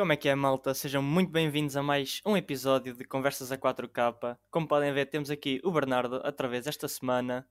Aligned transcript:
Como 0.00 0.14
é 0.14 0.16
que 0.16 0.30
é, 0.30 0.34
malta? 0.34 0.72
Sejam 0.72 1.02
muito 1.02 1.30
bem-vindos 1.30 1.76
a 1.76 1.82
mais 1.82 2.22
um 2.24 2.34
episódio 2.34 2.94
de 2.94 3.04
Conversas 3.04 3.52
a 3.52 3.58
4K. 3.58 4.38
Como 4.50 4.66
podem 4.66 4.94
ver, 4.94 5.04
temos 5.04 5.30
aqui 5.30 5.60
o 5.62 5.70
Bernardo 5.70 6.22
outra 6.24 6.48
vez 6.48 6.66
esta 6.66 6.88
semana. 6.88 7.46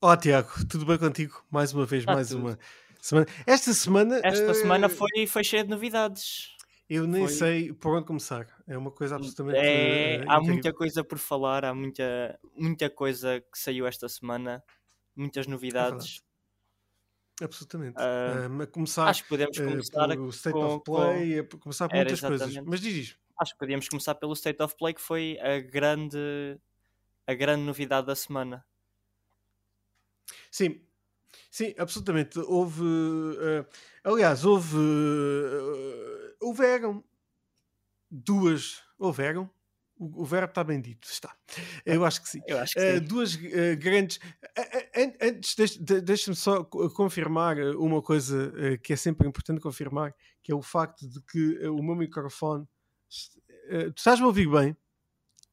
Olá, 0.00 0.16
Tiago, 0.16 0.48
tudo 0.70 0.86
bem 0.86 0.96
contigo? 0.96 1.44
Mais 1.50 1.74
uma 1.74 1.84
vez, 1.84 2.02
Está 2.02 2.14
mais 2.14 2.28
tudo. 2.28 2.40
uma 2.40 2.58
semana. 3.00 3.26
Esta 3.44 3.74
semana. 3.74 4.20
Esta 4.22 4.52
eh, 4.52 4.54
semana 4.54 4.88
foi, 4.88 5.26
foi 5.26 5.42
cheia 5.42 5.64
de 5.64 5.70
novidades. 5.70 6.54
Eu 6.88 7.04
nem 7.04 7.22
foi- 7.26 7.34
sei 7.34 7.72
por 7.72 7.96
onde 7.96 8.06
começar. 8.06 8.46
É 8.68 8.78
uma 8.78 8.92
coisa 8.92 9.16
absolutamente. 9.16 9.58
É, 9.58 10.24
há 10.28 10.40
muita 10.40 10.72
coisa 10.72 11.02
por 11.02 11.18
falar, 11.18 11.64
há 11.64 11.74
muita, 11.74 12.38
muita 12.56 12.88
coisa 12.88 13.40
que 13.40 13.58
saiu 13.58 13.88
esta 13.88 14.08
semana, 14.08 14.62
muitas 15.16 15.48
novidades. 15.48 16.22
Absolutamente. 17.42 17.96
Ah, 17.98 18.48
Ah, 18.58 18.62
a 18.62 18.66
começar 18.66 19.08
Acho 19.08 19.22
que 19.24 19.28
podemos 19.28 19.58
eh, 19.58 19.64
começar 19.64 20.08
pelo 20.08 20.30
State 20.30 20.52
com- 20.58 20.64
of 20.76 20.84
Play, 20.84 21.38
a 21.40 21.44
começar 21.44 21.88
por 21.88 21.94
Era 21.96 22.04
muitas 22.04 22.20
coisas. 22.20 22.40
exatamente. 22.48 22.70
Mas 22.70 22.80
diz 22.80 22.94
isto. 22.96 23.18
acho 23.38 23.52
que 23.52 23.58
podíamos 23.58 23.88
começar 23.88 24.14
pelo 24.14 24.32
State 24.32 24.62
of 24.62 24.74
Play, 24.76 24.94
que 24.94 25.00
foi 25.02 25.38
a 25.40 25.60
grande, 25.60 26.58
a 27.26 27.34
grande 27.34 27.62
novidade 27.64 28.06
da 28.06 28.16
semana. 28.16 28.64
Sim, 30.50 30.80
sim, 31.50 31.74
absolutamente. 31.78 32.38
Houve. 32.38 32.82
eh, 33.38 33.66
aliás, 34.04 34.44
houve. 34.44 34.76
eh, 34.78 36.36
houveram 36.40 37.04
duas. 38.10 38.82
Houveram? 38.98 39.50
O, 39.98 40.22
o 40.22 40.24
verbo 40.26 40.50
está 40.50 40.62
bem 40.62 40.80
dito, 40.80 41.08
está. 41.08 41.34
Eu 41.84 42.04
acho 42.04 42.22
que 42.22 42.28
sim. 42.28 42.40
Eu 42.46 42.58
acho 42.58 42.74
que 42.74 42.80
Uh, 42.80 42.98
sim. 42.98 43.04
duas 43.04 43.34
uh, 43.34 43.38
grandes. 43.78 44.18
an- 44.94 45.14
Antes, 45.28 45.54
deixa- 45.54 45.82
de- 45.82 46.00
deixa-me 46.02 46.36
só 46.36 46.62
co- 46.64 46.90
confirmar 46.90 47.56
uh, 47.58 47.82
uma 47.82 48.02
coisa 48.02 48.52
uh, 48.54 48.78
que 48.82 48.92
é 48.92 48.96
sempre 48.96 49.26
importante 49.26 49.60
confirmar, 49.60 50.14
que 50.42 50.52
é 50.52 50.54
o 50.54 50.60
facto 50.62 51.08
de 51.08 51.20
que 51.22 51.66
uh, 51.66 51.74
o 51.74 51.82
meu 51.82 51.94
microfone. 51.96 52.64
uh, 52.64 53.90
tu 53.92 53.98
estás 53.98 54.20
a 54.20 54.26
ouvir 54.26 54.48
bem? 54.50 54.76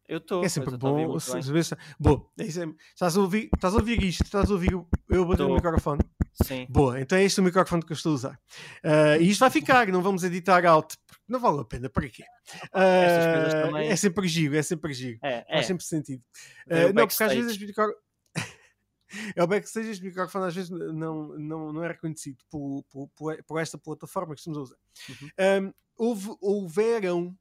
Eu 0.07 0.17
estou. 0.17 0.43
é 0.43 0.49
sempre 0.49 0.75
bom. 0.77 1.19
se- 1.63 1.75
Bom, 1.97 2.29
é 2.37 2.43
aí. 2.43 2.75
estás, 2.93 3.15
a 3.15 3.21
ouvir, 3.21 3.49
estás 3.55 3.73
a 3.73 3.77
ouvir 3.77 4.03
isto? 4.03 4.23
Estás 4.23 4.49
a 4.51 4.53
ouvir 4.53 4.75
o- 4.75 4.85
eu 5.09 5.25
bater 5.25 5.43
no 5.43 5.49
Tô. 5.49 5.55
microfone? 5.55 6.01
Sim. 6.41 6.65
Boa, 6.69 6.99
então 6.99 7.17
é 7.17 7.23
este 7.23 7.39
o 7.39 7.43
microfone 7.43 7.83
que 7.85 7.91
eu 7.91 7.95
estou 7.95 8.11
a 8.11 8.15
usar. 8.15 8.39
Uh, 8.83 9.21
e 9.21 9.29
isto 9.29 9.39
vai 9.39 9.49
ficar, 9.49 9.87
não 9.87 10.01
vamos 10.01 10.23
editar 10.23 10.65
alto, 10.65 10.97
porque 11.05 11.21
não 11.27 11.39
vale 11.39 11.61
a 11.61 11.65
pena, 11.65 11.89
para 11.89 12.09
quê? 12.09 12.23
Uh, 12.67 13.67
também- 13.67 13.87
É 13.89 13.95
sempre 13.95 14.27
giro, 14.27 14.55
é 14.55 14.63
sempre 14.63 14.93
giro. 14.93 15.19
É, 15.21 15.45
é. 15.47 15.53
Faz 15.55 15.67
sempre 15.67 15.83
sentido. 15.85 16.23
O 16.67 16.73
Eh, 16.73 16.93
não, 16.93 17.07
porque 17.07 17.23
às 17.23 17.33
vezes 17.33 17.51
os 17.51 17.57
micro... 17.59 17.95
é 19.35 19.43
o 19.43 19.47
backstage, 19.47 19.89
este 19.91 20.03
microfone 20.03 20.45
às 20.47 20.55
vezes 20.55 20.69
não, 20.71 21.37
não, 21.37 21.73
não 21.73 21.83
é 21.83 21.89
reconhecido 21.89 22.37
por, 22.49 22.83
por, 22.89 23.07
por, 23.15 23.43
por 23.43 23.59
esta 23.61 23.77
plataforma 23.77 24.33
que 24.33 24.39
estamos 24.39 24.57
a 24.57 24.61
usar. 24.61 24.77
Uhum. 25.09 25.65
Um, 25.67 25.73
houve, 25.95 26.29
houveram, 26.41 27.35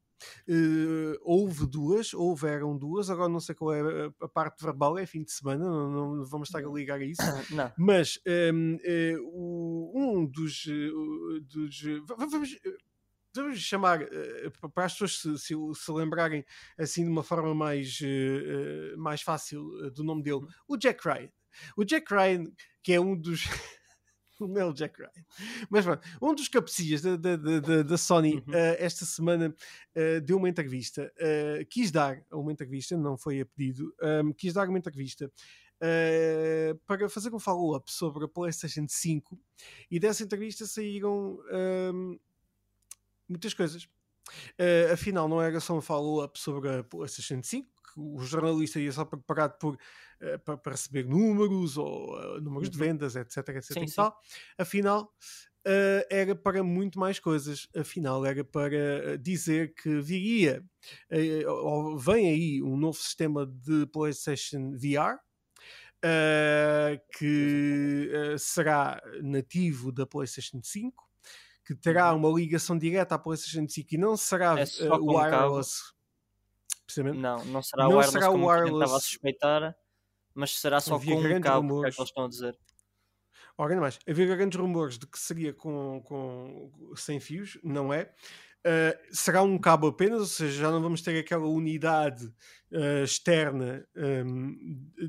eh, 0.47 1.17
houve 1.21 1.65
duas, 1.67 2.13
houveram 2.13 2.77
duas, 2.77 3.09
agora 3.09 3.29
não 3.29 3.39
sei 3.39 3.55
qual 3.55 3.73
é 3.73 4.11
a, 4.21 4.27
parte 4.27 4.63
verbal, 4.63 4.97
é 4.97 5.05
fim 5.05 5.23
de 5.23 5.31
semana, 5.31 5.63
não, 5.65 6.15
não 6.17 6.25
vamos 6.25 6.49
estar 6.49 6.59
a 6.63 6.69
ligar 6.71 6.99
a 6.99 7.03
isso. 7.05 7.21
Não. 7.51 7.71
Mas 7.77 8.19
um, 8.53 8.77
eh, 8.83 9.15
o- 9.21 9.91
um 9.95 10.25
dos. 10.25 10.65
eh, 10.67 11.39
dos 11.41 11.83
eh, 11.85 11.99
va- 12.07 12.15
va- 12.15 12.25
vamos, 12.25 12.53
eh, 12.65 12.77
vamos 13.35 13.59
chamar 13.59 14.01
eh, 14.01 14.51
pa- 14.61 14.69
para 14.69 14.85
as 14.85 14.93
pessoas 14.93 15.19
se, 15.19 15.37
se, 15.37 15.53
se 15.75 15.91
lembrarem 15.91 16.43
assim 16.77 17.03
de 17.03 17.09
uma 17.09 17.23
forma 17.23 17.53
mais, 17.53 17.99
eh, 18.01 18.91
eh, 18.93 18.95
mais 18.97 19.21
fácil 19.21 19.63
eh, 19.85 19.89
do 19.91 20.03
nome 20.03 20.23
dele, 20.23 20.41
o 20.67 20.77
Jack 20.77 21.07
Ryan. 21.07 21.29
O 21.77 21.83
Jack 21.85 22.11
Ryan, 22.13 22.45
que 22.83 22.93
é 22.93 22.99
um 22.99 23.15
dos. 23.15 23.43
Não 24.39 24.57
é 24.61 24.65
o 24.65 24.73
Jack 24.73 24.97
Ryan. 24.99 25.25
Mas 25.69 25.85
pronto, 25.85 26.07
um 26.21 26.33
dos 26.35 26.47
cabecilhas 26.47 27.01
da, 27.01 27.15
da, 27.15 27.35
da- 27.37 27.83
da- 27.83 27.97
Sony 27.97 28.35
Uhum. 28.35 28.53
eh, 28.53 28.77
esta 28.79 29.05
semana 29.05 29.55
eh, 29.95 30.19
deu 30.19 30.37
uma 30.37 30.49
entrevista, 30.49 31.11
eh, 31.17 31.65
quis 31.69 31.91
dar 31.91 32.21
uma 32.31 32.51
entrevista, 32.51 32.97
não 32.97 33.17
foi 33.17 33.41
a 33.41 33.45
pedido, 33.45 33.93
ehm, 34.01 34.31
quis 34.31 34.53
dar 34.53 34.67
uma 34.69 34.77
entrevista 34.77 35.31
para 36.87 37.09
fazer 37.09 37.33
um 37.35 37.39
follow-up 37.39 37.91
sobre 37.91 38.23
a 38.23 38.27
PlayStation 38.27 38.85
5 38.87 39.37
e 39.91 39.99
dessa 39.99 40.23
entrevista 40.23 40.65
saíram 40.65 41.39
ehm, 41.51 42.17
muitas 43.27 43.53
coisas. 43.53 43.87
Afinal, 44.93 45.27
não 45.27 45.41
era 45.41 45.59
só 45.59 45.77
um 45.77 45.81
follow-up 45.81 46.39
sobre 46.39 46.69
a 46.69 46.83
PlayStation 46.85 47.41
5, 47.43 47.67
que 47.93 47.99
o 47.99 48.19
jornalista 48.21 48.79
ia 48.79 48.91
só 48.93 49.03
preparado 49.03 49.57
por, 49.59 49.77
para, 50.45 50.57
para 50.57 50.71
receber 50.73 51.05
números 51.07 51.77
ou 51.77 52.19
eh, 52.37 52.41
números 52.41 52.69
de 52.69 52.77
Uhum. 52.77 52.79
vendas, 52.79 53.15
etc. 53.15 53.49
etc 53.57 53.75
Sim, 53.75 53.87
sim. 53.87 54.07
tal. 54.07 54.15
Afinal, 54.57 55.13
eh, 55.65 56.07
era 56.11 56.35
para 56.35 56.63
muito 56.63 56.99
mais 56.99 57.19
coisas. 57.19 57.67
Afinal, 57.75 58.25
era 58.25 58.43
para 58.43 58.75
eh, 58.75 59.17
dizer 59.17 59.73
que 59.75 60.01
viria, 60.01 60.63
eh, 61.09 61.45
ou 61.47 61.97
vem 61.97 62.29
aí 62.29 62.61
um 62.63 62.77
novo 62.77 62.97
sistema 62.97 63.45
de 63.45 63.85
PlayStation 63.87 64.71
VR. 64.77 65.19
eh, 66.03 67.01
que 67.17 68.09
eh, 68.13 68.37
será 68.37 69.01
nativo 69.21 69.91
da 69.91 70.05
PlayStation 70.05 70.59
5, 70.63 71.03
que 71.65 71.75
terá 71.75 72.13
Uhum. 72.13 72.15
uma 72.15 72.29
ligação 72.29 72.77
direta 72.77 73.15
à 73.15 73.19
PlayStation 73.19 73.67
5 73.69 73.95
e 73.95 73.97
não 73.97 74.17
será 74.17 74.55
É 74.55 74.63
eh, 74.79 74.95
wireless. 74.99 75.93
Precisamente. 76.85 77.21
Não, 77.21 77.45
não 77.45 77.61
será 77.61 77.87
Não 77.87 78.01
wireless 78.01 78.27
será 78.27 78.29
como 78.29 78.47
gente 78.49 78.71
estava 78.71 78.97
a 78.97 78.99
wireless. 78.99 78.99
suspeitar, 78.99 79.75
mas 80.33 80.59
será 80.59 80.79
só 80.79 80.95
Havia 80.95 81.15
com 81.15 81.21
um 81.21 81.41
cabo, 81.41 81.41
que 81.41 81.47
é 81.47 81.51
rumores. 81.55 81.95
que 81.95 82.01
eles 82.01 82.09
estão 82.09 82.25
a 82.25 82.29
dizer. 82.29 82.57
Ora, 83.57 83.73
ainda 83.73 83.81
mais, 83.81 83.99
havia 84.07 84.35
grandes 84.35 84.59
rumores 84.59 84.97
de 84.97 85.05
que 85.05 85.19
seria 85.19 85.53
com, 85.53 86.01
com 86.03 86.71
sem 86.95 87.19
fios, 87.19 87.59
não 87.63 87.93
é? 87.93 88.11
Uh, 88.65 88.95
será 89.11 89.43
um 89.43 89.59
cabo 89.59 89.87
apenas, 89.87 90.21
ou 90.21 90.25
seja, 90.25 90.61
já 90.61 90.71
não 90.71 90.81
vamos 90.81 91.01
ter 91.01 91.19
aquela 91.19 91.45
unidade 91.45 92.25
uh, 92.71 93.03
externa 93.03 93.85
um, 93.93 94.57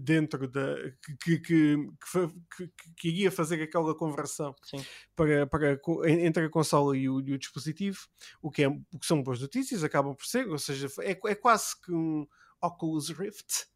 dentro 0.02 0.48
da 0.48 0.74
que, 1.22 1.38
que, 1.38 1.38
que, 1.38 2.70
que 2.96 3.08
iria 3.08 3.30
fazer 3.30 3.62
aquela 3.62 3.94
conversão 3.96 4.56
Sim. 4.64 4.84
para, 5.14 5.46
para, 5.46 5.80
entre 6.04 6.46
a 6.46 6.50
consola 6.50 6.96
e 6.96 7.08
o, 7.08 7.20
e 7.20 7.32
o 7.32 7.38
dispositivo, 7.38 8.00
o 8.42 8.50
que, 8.50 8.64
é, 8.64 8.68
o 8.68 8.98
que 8.98 9.06
são 9.06 9.22
boas 9.22 9.40
notícias, 9.40 9.84
acabam 9.84 10.16
por 10.16 10.26
ser, 10.26 10.48
ou 10.48 10.58
seja, 10.58 10.88
é, 11.02 11.12
é 11.12 11.34
quase 11.36 11.80
que 11.80 11.92
um 11.92 12.26
Oculus 12.60 13.10
Rift. 13.10 13.66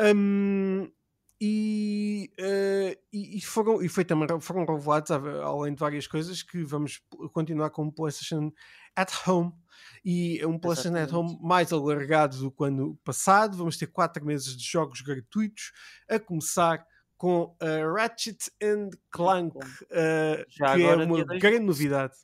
Um, 0.00 0.90
e, 1.42 2.30
eh, 2.38 2.98
e, 3.12 3.40
foram, 3.40 3.82
e 3.82 3.88
foi 3.88 4.04
também, 4.04 4.28
foram 4.40 4.64
revelados, 4.66 5.10
a- 5.10 5.16
além 5.44 5.72
de 5.74 5.80
várias 5.80 6.06
coisas, 6.06 6.42
que 6.42 6.62
vamos 6.64 7.00
continuar 7.32 7.70
com 7.70 7.86
o 7.86 7.92
PlayStation 7.92 8.52
at 8.94 9.10
Home 9.26 9.52
e 10.04 10.44
um 10.44 10.58
PlayStation 10.58 10.96
at. 10.96 11.10
Home 11.12 11.38
mais 11.42 11.72
alargado 11.72 12.36
do 12.38 12.50
que 12.52 12.62
o 12.62 12.66
ano 12.66 12.96
passado. 13.04 13.56
Vamos 13.56 13.78
ter 13.78 13.86
quatro 13.86 14.24
meses 14.24 14.54
de 14.56 14.64
jogos 14.64 15.00
gratuitos, 15.00 15.72
a 16.08 16.18
começar 16.18 16.84
com 17.16 17.56
a 17.60 17.90
Ratchet 18.00 18.50
and 18.62 18.90
Clank, 19.10 19.56
eh, 19.90 20.44
Já 20.48 20.74
que 20.74 20.82
é 20.82 20.96
uma 20.96 21.34
grande 21.38 21.60
de 21.60 21.66
novidade. 21.66 22.14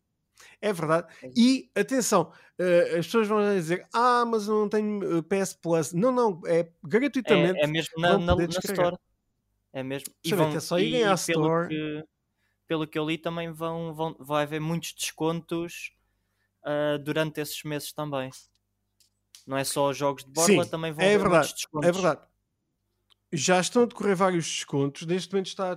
É 0.61 0.73
verdade. 0.73 1.07
É. 1.23 1.31
E 1.37 1.71
atenção, 1.75 2.33
eh, 2.59 2.99
as 2.99 3.07
pessoas 3.07 3.29
vão 3.29 3.41
dizer: 3.55 3.87
Ah, 3.93 4.25
mas 4.27 4.49
eu 4.49 4.55
não 4.55 4.69
tenho 4.69 5.19
eh, 5.19 5.23
PS 5.23 5.57
Plus. 5.61 5.93
Não, 5.93 6.13
não, 6.13 6.41
é 6.47 6.71
gratuitamente. 6.85 7.59
É, 7.61 7.65
é 7.65 7.67
mesmo 7.67 7.91
na, 7.99 8.19
na, 8.19 8.35
na. 8.37 8.45
Store. 8.45 8.97
É 9.73 9.83
mesmo. 9.83 10.13
E 10.25 10.33
vão, 10.35 10.51
é 10.51 10.61
só 10.61 10.79
irem 10.79 11.05
à 11.05 11.17
pelo 11.17 11.17
Store. 11.17 11.69
que, 11.69 12.05
pelo 12.67 12.87
que 12.87 12.99
eu 12.99 13.07
li, 13.07 13.19
também 13.19 13.53
vão, 13.53 13.95
vão, 13.95 14.17
vai 14.19 14.45
haver 14.45 14.61
muitos 14.61 14.93
descontos 14.95 15.93
ah, 16.65 16.99
durante 16.99 17.41
esses 17.41 17.63
meses 17.63 17.93
também. 17.93 18.31
Não 19.47 19.57
é 19.57 19.63
só 19.65 19.91
os 19.91 19.97
jogos 19.97 20.25
de 20.25 20.31
borla, 20.31 20.65
Sim, 20.65 20.71
também 20.71 20.93
vão 20.93 21.05
é 21.05 21.09
haver 21.09 21.19
verdade, 21.19 21.47
muitos 21.47 21.53
descontos. 21.55 21.89
É 21.89 21.93
verdade. 21.93 22.21
Já 23.33 23.61
estão 23.61 23.83
a 23.83 23.87
decorrer 23.87 24.17
vários 24.17 24.47
descontos. 24.47 25.05
Neste 25.07 25.33
momento 25.33 25.47
está 25.49 25.73
a, 25.73 25.77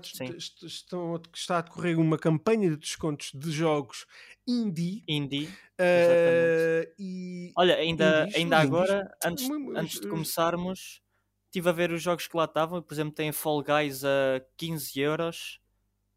estão 0.65 1.15
a- 1.15 1.21
está 1.33 1.57
a 1.57 1.61
decorrer 1.61 1.99
uma 1.99 2.17
campanha 2.17 2.69
de 2.69 2.77
descontos 2.77 3.31
de 3.33 3.51
jogos 3.51 4.05
indie. 4.47 5.03
Indie. 5.07 5.49
eh, 5.77 6.93
e 6.99 7.51
Olha, 7.57 7.75
ainda, 7.75 8.21
Indies, 8.23 8.35
ainda 8.35 8.57
os 8.59 8.63
agora, 8.65 8.97
indies, 8.99 9.49
antes, 9.49 9.49
antes 9.77 9.93
de 9.99 10.05
os- 10.05 10.11
começarmos, 10.11 11.01
estive 11.45 11.69
a 11.69 11.71
ver 11.71 11.91
os 11.91 12.01
jogos 12.01 12.27
que 12.27 12.35
lá 12.37 12.45
estavam. 12.45 12.81
Por 12.81 12.93
exemplo, 12.93 13.13
tem 13.13 13.31
Fall 13.31 13.63
Guys 13.63 14.03
a 14.03 14.41
15 14.57 14.99
euros 14.99 15.59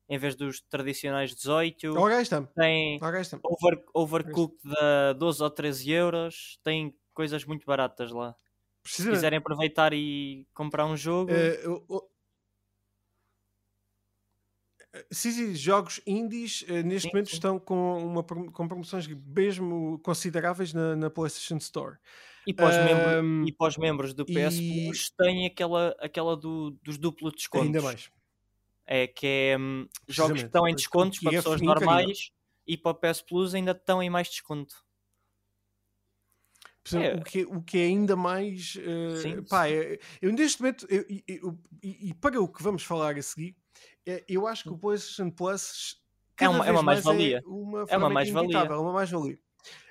em 0.09 0.19
vez 0.19 0.35
dos 0.35 0.61
tradicionais 0.61 1.35
18. 1.35 1.97
ora 1.99 2.17
aí 2.17 2.23
está. 2.23 2.43
Tem 2.43 2.99
aí 3.03 3.21
está. 3.21 3.39
Over, 3.43 3.83
Overcooked 3.95 4.59
a 4.79 5.13
12 5.15 5.43
ou 5.43 5.51
13 5.51 5.91
euros. 5.91 6.59
Tem 6.63 6.95
coisas 7.15 7.45
muito 7.45 7.65
baratas 7.65 8.11
lá. 8.11 8.33
Se 8.33 8.37
Precisamente. 8.83 9.17
quiserem 9.17 9.39
aproveitar 9.39 9.93
e 9.95 10.47
comprar 10.53 10.87
um 10.87 10.97
jogo, 10.97 11.31
Eh, 11.33 11.61
Sim, 15.11 15.31
sim, 15.31 15.55
jogos 15.55 16.00
indies 16.06 16.65
eh, 16.69 16.83
neste 16.83 17.06
Sim, 17.06 17.15
momento 17.15 17.29
sim. 17.29 17.35
estão 17.37 17.59
com, 17.59 18.05
uma, 18.05 18.23
com 18.23 18.69
promoções 18.69 19.06
mesmo 19.09 19.99
consideráveis 20.00 20.75
na, 20.75 20.94
na 20.94 21.09
PlayStation 21.09 21.56
Store. 21.56 21.97
e 22.47 22.53
para 22.53 22.69
os 22.69 22.77
membros, 22.79 23.49
e 23.49 23.53
para 23.53 23.69
os 23.69 23.79
membros 23.79 24.12
do 24.12 24.27
PS 24.27 24.61
e- 24.61 24.85
Plus, 24.85 25.11
tem 25.17 25.47
aquela, 25.47 25.97
aquela 25.99 26.37
do, 26.37 26.73
dos 26.83 26.99
duplos 26.99 27.33
descontos. 27.33 27.67
Ainda 27.67 27.81
mais. 27.81 28.11
É 28.87 29.06
que 29.06 29.27
é 29.27 29.59
hum, 29.59 29.89
jogos 30.09 30.41
que 30.41 30.47
estão 30.47 30.69
em 30.69 30.75
descontos 30.75 31.21
para 31.21 31.33
é 31.33 31.37
pessoas 31.37 31.62
incrível. 31.62 31.87
normais 31.87 32.31
e 32.67 32.77
para 32.77 32.93
o 32.93 32.95
PS 32.95 33.23
Plus 33.23 33.55
ainda 33.55 33.71
estão 33.73 34.03
em 34.03 34.11
mais 34.11 34.29
desconto. 34.29 34.75
É. 36.95 37.15
O, 37.15 37.23
que, 37.23 37.45
o 37.45 37.62
que 37.62 37.79
é 37.79 37.85
ainda 37.85 38.17
mais. 38.17 38.75
Uh, 38.75 39.17
sim, 39.17 39.43
pá. 39.45 39.69
É, 39.69 39.99
eu 40.21 40.33
neste 40.33 40.61
momento, 40.61 40.87
eu, 40.91 41.05
eu, 41.09 41.23
eu, 41.29 41.59
e, 41.83 42.12
para 42.15 42.41
o 42.41 42.49
que 42.49 42.62
vamos 42.62 42.83
falar 42.83 43.17
a 43.17 43.23
seguir, 43.23 43.56
eu 44.28 44.46
acho 44.46 44.64
que 44.64 44.70
o. 44.70 44.78
PlayStation 44.78 45.31
Plus 45.31 46.02
é 46.38 46.49
uma, 46.49 46.66
é 46.66 46.72
uma 46.72 46.82
mais-valia. 46.82 47.38
É 47.38 47.49
uma, 47.49 47.84
é 47.88 47.96
uma 47.96 48.10
mais-valia. 48.10 48.58
É 48.58 48.76
uma 48.76 48.93
mais-valia. 48.93 49.38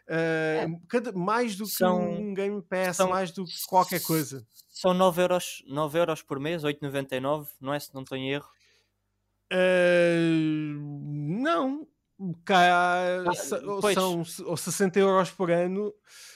Uh, 0.07 0.81
cada, 0.87 1.11
mais 1.13 1.55
do 1.55 1.63
que 1.63 1.71
são, 1.71 2.01
um 2.01 2.33
Game 2.33 2.61
Pass, 2.63 2.97
são, 2.97 3.09
mais 3.09 3.31
do 3.31 3.45
que 3.45 3.53
qualquer 3.67 4.01
coisa. 4.01 4.45
São 4.67 4.93
9 4.93 5.21
euros, 5.21 5.63
9 5.67 5.99
euros 5.99 6.21
por 6.21 6.39
mês, 6.39 6.63
8,99, 6.63 7.47
não 7.61 7.73
é? 7.73 7.79
Se 7.79 7.93
não 7.93 8.01
estou 8.01 8.17
em 8.17 8.31
erro. 8.31 8.49
Uh, 9.53 10.75
não, 11.41 11.87
cá 12.43 13.23
ah, 13.25 13.33
são 13.33 14.23
ou 14.45 14.57
60 14.57 14.99
euros 14.99 15.29
por 15.31 15.51
ano. 15.51 15.93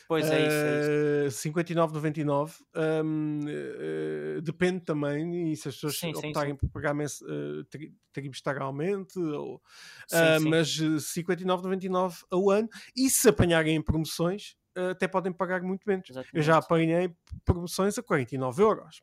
Pois 0.07 0.30
é, 0.30 0.48
isso. 0.48 0.56
É 0.56 1.28
isso. 1.28 1.50
59,99. 1.50 2.54
Um, 2.75 3.40
uh, 3.40 4.42
depende 4.42 4.81
também, 4.81 5.52
e 5.52 5.56
se 5.56 5.69
as 5.69 5.75
pessoas 5.75 5.98
sim, 5.98 6.10
optarem 6.10 6.54
sim, 6.54 6.60
sim. 6.60 6.68
por 6.68 6.69
pagar 6.69 6.96
uh, 6.96 7.66
trimestralmente, 8.12 9.18
ou, 9.19 9.56
uh, 9.56 10.50
mas 10.50 10.69
59,99 10.78 12.24
ao 12.30 12.50
ano. 12.50 12.69
E 12.96 13.10
se 13.10 13.30
apanharem 13.30 13.75
em 13.75 13.81
promoções, 13.81 14.56
uh, 14.78 14.92
até 14.92 15.07
podem 15.07 15.34
pagar 15.34 15.62
muito 15.62 15.84
menos. 15.88 16.10
Exatamente. 16.10 16.36
Eu 16.36 16.44
já 16.44 16.58
apanhei 16.58 17.16
promoções 17.44 17.98
a 17.98 18.04
49 18.04 18.62
euros. 18.62 19.01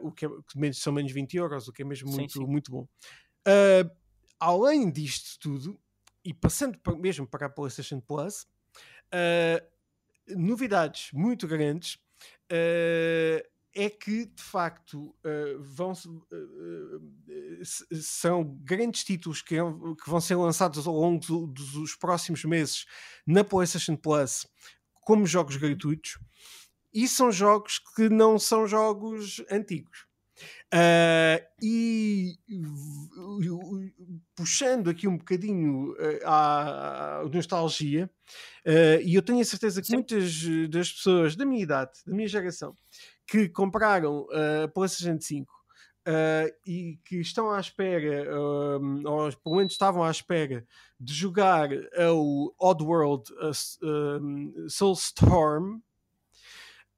O 0.00 0.10
que, 0.10 0.26
é, 0.26 0.28
menos, 0.56 0.78
são 0.78 0.92
menos 0.92 1.12
20 1.12 1.36
euros, 1.36 1.68
o 1.68 1.72
que 1.72 1.82
é 1.82 1.84
mesmo 1.84 2.10
muito, 2.10 2.32
sim, 2.32 2.40
sim. 2.40 2.46
muito 2.46 2.70
bom. 2.70 2.88
Uh, 3.46 3.88
além 4.40 4.90
disto 4.90 5.38
tudo, 5.38 5.80
e 6.24 6.34
passando 6.34 6.76
mesmo 6.98 7.26
para 7.26 7.46
a 7.46 7.48
PlayStation 7.48 8.00
Plus, 8.00 8.46
uh, 9.12 10.36
novidades 10.36 11.10
muito 11.12 11.46
grandes 11.46 11.98
é 12.48 13.90
que 13.90 14.26
de 14.26 14.42
facto 14.42 15.14
vão, 15.58 15.92
são 18.00 18.44
grandes 18.62 19.02
títulos 19.02 19.42
que, 19.42 19.56
que, 19.56 20.08
vão 20.10 20.20
ser 20.20 20.36
lançados 20.36 20.86
ao 20.86 20.94
longo 20.94 21.26
do, 21.26 21.46
dos 21.48 21.96
próximos 21.96 22.44
meses 22.44 22.86
na 23.26 23.42
PlayStation 23.42 23.96
Plus 23.96 24.46
como 25.00 25.26
jogos 25.26 25.56
gratuitos 25.56 26.18
e 26.96 27.06
são 27.06 27.30
jogos 27.30 27.78
que 27.78 28.08
não 28.08 28.38
são 28.38 28.66
jogos 28.66 29.44
antigos. 29.50 30.06
Uh, 30.74 31.38
e 31.62 32.34
puxando 34.34 34.90
aqui 34.90 35.06
um 35.06 35.16
bocadinho 35.16 35.92
uh, 35.92 36.20
à, 36.24 37.20
à, 37.20 37.24
nostalgia, 37.32 38.10
uh, 38.66 39.00
e 39.02 39.14
eu 39.14 39.22
tenho 39.22 39.40
a 39.40 39.44
certeza 39.44 39.80
que 39.80 39.86
Sim. 39.86 39.94
muitas 39.94 40.42
das 40.68 40.92
pessoas 40.92 41.36
da 41.36 41.44
minha 41.44 41.62
idade, 41.62 41.92
da 42.04 42.12
minha 42.12 42.26
geração, 42.26 42.74
que 43.26 43.48
compraram 43.48 44.26
a 44.64 44.68
PlayStation 44.68 45.20
5 45.20 45.52
e 46.66 46.98
que 47.04 47.20
estão 47.20 47.50
à 47.50 47.58
espera, 47.58 48.38
ou 48.38 49.32
pelo 49.42 49.56
menos 49.56 49.72
estavam 49.72 50.04
à 50.04 50.10
espera, 50.10 50.64
de 50.98 51.12
jogar 51.12 51.68
o 52.12 52.54
Oddworld 52.58 53.24
Soulstorm, 54.68 55.80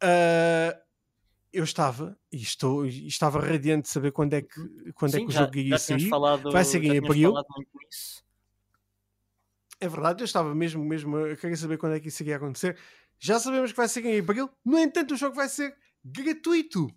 Uh, 0.02 0.70
eu 1.52 1.64
estava 1.64 2.18
e 2.30 2.36
estou 2.36 2.84
estava 2.86 3.40
radiante 3.40 3.84
de 3.84 3.88
saber 3.88 4.12
quando 4.12 4.34
é 4.34 4.42
que 4.42 4.60
uhum. 4.60 4.92
quando 4.94 5.12
Sim, 5.12 5.18
é 5.18 5.20
que 5.20 5.26
o 5.26 5.30
já, 5.30 5.44
jogo 5.44 5.58
ia 5.58 5.78
sair. 5.78 6.08
Falado, 6.08 6.50
Vai 6.50 6.64
ser 6.64 6.82
em 6.84 6.98
abril. 6.98 7.34
É 9.80 9.88
verdade, 9.88 10.22
eu 10.22 10.24
estava 10.24 10.54
mesmo 10.54 10.84
mesmo 10.84 11.16
a 11.16 11.36
querer 11.36 11.56
saber 11.56 11.78
quando 11.78 11.94
é 11.94 12.00
que 12.00 12.08
isso 12.08 12.22
iria 12.22 12.36
acontecer. 12.36 12.76
Já 13.18 13.38
sabemos 13.38 13.70
que 13.70 13.76
vai 13.76 13.88
ser 13.88 14.04
em 14.04 14.18
abril. 14.18 14.50
No 14.64 14.78
entanto, 14.78 15.14
o 15.14 15.16
jogo 15.16 15.34
vai 15.34 15.48
ser 15.48 15.74
gratuito 16.04 16.88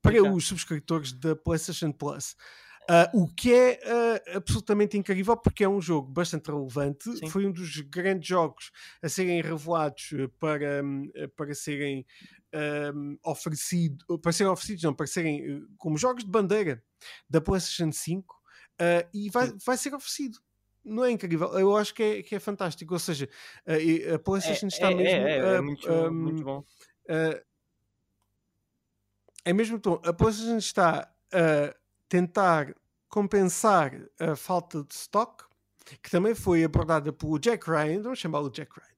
para 0.00 0.22
os 0.22 0.46
subscritores 0.46 1.12
da 1.12 1.34
PlayStation 1.34 1.92
Plus. 1.92 2.36
Uh, 2.88 3.24
o 3.24 3.34
que 3.34 3.52
é 3.52 3.80
uh, 3.84 4.36
absolutamente 4.36 4.96
incrível 4.96 5.36
porque 5.36 5.64
é 5.64 5.68
um 5.68 5.80
jogo 5.80 6.08
bastante 6.08 6.46
relevante. 6.46 7.18
Sim. 7.18 7.28
Foi 7.28 7.44
um 7.44 7.50
dos 7.50 7.80
grandes 7.80 8.28
jogos 8.28 8.70
a 9.02 9.08
serem 9.08 9.42
revelados 9.42 10.10
para, 10.38 10.84
hum, 10.84 11.10
para 11.34 11.52
serem 11.52 12.06
um, 12.94 13.18
oferecido, 13.24 14.18
para 14.18 14.32
serem 14.32 14.52
oferecidos, 14.52 14.82
não, 14.82 14.94
para 14.94 15.06
serem 15.06 15.40
eh, 15.44 15.62
como 15.76 15.98
jogos 15.98 16.24
de 16.24 16.30
bandeira 16.30 16.82
da 17.28 17.40
PlayStation 17.40 17.92
5 17.92 18.34
uh, 18.34 18.38
ah, 18.78 19.08
e 19.12 19.28
vai, 19.30 19.52
vai 19.64 19.76
ser 19.76 19.94
oferecido. 19.94 20.38
Não 20.84 21.04
é 21.04 21.10
incrível? 21.10 21.48
Eu 21.58 21.76
acho 21.76 21.92
que 21.92 22.02
é, 22.02 22.22
que 22.22 22.34
é 22.34 22.40
fantástico. 22.40 22.94
Ou 22.94 23.00
seja, 23.00 23.28
uh, 23.66 24.14
a 24.14 24.18
PlayStation 24.18 24.66
é, 24.66 24.68
está 24.68 24.90
é, 24.90 24.94
mesmo. 24.94 25.26
É, 25.26 25.38
é, 25.38 25.54
é 25.56 25.60
muito, 25.60 25.92
um, 25.92 26.12
muito 26.12 26.44
bom. 26.44 26.64
é 29.44 29.52
mesmo. 29.52 29.80
A 30.04 30.12
PlayStation 30.12 30.58
está 30.58 31.12
a 31.32 31.74
tentar 32.08 32.74
compensar 33.08 33.92
a 34.18 34.36
falta 34.36 34.84
de 34.84 34.94
stock, 34.94 35.44
que 36.02 36.10
também 36.10 36.34
foi 36.34 36.62
abordada 36.62 37.12
pelo 37.12 37.38
Jack 37.38 37.68
Ryan, 37.68 38.02
vamos 38.02 38.18
chamá-lo 38.18 38.50
Jack 38.50 38.70
Ryan 38.78 38.95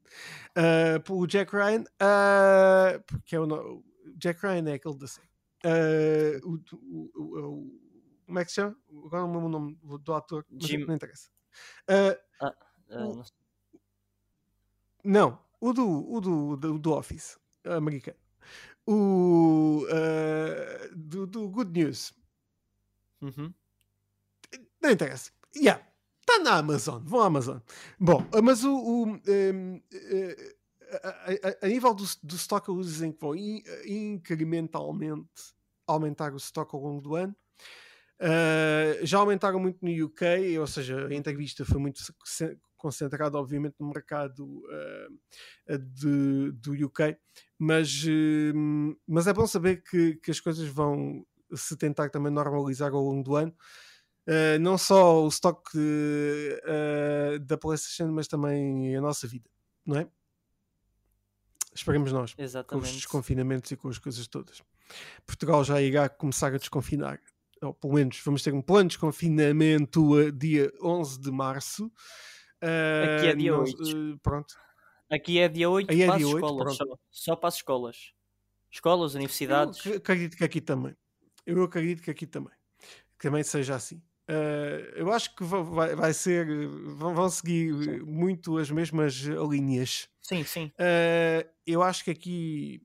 uh, 0.56 1.00
pelo 1.02 1.26
Jack 1.26 1.52
Ryan, 1.54 1.82
uh, 1.82 3.02
porque 3.06 3.36
é 3.36 3.40
o, 3.40 3.46
o, 3.46 3.84
Jack 4.16 4.40
Ryan 4.42 4.70
é 4.70 4.74
aquele 4.74 4.96
da 4.96 5.06
série. 5.06 5.28
Uh, 5.64 6.60
o, 6.82 7.10
o, 7.20 7.80
como 8.26 8.38
é 8.38 8.44
que 8.44 8.50
se 8.50 8.56
chama? 8.56 8.76
Agora 9.06 9.22
não 9.22 9.32
lembro 9.32 9.46
o 9.46 9.48
nome 9.48 9.78
do 10.00 10.14
ator, 10.14 10.44
mas 10.50 10.66
Jim. 10.66 10.84
não 10.84 10.94
interessa. 10.94 11.30
Ah, 12.40 12.54
não, 12.88 13.22
não, 15.04 15.38
o 15.60 15.72
do, 15.72 16.12
o 16.12 16.20
do, 16.20 16.56
do, 16.56 16.78
do 16.78 16.92
Office 16.92 17.38
americano. 17.64 18.18
O 18.86 19.84
do, 20.94 21.26
do 21.26 21.48
Good 21.48 21.72
News. 21.72 22.12
Uhum. 23.20 23.52
Não 24.80 24.90
interessa. 24.90 25.32
Yeah. 25.56 25.87
Está 26.28 26.40
na 26.40 26.58
Amazon, 26.58 27.02
vão 27.06 27.22
à 27.22 27.26
Amazon. 27.26 27.56
Bom, 27.98 28.22
mas 28.44 28.62
o, 28.62 28.76
o 28.76 29.06
um, 29.06 29.80
eh, 29.96 30.54
a, 31.02 31.08
a, 31.08 31.66
a, 31.66 31.68
nível 31.68 31.94
do, 31.94 32.04
do 32.22 32.36
stock, 32.36 32.70
eles 32.70 32.86
dizem 32.86 33.12
que 33.12 33.18
vão 33.18 33.34
in, 33.34 33.62
incrementalmente 33.86 35.54
aumentar 35.86 36.34
o 36.34 36.36
stock 36.36 36.74
ao 36.74 36.82
longo 36.82 37.00
do 37.00 37.16
ano. 37.16 37.34
Uh, 38.20 39.06
já 39.06 39.16
aumentaram 39.16 39.58
muito 39.58 39.78
no 39.80 40.04
UK, 40.04 40.58
ou 40.58 40.66
seja, 40.66 41.06
a 41.06 41.14
entrevista 41.14 41.64
foi 41.64 41.80
muito 41.80 42.02
concentrada, 42.76 43.38
obviamente, 43.38 43.76
no 43.80 43.88
mercado 43.88 44.44
uh, 44.44 45.78
de, 45.78 46.52
do 46.52 46.72
UK, 46.88 47.16
mas, 47.58 48.04
uh, 48.04 48.98
mas 49.06 49.26
é 49.26 49.32
bom 49.32 49.46
saber 49.46 49.82
que, 49.82 50.16
que 50.16 50.30
as 50.30 50.40
coisas 50.40 50.68
vão 50.68 51.24
se 51.54 51.74
tentar 51.74 52.10
também 52.10 52.30
normalizar 52.30 52.92
ao 52.92 53.00
longo 53.00 53.22
do 53.22 53.34
ano. 53.34 53.54
Uh, 54.28 54.58
não 54.60 54.76
só 54.76 55.24
o 55.24 55.28
stock 55.28 55.70
uh, 55.74 57.38
da 57.40 57.56
PlayStation, 57.56 58.12
mas 58.12 58.28
também 58.28 58.94
a 58.94 59.00
nossa 59.00 59.26
vida, 59.26 59.48
não 59.86 59.96
é? 59.96 60.06
Esperemos 61.74 62.12
nós, 62.12 62.34
Exatamente. 62.36 62.84
com 62.84 62.90
os 62.90 62.94
desconfinamentos 62.94 63.70
e 63.70 63.76
com 63.76 63.88
as 63.88 63.96
coisas 63.96 64.26
todas. 64.26 64.62
Portugal 65.24 65.64
já 65.64 65.80
irá 65.80 66.10
começar 66.10 66.52
a 66.52 66.58
desconfinar, 66.58 67.18
ou 67.62 67.72
pelo 67.72 67.94
menos 67.94 68.20
vamos 68.22 68.42
ter 68.42 68.52
um 68.52 68.60
plano 68.60 68.90
de 68.90 68.96
desconfinamento 68.96 70.18
a 70.18 70.30
dia 70.30 70.70
11 70.82 71.20
de 71.20 71.30
março. 71.30 71.86
Uh, 72.62 73.16
Aqui 73.16 73.26
é 73.28 73.34
dia 73.34 73.52
nós, 73.52 73.72
8. 73.72 74.20
pronto. 74.22 74.54
Aqui 75.10 75.38
é 75.38 75.48
dia 75.48 75.70
8 75.70 75.90
Aí 75.90 76.02
é 76.02 76.06
para 76.06 76.16
dia 76.18 76.26
as 76.26 76.32
8, 76.34 76.44
escolas, 76.44 76.76
só, 76.76 76.84
só, 77.10 77.36
para 77.36 77.48
as 77.48 77.54
escolas. 77.54 78.12
Escolas, 78.70 79.14
universidades. 79.14 79.86
Eu 79.86 79.96
acredito 79.96 80.36
que 80.36 80.44
aqui 80.44 80.60
também. 80.60 80.94
Eu 81.46 81.62
acredito 81.62 82.02
que 82.02 82.10
aqui 82.10 82.26
também. 82.26 82.52
Que 83.18 83.26
também 83.26 83.42
seja 83.42 83.74
assim. 83.74 84.02
Uh, 84.28 84.84
eu 84.94 85.10
acho 85.10 85.34
que 85.34 85.42
vai, 85.42 85.94
vai 85.94 86.12
ser, 86.12 86.46
vão, 86.96 87.14
vão 87.14 87.30
seguir 87.30 87.72
sim. 87.82 87.98
muito 88.00 88.58
as 88.58 88.70
mesmas 88.70 89.14
linhas. 89.14 90.06
Sim, 90.20 90.44
sim. 90.44 90.66
Uh, 90.78 91.48
eu 91.66 91.82
acho 91.82 92.04
que 92.04 92.10
aqui, 92.10 92.82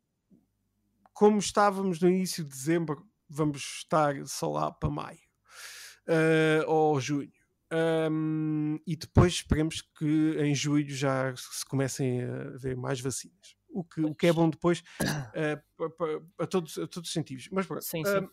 como 1.14 1.40
estávamos 1.40 2.00
no 2.00 2.08
início 2.08 2.46
de 2.46 2.50
dezembro, 2.50 3.06
vamos 3.28 3.62
estar 3.80 4.16
só 4.26 4.50
lá 4.50 4.72
para 4.72 4.90
maio 4.90 5.20
uh, 6.08 6.70
ou 6.70 7.00
junho. 7.02 7.32
Um, 8.10 8.78
e 8.86 8.96
depois 8.96 9.34
esperemos 9.34 9.82
que 9.82 10.38
em 10.40 10.54
julho 10.56 10.94
já 10.96 11.36
se 11.36 11.66
comecem 11.66 12.24
a 12.24 12.58
ver 12.58 12.78
mais 12.78 13.02
vacinas. 13.02 13.58
O 13.68 13.84
que, 13.84 14.02
o 14.02 14.14
que 14.16 14.28
é 14.28 14.34
bom 14.34 14.50
depois 14.50 14.82
para, 16.38 16.48
todos, 16.48 16.78
a 16.78 16.88
todos 16.88 17.10
os 17.10 17.14
sentidos. 17.14 17.50
Mas 17.52 17.66
pronto. 17.66 17.84
Sim, 17.84 18.06
sim 18.06 18.30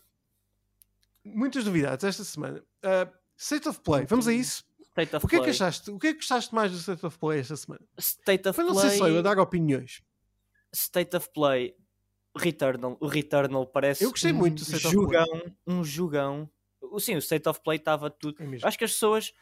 muitas 1.23 1.65
novidades 1.65 2.03
esta 2.03 2.23
semana. 2.23 2.63
Uh, 2.83 3.11
State 3.37 3.67
of 3.67 3.79
Play, 3.81 4.05
vamos 4.05 4.27
a 4.27 4.33
isso? 4.33 4.63
State 4.91 5.15
of 5.15 5.25
o 5.25 5.29
que 5.29 5.37
Play. 5.37 5.41
é 5.41 5.43
que 5.43 5.49
achaste? 5.49 5.91
O 5.91 5.99
que 5.99 6.07
é 6.07 6.11
que 6.11 6.17
gostaste 6.19 6.53
mais 6.53 6.71
do 6.71 6.77
State 6.77 7.05
of 7.05 7.17
Play 7.17 7.39
esta 7.39 7.55
semana? 7.55 7.81
State 7.97 8.47
of 8.47 8.55
Foi, 8.55 8.65
não 8.65 8.73
Play. 8.73 8.89
sei 8.89 8.97
só 8.97 9.07
eu 9.07 9.19
a 9.19 9.21
dar 9.21 9.39
opiniões. 9.39 10.01
State 10.73 11.15
of 11.15 11.29
Play, 11.33 11.75
Returnal. 12.35 12.97
O 12.99 13.07
Returnal 13.07 13.65
parece. 13.67 14.03
Eu 14.03 14.11
gostei 14.11 14.31
um 14.31 14.35
muito 14.35 14.63
do 14.63 14.63
State 14.63 14.89
jugão, 14.89 15.23
of 15.23 15.39
Play. 15.41 15.53
Um 15.67 15.83
jogão. 15.83 16.49
Sim, 16.99 17.15
o 17.15 17.19
State 17.19 17.47
of 17.47 17.61
Play 17.61 17.77
estava 17.77 18.09
tudo. 18.09 18.41
É 18.41 18.67
Acho 18.67 18.77
que 18.77 18.83
as 18.83 18.91
pessoas 18.91 19.33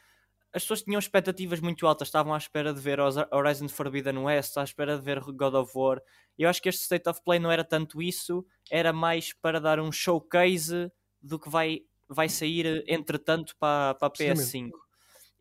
as 0.51 0.63
pessoas 0.63 0.81
tinham 0.81 0.97
expectativas 0.97 1.59
muito 1.59 1.85
altas, 1.85 2.07
estavam 2.07 2.33
à 2.33 2.37
espera 2.37 2.73
de 2.73 2.79
ver 2.79 2.99
Horizon 2.99 3.69
Forbidden 3.69 4.17
West, 4.17 4.57
à 4.57 4.63
espera 4.63 4.97
de 4.97 5.03
ver 5.03 5.19
God 5.19 5.53
of 5.53 5.71
War. 5.75 6.01
Eu 6.37 6.49
acho 6.49 6.61
que 6.61 6.69
este 6.69 6.81
State 6.81 7.07
of 7.07 7.21
Play 7.23 7.37
não 7.39 7.51
era 7.51 7.63
tanto 7.63 8.01
isso, 8.01 8.43
era 8.71 8.91
mais 8.91 9.31
para 9.31 9.59
dar 9.61 9.79
um 9.79 9.91
showcase 9.91 10.91
do 11.21 11.39
que 11.39 11.49
vai, 11.49 11.81
vai 12.07 12.29
sair 12.29 12.83
entretanto 12.87 13.55
para, 13.59 13.95
para 13.95 14.07
a 14.07 14.11
PS5. 14.11 14.71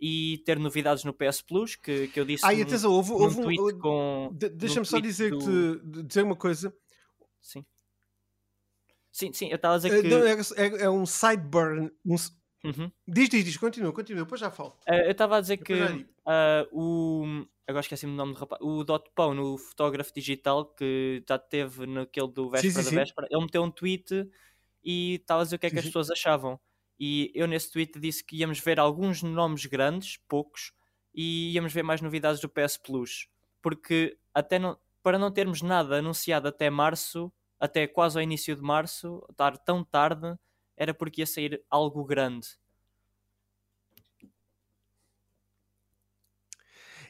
E 0.00 0.40
ter 0.46 0.60
novidades 0.60 1.02
no 1.02 1.12
PS 1.12 1.42
Plus, 1.42 1.74
que, 1.74 2.06
que 2.08 2.20
eu 2.20 2.24
disse. 2.24 2.46
Ah, 2.46 2.54
e 2.54 2.62
atenção, 2.62 2.92
houve, 2.92 3.10
houve 3.10 3.40
um. 3.40 3.78
Com, 3.80 4.30
Deixa-me 4.32 4.86
só 4.86 5.00
dizer, 5.00 5.30
do... 5.30 6.04
dizer 6.04 6.22
uma 6.22 6.36
coisa. 6.36 6.72
Sim. 7.42 7.64
Sim, 9.10 9.32
sim, 9.32 9.48
eu 9.48 9.56
estava 9.56 9.74
a 9.74 9.78
dizer 9.78 9.92
eh, 9.92 10.02
que. 10.02 10.60
É, 10.60 10.66
é, 10.66 10.82
é 10.84 10.90
um 10.90 11.04
sideburn. 11.04 11.90
Um... 12.06 12.14
Uhum. 12.64 12.92
Diz, 13.06 13.28
diz, 13.28 13.44
diz, 13.44 13.56
continua, 13.56 13.92
continua, 13.92 14.22
depois 14.22 14.40
já 14.40 14.50
falo. 14.50 14.78
Uh, 14.88 14.94
eu 15.06 15.10
estava 15.10 15.36
a 15.36 15.40
dizer 15.40 15.56
depois 15.56 15.90
que 15.90 16.02
uh, 16.04 16.68
o. 16.70 17.46
Agora 17.66 17.80
esqueci-me 17.80 18.12
o 18.12 18.16
nome 18.16 18.34
do 18.34 18.38
rapaz. 18.38 18.60
O 18.62 18.84
Dot 18.84 19.10
Pão, 19.14 19.36
o 19.38 19.58
fotógrafo 19.58 20.12
digital 20.14 20.64
que 20.64 21.22
já 21.28 21.38
teve 21.38 21.86
naquele 21.86 22.28
do 22.28 22.48
Véspera 22.48 22.72
sim, 22.72 22.82
sim, 22.82 22.94
da 22.94 23.02
Véspera, 23.02 23.28
ele 23.30 23.42
meteu 23.42 23.62
um 23.62 23.70
tweet 23.70 24.28
e 24.84 25.22
a 25.28 25.42
dizer 25.42 25.56
o 25.56 25.58
que 25.58 25.66
é 25.66 25.70
que 25.70 25.78
as 25.78 25.84
pessoas 25.84 26.10
achavam. 26.10 26.58
E 26.98 27.30
eu 27.34 27.46
nesse 27.46 27.70
tweet 27.70 27.98
disse 27.98 28.24
que 28.24 28.36
íamos 28.36 28.58
ver 28.58 28.80
alguns 28.80 29.22
nomes 29.22 29.66
grandes, 29.66 30.18
poucos, 30.28 30.72
e 31.14 31.52
íamos 31.52 31.72
ver 31.72 31.82
mais 31.82 32.00
novidades 32.00 32.40
do 32.40 32.48
PS 32.48 32.76
Plus. 32.76 33.28
Porque 33.62 34.18
até 34.34 34.58
não, 34.58 34.78
para 35.02 35.18
não 35.18 35.30
termos 35.30 35.62
nada 35.62 35.98
anunciado 35.98 36.48
até 36.48 36.68
março, 36.70 37.32
até 37.58 37.86
quase 37.86 38.18
ao 38.18 38.22
início 38.22 38.54
de 38.54 38.62
março, 38.62 39.24
estar 39.30 39.56
tão 39.58 39.84
tarde, 39.84 40.36
era 40.76 40.94
porque 40.94 41.22
ia 41.22 41.26
sair 41.26 41.62
algo 41.70 42.04
grande. 42.04 42.48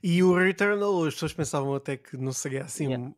E 0.02 0.22
o 0.22 0.34
Returnal, 0.34 1.04
as 1.04 1.14
pessoas 1.14 1.32
pensavam 1.32 1.74
até 1.74 1.96
que 1.96 2.16
não 2.16 2.32
seria 2.32 2.64
assim 2.64 2.88
yeah. 2.88 3.14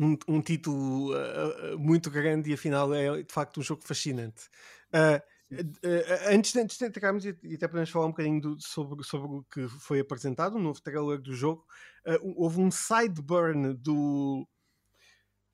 Um, 0.00 0.16
um, 0.26 0.40
título 0.40 1.12
uh, 1.14 1.78
muito 1.78 2.10
grande 2.10 2.50
e 2.50 2.54
afinal 2.54 2.92
é 2.94 3.22
de 3.22 3.32
facto 3.32 3.60
um 3.60 3.62
jogo 3.62 3.82
fascinante. 3.84 4.48
Uh, 4.94 5.20
uh, 5.54 6.34
antes, 6.34 6.56
antes 6.56 6.78
de 6.78 6.86
entrarmos 6.86 7.24
e, 7.24 7.36
até 7.54 7.68
podemos 7.68 7.90
falar 7.90 8.06
um 8.06 8.10
bocadinho 8.10 8.40
do, 8.40 8.60
sobre, 8.60 9.04
sobre 9.04 9.28
o 9.28 9.44
que 9.44 9.68
foi 9.68 10.00
apresentado, 10.00 10.54
o 10.54 10.58
um 10.58 10.62
novo 10.62 10.80
trailer 10.80 11.20
do 11.20 11.34
jogo, 11.34 11.64
houve 12.36 12.60
um 12.60 12.70
sideburn 12.70 13.74
do, 13.74 14.48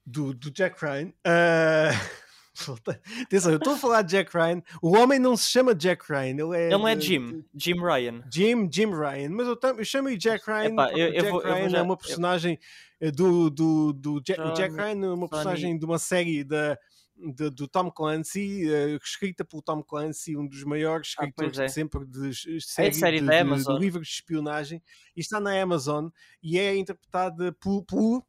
do, 0.05 0.33
do 0.33 0.51
Jack 0.51 0.81
Ryan. 0.81 1.13
Atenção, 3.23 3.53
eu 3.53 3.59
estou 3.59 3.75
a 3.75 3.77
falar 3.77 4.03
de 4.03 4.13
Jack 4.13 4.33
Ryan. 4.37 4.63
O 4.81 4.97
homem 4.97 5.19
não 5.19 5.37
se 5.37 5.51
chama 5.51 5.75
Jack 5.75 6.05
Ryan, 6.09 6.31
ele 6.31 6.57
é. 6.57 6.63
Ele 6.67 6.71
não 6.71 6.89
é 6.89 6.99
Jim, 6.99 7.45
Jim 7.55 7.81
Ryan. 7.81 8.23
Jim, 8.33 8.69
Jim 8.71 8.91
Ryan. 8.91 9.31
Mas 9.31 9.47
eu, 9.47 9.59
eu 9.79 9.85
chamo-lhe 9.85 10.17
Jack 10.17 10.45
Ryan. 10.47 10.73
Epá, 10.73 10.93
eu, 10.93 11.13
Jack 11.13 11.31
vou, 11.31 11.41
Ryan 11.41 11.69
já, 11.69 11.79
é 11.79 11.83
uma 11.83 11.97
personagem 11.97 12.59
eu... 13.01 13.13
do. 13.13 13.51
do, 13.51 13.93
do 13.93 14.21
Jack, 14.21 14.41
o 14.41 14.53
Jack 14.53 14.75
Ryan 14.75 15.05
é 15.05 15.11
uma 15.11 15.29
personagem 15.29 15.79
de 15.79 15.85
uma 15.85 15.99
série 15.99 16.45
da. 16.45 16.77
De, 17.19 17.49
do 17.49 17.67
Tom 17.67 17.91
Clancy, 17.91 18.69
uh, 18.69 18.97
escrita 19.03 19.43
pelo 19.43 19.63
Tom 19.63 19.83
Clancy, 19.83 20.37
um 20.37 20.47
dos 20.47 20.63
maiores 20.65 21.15
ah, 21.17 21.25
escritores 21.25 21.59
ah, 21.59 21.63
é. 21.63 21.67
de 21.67 21.73
sempre 21.73 22.05
de, 22.05 22.29
de, 22.29 22.61
série, 22.61 22.89
é 22.89 22.93
série 22.93 23.21
de, 23.23 23.27
de, 23.27 23.65
de, 23.65 23.79
livros 23.79 24.07
de 24.07 24.13
espionagem, 24.17 24.83
e 25.17 25.21
está 25.21 25.41
na 25.41 25.59
Amazon 25.59 26.09
e 26.43 26.59
é 26.59 26.77
interpretada 26.77 27.57
por, 27.59 27.83
por 27.87 28.23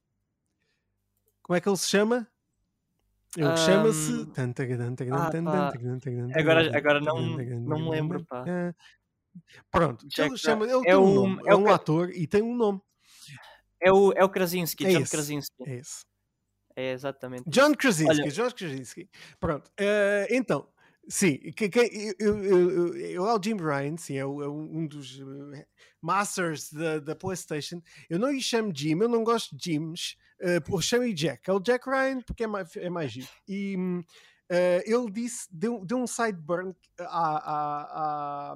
como 1.48 1.55
é 1.55 1.62
que 1.62 1.69
ele 1.69 1.77
se 1.77 1.88
chama? 1.88 2.27
Ele 3.38 3.48
um... 3.48 3.56
chama-se. 3.56 4.27
Agora, 6.34 6.75
agora 6.75 7.00
não, 7.00 7.22
não 7.22 7.79
me 7.79 7.89
lembro, 7.91 8.25
pá. 8.25 8.44
Pronto, 9.70 10.08
Jack 10.08 10.29
ele, 10.29 10.38
chama, 10.38 10.65
ele 10.65 10.79
é, 10.79 10.82
tem 10.82 10.96
um, 10.96 11.13
nome, 11.13 11.41
é, 11.46 11.51
é 11.51 11.56
um 11.56 11.70
ator 11.70 12.10
e 12.10 12.25
tem 12.25 12.41
um 12.41 12.56
nome. 12.56 12.82
É 13.79 13.94
o, 13.94 14.12
é 14.13 14.24
o 14.24 14.29
Krasinski, 14.29 14.88
é 14.88 14.89
John 14.89 15.01
esse, 15.01 15.12
Krasinski. 15.12 15.53
É 15.67 15.75
esse. 15.75 16.06
É 16.75 16.91
exatamente. 16.94 17.48
John 17.48 17.75
Krasinski, 17.75 18.22
Olha... 18.22 18.32
John 18.32 18.50
Krasinski. 18.50 19.10
Pronto, 19.39 19.67
uh, 19.79 20.27
então, 20.32 20.67
sim, 21.08 21.38
que, 21.51 21.70
que, 21.70 22.15
eu, 22.20 22.44
eu, 22.44 22.98
eu, 22.98 23.27
é 23.27 23.34
o 23.36 23.39
Jim 23.39 23.58
Ryan, 23.58 23.98
sim, 23.98 24.15
é, 24.15 24.22
é 24.22 24.25
um 24.25 24.88
dos 24.88 25.20
uh, 25.20 25.51
masters 26.01 26.74
da, 26.74 26.98
da 26.98 27.15
PlayStation. 27.15 27.84
Eu 28.10 28.17
não 28.17 28.32
lhe 28.32 28.41
chamo 28.41 28.74
Jim, 28.75 29.00
eu 29.00 29.08
não 29.08 29.24
gosto 29.24 29.56
de 29.56 29.74
Jims 29.74 30.17
uh, 30.41 30.82
chame 30.82 31.13
Jack. 31.13 31.50
É 31.50 31.53
o 31.53 31.60
Jack 31.60 31.89
Ryan 31.89 32.22
porque 32.22 32.44
é 32.44 32.48
mais, 32.48 32.75
é 32.75 32.89
mais 32.89 33.12
giro. 33.12 33.27
E 33.48 33.75
uh, 33.77 34.03
ele 34.86 35.12
disse, 35.12 35.48
deu, 35.51 35.84
deu 35.86 35.98
um 35.98 36.08
sideburn 36.08 36.75
à, 37.00 37.06
à, 37.06 38.53
à, 38.53 38.56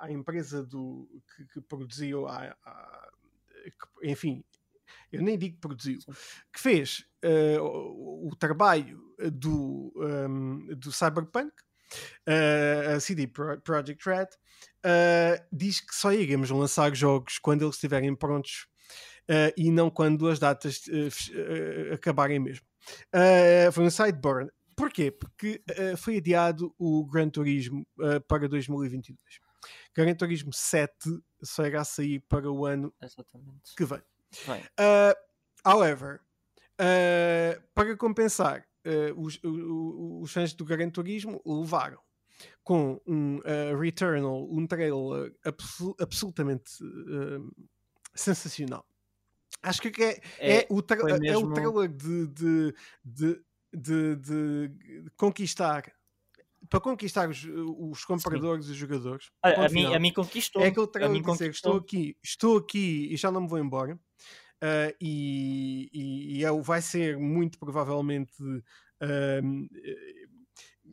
à 0.00 0.12
empresa 0.12 0.62
do, 0.62 1.08
que, 1.34 1.44
que 1.46 1.60
produziu, 1.60 2.26
à, 2.26 2.56
à, 2.64 3.08
que, 3.64 4.10
enfim, 4.10 4.44
eu 5.12 5.22
nem 5.22 5.38
digo 5.38 5.54
que 5.54 5.60
produziu, 5.60 5.98
que 6.52 6.60
fez 6.60 7.06
uh, 7.24 7.62
o, 7.62 8.28
o, 8.28 8.36
trabalho 8.36 9.02
do, 9.32 9.92
um, 9.96 10.66
do 10.74 10.92
Cyberpunk, 10.92 11.52
uh, 12.28 12.96
a 12.96 13.00
CD 13.00 13.26
Projekt 13.26 14.08
Red, 14.08 14.28
uh, 14.84 15.44
diz 15.52 15.80
que 15.80 15.94
só 15.94 16.12
iremos 16.12 16.50
lançar 16.50 16.94
jogos 16.94 17.38
quando 17.38 17.62
eles 17.62 17.76
estiverem 17.76 18.14
prontos 18.14 18.66
uh, 19.30 19.52
e 19.56 19.70
não 19.70 19.90
quando 19.90 20.28
as 20.28 20.38
datas 20.38 20.82
uh, 20.86 21.94
acabarem 21.94 22.38
mesmo. 22.38 22.66
foi 23.72 23.84
um 23.84 23.90
sideburn. 23.90 24.50
Porquê? 24.76 25.10
Porque 25.10 25.62
foi 25.96 26.18
adiado 26.18 26.72
o 26.78 27.04
Gran 27.06 27.30
Turismo 27.30 27.86
para 28.28 28.46
2022. 28.46 29.18
Gran 29.96 30.14
Turismo 30.14 30.52
7 30.52 30.92
só 31.42 31.64
irá 31.66 31.82
sair 31.82 32.20
para 32.28 32.50
o 32.50 32.66
ano 32.66 32.94
Exatamente. 33.02 33.74
que 33.74 33.84
vem. 33.86 34.02
however, 35.64 36.20
para 37.74 37.96
compensar, 37.96 38.68
os, 39.16 39.40
os, 39.42 40.30
fãs 40.30 40.52
do 40.52 40.64
Gran 40.64 40.90
Turismo 40.90 41.40
levaram 41.44 41.98
com 42.62 43.00
um 43.06 43.38
uh, 43.38 43.78
Returnal, 43.78 44.48
um 44.50 44.66
trailer 44.66 45.32
abso 45.44 45.94
absolutamente 46.00 46.82
uh, 46.82 47.66
sensacional. 48.14 48.84
Acho 49.62 49.80
que 49.82 50.02
é, 50.02 50.20
é, 50.38 50.62
é 50.62 50.66
o, 50.68 50.82
tra 50.82 51.02
mesmo... 51.02 51.26
é 51.26 51.36
o 51.36 51.52
trailer 51.52 51.88
de, 51.88 52.26
de, 52.28 52.74
de, 53.04 53.40
de, 53.72 54.16
de 54.16 54.70
conquistar 55.16 55.92
para 56.68 56.80
conquistar 56.80 57.28
os, 57.28 57.44
os 57.44 58.04
compradores 58.04 58.64
Sim. 58.64 58.72
e 58.72 58.74
os 58.74 58.78
jogadores. 58.78 59.30
A, 59.40 59.66
a, 59.66 59.68
mim, 59.68 59.94
a 59.94 59.98
mim 60.00 60.12
conquistou. 60.12 60.62
É 60.62 60.68
aquele 60.68 60.86
trailer 60.88 61.22
de 61.22 61.30
dizer 61.30 61.50
estou 61.50 61.76
aqui, 61.76 62.16
estou 62.22 62.58
aqui 62.58 63.08
e 63.12 63.16
já 63.16 63.30
não 63.30 63.42
me 63.42 63.48
vou 63.48 63.58
embora. 63.58 63.94
Uh, 64.56 64.90
e, 65.00 65.90
e, 65.92 66.38
e 66.38 66.44
é, 66.44 66.50
vai 66.62 66.80
ser 66.80 67.18
muito 67.18 67.58
provavelmente 67.58 68.32
uh, 68.42 69.68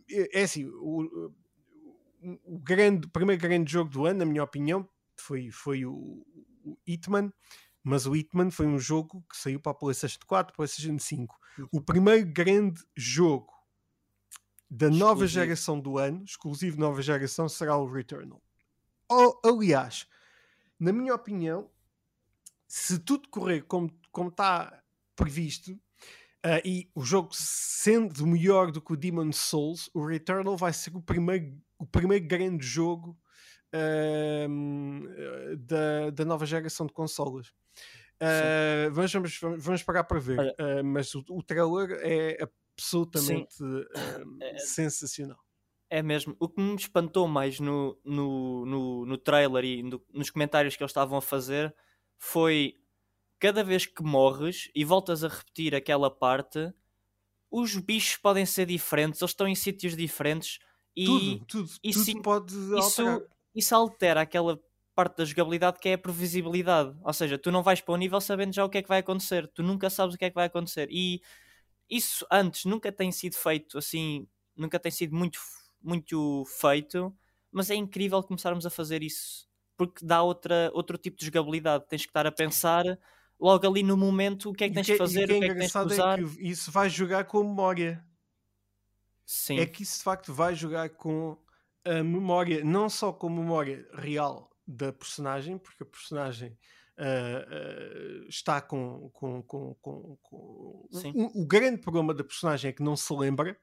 é 0.09 0.43
assim 0.43 0.65
o, 0.65 1.31
o, 2.43 2.59
grande, 2.59 3.07
o 3.07 3.09
primeiro 3.09 3.41
grande 3.41 3.71
jogo 3.71 3.89
do 3.89 4.05
ano, 4.05 4.19
na 4.19 4.25
minha 4.25 4.43
opinião, 4.43 4.87
foi, 5.15 5.49
foi 5.49 5.85
o, 5.85 6.25
o 6.63 6.77
Hitman 6.85 7.31
mas 7.83 8.05
o 8.05 8.15
Hitman 8.15 8.49
foi 8.49 8.65
um 8.65 8.79
jogo 8.79 9.23
que 9.29 9.37
saiu 9.37 9.59
para 9.59 9.73
a 9.73 9.75
PlayStation 9.75 10.19
4, 10.25 10.55
PlayStation 10.55 10.97
5. 10.97 11.37
O 11.71 11.81
primeiro 11.81 12.25
grande 12.25 12.81
jogo 12.95 13.53
da 14.69 14.87
exclusivo. 14.87 15.05
nova 15.05 15.27
geração 15.27 15.79
do 15.79 15.97
ano, 15.97 16.23
exclusivo 16.23 16.79
nova 16.79 17.01
geração, 17.01 17.49
será 17.49 17.77
o 17.77 17.91
Returnal. 17.91 18.41
Oh, 19.11 19.37
aliás, 19.45 20.07
na 20.79 20.93
minha 20.93 21.13
opinião, 21.13 21.69
se 22.67 22.97
tudo 22.97 23.27
correr 23.29 23.61
como, 23.63 23.91
como 24.11 24.29
está 24.29 24.81
previsto, 25.15 25.77
Uh, 26.45 26.59
e 26.65 26.91
o 26.93 27.05
jogo 27.05 27.29
sendo 27.31 28.27
melhor 28.27 28.69
do 28.69 28.81
que 28.81 28.91
o 28.91 28.97
Demon 28.97 29.31
Souls, 29.31 29.89
o 29.93 30.05
Returnal 30.05 30.57
vai 30.57 30.73
ser 30.73 30.93
o 30.93 31.01
primeiro, 31.01 31.57
o 31.79 31.85
primeiro 31.85 32.27
grande 32.27 32.67
jogo 32.67 33.17
uh, 33.73 35.57
da, 35.57 36.09
da 36.09 36.25
nova 36.25 36.45
geração 36.45 36.85
de 36.85 36.91
consolas. 36.91 37.53
Uh, 38.23 38.91
vamos, 38.91 39.11
vamos, 39.11 39.39
vamos 39.63 39.83
pagar 39.83 40.03
para 40.05 40.19
ver, 40.19 40.39
uh, 40.39 40.83
mas 40.83 41.13
o, 41.13 41.23
o 41.29 41.43
trailer 41.43 41.99
é 42.01 42.37
absolutamente 42.77 43.61
uh, 43.61 43.85
sensacional. 44.57 45.39
É 45.89 46.01
mesmo. 46.01 46.35
O 46.39 46.49
que 46.49 46.59
me 46.59 46.75
espantou 46.75 47.27
mais 47.27 47.59
no, 47.59 47.99
no, 48.03 48.65
no, 48.65 49.05
no 49.05 49.17
trailer 49.17 49.63
e 49.63 49.83
no, 49.83 50.03
nos 50.11 50.29
comentários 50.29 50.75
que 50.75 50.81
eles 50.81 50.89
estavam 50.89 51.17
a 51.17 51.21
fazer 51.21 51.73
foi 52.17 52.75
cada 53.39 53.63
vez 53.63 53.85
que 53.85 54.01
morres 54.01 54.71
e 54.73 54.85
voltas 54.85 55.23
a 55.23 55.27
repetir 55.27 55.75
aquela 55.75 56.09
parte, 56.09 56.73
os 57.51 57.75
bichos 57.75 58.15
podem 58.17 58.45
ser 58.45 58.65
diferentes, 58.65 59.21
eles 59.21 59.31
estão 59.31 59.47
em 59.47 59.53
sítios 59.53 59.95
diferentes 59.95 60.59
e 60.95 61.05
tudo, 61.05 61.45
tudo, 61.45 61.69
isso, 61.83 62.05
tudo 62.05 62.21
pode 62.21 62.55
isso, 62.79 63.27
isso 63.53 63.75
altera 63.75 64.21
aquela 64.21 64.59
parte 64.95 65.17
da 65.17 65.25
jogabilidade 65.25 65.79
que 65.79 65.89
é 65.89 65.93
a 65.93 65.97
previsibilidade. 65.97 66.95
Ou 67.03 67.13
seja, 67.13 67.37
tu 67.37 67.51
não 67.51 67.63
vais 67.63 67.81
para 67.81 67.93
o 67.93 67.97
nível 67.97 68.21
sabendo 68.21 68.53
já 68.53 68.63
o 68.63 68.69
que 68.69 68.77
é 68.77 68.81
que 68.81 68.89
vai 68.89 68.99
acontecer, 68.99 69.47
tu 69.47 69.63
nunca 69.63 69.89
sabes 69.89 70.15
o 70.15 70.17
que 70.17 70.25
é 70.25 70.29
que 70.29 70.35
vai 70.35 70.45
acontecer. 70.45 70.87
E 70.91 71.21
isso 71.89 72.25
antes 72.31 72.65
nunca 72.65 72.91
tem 72.91 73.11
sido 73.11 73.35
feito 73.35 73.77
assim, 73.77 74.27
nunca 74.55 74.79
tem 74.79 74.91
sido 74.91 75.15
muito, 75.15 75.39
muito 75.81 76.43
feito, 76.59 77.15
mas 77.51 77.69
é 77.69 77.75
incrível 77.75 78.23
começarmos 78.23 78.65
a 78.65 78.69
fazer 78.69 79.03
isso 79.03 79.47
porque 79.75 80.05
dá 80.05 80.21
outra, 80.21 80.71
outro 80.73 80.97
tipo 80.97 81.17
de 81.17 81.25
jogabilidade. 81.25 81.85
Tens 81.89 82.03
que 82.03 82.09
estar 82.09 82.25
a 82.25 82.31
pensar 82.31 82.85
logo 83.39 83.67
ali 83.67 83.83
no 83.83 83.97
momento 83.97 84.49
o 84.49 84.53
que 84.53 84.65
é 84.65 84.69
que 84.69 84.75
tens 84.75 84.85
de 84.85 84.97
fazer, 84.97 85.25
o 85.25 85.39
que 85.39 85.45
é 85.45 85.49
que 85.49 85.55
tens 85.55 85.71
de 85.71 85.79
usar. 85.79 86.19
É 86.19 86.23
que 86.23 86.47
isso 86.47 86.71
vai 86.71 86.89
jogar 86.89 87.25
com 87.25 87.43
memória. 87.43 88.05
Sim. 89.25 89.59
É 89.59 89.65
que 89.65 89.83
isso 89.83 89.97
de 89.97 90.03
facto 90.03 90.33
vai 90.33 90.53
jogar 90.53 90.89
com 90.89 91.37
a 91.85 92.03
memória, 92.03 92.63
não 92.63 92.89
só 92.89 93.11
com 93.11 93.27
a 93.27 93.31
memória 93.31 93.87
real 93.93 94.52
da 94.65 94.91
personagem, 94.91 95.57
porque 95.57 95.83
a 95.83 95.85
personagem 95.85 96.57
uh, 96.97 98.23
uh, 98.23 98.29
está 98.29 98.61
com, 98.61 99.09
com, 99.11 99.41
com, 99.43 99.75
com, 99.75 100.17
com 100.21 100.87
o, 100.91 101.41
o, 101.41 101.45
grande 101.45 101.81
problema 101.81 102.13
da 102.13 102.23
personagem 102.23 102.69
é 102.69 102.73
que 102.73 102.83
não 102.83 102.95
se 102.95 103.13
lembra 103.13 103.57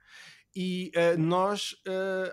e 0.55 0.91
uh, 0.97 1.19
nós 1.19 1.77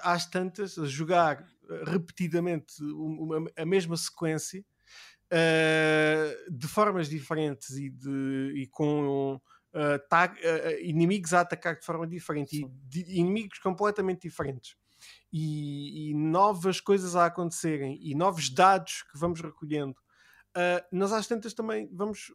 às 0.01 0.25
tantas 0.25 0.77
a 0.77 0.85
jogar 0.85 1.45
repetidamente 1.85 2.81
uma, 2.83 3.45
a 3.55 3.65
mesma 3.65 3.95
sequência 3.95 4.65
de 6.49 6.67
formas 6.67 7.09
diferentes 7.09 7.71
e, 7.71 7.89
de, 7.89 8.53
e 8.55 8.67
com 8.67 9.39
inimigos 10.81 11.33
a 11.33 11.41
atacar 11.41 11.77
de 11.77 11.85
forma 11.85 12.07
diferente 12.07 12.55
Sim. 12.55 12.65
e 12.65 13.03
de, 13.03 13.19
inimigos 13.19 13.59
completamente 13.59 14.21
diferentes 14.21 14.75
e, 15.31 16.09
e, 16.09 16.13
novas 16.13 16.79
coisas 16.79 17.15
a 17.15 17.25
acontecerem 17.25 17.99
e 18.01 18.15
novos 18.15 18.49
dados 18.49 19.03
que 19.11 19.17
vamos 19.17 19.41
recolhendo, 19.41 19.95
uh, 20.55 20.85
nós 20.91 21.11
às 21.11 21.27
tantas 21.27 21.53
também 21.53 21.89
vamos 21.91 22.33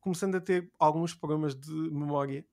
começando 0.00 0.36
a 0.36 0.40
ter 0.40 0.70
alguns 0.78 1.14
problemas 1.14 1.54
de 1.54 1.70
memória, 1.70 2.44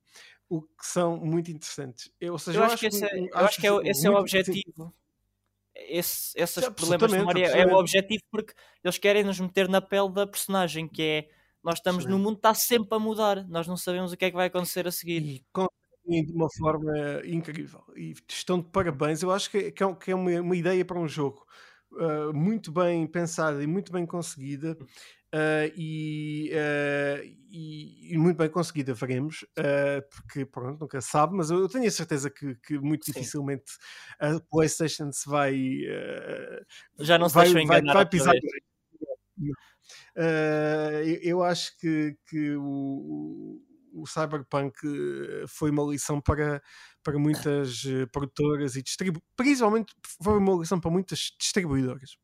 o 0.48 0.62
que 0.62 0.86
são 0.86 1.16
muito 1.16 1.50
interessantes. 1.50 2.12
Eu, 2.20 2.38
seja, 2.38 2.58
eu, 2.58 2.62
eu 2.62 2.66
acho, 2.66 2.78
que 2.78 2.86
esse, 2.86 3.04
é, 3.04 3.18
eu 3.18 3.38
acho 3.38 3.60
que 3.60 3.66
é, 3.66 3.90
esse 3.90 4.06
é 4.06 4.10
o 4.10 4.14
objetivo. 4.14 4.94
Esse, 5.74 6.32
esses 6.36 6.64
Sim, 6.64 6.72
problemas 6.72 7.10
de 7.10 7.18
memória 7.18 7.46
é 7.46 7.66
o 7.66 7.76
objetivo 7.76 8.22
porque 8.30 8.52
eles 8.82 8.98
querem 8.98 9.22
nos 9.22 9.38
meter 9.38 9.68
na 9.68 9.80
pele 9.80 10.12
da 10.12 10.26
personagem, 10.26 10.88
que 10.88 11.02
é 11.02 11.28
nós 11.62 11.76
estamos 11.76 12.06
no 12.06 12.18
mundo 12.18 12.36
está 12.36 12.54
sempre 12.54 12.96
a 12.96 12.98
mudar, 12.98 13.46
nós 13.48 13.66
não 13.66 13.76
sabemos 13.76 14.12
o 14.12 14.16
que 14.16 14.24
é 14.24 14.30
que 14.30 14.36
vai 14.36 14.46
acontecer 14.46 14.86
a 14.86 14.92
seguir. 14.92 15.22
E 15.22 15.44
de 16.08 16.32
uma 16.32 16.48
forma 16.56 16.92
incrível. 17.24 17.82
E 17.96 18.14
estão 18.28 18.60
de 18.60 18.68
parabéns. 18.70 19.22
Eu 19.22 19.30
acho 19.30 19.50
que, 19.50 19.58
é, 19.58 19.70
que 19.70 20.10
é 20.10 20.14
uma, 20.14 20.40
uma 20.40 20.56
ideia 20.56 20.84
para 20.84 20.98
um 20.98 21.06
jogo 21.06 21.46
uh, 21.92 22.32
muito 22.34 22.72
bem 22.72 23.06
pensada 23.06 23.62
e 23.62 23.66
muito 23.66 23.92
bem 23.92 24.06
conseguida. 24.06 24.76
Uh, 25.34 25.68
e, 25.76 26.50
uh, 26.54 27.22
e, 27.50 28.14
e, 28.14 28.18
muito 28.18 28.38
bem 28.38 28.48
conseguida, 28.48 28.94
veremos, 28.94 29.44
porque 30.10 30.46
pronto, 30.46 30.80
nunca 30.80 31.02
sabe, 31.02 31.36
mas 31.36 31.50
eu 31.50 31.68
tenho 31.68 31.86
a 31.86 31.90
certeza 31.90 32.30
que, 32.30 32.54
que 32.54 32.78
muito 32.78 33.04
Sim. 33.04 33.12
dificilmente 33.12 33.72
a 34.18 34.40
PlayStation 34.50 35.12
se 35.12 35.28
vai 35.28 35.54
já 36.98 37.18
não 37.18 37.28
se 37.28 37.34
vai, 37.34 37.44
deixou 37.44 37.60
enganar 37.60 37.92
vai, 37.92 38.04
vai 38.04 38.10
pisar. 38.10 38.34
eu 41.22 41.42
acho 41.42 41.76
que, 41.78 42.16
que 42.26 42.56
o, 42.56 43.60
o 44.02 44.06
Cyberpunk 44.06 44.74
eh, 44.84 45.44
foi 45.48 45.70
uma 45.70 45.82
lição 45.84 46.20
para, 46.20 46.62
para 47.02 47.18
muitas 47.18 47.84
eh, 47.84 48.06
produtoras 48.06 48.76
e 48.76 48.82
distribuidoras, 48.82 49.28
principalmente 49.36 49.94
foi 50.22 50.38
uma 50.38 50.54
lição 50.54 50.80
para 50.80 50.90
muitas 50.90 51.32
distribuidoras. 51.38 52.16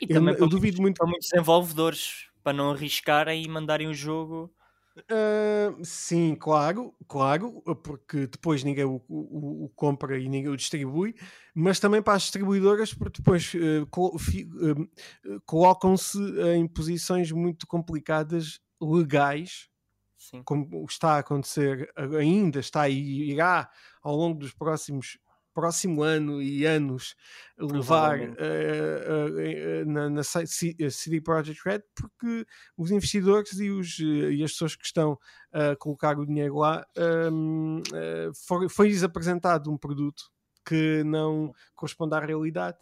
E 0.00 0.06
eu, 0.08 0.14
também 0.14 0.34
eu 0.34 0.38
para 0.38 0.48
duvido 0.48 0.80
muito 0.80 0.98
para 0.98 1.06
muitos 1.06 1.28
desenvolvedores 1.30 2.28
para 2.42 2.52
não 2.52 2.70
arriscarem 2.70 3.42
e 3.42 3.48
mandarem 3.48 3.88
o 3.88 3.94
jogo. 3.94 4.52
Uh, 4.98 5.84
sim, 5.84 6.34
claro, 6.34 6.92
claro, 7.06 7.62
porque 7.84 8.26
depois 8.26 8.64
ninguém 8.64 8.84
o, 8.84 9.00
o, 9.08 9.64
o, 9.66 9.68
compra 9.76 10.18
e 10.18 10.28
ninguém 10.28 10.50
o 10.50 10.56
distribui, 10.56 11.14
mas 11.54 11.78
também 11.78 12.02
para 12.02 12.14
as 12.14 12.22
distribuidoras, 12.22 12.92
porque 12.92 13.18
depois 13.18 13.52
uh, 13.54 13.82
uh, 13.84 15.40
colocam-se 15.46 16.18
em 16.56 16.66
posições 16.66 17.30
muito 17.30 17.66
complicadas 17.66 18.58
legais 18.80 19.68
Sim. 20.18 20.42
como 20.42 20.84
está 20.84 21.12
a 21.12 21.18
acontecer 21.18 21.90
ainda, 22.18 22.58
está 22.58 22.88
e 22.88 23.30
irá 23.30 23.70
ao 24.02 24.16
longo 24.16 24.40
dos 24.40 24.52
próximos 24.52 25.18
próximo 25.54 26.04
ano 26.04 26.40
e 26.40 26.64
anos 26.64 27.16
levar 27.58 28.20
uh, 28.20 28.22
uh, 28.22 29.82
uh, 29.82 29.86
na, 29.86 30.08
na 30.08 30.22
CD 30.22 31.20
Projekt 31.20 31.60
Red 31.64 31.82
porque 31.96 32.46
os 32.76 32.92
investidores 32.92 33.58
e, 33.58 33.68
os, 33.68 33.98
e 33.98 34.40
as 34.44 34.52
pessoas 34.52 34.76
que 34.76 34.86
estão 34.86 35.18
a 35.52 35.74
colocar 35.74 36.16
o 36.16 36.24
dinheiro 36.24 36.58
lá 36.58 36.86
um, 37.32 37.82
foi-lhes 38.70 39.02
apresentado 39.02 39.68
um 39.68 39.76
produto 39.76 40.30
que 40.68 41.02
não 41.04 41.54
corresponde 41.74 42.14
à 42.14 42.20
realidade. 42.20 42.76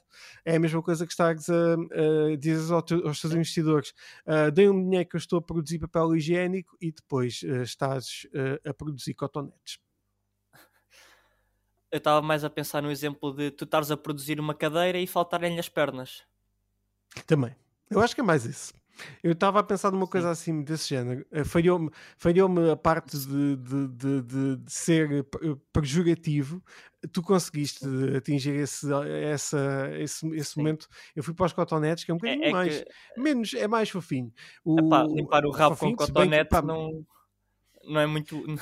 É 0.45 0.57
a 0.57 0.59
mesma 0.59 0.83
coisa 0.83 1.07
que 1.07 1.13
estás 1.13 1.49
a, 1.49 1.75
a 1.75 2.37
dizer 2.37 2.73
aos, 2.73 2.93
aos 3.05 3.21
teus 3.21 3.33
investidores: 3.33 3.95
uh, 4.27 4.51
deem 4.51 4.71
um 4.71 4.83
dinheiro 4.83 5.09
que 5.09 5.15
eu 5.15 5.19
estou 5.19 5.39
a 5.39 5.43
produzir 5.43 5.79
papel 5.79 6.17
higiênico 6.17 6.77
e 6.81 6.91
depois 6.91 7.43
uh, 7.43 7.63
estás 7.63 8.27
uh, 8.35 8.69
a 8.69 8.75
produzir 8.75 9.15
cotonetes. 9.15 9.79
Eu 11.89 11.99
estava 11.99 12.21
mais 12.21 12.43
a 12.43 12.51
pensar 12.51 12.83
no 12.83 12.91
exemplo 12.91 13.33
de 13.33 13.53
tu 13.53 13.65
estares 13.65 13.93
a 13.93 13.97
produzir 13.97 14.41
uma 14.41 14.55
cadeira 14.55 14.99
e 14.99 15.07
faltarem-lhe 15.07 15.61
as 15.61 15.69
pernas. 15.69 16.25
Também. 17.27 17.55
Eu 17.89 18.01
acho 18.01 18.15
que 18.15 18.21
é 18.21 18.25
mais 18.25 18.45
isso. 18.45 18.75
Eu 19.23 19.33
estava 19.33 19.61
a 19.61 19.63
pensar 19.63 19.91
numa 19.91 20.07
coisa 20.07 20.31
assim 20.31 20.63
desse 20.63 20.89
género. 20.89 21.27
Eh, 21.31 21.45
falhou-me 21.45 21.91
falhou 22.17 22.71
a 22.71 22.77
parte 22.77 23.17
de, 23.19 23.57
de, 23.57 23.89
de, 23.89 24.23
de, 24.23 24.73
ser 24.73 25.13
eh, 25.13 25.57
pejorativo. 25.73 26.63
Tu 27.13 27.23
conseguiste 27.23 27.85
atingir 28.17 28.55
esse, 28.55 28.87
essa, 29.23 29.91
esse, 29.99 30.27
esse 30.35 30.59
momento. 30.59 30.89
Eu 31.15 31.23
fui 31.23 31.35
para 31.35 31.47
os 31.47 31.53
cotonetes, 31.53 32.05
que 32.05 32.11
é 32.11 32.15
um 32.15 32.19
bocadinho 32.19 32.45
é, 32.45 32.49
é 32.49 32.53
mais. 32.53 32.79
Que... 32.79 33.21
Menos, 33.21 33.55
é 33.55 33.69
mais 33.69 33.91
fofinho. 33.91 34.33
O, 34.65 34.79
Epá, 34.79 35.05
limpar 35.05 35.45
o 35.45 35.51
rabo 35.51 35.77
com 35.77 35.95
cotonete 35.95 36.49
que, 36.49 36.63
não, 36.63 37.07
não 37.85 38.01
é 38.01 38.07
muito. 38.07 38.39
uh, 38.39 38.59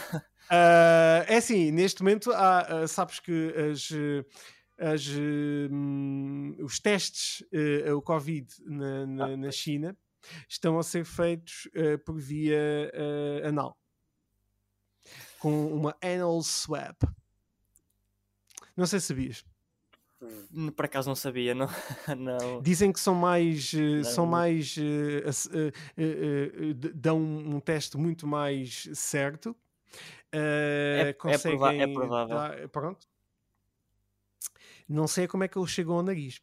é 1.29 1.37
assim, 1.37 1.70
neste 1.70 2.03
momento, 2.03 2.33
há, 2.33 2.83
uh, 2.85 2.88
sabes 2.88 3.20
que 3.20 3.55
as 3.70 3.90
as, 4.79 5.07
um, 5.70 6.57
os 6.61 6.81
testes 6.81 7.44
uh, 7.53 7.97
o 7.97 8.03
Covid 8.03 8.47
na, 8.66 9.07
na, 9.07 9.25
ah, 9.27 9.37
na 9.37 9.51
China 9.51 9.97
estão 10.48 10.78
a 10.78 10.82
ser 10.82 11.04
feitos 11.04 11.68
uh, 11.76 11.98
por 12.04 12.18
via 12.18 12.90
uh, 12.94 13.48
anal 13.48 13.78
com 15.38 15.66
uma 15.66 15.94
anal 16.02 16.42
swab. 16.42 16.96
Não 18.74 18.87
sei 18.87 18.98
se 18.98 19.08
sabias. 19.08 19.44
Hum, 20.50 20.70
por 20.70 20.87
acaso 20.87 21.06
não 21.06 21.14
sabia, 21.14 21.54
não. 21.54 21.68
não. 22.16 22.62
Dizem 22.62 22.90
que 22.90 22.98
são 22.98 23.14
mais, 23.14 23.70
uh, 23.74 24.04
são 24.04 24.24
mais 24.24 24.74
dão 26.94 27.18
um 27.18 27.60
teste 27.60 27.98
muito 27.98 28.26
mais 28.26 28.88
certo. 28.94 29.54
É, 30.32 31.14
conseguem, 31.18 31.82
é, 31.82 31.87
provável. 31.92 32.37
Dar, 32.37 32.68
pronto. 32.70 33.06
Não 34.88 35.06
sei 35.06 35.28
como 35.28 35.44
é 35.44 35.48
que 35.48 35.58
ele 35.58 35.66
chegou 35.66 35.96
ao 35.96 36.02
nariz. 36.02 36.40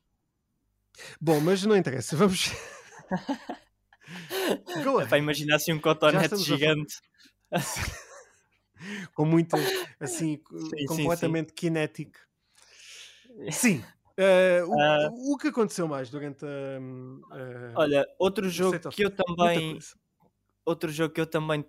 Bom, 1.19 1.39
mas 1.39 1.63
não 1.63 1.75
interessa. 1.75 2.15
Vamos. 2.15 2.51
É 5.01 5.05
para 5.05 5.17
imaginar 5.17 5.55
assim 5.55 5.73
um 5.73 5.79
cotonete 5.79 6.37
gigante. 6.37 6.95
A... 7.51 7.59
Com 9.13 9.25
muito, 9.25 9.55
assim, 9.99 10.41
sim, 10.75 10.85
completamente 10.85 11.49
sim, 11.49 11.53
sim. 11.53 11.55
kinético. 11.55 12.19
Sim. 13.51 13.83
Uh, 14.17 14.67
o, 14.67 14.75
uh, 14.75 15.33
o, 15.33 15.37
que 15.37 15.47
aconteceu 15.47 15.87
mais 15.87 16.09
durante 16.09 16.43
a. 16.45 16.79
Uh, 16.79 17.73
olha, 17.75 18.05
outro 18.19 18.49
jogo 18.49 18.77
que 18.89 19.05
eu 19.05 19.11
também. 19.11 19.79
Outro 20.65 20.91
jogo 20.91 21.13
que 21.13 21.21
eu 21.21 21.25
também 21.25 21.65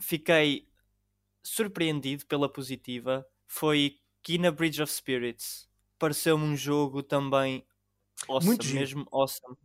fiquei 0.00 0.68
surpreendido 1.42 2.26
pela 2.26 2.48
positiva 2.48 3.26
foi 3.46 4.00
Kina 4.22 4.50
Bridge 4.50 4.82
of 4.82 4.92
Spirits. 4.92 5.68
Pareceu-me 5.98 6.44
um 6.44 6.56
jogo 6.56 7.02
também 7.02 7.64
awesome, 8.28 8.46
Muito 8.46 8.66
mesmo 8.74 9.06
awesome 9.12 9.56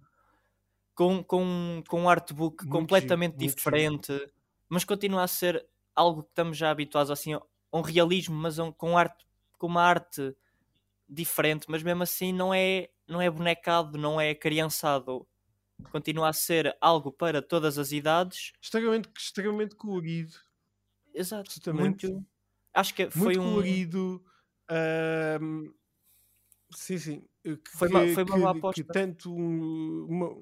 com, 0.98 1.24
com, 1.24 1.84
com 1.88 2.02
um 2.02 2.10
artbook 2.10 2.64
muito 2.64 2.72
completamente 2.72 3.38
diferente, 3.38 4.12
mas 4.68 4.84
continua 4.84 5.22
a 5.22 5.28
ser 5.28 5.64
algo 5.96 6.24
que 6.24 6.30
estamos 6.30 6.58
já 6.58 6.72
habituados 6.72 7.12
assim, 7.12 7.36
a 7.36 7.42
um 7.72 7.82
realismo, 7.82 8.36
mas 8.36 8.58
um, 8.58 8.72
com, 8.72 8.98
arte, 8.98 9.24
com 9.60 9.68
uma 9.68 9.84
arte 9.84 10.36
diferente, 11.08 11.68
mas 11.70 11.84
mesmo 11.84 12.02
assim 12.02 12.34
não 12.34 12.52
é, 12.52 12.90
não 13.08 13.22
é 13.22 13.30
bonecado, 13.30 13.96
não 13.96 14.20
é 14.20 14.34
criançado. 14.34 15.28
Continua 15.92 16.30
a 16.30 16.34
ser 16.34 16.76
algo 16.82 17.12
para 17.12 17.44
todas 17.44 17.78
as 17.78 17.92
idades. 17.92 18.52
Extremamente, 18.60 19.08
extremamente 19.16 19.76
colorido. 19.76 20.36
Exato. 21.14 21.52
Muito, 21.76 22.26
acho 22.74 22.96
que 22.96 23.08
foi 23.12 23.36
muito 23.36 23.42
um... 23.42 23.50
colorido. 23.52 24.26
Um, 25.40 25.72
sim, 26.74 26.98
sim. 26.98 27.24
Que, 27.44 27.60
foi 27.76 27.88
uma, 27.88 28.08
foi 28.08 28.24
uma 28.24 28.52
que, 28.54 28.58
aposta. 28.58 28.84
Que 28.84 28.92
tanto 28.92 29.32
uma, 29.32 30.36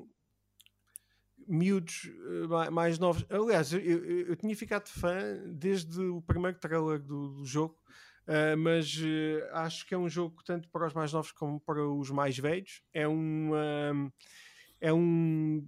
miúdos 1.47 2.05
uh, 2.05 2.71
mais 2.71 2.99
novos. 2.99 3.25
Aliás, 3.29 3.73
eu, 3.73 3.79
eu, 3.79 4.27
eu, 4.27 4.35
tinha 4.35 4.55
ficado 4.55 4.87
fã 4.87 5.19
desde 5.47 6.01
o 6.01 6.21
primeiro 6.21 6.57
trailer 6.57 6.99
do, 6.99 7.29
do 7.29 7.45
jogo, 7.45 7.77
uh, 8.27 8.57
mas 8.57 8.95
uh, 8.97 9.53
acho 9.53 9.85
que 9.85 9.93
é 9.93 9.97
um 9.97 10.09
jogo 10.09 10.43
tanto 10.43 10.69
para 10.69 10.87
os 10.87 10.93
mais 10.93 11.13
novos 11.13 11.31
como 11.31 11.59
para 11.59 11.87
os 11.87 12.09
mais 12.09 12.37
velhos. 12.37 12.81
É 12.93 13.07
um. 13.07 13.51
é, 13.55 13.91
é 14.89 14.93
um 14.93 15.67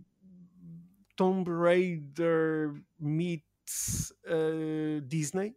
Tomb 1.15 1.49
Raider 1.49 2.79
meets 2.99 4.13
uh, 4.25 5.01
Disney. 5.01 5.55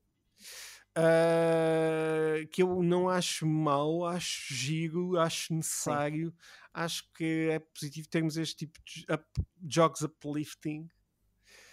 Uh, 0.99 2.47
que 2.49 2.63
eu 2.63 2.83
não 2.83 3.09
acho 3.09 3.47
mau, 3.47 4.05
acho 4.05 4.53
giro, 4.53 5.19
acho 5.19 5.55
necessário, 5.55 6.31
Sim. 6.31 6.37
acho 6.75 7.13
que 7.13 7.49
é 7.51 7.59
positivo 7.61 8.09
termos 8.09 8.37
este 8.37 8.67
tipo 8.67 8.81
de 8.85 9.07
up, 9.13 9.25
jogos 9.69 10.03
uplifting 10.03 10.89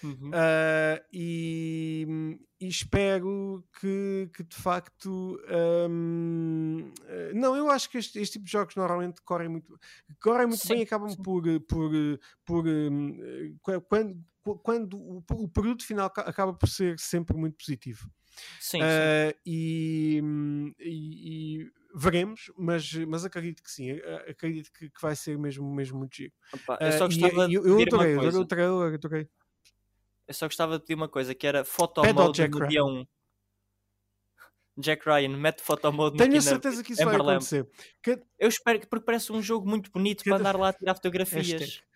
Uhum. 0.04 0.30
Uh, 0.30 1.04
e, 1.12 2.08
e, 2.60 2.68
espero 2.68 3.64
que, 3.80 4.30
que 4.34 4.44
de 4.44 4.56
facto 4.56 5.40
um, 5.90 6.92
não, 7.34 7.56
eu 7.56 7.70
acho 7.70 7.90
que 7.90 7.98
este, 7.98 8.20
este, 8.20 8.34
tipo 8.34 8.46
de 8.46 8.52
jogos 8.52 8.76
normalmente 8.76 9.22
correm 9.24 9.50
muito 9.50 9.80
correm 10.22 10.48
muito 10.48 10.62
sim, 10.62 10.70
bem 10.70 10.80
e 10.82 10.84
acabam 10.84 11.10
sim. 11.10 11.22
por, 11.22 11.44
por, 11.62 11.92
por 12.46 12.68
um, 12.68 13.58
quando, 13.90 14.24
quando 14.62 14.98
o, 14.98 15.24
o, 15.32 15.48
produto 15.48 15.84
final 15.84 16.06
acaba 16.16 16.54
por 16.54 16.70
ser 16.70 17.00
sempre 17.00 17.36
muito 17.36 17.58
positivo. 17.58 18.10
Sim, 18.60 18.82
uh, 18.82 19.38
e, 19.46 20.22
e, 20.80 21.62
e, 21.62 21.72
veremos, 21.94 22.52
mas, 22.58 22.94
mas 22.94 23.26
acredito 23.26 23.64
que 23.64 23.72
sim, 23.72 23.92
acredito 24.28 24.72
que, 24.72 24.90
que 24.90 25.02
vai 25.02 25.16
ser 25.16 25.38
mesmo, 25.38 25.74
mesmo 25.74 25.98
muito 25.98 26.16
giro. 26.16 26.34
Opa, 26.54 26.78
eu 26.82 26.92
só 26.94 27.06
gostava 27.06 27.42
uh, 27.42 27.46
e, 27.46 27.48
de 27.48 27.56
eu, 27.56 27.66
eu 27.66 27.82
adorei, 27.82 28.14
adorei 28.18 28.40
o 28.40 28.46
trailer, 28.46 28.94
adorei. 28.94 29.30
Eu 30.28 30.34
só 30.34 30.46
gostava 30.46 30.78
de 30.78 30.84
pedir 30.84 30.96
uma 30.96 31.08
coisa, 31.08 31.34
que 31.34 31.48
era 31.48 31.64
mode 32.14 32.48
no 32.48 32.68
dia 32.68 32.84
1. 32.84 33.08
Jack 34.80 35.10
Ryan, 35.10 35.38
mete 35.38 35.64
mode 35.92 36.18
Tenho 36.18 36.38
a 36.38 36.42
certeza 36.42 36.84
que 36.84 36.94
isso 36.94 37.04
vai 37.04 37.16
acontecer. 37.16 37.68
Que... 38.04 38.22
Eu 38.38 38.48
espero 38.48 38.80
que, 38.80 38.86
porque 38.86 39.06
parece 39.06 39.32
um 39.32 39.42
jogo 39.42 39.68
muito 39.68 39.90
bonito 39.92 40.24
cada... 40.24 40.38
para 40.38 40.50
andar 40.50 40.60
lá 40.60 40.70
a 40.70 40.74
tirar 40.74 40.94
fotografias. 40.96 41.78
Que 41.78 41.87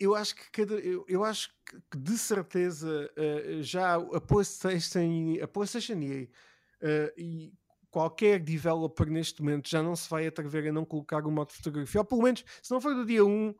eu 0.00 0.14
acho 0.14 0.34
que 0.34 0.50
cada, 0.50 0.74
eu, 0.74 1.04
eu 1.08 1.24
acho 1.24 1.50
que 1.90 1.96
de 1.96 2.18
certeza 2.18 3.10
uh, 3.16 3.62
já 3.62 3.94
a 3.94 4.20
PlayStation, 4.20 5.36
a 5.42 5.46
PlayStation 5.46 5.94
EA 5.94 6.24
uh, 6.24 7.12
e 7.16 7.52
qualquer 7.90 8.40
developer 8.40 9.08
neste 9.10 9.42
momento 9.42 9.68
já 9.68 9.82
não 9.82 9.96
se 9.96 10.08
vai 10.10 10.26
atrever 10.26 10.68
a 10.68 10.72
não 10.72 10.84
colocar 10.84 11.26
o 11.26 11.30
modo 11.30 11.48
de 11.48 11.54
fotografia, 11.54 12.00
ou 12.00 12.04
pelo 12.04 12.22
menos 12.22 12.44
se 12.62 12.70
não 12.70 12.80
for 12.80 12.94
do 12.94 13.06
dia 13.06 13.24
1, 13.24 13.50
uh, 13.50 13.54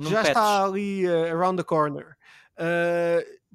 já 0.00 0.22
patch. 0.22 0.28
está 0.28 0.64
ali 0.64 1.06
around 1.06 1.62
the 1.62 1.64
corner. 1.64 2.16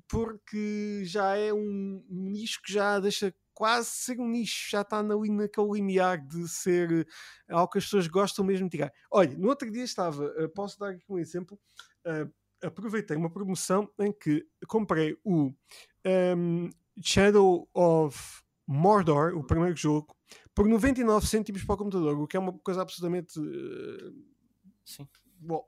Porque 0.07 1.03
já 1.05 1.37
é 1.37 1.53
um, 1.53 2.03
um, 2.09 2.29
nicho 2.31 2.61
que 2.61 2.73
já 2.73 2.99
deixa 2.99 3.33
quase 3.61 3.89
ser 3.91 4.19
um 4.19 4.27
nicho, 4.27 4.71
já 4.71 4.81
está 4.81 4.97
ali 4.97 5.29
naquele 5.29 5.71
limiar 5.73 6.17
de 6.17 6.47
ser 6.47 6.91
uh, 6.91 7.05
algo 7.55 7.71
que 7.71 7.77
as 7.77 7.83
pessoas 7.83 8.07
gostam 8.07 8.43
mesmo 8.43 8.67
de 8.67 8.75
tirar. 8.77 8.91
Olha, 9.11 9.37
no 9.37 9.49
outro 9.49 9.69
dia 9.69 9.83
estava, 9.83 10.25
uh, 10.25 10.49
posso 10.49 10.79
dar 10.79 10.89
aqui 10.89 11.05
um 11.07 11.19
exemplo, 11.19 11.59
aproveitei 12.63 13.15
uma 13.15 13.29
promoção 13.29 13.87
em 13.99 14.11
que 14.11 14.43
comprei 14.67 15.15
o 15.23 15.53
um, 16.35 16.69
Shadow 17.03 17.69
of 17.71 18.41
Mordor, 18.65 19.37
o 19.37 19.45
primeiro 19.45 19.77
jogo, 19.77 20.17
por 20.55 20.67
99 20.67 21.27
cêntimos 21.27 21.63
para 21.63 21.75
o 21.75 21.77
computador, 21.77 22.19
o 22.19 22.25
que 22.25 22.35
é 22.35 22.39
uma 22.39 22.57
coisa 22.63 22.81
absolutamente. 22.81 23.33
Sim. 24.83 25.07
Bom, 25.39 25.63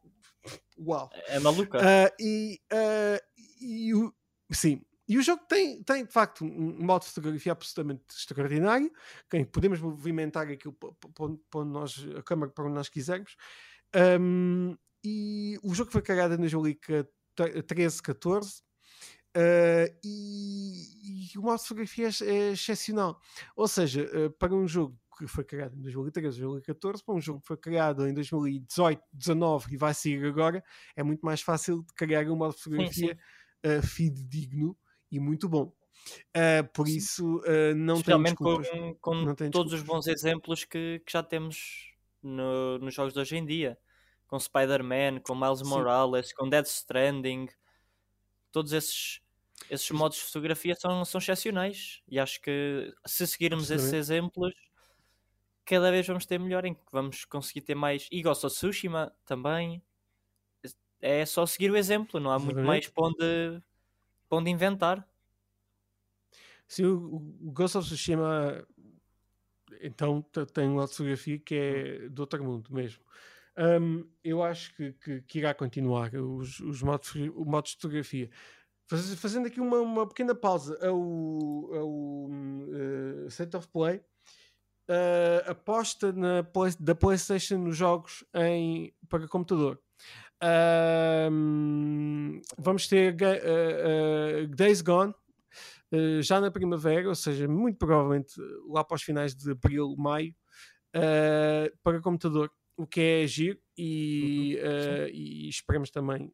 Uau! 0.79 1.11
É 1.27 1.39
maluca. 1.39 1.77
Uh, 1.77 2.11
e, 2.19 2.59
uh, 2.73 3.41
e 3.61 3.93
o, 3.93 4.11
sim, 4.51 4.81
e 5.13 5.17
o 5.19 5.21
jogo 5.21 5.43
tem, 5.47 5.83
tem 5.83 6.03
de 6.03 6.11
facto 6.11 6.43
um 6.43 6.83
modo 6.83 7.03
de 7.03 7.09
fotografia 7.09 7.51
absolutamente 7.51 8.01
extraordinário. 8.09 8.91
Quem 9.29 9.45
podemos 9.45 9.79
movimentar 9.79 10.47
aquilo 10.49 10.73
para 10.73 11.63
nós, 11.65 12.03
a 12.17 12.23
câmera 12.23 12.51
para 12.51 12.63
onde 12.63 12.73
nós 12.73 12.89
quisermos. 12.89 13.35
Um, 14.19 14.75
e 15.03 15.59
o 15.61 15.71
jogo 15.75 15.91
foi 15.91 16.01
criado 16.01 16.33
em 16.33 16.37
2013, 16.37 18.01
14. 18.01 18.63
Uh, 19.37 19.85
e, 20.03 21.29
e, 21.31 21.37
o 21.37 21.43
modo 21.43 21.59
de 21.59 21.67
fotografia 21.67 22.07
é, 22.07 22.25
é 22.25 22.51
excepcional. 22.53 23.21
Ou 23.55 23.67
seja, 23.67 24.09
uh, 24.17 24.31
para 24.31 24.55
um 24.55 24.67
jogo 24.67 24.99
que 25.15 25.27
foi 25.27 25.43
criado 25.43 25.75
em 25.75 25.81
2013, 25.81 26.39
2014, 26.39 27.03
para 27.05 27.13
um 27.13 27.21
jogo 27.21 27.39
que 27.39 27.47
foi 27.47 27.57
criado 27.57 28.07
em 28.07 28.15
2018, 28.15 28.99
19 29.13 29.75
e 29.75 29.77
vai 29.77 29.93
sair 29.93 30.25
agora, 30.25 30.63
é 30.95 31.03
muito 31.03 31.23
mais 31.23 31.43
fácil 31.43 31.83
de 31.83 31.93
criar 31.93 32.27
um 32.31 32.35
modo 32.35 32.55
de 32.55 32.63
fotografia 32.63 33.15
uh, 33.63 33.81
fidedigno 33.85 34.75
e 35.15 35.19
muito 35.19 35.47
bom. 35.47 35.71
Uh, 36.35 36.67
por 36.73 36.87
sim. 36.87 36.97
isso, 36.97 37.37
uh, 37.37 37.75
não 37.75 38.01
tem 38.01 38.21
desculpas. 38.21 38.69
com, 38.69 38.95
com 38.95 39.35
tem 39.35 39.49
todos 39.49 39.71
desculpas. 39.71 39.73
os 39.73 39.83
bons 39.83 40.07
exemplos 40.07 40.63
que, 40.65 41.01
que 41.05 41.11
já 41.11 41.23
temos 41.23 41.93
no, 42.21 42.77
nos 42.79 42.93
jogos 42.93 43.13
de 43.13 43.19
hoje 43.19 43.37
em 43.37 43.45
dia. 43.45 43.77
Com 44.27 44.39
Spider-Man, 44.39 45.19
com 45.19 45.35
Miles 45.35 45.59
sim. 45.59 45.65
Morales, 45.65 46.33
com 46.33 46.49
Dead 46.49 46.65
Stranding. 46.65 47.47
Todos 48.51 48.73
esses 48.73 49.21
esses 49.69 49.89
modos 49.91 50.17
de 50.17 50.23
fotografia 50.25 50.75
são, 50.75 51.05
são 51.05 51.19
excepcionais 51.19 52.01
e 52.07 52.19
acho 52.19 52.41
que 52.41 52.93
se 53.05 53.25
seguirmos 53.25 53.71
esses 53.71 53.93
exemplos 53.93 54.53
cada 55.65 55.89
vez 55.91 56.05
vamos 56.05 56.25
ter 56.25 56.39
melhor, 56.39 56.65
em 56.65 56.73
que 56.73 56.81
vamos 56.91 57.25
conseguir 57.25 57.61
ter 57.61 57.75
mais. 57.75 58.07
E 58.11 58.21
Ghost 58.21 58.45
of 58.45 58.55
Tsushima 58.55 59.13
também. 59.25 59.81
É 61.01 61.25
só 61.25 61.45
seguir 61.45 61.69
o 61.69 61.75
exemplo, 61.75 62.19
não 62.19 62.31
há 62.31 62.39
muito 62.39 62.61
mais 62.61 62.87
para 62.87 63.07
onde, 63.07 63.61
onde 64.33 64.49
inventar. 64.49 65.07
Sim, 66.67 66.85
o, 66.85 67.15
o 67.41 67.51
Ghost 67.51 67.77
of 67.77 67.87
Tsushima 67.87 68.65
então 69.81 70.21
tem 70.53 70.69
uma 70.69 70.87
fotografia 70.87 71.37
que 71.39 71.55
é 71.55 72.09
do 72.09 72.21
outro 72.21 72.43
mundo 72.43 72.73
mesmo. 72.73 73.03
Um, 73.57 74.07
eu 74.23 74.41
acho 74.41 74.75
que, 74.75 74.93
que, 74.93 75.21
que, 75.21 75.39
irá 75.39 75.53
continuar 75.53 76.13
os, 76.15 76.59
os 76.59 76.81
modos, 76.81 77.13
o 77.35 77.45
modo 77.45 77.65
de 77.65 77.73
fotografia. 77.73 78.29
Faz, 78.87 79.13
fazendo 79.15 79.47
aqui 79.47 79.59
uma, 79.59 79.79
uma 79.79 80.07
pequena 80.07 80.33
pausa 80.33 80.77
ao, 80.81 80.95
ao 80.95 81.89
uh, 81.89 83.27
State 83.27 83.55
of 83.55 83.67
Play, 83.67 83.97
uh, 84.89 85.51
aposta 85.51 86.11
na 86.11 86.43
da 86.79 86.95
PlayStation 86.95 87.57
nos 87.57 87.77
jogos 87.77 88.23
em, 88.33 88.93
para 89.07 89.27
computador. 89.27 89.79
Uh, 90.43 92.41
vamos 92.57 92.87
ter 92.87 93.15
uh, 93.15 94.47
Days 94.47 94.81
Gone 94.81 95.13
já 96.21 96.41
na 96.41 96.49
primavera, 96.49 97.07
ou 97.07 97.13
seja, 97.13 97.47
muito 97.47 97.77
provavelmente 97.77 98.33
lá 98.67 98.83
para 98.83 98.95
os 98.95 99.03
finais 99.03 99.35
de 99.35 99.51
abril, 99.51 99.95
maio, 99.95 100.33
para 101.83 102.01
computador, 102.01 102.51
o 102.75 102.87
que 102.87 102.99
é 102.99 103.27
giro 103.27 103.59
e, 103.77 104.57
uhum, 104.59 105.07
e 105.13 105.49
esperemos 105.49 105.91
também 105.91 106.33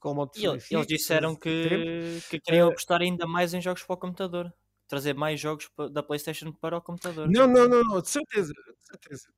com 0.00 0.10
o 0.10 0.14
modo 0.16 0.32
e 0.34 0.44
eles, 0.44 0.68
eles 0.72 0.86
disseram 0.88 1.36
que, 1.36 2.18
que 2.28 2.40
queriam 2.40 2.68
apostar 2.68 3.00
ainda 3.00 3.28
mais 3.28 3.54
em 3.54 3.60
jogos 3.60 3.84
para 3.84 3.94
o 3.94 3.96
computador 3.96 4.52
trazer 4.88 5.14
mais 5.14 5.40
jogos 5.40 5.68
da 5.92 6.02
PlayStation 6.02 6.52
para 6.52 6.76
o 6.78 6.82
computador. 6.82 7.28
Não, 7.30 7.46
não, 7.46 7.68
não, 7.68 7.82
não 7.82 8.00
de 8.00 8.08
certeza, 8.08 8.52
de 8.52 8.86
certeza. 8.88 9.28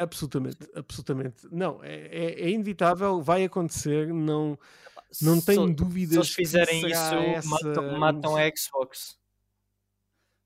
Absolutamente, 0.00 0.66
absolutamente. 0.74 1.46
Não, 1.52 1.84
é, 1.84 1.94
é, 2.06 2.40
é, 2.40 2.50
inevitável, 2.50 3.20
vai 3.20 3.44
acontecer, 3.44 4.08
não, 4.08 4.58
não 5.20 5.38
tenho 5.38 5.68
se, 5.68 5.74
dúvidas. 5.74 6.12
Se 6.12 6.16
eles 6.16 6.30
fizerem 6.30 6.78
isso, 6.86 7.14
essa... 7.14 7.48
matam, 7.48 7.98
matam 7.98 8.36
a 8.36 8.50
Xbox. 8.56 9.18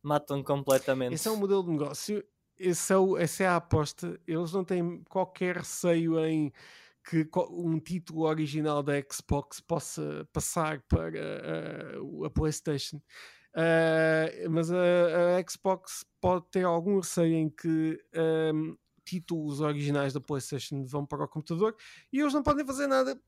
Matam 0.02 0.42
completamente. 0.42 1.14
Esse 1.14 1.28
é 1.28 1.30
o 1.30 1.36
modelo 1.36 1.62
de 1.62 1.70
negócio, 1.70 2.24
esse 2.58 2.92
é 2.92 2.96
o, 2.96 3.16
essa 3.16 3.44
é 3.44 3.46
a 3.46 3.56
aposta. 3.56 4.20
Eles 4.26 4.52
não 4.52 4.64
têm 4.64 5.04
qualquer 5.08 5.58
receio 5.58 6.18
em 6.26 6.52
que 7.08 7.28
um 7.50 7.78
título 7.78 8.22
original 8.22 8.82
da 8.82 8.94
Xbox 9.08 9.60
possa 9.60 10.28
passar 10.32 10.80
para 10.88 12.02
uh, 12.02 12.24
a 12.24 12.30
PlayStation. 12.30 12.96
Uh, 13.54 14.50
mas 14.50 14.68
a, 14.72 15.38
a, 15.38 15.48
Xbox 15.48 16.04
pode 16.20 16.44
ter 16.50 16.64
algum 16.64 16.96
receio 16.96 17.34
em 17.34 17.48
que 17.48 18.00
um, 18.52 18.76
títulos 19.04 19.60
originais 19.60 20.12
da 20.12 20.20
PlayStation 20.20 20.84
vão 20.84 21.04
para 21.04 21.24
o 21.24 21.28
computador 21.28 21.76
e 22.12 22.20
eles 22.20 22.32
não 22.32 22.42
podem 22.42 22.66
fazer 22.66 22.86
nada 22.86 23.18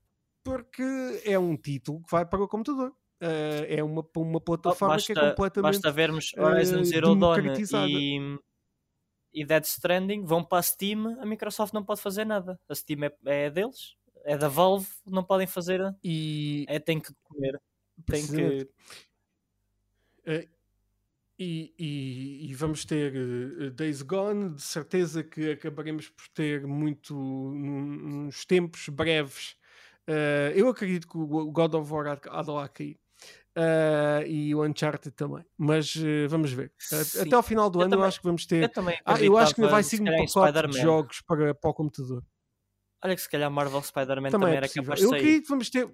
porque 0.43 1.21
é 1.25 1.37
um 1.37 1.57
título 1.57 2.01
que 2.03 2.11
vai 2.11 2.25
para 2.25 2.43
o 2.43 2.47
computador. 2.47 2.93
Uh, 3.21 3.65
é 3.67 3.83
uma, 3.83 4.07
uma 4.15 4.39
plataforma 4.39 4.95
basta, 4.95 5.13
que 5.13 5.19
é 5.19 5.29
completamente. 5.29 5.73
Basta 5.73 5.91
vermos 5.91 6.31
Horizon 6.37 6.79
uh, 6.79 6.85
Zero 6.85 7.15
Dawn 7.15 7.37
e, 7.87 8.39
e 9.33 9.45
Dead 9.45 9.63
Stranding 9.63 10.23
vão 10.23 10.43
para 10.43 10.59
a 10.59 10.61
Steam. 10.61 11.19
A 11.19 11.25
Microsoft 11.25 11.73
não 11.73 11.83
pode 11.83 11.99
fazer 11.99 12.25
nada. 12.25 12.59
A 12.69 12.75
Steam 12.75 13.03
é, 13.03 13.11
é 13.25 13.49
deles, 13.49 13.95
é 14.23 14.37
da 14.37 14.47
Valve, 14.47 14.87
não 15.05 15.23
podem 15.23 15.47
fazer. 15.47 15.81
E 16.03 16.65
é, 16.69 16.79
tem 16.79 16.99
que 16.99 17.11
comer. 17.23 17.59
Tem 18.05 18.25
que 18.25 18.69
Uh, 20.27 20.45
e, 21.39 21.73
e, 21.77 22.49
e, 22.49 22.53
vamos 22.55 22.83
ter 22.83 23.13
uh, 23.15 23.69
Days 23.71 24.01
Gone, 24.01 24.55
de 24.55 24.61
certeza 24.61 25.23
que 25.23 25.51
acabaremos 25.51 26.09
por 26.09 26.27
ter 26.29 26.65
muito 26.65 27.13
nos 27.13 28.43
tempos 28.43 28.89
breves. 28.89 29.55
Uh, 30.07 30.49
eu 30.55 30.67
acredito 30.67 31.07
que 31.07 31.17
o 31.17 31.51
God 31.51 31.75
of 31.75 31.91
War 31.91 32.19
há 32.29 32.41
de 32.41 32.49
lá 32.49 32.67
cair. 32.67 32.99
Uh, 33.55 34.25
e 34.27 34.53
o 34.53 34.63
Uncharted 34.63 35.11
também. 35.15 35.43
Mas 35.57 35.95
vamos 36.27 36.51
ver. 36.51 36.71
Uh, 36.91 37.21
até 37.21 37.35
ao 37.35 37.43
final 37.43 37.69
do 37.69 37.79
eu 37.79 37.83
ano 37.83 37.91
também, 37.91 38.03
eu 38.03 38.07
acho 38.07 38.19
que 38.19 38.25
vamos 38.25 38.45
ter. 38.45 38.63
Eu, 38.63 38.83
ah, 39.05 39.21
eu 39.21 39.37
acho 39.37 39.53
que 39.53 39.61
vai 39.61 39.83
ser 39.83 40.01
um 40.01 40.05
pacote 40.05 40.67
de 40.69 40.81
jogos 40.81 41.21
para, 41.21 41.53
para 41.53 41.69
o 41.69 41.73
computador. 41.73 42.23
Olha 43.03 43.15
que 43.15 43.21
se 43.21 43.29
calhar 43.29 43.49
Marvel 43.51 43.81
Spider-Man 43.83 44.31
também, 44.31 44.31
também 44.31 44.53
é 44.53 44.57
era 44.57 44.69
capaz 44.69 44.99
de 44.99 45.05
Eu 45.05 45.13
acredito 45.13 45.43
que 45.43 45.49
vamos 45.49 45.69
ter 45.69 45.87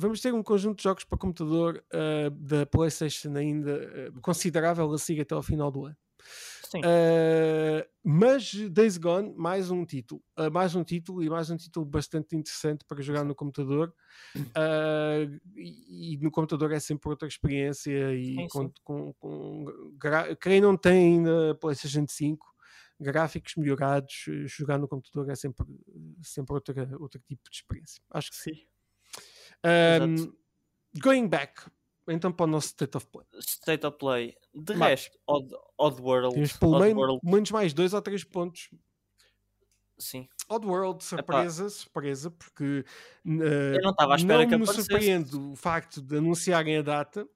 vamos 0.00 0.20
ter 0.20 0.32
um 0.32 0.42
conjunto 0.42 0.78
de 0.78 0.84
jogos 0.84 1.04
para 1.04 1.18
computador 1.18 1.84
uh, 1.92 2.30
da 2.30 2.64
PlayStation 2.64 3.36
ainda 3.36 4.10
uh, 4.16 4.20
considerável 4.20 4.90
a 4.92 4.98
seguir 4.98 5.20
até 5.20 5.34
ao 5.34 5.42
final 5.42 5.70
do 5.70 5.84
ano. 5.84 5.96
Uh, 6.76 7.84
mas 8.04 8.54
Days 8.70 8.96
Gone, 8.96 9.34
mais 9.36 9.70
um 9.70 9.84
título, 9.84 10.22
mais 10.52 10.74
um 10.74 10.84
título 10.84 11.22
e 11.22 11.28
mais 11.28 11.50
um 11.50 11.56
título 11.56 11.84
bastante 11.84 12.36
interessante 12.36 12.84
para 12.86 13.02
jogar 13.02 13.24
no 13.24 13.34
computador. 13.34 13.92
E, 15.56 16.14
e, 16.14 16.18
no 16.18 16.30
computador 16.30 16.72
é 16.72 16.78
sempre 16.78 17.10
outra 17.10 17.26
experiência. 17.26 18.14
E 18.14 18.36
sim, 18.36 18.48
com, 18.48 18.62
sim. 18.62 18.72
com, 18.84 19.12
com, 19.14 19.64
quem 20.40 20.60
não 20.60 20.76
tem 20.76 21.14
ainda 21.14 21.54
PlayStation 21.56 22.06
5, 22.08 22.46
gráficos 23.00 23.54
melhorados, 23.56 24.26
jogar 24.46 24.78
no 24.78 24.86
computador 24.86 25.28
é 25.30 25.34
sempre, 25.34 25.66
sempre 26.22 26.54
outra, 26.54 26.88
outro 26.98 27.20
tipo 27.26 27.50
de 27.50 27.56
experiência. 27.56 28.00
Acho 28.10 28.30
que 28.30 28.36
sim. 28.36 28.66
Um, 29.64 30.32
going 31.00 31.28
back, 31.28 31.62
então 32.08 32.32
para 32.32 32.44
o 32.44 32.46
nosso 32.46 32.68
State 32.68 32.96
of 32.96 33.06
Play. 33.06 33.26
State 33.40 33.86
of 33.86 33.98
Play. 33.98 34.36
De 34.54 34.74
Mas, 34.74 35.02
resto, 35.02 35.18
Odd, 35.26 35.54
Oddworld. 35.78 36.34
Temos 36.34 36.52
pelo 36.54 36.78
menos, 36.78 37.18
menos 37.22 37.50
mais 37.50 37.72
dois 37.72 37.92
ou 37.92 38.02
três 38.02 38.24
pontos. 38.24 38.70
Sim. 39.98 40.28
Oddworld, 40.48 41.04
surpresa, 41.04 41.64
Epá. 41.64 41.70
surpresa, 41.70 42.30
porque 42.30 42.84
uh, 43.26 43.42
eu 43.42 43.82
não 43.82 43.90
estava 43.90 44.14
à 44.14 44.16
espera 44.16 44.42
não 44.42 44.48
que 44.48 44.56
me 44.56 44.66
surpreende 44.66 45.36
o 45.36 45.54
facto 45.54 46.00
de 46.00 46.16
anunciarem 46.16 46.78
a 46.78 46.82
data. 46.82 47.28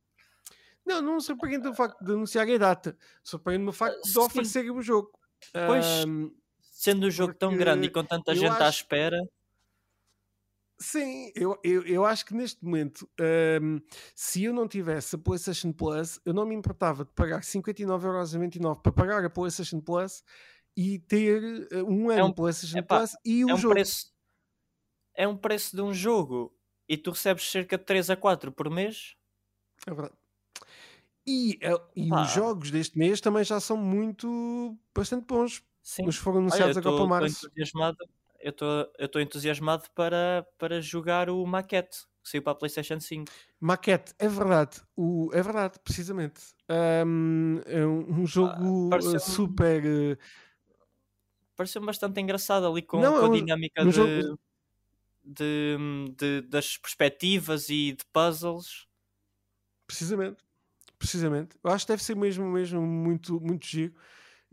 Não, 0.84 1.00
não 1.00 1.14
me 1.14 1.20
surpreende 1.20 1.68
o 1.68 1.74
facto 1.74 2.02
de 2.02 2.12
anunciarem 2.12 2.54
a 2.56 2.58
data. 2.58 2.96
Surpreende-me 3.22 3.70
o 3.70 3.72
facto 3.72 4.02
de 4.02 4.18
oferecerem 4.18 4.70
o 4.70 4.82
jogo. 4.82 5.12
Pois, 5.66 6.04
um, 6.06 6.30
sendo 6.60 7.06
um 7.06 7.10
jogo 7.10 7.34
tão 7.34 7.56
grande 7.56 7.86
e 7.86 7.90
com 7.90 8.04
tanta 8.04 8.34
gente 8.34 8.50
acho... 8.50 8.62
à 8.62 8.68
espera. 8.68 9.18
Sim, 10.78 11.30
eu, 11.36 11.58
eu, 11.62 11.86
eu 11.86 12.04
acho 12.04 12.26
que 12.26 12.34
neste 12.34 12.64
momento, 12.64 13.08
um, 13.62 13.80
se 14.14 14.44
eu 14.44 14.52
não 14.52 14.66
tivesse 14.66 15.14
a 15.14 15.18
PlayStation 15.18 15.72
Plus, 15.72 16.20
eu 16.24 16.34
não 16.34 16.44
me 16.44 16.54
importava 16.54 17.04
de 17.04 17.12
pagar 17.12 17.42
59,99€ 17.42 18.82
para 18.82 18.92
pagar 18.92 19.24
a 19.24 19.30
PlayStation 19.30 19.80
Plus 19.80 20.24
e 20.76 20.98
ter 20.98 21.68
eh, 21.70 21.82
um 21.82 22.10
ano 22.10 22.20
é 22.20 22.24
um, 22.24 22.32
PlayStation 22.32 22.78
epá, 22.78 22.98
Plus 22.98 23.12
e 23.24 23.44
o 23.44 23.50
é 23.50 23.54
um 23.54 23.56
jogo. 23.56 23.74
Preço, 23.74 24.12
é 25.14 25.28
um 25.28 25.36
preço 25.36 25.76
de 25.76 25.82
um 25.82 25.94
jogo 25.94 26.52
e 26.88 26.96
tu 26.96 27.12
recebes 27.12 27.48
cerca 27.48 27.78
de 27.78 27.84
3 27.84 28.10
a 28.10 28.16
4 28.16 28.50
por 28.50 28.68
mês. 28.68 29.14
É 29.86 29.94
verdade. 29.94 30.14
E, 31.24 31.56
eh, 31.62 31.80
e 31.94 32.12
os 32.12 32.32
jogos 32.32 32.72
deste 32.72 32.98
mês 32.98 33.20
também 33.20 33.44
já 33.44 33.60
são 33.60 33.76
muito 33.76 34.76
bastante 34.92 35.24
bons. 35.24 35.62
Sim. 35.80 36.06
Os 36.08 36.16
foram 36.16 36.38
anunciados 36.40 36.76
agora 36.76 36.96
para 36.96 37.06
março. 37.06 37.46
Entusiasmado 37.46 37.98
eu 38.44 39.06
estou 39.06 39.22
entusiasmado 39.22 39.84
para, 39.94 40.46
para 40.58 40.78
jogar 40.80 41.30
o 41.30 41.46
Maquette, 41.46 42.00
que 42.22 42.28
saiu 42.28 42.42
para 42.42 42.52
a 42.52 42.56
PlayStation 42.56 43.00
5. 43.00 43.32
Maquette, 43.58 44.12
é 44.18 44.28
verdade, 44.28 44.82
o, 44.94 45.30
é 45.32 45.42
verdade, 45.42 45.78
precisamente. 45.82 46.42
Um, 47.06 47.60
é 47.64 47.86
um 47.86 48.26
jogo 48.26 48.90
ah, 48.92 49.18
super. 49.18 49.82
Uh... 49.82 50.18
Pareceu-me 51.56 51.86
bastante 51.86 52.20
engraçado 52.20 52.66
ali 52.66 52.82
com, 52.82 53.00
Não, 53.00 53.18
com 53.18 53.32
a 53.32 53.36
é 53.36 53.40
dinâmica 53.40 53.82
um 53.82 53.88
de, 53.88 53.96
jogo... 53.96 54.38
de, 55.24 55.76
de, 56.14 56.40
das 56.42 56.76
perspectivas 56.76 57.70
e 57.70 57.92
de 57.92 58.04
puzzles. 58.12 58.86
Precisamente, 59.86 60.44
precisamente. 60.98 61.56
Eu 61.64 61.70
acho 61.70 61.86
que 61.86 61.92
deve 61.92 62.04
ser 62.04 62.14
mesmo, 62.14 62.44
mesmo 62.50 62.82
muito, 62.82 63.40
muito 63.40 63.66
giro. 63.66 63.94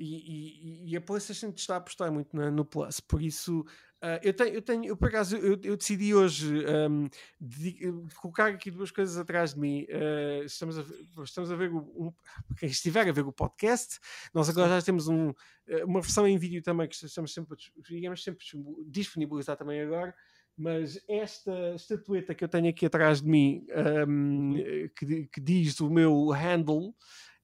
E, 0.02 0.88
e, 0.88 0.92
e, 0.92 0.98
a 0.98 1.02
PlayStation 1.02 1.54
está 1.56 1.76
a 1.76 1.78
apostar 1.78 2.12
muito 2.12 2.36
no, 2.36 2.50
no 2.50 2.66
Plus, 2.66 3.00
por 3.00 3.22
isso 3.22 3.60
uh, 4.02 4.20
eu 4.24 4.34
tenho, 4.34 4.56
eu 4.56 4.62
tenho, 4.64 4.86
eu 4.86 4.98
por 4.98 5.10
acaso 5.10 5.38
eu, 5.38 5.60
eu 5.64 5.78
decidi 5.78 6.12
hoje 6.16 6.66
um, 6.90 7.08
de, 7.40 7.94
colocar 8.20 8.48
aqui 8.48 8.72
duas 8.72 8.90
coisas 8.90 9.16
atrás 9.16 9.54
de 9.54 9.60
mim. 9.60 9.86
Uh, 9.92 10.44
estamos, 10.44 10.80
a, 10.80 10.84
estamos 11.24 11.52
a 11.52 11.56
ver 11.56 11.72
o, 11.72 11.78
um, 11.78 12.14
quem 12.58 12.68
estiver 12.68 13.08
a 13.08 13.12
ver 13.12 13.28
o 13.28 13.32
podcast, 13.32 14.00
nós 14.34 14.50
agora 14.50 14.70
já 14.70 14.82
temos 14.82 15.08
um, 15.08 15.30
ah, 15.70 15.86
uma 15.86 16.02
versão 16.02 16.28
em 16.28 16.36
vídeo 16.36 16.64
também 16.64 16.88
que 16.88 16.96
estamos 16.96 17.32
sempre, 17.32 17.56
digamos, 17.88 18.24
sempre 18.24 18.44
disponibilizar 18.88 19.56
também 19.56 19.82
agora. 19.82 20.16
Mas 20.58 21.00
esta 21.08 21.76
estatueta 21.76 22.34
que 22.34 22.44
eu 22.44 22.50
tenho 22.50 22.70
aqui 22.70 22.88
atrás 22.88 23.22
de 23.22 23.30
mim, 23.30 23.68
um, 24.08 24.56
que, 24.98 25.28
que 25.28 25.40
diz 25.40 25.80
o 25.80 25.92
meu 25.92 26.30
handle, 26.30 26.90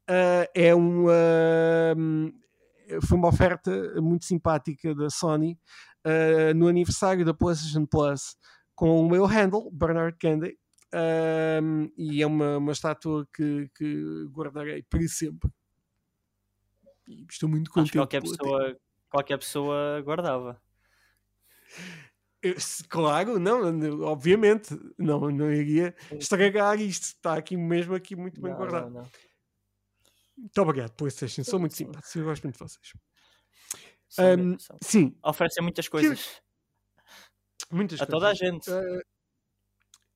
uh, 0.10 0.48
é 0.56 0.76
um, 0.76 1.06
uh, 1.06 2.47
foi 3.06 3.18
uma 3.18 3.30
oferta 3.30 3.72
muito 4.02 4.26
simpática 4.26 4.94
da 4.96 5.10
Sony 5.10 5.58
uh, 6.06 6.54
no 6.56 6.68
aniversário 6.68 7.26
da 7.26 7.34
PlayStation 7.34 7.86
Plus 7.86 8.36
com 8.76 9.02
o 9.02 9.10
meu 9.10 9.26
handle, 9.26 9.72
Bernard 9.72 10.16
Candy, 10.20 10.58
uh, 10.94 11.92
e 11.98 12.22
é 12.22 12.28
uma, 12.28 12.58
uma 12.58 12.72
estátua 12.72 13.28
que, 13.34 13.70
que 13.76 14.26
guardarei 14.32 14.84
para 14.84 15.08
sempre. 15.08 15.50
E 17.08 17.26
estou 17.30 17.50
muito 17.50 17.72
contente. 17.72 17.98
qualquer 17.98 18.22
pessoa, 18.22 18.78
qualquer 19.10 19.38
pessoa 19.38 20.02
guardava. 20.02 20.62
Eu, 22.42 22.56
claro, 22.88 23.40
não, 23.40 23.62
obviamente, 24.04 24.78
não, 24.98 25.32
não 25.32 25.52
iria 25.52 25.96
estragar 26.12 26.80
isto. 26.80 27.04
Está 27.04 27.36
aqui 27.36 27.58
mesmo 27.58 27.96
aqui 27.96 28.16
muito 28.16 28.40
bem 28.40 28.52
não, 28.52 28.58
guardado. 28.58 28.90
Não, 28.92 29.02
não. 29.02 29.10
Muito 30.38 30.62
obrigado, 30.62 30.92
PlayStation. 30.92 31.44
Sou 31.44 31.60
muito 31.60 31.76
simpático. 31.76 32.18
Eu 32.18 32.26
gosto 32.26 32.44
muito 32.44 32.56
de 32.56 32.64
vocês. 32.64 32.94
Um, 34.20 34.56
sim. 34.82 35.18
Oferecem 35.24 35.64
muitas 35.64 35.88
coisas. 35.88 36.42
Muitas 37.72 38.02
a 38.02 38.06
coisas. 38.06 38.20
toda 38.20 38.30
a 38.30 38.34
gente. 38.34 38.70
Uh, 38.70 39.02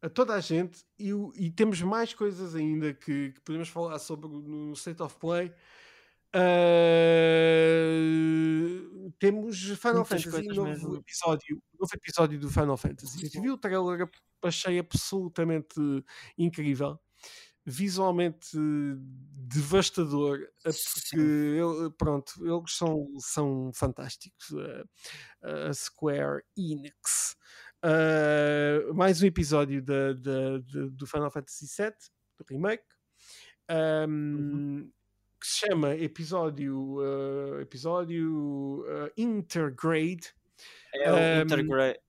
a 0.02 0.10
toda 0.10 0.36
a 0.36 0.40
gente. 0.40 0.86
E, 0.98 1.10
e, 1.36 1.52
temos 1.52 1.82
mais 1.82 2.14
coisas 2.14 2.56
ainda 2.56 2.94
que, 2.94 3.32
que 3.32 3.42
podemos 3.42 3.68
falar 3.70 4.00
sobre 4.00 4.28
no 4.30 4.74
State 4.74 5.02
of 5.02 5.18
Play. 5.18 5.52
Uh, 6.34 6.72
temos 9.20 9.60
Final 9.60 9.96
Muitas 9.96 10.24
Fantasy, 10.24 10.48
novo 10.48 10.64
mesmo. 10.64 10.96
episódio, 10.96 11.62
novo 11.78 11.92
episódio 11.94 12.40
do 12.40 12.50
Final 12.50 12.78
Fantasy. 12.78 13.30
Eu 13.36 13.42
vi 13.42 13.50
o 13.50 13.58
trailer, 13.58 14.10
achei 14.44 14.80
absolutamente 14.80 15.76
incrível 16.38 16.98
visualmente 17.66 18.58
devastador, 19.52 20.40
eh, 20.66 20.72
porque 20.72 21.18
ele, 21.18 21.92
pronto, 21.98 22.34
eles 22.42 22.76
são, 22.76 23.08
são 23.20 23.72
fantásticos. 23.74 24.54
A, 25.44 25.70
a 25.70 25.74
Square 25.74 26.44
Enix. 26.58 27.36
Uh, 27.84 28.94
mais 28.94 29.24
um 29.24 29.26
episódio 29.26 29.82
da, 29.82 30.14
da, 30.14 30.60
da, 30.60 30.88
do 30.92 31.08
Final 31.08 31.32
Fantasy 31.32 31.66
VII, 31.66 31.92
do 32.38 32.46
remake, 32.48 32.84
um, 33.72 34.06
uhum. 34.08 34.92
que 35.40 35.48
se 35.48 35.66
chama 35.66 35.96
episódio, 35.96 37.00
uh, 37.00 37.60
episódio 37.60 38.86
uh, 38.88 39.12
Intergrade. 39.18 40.32
É 40.94 41.12
o 41.12 41.16
um, 41.16 41.42
Intergrade. 41.42 42.00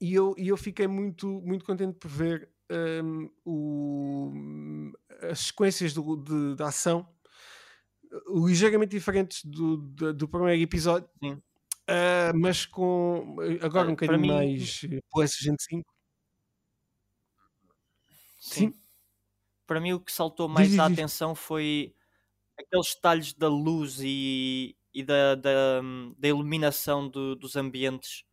E 0.00 0.14
eu, 0.14 0.34
e 0.36 0.48
eu 0.48 0.56
fiquei 0.56 0.88
muito, 0.88 1.40
muito 1.42 1.64
contente 1.64 1.96
por 1.96 2.10
ver 2.10 2.48
um, 2.70 3.30
o, 3.44 4.92
as 5.30 5.46
sequências 5.46 5.92
do, 5.92 6.16
de, 6.16 6.54
de, 6.54 6.62
ação 6.62 7.08
ligeiramente 8.46 8.90
diferentes 8.90 9.44
do, 9.44 9.76
do, 9.76 10.14
do 10.14 10.28
primeiro 10.28 10.62
episódio, 10.62 11.08
uh, 11.22 12.34
mas 12.34 12.64
com 12.64 13.36
agora 13.60 13.88
um 13.88 13.92
bocadinho 13.92 14.20
mim... 14.20 14.28
mais 14.28 14.80
PlayStation 15.10 15.56
5. 15.58 15.94
Sim. 18.38 18.70
Sim. 18.70 18.72
Para 19.66 19.80
mim, 19.80 19.92
o 19.92 20.00
que 20.00 20.10
saltou 20.10 20.48
mais 20.48 20.70
diz, 20.70 20.78
a 20.78 20.88
diz. 20.88 20.98
atenção 20.98 21.34
foi 21.34 21.94
aqueles 22.58 22.94
detalhes 22.94 23.32
da 23.34 23.48
luz 23.48 23.98
e, 24.00 24.74
e 24.94 25.02
da, 25.02 25.34
da, 25.34 25.82
da 26.16 26.28
iluminação 26.28 27.06
do, 27.06 27.36
dos 27.36 27.54
ambientes 27.56 28.24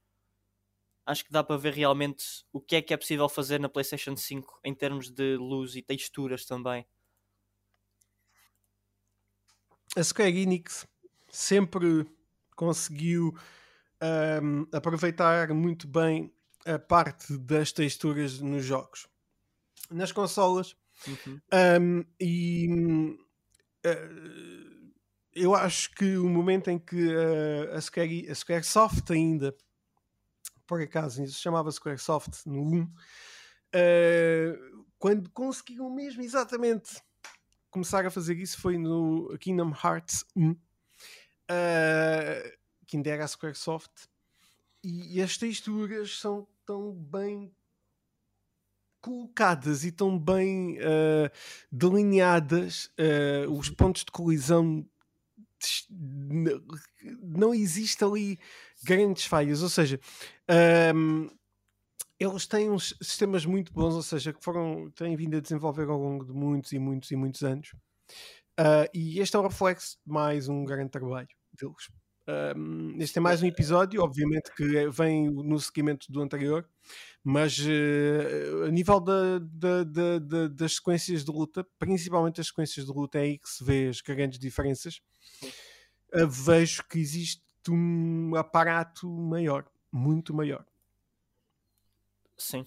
acho 1.06 1.24
que 1.24 1.32
dá 1.32 1.44
para 1.44 1.58
ver 1.58 1.74
realmente 1.74 2.46
o 2.52 2.60
que 2.60 2.78
é 2.78 2.82
que 2.82 2.94
é 2.94 2.98
possível 2.98 3.30
fazer 3.30 3.60
na 3.60 3.70
PlayStation 3.70 4.16
5 4.16 4.60
em 4.64 4.74
termos 4.74 5.10
de 5.10 5.38
luz 5.38 5.76
e 5.76 5.82
texturas 5.82 6.46
também. 6.46 6.86
A 9.96 10.04
Square 10.04 10.38
Enix 10.38 10.88
sempre 11.30 12.06
conseguiu 12.56 13.38
um, 14.42 14.68
aproveitar 14.72 15.54
muito 15.54 15.88
bem 15.88 16.34
a 16.66 16.80
parte 16.80 17.38
das 17.38 17.72
texturas 17.72 18.40
nos 18.40 18.66
jogos. 18.66 19.08
Nas 19.92 20.12
consolas. 20.12 20.76
Uhum. 21.08 21.40
Um, 21.80 22.06
e 22.20 23.18
uh, 23.86 24.92
eu 25.34 25.54
acho 25.54 25.92
que 25.92 26.18
o 26.18 26.28
momento 26.28 26.70
em 26.70 26.80
que 26.80 27.08
uh, 27.14 27.76
a, 27.76 27.82
Square, 27.82 28.30
a 28.30 28.36
Squaresoft 28.36 29.12
ainda 29.12 29.56
por 30.68 30.82
acaso, 30.82 31.24
isso 31.24 31.40
chamava 31.40 31.72
Squaresoft 31.72 32.46
no 32.46 32.62
1, 32.62 32.94
Uh, 33.76 34.86
quando 34.98 35.30
conseguiram 35.32 35.94
mesmo 35.94 36.22
exatamente 36.22 37.02
começar 37.70 38.06
a 38.06 38.10
fazer 38.10 38.38
isso 38.38 38.58
foi 38.58 38.78
no 38.78 39.38
Kingdom 39.38 39.72
Hearts 39.72 40.24
1, 40.34 40.52
uh, 40.52 40.58
que 42.88 42.96
ainda 42.96 43.10
era 43.10 43.26
a 43.26 43.28
Squaresoft, 43.28 43.92
e, 44.82 45.18
e 45.18 45.22
as 45.22 45.38
texturas 45.38 46.18
são 46.18 46.48
tão 46.66 46.94
bem 46.94 47.54
colocadas 49.02 49.84
e 49.84 49.92
tão 49.92 50.18
bem 50.18 50.78
uh, 50.78 51.30
delineadas, 51.70 52.90
uh, 52.98 53.52
os 53.52 53.70
pontos 53.70 54.06
de 54.06 54.12
colisão 54.12 54.88
não 57.22 57.54
existe 57.54 58.04
ali 58.04 58.40
grandes 58.84 59.26
falhas, 59.26 59.62
ou 59.62 59.70
seja, 59.70 60.00
um, 60.96 61.30
eles 62.20 62.48
têm 62.48 62.70
uns 62.70 62.96
sistemas 63.02 63.46
muito 63.46 63.74
bons, 63.74 63.94
ou 63.94 64.04
seja, 64.04 64.34
que 64.34 64.44
foram, 64.44 64.90
têm 64.92 65.16
vindo 65.16 65.38
a 65.38 65.42
desenvolver 65.42 65.90
ao 65.90 66.00
longo 66.00 66.26
de 66.26 66.34
muitos 66.34 66.72
e 66.72 66.80
muitos 66.80 67.12
e 67.12 67.16
muitos 67.16 67.44
anos. 67.44 67.72
Uh, 68.60 68.88
e 68.94 69.20
este 69.20 69.36
é 69.36 69.40
o 69.40 69.44
reflexo 69.44 69.98
de 70.06 70.14
mais 70.14 70.48
um 70.48 70.64
grande 70.64 70.92
trabalho 70.92 71.28
deles. 71.54 71.90
Um, 72.28 72.96
este 73.00 73.20
é 73.20 73.22
mais 73.22 73.44
um 73.44 73.46
episódio, 73.46 74.02
obviamente 74.02 74.52
que 74.56 74.90
vem 74.90 75.30
no 75.30 75.60
seguimento 75.60 76.12
do 76.12 76.22
anterior, 76.22 76.68
mas 77.24 77.60
uh, 77.60 78.64
a 78.66 78.72
nível 78.72 79.00
da, 79.00 79.40
da, 79.40 79.84
da, 79.84 80.48
das 80.48 80.76
sequências 80.76 81.24
de 81.24 81.32
luta, 81.32 81.68
principalmente 81.78 82.42
as 82.42 82.48
sequências 82.48 82.86
de 82.86 82.92
luta, 82.92 83.20
é 83.20 83.22
aí 83.22 83.38
que 83.38 83.48
se 83.48 83.64
vê 83.64 83.90
as 83.90 84.02
grandes 84.02 84.40
diferenças. 84.40 85.00
Vejo 86.28 86.84
que 86.88 87.00
existe 87.00 87.44
um 87.70 88.36
aparato 88.36 89.10
maior, 89.10 89.66
muito 89.92 90.34
maior. 90.34 90.66
Sim, 92.38 92.66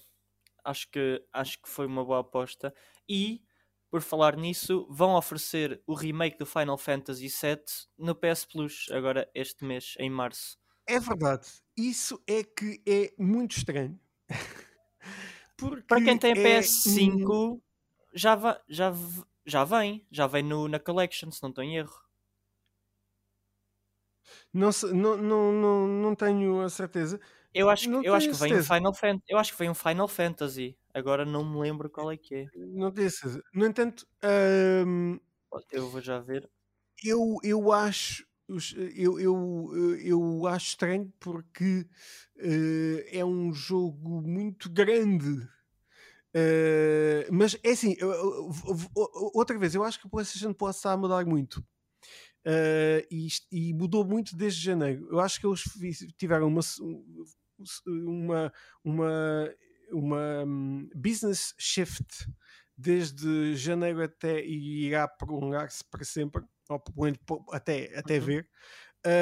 acho 0.65 0.91
que, 0.91 1.25
acho 1.33 1.61
que 1.63 1.69
foi 1.69 1.87
uma 1.87 2.05
boa 2.05 2.21
aposta. 2.21 2.75
E, 3.09 3.43
por 3.91 4.03
falar 4.03 4.37
nisso, 4.37 4.87
vão 4.91 5.15
oferecer 5.15 5.83
o 5.87 5.95
remake 5.95 6.39
do 6.39 6.47
Final 6.47 6.77
Fantasy 6.77 7.29
VII 7.29 7.65
no 7.97 8.15
PS 8.15 8.45
Plus, 8.45 8.87
agora 8.91 9.31
este 9.35 9.65
mês, 9.65 9.95
em 9.99 10.11
março. 10.11 10.59
É 10.87 10.99
verdade. 10.99 11.47
Isso 11.77 12.23
é 12.27 12.43
que 12.43 12.83
é 12.87 13.13
muito 13.19 13.57
estranho. 13.57 13.99
Para 15.87 16.03
quem 16.03 16.17
tem 16.17 16.33
é 16.33 16.35
PS5, 16.35 17.29
um... 17.31 17.61
já, 18.15 18.35
va 18.37 18.63
já, 18.69 18.93
já 19.45 19.65
vem. 19.65 20.07
Já 20.11 20.27
vem 20.27 20.43
no, 20.43 20.69
na 20.69 20.79
Collection, 20.79 21.31
se 21.31 21.43
não 21.43 21.51
estou 21.51 21.65
em 21.65 21.77
erro. 21.77 22.08
Não, 24.53 24.71
não, 24.93 25.17
não, 25.17 25.53
não, 25.53 25.89
não 25.89 26.15
tenho 26.15 26.61
a 26.61 26.69
certeza. 26.69 27.21
Eu 27.55 27.71
acho, 27.71 27.91
eu 28.05 28.15
acho 28.15 28.29
que 28.29 28.37
vem 28.37 28.55
um 28.59 28.63
Final 28.63 28.95
Fantasy. 28.95 29.25
Eu 29.29 29.39
acho 29.39 29.53
que 29.53 29.59
vem 29.59 29.71
um 29.71 29.75
Final 29.75 30.09
Fantasy. 30.09 30.79
Agora 30.93 31.25
não 31.25 31.45
me 31.45 31.59
lembro 31.61 31.89
qual 31.89 32.11
é 32.13 32.17
que 32.17 32.35
é. 32.35 32.47
Não 32.55 32.91
tenho 32.91 33.11
certeza. 33.11 33.43
No 33.55 33.67
entanto, 33.67 34.07
hum, 34.87 35.19
eu 35.73 35.89
vou 35.89 36.01
já 36.01 36.19
ver. 36.19 36.49
Eu, 37.05 37.37
eu 37.43 37.73
acho. 37.73 38.27
Eu, 38.95 39.21
eu, 39.21 39.97
eu 40.03 40.47
acho 40.47 40.69
estranho 40.69 41.13
porque 41.21 41.87
uh, 42.37 43.05
é 43.13 43.25
um 43.25 43.53
jogo 43.53 44.23
muito 44.23 44.71
grande. 44.71 45.47
Uh, 46.35 47.29
mas 47.31 47.59
é 47.63 47.71
assim, 47.71 47.95
outra 49.35 49.59
vez, 49.59 49.75
eu 49.75 49.85
acho 49.85 50.01
que 50.01 50.07
o 50.07 50.11
PlayStation 50.11 50.53
Plus 50.53 50.77
está 50.77 50.93
a 50.93 50.97
mudar 50.97 51.27
muito. 51.27 51.63
Uh, 52.49 53.05
e, 53.11 53.29
e, 53.53 53.75
mudou 53.75 54.07
muito 54.07 54.35
desde 54.35 54.65
janeiro. 54.65 55.07
Eu 55.11 55.21
acho 55.21 55.39
que 55.39 55.47
eles 55.47 55.63
tiveram 56.17 56.47
uma, 56.47 56.63
uma, 57.87 58.53
uma, 58.83 59.55
uma 59.93 60.45
um, 60.47 60.89
business 60.95 61.55
shift 61.59 62.27
desde 62.75 63.55
janeiro 63.55 64.03
até 64.03 64.43
e 64.43 64.87
irá 64.87 65.07
prolongar-se 65.07 65.85
para 65.91 66.03
sempre, 66.05 66.43
ou 66.71 66.83
até, 67.53 67.95
até 67.99 68.15
uhum. 68.15 68.25
ver, 68.25 68.49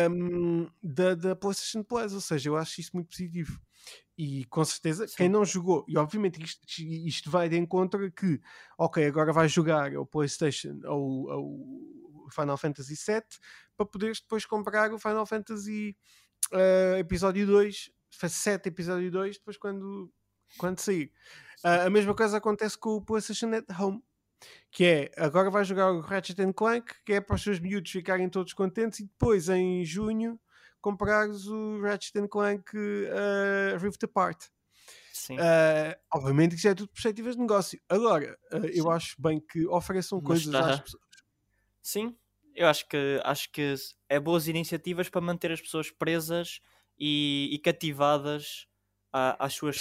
um, 0.09 0.71
da, 0.81 1.17
da 1.17 1.35
PlayStation 1.35 1.83
Plus. 1.83 2.13
Ou 2.13 2.21
seja, 2.21 2.49
eu 2.49 2.57
acho 2.57 2.81
isso 2.81 2.93
muito 2.95 3.09
positivo. 3.09 3.61
E 4.17 4.45
com 4.45 4.65
certeza, 4.65 5.09
Sim. 5.09 5.15
quem 5.17 5.29
não 5.29 5.45
jogou, 5.45 5.85
e 5.89 5.99
obviamente 5.99 6.43
isto, 6.43 6.65
isto 6.81 7.31
vai 7.31 7.49
de 7.49 7.57
encontro 7.57 8.11
que, 8.13 8.41
ok, 8.79 9.05
agora 9.05 9.33
vai 9.33 9.49
jogar 9.49 9.95
o 9.97 10.07
PlayStation 10.07 10.81
ou, 10.85 11.29
Final 12.31 12.57
Fantasy 12.57 12.95
VII 12.95 13.23
para 13.77 13.87
poderes 13.87 14.21
depois 14.21 14.45
comprar 14.45 14.93
o 14.93 14.99
Final 14.99 15.27
Fantasy 15.27 15.97
uh, 16.53 16.97
Episódio 16.99 17.47
2, 17.47 17.91
7 18.11 18.69
Episódio 18.69 19.11
2, 19.11 19.39
depois 19.39 19.57
quando, 19.57 20.13
quando 20.59 20.79
sair. 20.81 21.13
Uh, 21.65 21.87
a 21.87 21.91
mesma 21.91 22.15
coisa 22.15 22.37
acontece 22.37 22.79
com 22.79 22.91
o 22.91 23.03
PlayStation 23.03 23.53
at 23.55 23.65
Home, 23.79 24.03
que 24.71 24.85
é 24.85 25.11
agora 25.17 25.51
vai 25.51 25.65
jogar 25.65 25.91
o 25.93 26.01
Ratchet 26.01 26.53
Clank, 26.53 26.93
que 27.05 27.15
é 27.15 27.21
para 27.21 27.37
os 27.37 27.43
seus 27.43 27.59
miúdos 27.59 27.91
ficarem 27.91 28.29
todos 28.29 28.53
contentes, 28.53 29.01
e 29.01 29.05
depois 29.05 29.49
em 29.49 29.85
junho 29.85 30.39
comprares 30.81 31.47
o 31.47 31.81
Ratchet 31.81 32.29
Clank 32.29 32.77
uh, 32.77 33.79
Rift 33.79 34.05
Apart. 34.05 34.47
Uh, 35.31 35.97
obviamente 36.15 36.51
que 36.51 36.59
isso 36.59 36.69
é 36.69 36.75
tudo 36.75 36.89
perspectivas 36.91 37.35
de 37.35 37.41
negócio. 37.41 37.81
Agora, 37.89 38.39
uh, 38.53 38.67
eu 38.67 38.91
acho 38.91 39.21
bem 39.21 39.41
que 39.41 39.67
ofereçam 39.67 40.21
coisas 40.21 40.55
às 40.55 40.81
pessoas. 40.81 41.03
Sim, 41.87 42.17
eu 42.53 42.67
acho 42.67 42.89
que 42.89 43.21
acho 43.23 43.53
que 43.53 43.77
é 44.09 44.19
boas 44.19 44.49
iniciativas 44.49 45.09
para 45.09 45.21
manter 45.21 45.53
as 45.53 45.61
pessoas 45.61 45.89
presas 45.89 46.61
e, 46.99 47.49
e 47.53 47.59
cativadas 47.61 48.67
às 49.13 49.55
suas, 49.55 49.77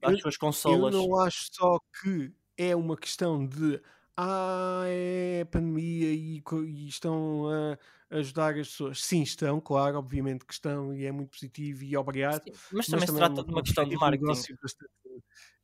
às 0.00 0.20
suas 0.20 0.36
consolas. 0.36 0.94
Eu 0.94 1.00
não 1.00 1.18
acho 1.18 1.48
só 1.50 1.80
que 2.00 2.32
é 2.56 2.76
uma 2.76 2.96
questão 2.96 3.44
de 3.44 3.82
ah, 4.16 4.84
é 4.86 5.44
pandemia 5.46 6.12
e, 6.12 6.40
e 6.40 6.88
estão 6.88 7.48
a 7.48 8.16
ajudar 8.18 8.56
as 8.56 8.68
pessoas. 8.68 9.02
Sim, 9.02 9.22
estão, 9.22 9.60
claro, 9.60 9.98
obviamente 9.98 10.46
que 10.46 10.52
estão 10.52 10.94
e 10.94 11.06
é 11.06 11.10
muito 11.10 11.30
positivo 11.30 11.82
e 11.82 11.96
obrigado. 11.96 12.44
Sim, 12.44 12.52
mas, 12.52 12.72
mas, 12.72 12.86
também 12.86 13.08
se 13.08 13.14
trata 13.16 13.42
de 13.42 13.50
uma 13.50 13.62
questão 13.64 13.88
de 13.88 13.96
marketing. 13.96 14.54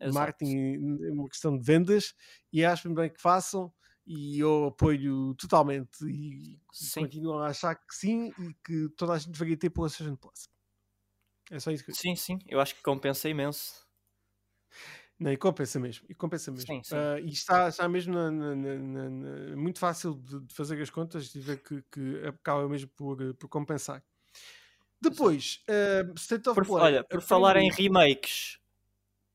De 0.00 0.12
marketing, 0.12 0.76
uma 1.12 1.28
questão 1.28 1.56
de 1.56 1.64
vendas 1.64 2.16
e 2.52 2.64
acho 2.64 2.92
bem 2.92 3.08
que 3.08 3.22
façam 3.22 3.72
e 4.06 4.38
eu 4.38 4.66
apoio 4.66 5.34
totalmente 5.34 6.04
e 6.04 6.58
sim. 6.72 7.00
continuo 7.00 7.38
a 7.38 7.48
achar 7.48 7.74
que 7.74 7.94
sim 7.94 8.32
e 8.38 8.54
que 8.64 8.88
toda 8.96 9.14
a 9.14 9.18
gente 9.18 9.32
deveria 9.32 9.56
ter 9.56 9.70
PlayStation 9.70 10.16
Plus. 10.16 10.48
É 11.50 11.58
só 11.58 11.70
isso 11.70 11.84
que 11.84 11.90
eu 11.90 11.94
Sim, 11.94 12.16
sim, 12.16 12.38
eu 12.46 12.60
acho 12.60 12.74
que 12.74 12.82
compensa 12.82 13.28
imenso. 13.28 13.84
Não, 15.18 15.32
e 15.32 15.36
compensa 15.36 15.78
mesmo, 15.78 16.04
e 16.08 16.14
compensa 16.14 16.50
mesmo. 16.50 16.66
Sim, 16.66 16.82
sim. 16.82 16.94
Uh, 16.94 17.18
e 17.20 17.30
está, 17.30 17.68
está 17.68 17.88
mesmo 17.88 18.12
na, 18.12 18.30
na, 18.30 18.54
na, 18.54 19.56
muito 19.56 19.78
fácil 19.78 20.14
de, 20.14 20.40
de, 20.40 20.54
fazer 20.54 20.80
as 20.82 20.90
contas 20.90 21.32
e 21.34 21.40
ver 21.40 21.62
que, 21.62 21.82
que 21.90 22.26
acaba 22.26 22.68
mesmo 22.68 22.90
por, 22.96 23.34
por 23.34 23.48
compensar. 23.48 24.02
Depois, 25.00 25.62
uh, 25.68 26.12
State 26.18 26.48
of 26.48 26.54
por, 26.56 26.66
Play. 26.66 26.82
Olha, 26.82 27.04
por 27.04 27.22
falar 27.22 27.56
em 27.56 27.70
remakes, 27.70 28.58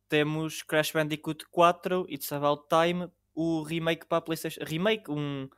temos 0.09 0.63
Crash 0.63 0.91
Bandicoot 0.91 1.45
4, 1.49 2.05
It's 2.09 2.31
About 2.31 2.63
Time 2.67 3.09
o 3.39 3.63
remake 3.63 4.05
para 4.05 4.17
a 4.17 4.21
PlayStation. 4.21 4.59
Remake, 4.65 5.09
um, 5.09 5.49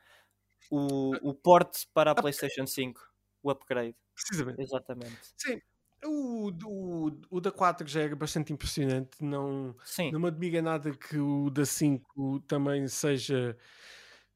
o, 0.70 1.30
o 1.30 1.34
port 1.34 1.76
para 1.96 2.12
a 2.12 2.16
PlayStation 2.16 2.68
5. 2.68 3.02
O 3.42 3.50
upgrade. 3.50 3.96
Precisamente. 4.14 4.62
Exatamente. 4.62 5.18
Sim. 5.36 5.60
O, 6.06 6.52
o, 6.64 7.12
o 7.32 7.42
da 7.42 7.52
4 7.52 7.88
já 7.88 8.02
era 8.02 8.16
bastante 8.16 8.54
impressionante. 8.54 9.24
Não, 9.24 9.76
Sim. 9.84 10.12
não 10.12 10.20
me 10.20 10.28
admira 10.28 10.62
nada 10.62 10.92
que 10.92 11.18
o 11.18 11.50
da 11.50 11.66
5 11.66 12.42
também 12.42 12.88
seja. 12.88 13.58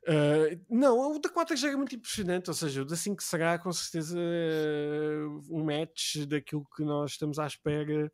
Uh, 0.08 0.60
não, 0.68 1.16
o 1.16 1.20
da 1.20 1.30
4 1.30 1.56
já 1.56 1.68
era 1.68 1.78
muito 1.78 1.96
impressionante. 1.96 2.50
Ou 2.50 2.54
seja, 2.56 2.82
o 2.82 2.86
da 2.86 2.96
5 2.96 3.22
será 3.22 3.60
com 3.60 3.72
certeza 3.72 4.18
uh, 4.18 5.56
um 5.56 5.64
match 5.64 6.18
daquilo 6.28 6.66
que 6.76 6.84
nós 6.84 7.12
estamos 7.12 7.38
à 7.38 7.46
espera 7.46 8.12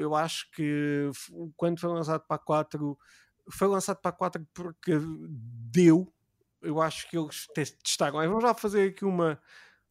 eu 0.00 0.14
acho 0.14 0.50
que 0.52 1.10
quando 1.56 1.80
foi 1.80 1.90
lançado 1.90 2.24
para 2.26 2.36
a 2.36 2.38
4, 2.38 2.98
foi 3.50 3.68
lançado 3.68 4.00
para 4.00 4.10
a 4.10 4.14
4 4.14 4.46
porque 4.52 4.92
deu. 5.70 6.12
Eu 6.62 6.80
acho 6.80 7.08
que 7.10 7.18
eles 7.18 7.46
testaram. 7.54 8.18
Vamos 8.18 8.42
já 8.42 8.54
fazer 8.54 8.90
aqui 8.90 9.04
uma, 9.04 9.38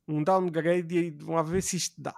um 0.08 0.24
downgrade 0.24 0.97
e 0.97 1.12
vamos 1.12 1.49
ver 1.49 1.62
se 1.62 1.78
isto 1.78 2.01
dá. 2.01 2.16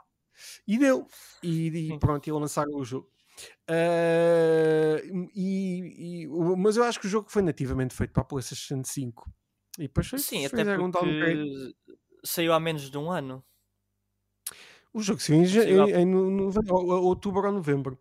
E 0.68 0.78
deu. 0.78 1.08
E, 1.44 1.68
e 1.94 2.00
pronto, 2.00 2.28
e 2.28 2.32
lançaram 2.32 2.74
o 2.76 2.86
jogo. 2.86 3.10
Uh, 3.70 5.30
e, 5.34 6.24
e, 6.24 6.28
mas 6.58 6.78
eu 6.78 6.84
acho 6.84 7.00
que 7.00 7.08
o 7.08 7.10
jogo 7.10 7.30
foi 7.30 7.42
nativamente 7.42 7.94
feito 7.94 8.12
para 8.12 8.22
a 8.22 8.26
PlayStation 8.26 8.82
5. 8.84 9.30
E 9.78 9.84
depois 9.84 10.08
foi, 10.08 10.20
Sim, 10.20 10.46
até 10.46 10.64
porque 10.64 10.82
um 10.82 10.90
downgrade. 10.90 11.76
saiu 12.24 12.54
há 12.54 12.60
menos 12.60 12.90
de 12.90 12.98
um 12.98 13.12
ano. 13.12 13.44
O 14.96 15.02
jogo 15.02 15.20
saiu 15.20 15.44
em, 15.44 15.92
em, 15.92 16.02
em, 16.02 16.06
no, 16.06 16.32
no, 16.32 16.46
outubro 17.02 17.46
ou 17.46 17.52
novembro. 17.52 18.00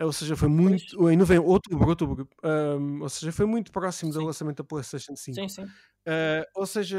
ou 0.00 0.12
seja, 0.12 0.34
foi 0.34 0.48
muito. 0.48 0.96
Pois. 0.96 1.14
Em 1.14 1.16
novembro, 1.16 1.48
outubro, 1.48 1.88
outubro, 1.88 2.28
um, 2.42 3.02
ou 3.02 3.08
seja, 3.08 3.30
foi 3.30 3.46
muito 3.46 3.70
próximo 3.70 4.12
sim. 4.12 4.18
do 4.18 4.24
lançamento 4.24 4.56
da 4.56 4.64
PlayStation 4.64 5.14
5. 5.14 5.36
Sim, 5.36 5.48
sim. 5.48 5.62
Uh, 5.62 6.44
ou 6.56 6.66
seja, 6.66 6.98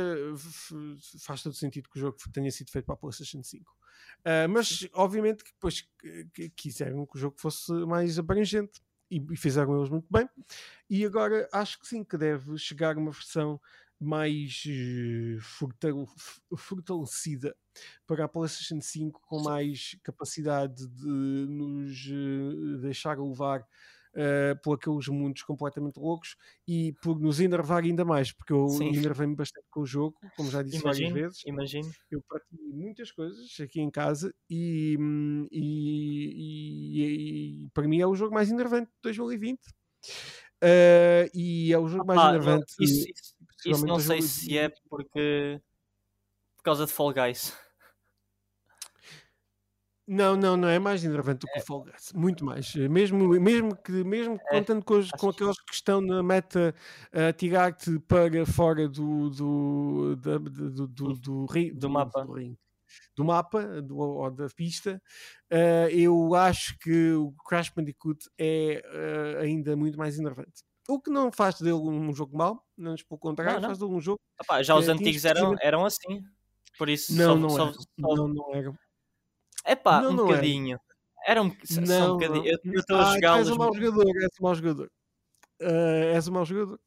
faz 1.20 1.44
todo 1.44 1.54
sentido 1.54 1.90
que 1.90 1.98
o 1.98 2.00
jogo 2.00 2.16
tenha 2.32 2.50
sido 2.52 2.72
feito 2.72 2.86
para 2.86 2.96
a 2.96 2.98
PlayStation 2.98 3.44
5. 3.44 3.70
Uh, 3.70 4.48
mas, 4.48 4.88
obviamente, 4.94 5.44
que 5.44 5.52
depois 5.52 5.86
quiseram 6.56 7.06
que 7.06 7.18
o 7.18 7.20
jogo 7.20 7.36
fosse 7.38 7.70
mais 7.86 8.18
abrangente 8.18 8.80
e, 9.12 9.22
e 9.30 9.36
fizeram 9.36 9.76
eles 9.76 9.90
muito 9.90 10.08
bem. 10.10 10.30
E 10.90 11.04
agora 11.04 11.50
acho 11.52 11.82
que 11.82 11.86
sim, 11.88 12.02
que 12.02 12.18
deve 12.18 12.58
chegar 12.58 12.98
uma 12.98 13.12
versão 13.12 13.60
mais 14.04 14.64
uh, 14.68 15.40
fortalecida 16.58 17.56
para 18.06 18.26
a 18.26 18.28
PlayStation 18.28 18.80
5 18.82 19.22
com 19.22 19.42
mais 19.42 19.98
capacidade 20.04 20.88
de 20.88 21.46
nos 21.48 22.06
uh, 22.08 22.78
deixar 22.82 23.20
levar 23.20 23.66
uh, 24.14 24.62
por 24.62 24.76
aqueles 24.76 25.08
mundos 25.08 25.44
completamente 25.44 25.98
loucos 26.00 26.36
e 26.68 26.94
por 27.02 27.20
nos 27.20 27.40
enervar 27.40 27.84
ainda 27.84 28.06
mais, 28.06 28.32
porque 28.32 28.54
eu 28.54 28.68
enervei-me 28.82 29.36
bastante 29.36 29.66
com 29.70 29.82
o 29.82 29.86
jogo, 29.86 30.16
como 30.36 30.50
já 30.50 30.62
disse 30.62 30.78
imagino, 30.78 31.10
várias 31.10 31.14
vezes. 31.14 31.44
Imagino. 31.46 31.92
Eu 32.12 32.22
partilhei 32.28 32.72
muitas 32.74 33.12
coisas 33.12 33.48
aqui 33.60 33.82
em 33.82 33.90
casa 33.90 34.34
e, 34.50 34.98
hum, 35.00 35.48
e, 35.52 36.34
e, 36.36 37.66
e, 37.66 37.70
para 37.74 37.88
mim 37.88 38.00
é 38.00 38.08
o 38.08 38.16
jogo 38.16 38.34
mais 38.34 38.52
enervante 38.52 38.88
de 38.88 39.02
2020. 39.04 39.60
Uh, 40.64 41.28
e 41.34 41.74
é 41.74 41.78
o 41.78 41.90
jogo 41.90 42.06
mais 42.06 42.20
ah, 42.22 42.30
enervante. 42.30 42.74
Isso, 42.80 43.06
isso, 43.10 43.33
isso 43.66 43.86
não 43.86 44.00
sei 44.00 44.22
se 44.22 44.58
é 44.58 44.70
porque 44.90 45.62
por 46.58 46.64
causa 46.64 46.86
de 46.86 46.92
Fall 46.92 47.14
Guys. 47.14 47.54
Não, 50.06 50.36
não, 50.36 50.58
não 50.58 50.68
é 50.68 50.80
mais 50.80 51.04
enervante 51.06 51.40
do 51.40 51.48
que 51.48 51.60
é. 51.60 51.62
o 51.62 51.66
Fall 51.66 51.84
Guys, 51.84 52.12
muito 52.14 52.44
mais. 52.44 52.76
Mesmo, 52.76 53.28
mesmo 53.40 53.76
que, 53.76 53.92
mesmo 54.04 54.36
é. 54.36 54.60
contando 54.60 54.84
com, 54.84 54.96
os, 54.96 55.10
com 55.12 55.30
aqueles 55.30 55.60
que 55.62 55.74
estão 55.74 56.02
na 56.02 56.22
meta 56.22 56.76
a 57.12 57.32
tirar-te 57.32 58.00
para 58.00 58.46
fora 58.46 58.88
do 58.88 59.30
do, 59.30 60.16
do, 60.16 60.40
do, 60.40 60.88
do, 60.88 61.14
do, 61.14 61.46
do 61.74 61.90
mapa. 61.90 62.26
Do, 62.26 62.58
do 63.16 63.26
mapa 63.26 63.82
do, 63.82 63.98
ou 63.98 64.30
da 64.30 64.48
pista, 64.48 65.02
uh, 65.52 65.90
eu 65.90 66.36
acho 66.36 66.78
que 66.80 67.14
o 67.14 67.34
Crash 67.48 67.70
Bandicoot 67.70 68.30
é 68.38 68.84
uh, 68.86 69.42
ainda 69.42 69.76
muito 69.76 69.98
mais 69.98 70.20
enervante. 70.20 70.64
O 70.88 71.00
que 71.00 71.10
não 71.10 71.32
faz 71.32 71.60
dele 71.60 71.74
um 71.74 72.14
jogo 72.14 72.38
mau, 72.38 72.66
não 72.78 72.96
pelo 72.96 73.20
contrário, 73.20 73.54
não, 73.54 73.62
não. 73.62 73.70
faz 73.70 73.80
dele 73.80 73.92
um 73.92 74.02
jogo. 74.02 74.20
já 74.62 74.76
os 74.76 74.90
antigos 74.90 75.24
eram, 75.24 75.56
eram 75.62 75.86
assim. 75.86 76.24
Por 76.78 76.90
isso, 76.90 77.14
não, 77.16 77.34
só, 77.34 77.36
não, 77.36 77.50
só, 77.50 77.64
era. 77.68 77.74
Só... 77.74 77.86
não, 77.98 78.28
não 78.28 78.56
eram. 78.56 78.78
É 79.66 79.76
pá, 79.76 80.02
um 80.02 80.16
bocadinho. 80.16 80.80
Era, 81.26 81.42
um, 81.42 81.56
não, 81.88 82.16
um 82.16 82.18
bocadinho. 82.18 82.46
Eu 82.46 82.80
estou 82.80 82.98
a 82.98 83.14
jogar. 83.14 83.36
Ah, 83.36 83.38
és 83.38 83.50
um 83.50 83.56
mau 83.56 83.74
jogador, 83.74 84.18
és 84.18 84.32
um 84.40 84.44
mau 84.44 84.56
jogador. 84.56 84.92
Uh, 85.62 86.14
és 86.14 86.28
um 86.28 86.32
mau 86.34 86.46
jogador. 86.46 86.80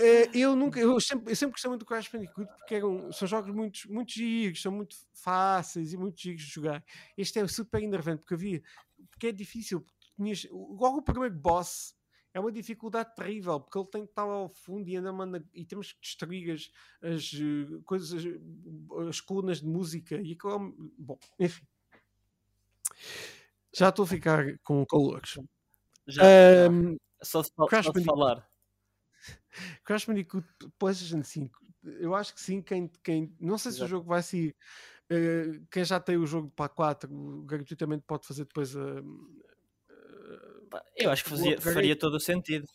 Uh, 0.00 0.32
eu 0.32 0.56
nunca, 0.56 0.80
eu 0.80 0.98
sempre, 0.98 1.30
eu 1.30 1.36
sempre 1.36 1.52
gostei 1.52 1.68
muito 1.68 1.80
do 1.80 1.86
Crash 1.86 2.08
Bandicoot 2.08 2.50
porque 2.56 2.74
eram, 2.74 3.12
são 3.12 3.28
jogos 3.28 3.54
muito, 3.54 3.80
muito 3.92 4.12
giros, 4.12 4.62
são 4.62 4.72
muito 4.72 4.96
fáceis 5.12 5.92
e 5.92 5.96
muito 5.96 6.18
giros 6.18 6.42
de 6.42 6.48
jogar. 6.48 6.82
Este 7.18 7.38
é 7.38 7.46
super 7.46 7.82
enervante 7.82 8.20
porque 8.20 8.32
havia, 8.32 8.62
porque 9.10 9.26
é 9.26 9.32
difícil. 9.32 9.84
Tinhas, 10.20 10.46
logo 10.50 10.98
o 10.98 11.02
primeiro 11.02 11.34
boss 11.34 11.94
é 12.34 12.38
uma 12.38 12.52
dificuldade 12.52 13.14
terrível 13.14 13.58
porque 13.58 13.78
ele 13.78 13.88
tem 13.88 14.04
que 14.04 14.10
estar 14.10 14.22
ao 14.22 14.50
fundo 14.50 14.86
e 14.86 14.96
anda 14.96 15.12
manda, 15.12 15.42
e 15.54 15.64
temos 15.64 15.92
que 15.92 16.00
destruir 16.00 16.52
as, 16.52 16.70
as 17.02 17.32
uh, 17.32 17.82
coisas, 17.84 18.22
as 19.08 19.20
colunas 19.20 19.62
de 19.62 19.66
música 19.66 20.20
e 20.20 20.32
aquilo, 20.32 20.74
bom, 20.98 21.18
enfim. 21.38 21.66
Já 23.74 23.88
estou 23.88 24.04
a 24.04 24.08
ficar 24.08 24.58
com 24.62 24.84
calores. 24.84 25.38
Já, 26.06 26.22
um, 26.70 26.96
só 27.22 27.42
se, 27.42 27.50
Crash 27.68 27.86
só 27.86 27.92
falar. 28.04 28.46
Crash 29.84 30.04
Bandicoot 30.04 30.46
PlayStation 30.78 31.22
5, 31.22 31.58
eu 31.98 32.14
acho 32.14 32.34
que 32.34 32.40
sim. 32.40 32.60
Quem, 32.60 32.88
quem, 33.02 33.34
não 33.40 33.56
sei 33.56 33.72
se 33.72 33.82
o 33.82 33.88
jogo 33.88 34.06
vai 34.06 34.22
sair. 34.22 34.54
Uh, 35.10 35.66
quem 35.70 35.84
já 35.84 35.98
tem 35.98 36.16
o 36.16 36.26
jogo 36.26 36.50
para 36.50 36.68
4 36.68 37.08
gratuitamente 37.44 38.04
pode 38.06 38.26
fazer 38.26 38.44
depois 38.44 38.76
a. 38.76 39.02
Eu 40.96 41.10
acho 41.10 41.24
que 41.24 41.30
fazia, 41.30 41.60
faria 41.60 41.96
todo 41.96 42.14
o 42.14 42.20
sentido. 42.20 42.66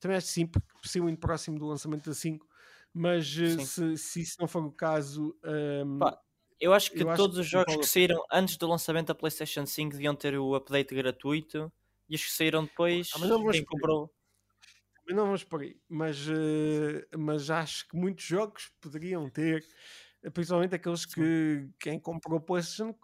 Também 0.00 0.16
acho 0.16 0.26
que 0.26 0.32
sim, 0.32 0.46
porque 0.46 1.00
muito 1.00 1.18
próximo 1.18 1.58
do 1.58 1.66
lançamento 1.66 2.08
da 2.08 2.14
5, 2.14 2.46
mas 2.94 3.26
uh, 3.36 3.60
se, 3.64 3.96
se, 3.96 4.20
isso 4.22 4.36
não 4.38 4.46
for 4.46 4.64
o 4.64 4.72
caso. 4.72 5.36
Um, 5.44 5.98
Pá, 5.98 6.18
eu 6.60 6.72
acho 6.72 6.90
que 6.90 7.02
eu 7.02 7.14
todos 7.14 7.38
acho 7.38 7.40
os 7.40 7.46
jogos 7.46 7.74
que, 7.74 7.80
que 7.80 7.86
saíram 7.86 8.22
antes 8.32 8.56
do 8.56 8.66
lançamento 8.66 9.08
da 9.08 9.14
PlayStation 9.14 9.66
5 9.66 9.92
deviam 9.92 10.14
ter 10.14 10.36
o 10.38 10.54
update 10.54 10.94
gratuito 10.94 11.72
e 12.08 12.14
os 12.14 12.24
que 12.24 12.32
saíram 12.32 12.64
depois, 12.64 13.10
ah, 13.14 13.50
quem 13.52 13.64
comprou? 13.64 14.12
Não 15.08 15.24
vamos 15.24 15.42
por 15.42 15.62
aí, 15.62 15.80
mas, 15.88 16.28
uh, 16.28 17.18
mas 17.18 17.50
acho 17.50 17.88
que 17.88 17.96
muitos 17.96 18.24
jogos 18.24 18.70
poderiam 18.80 19.28
ter, 19.30 19.64
principalmente 20.34 20.74
aqueles 20.74 21.06
que 21.06 21.68
quem 21.80 21.98
comprou 21.98 22.40
PlayStation 22.40 22.94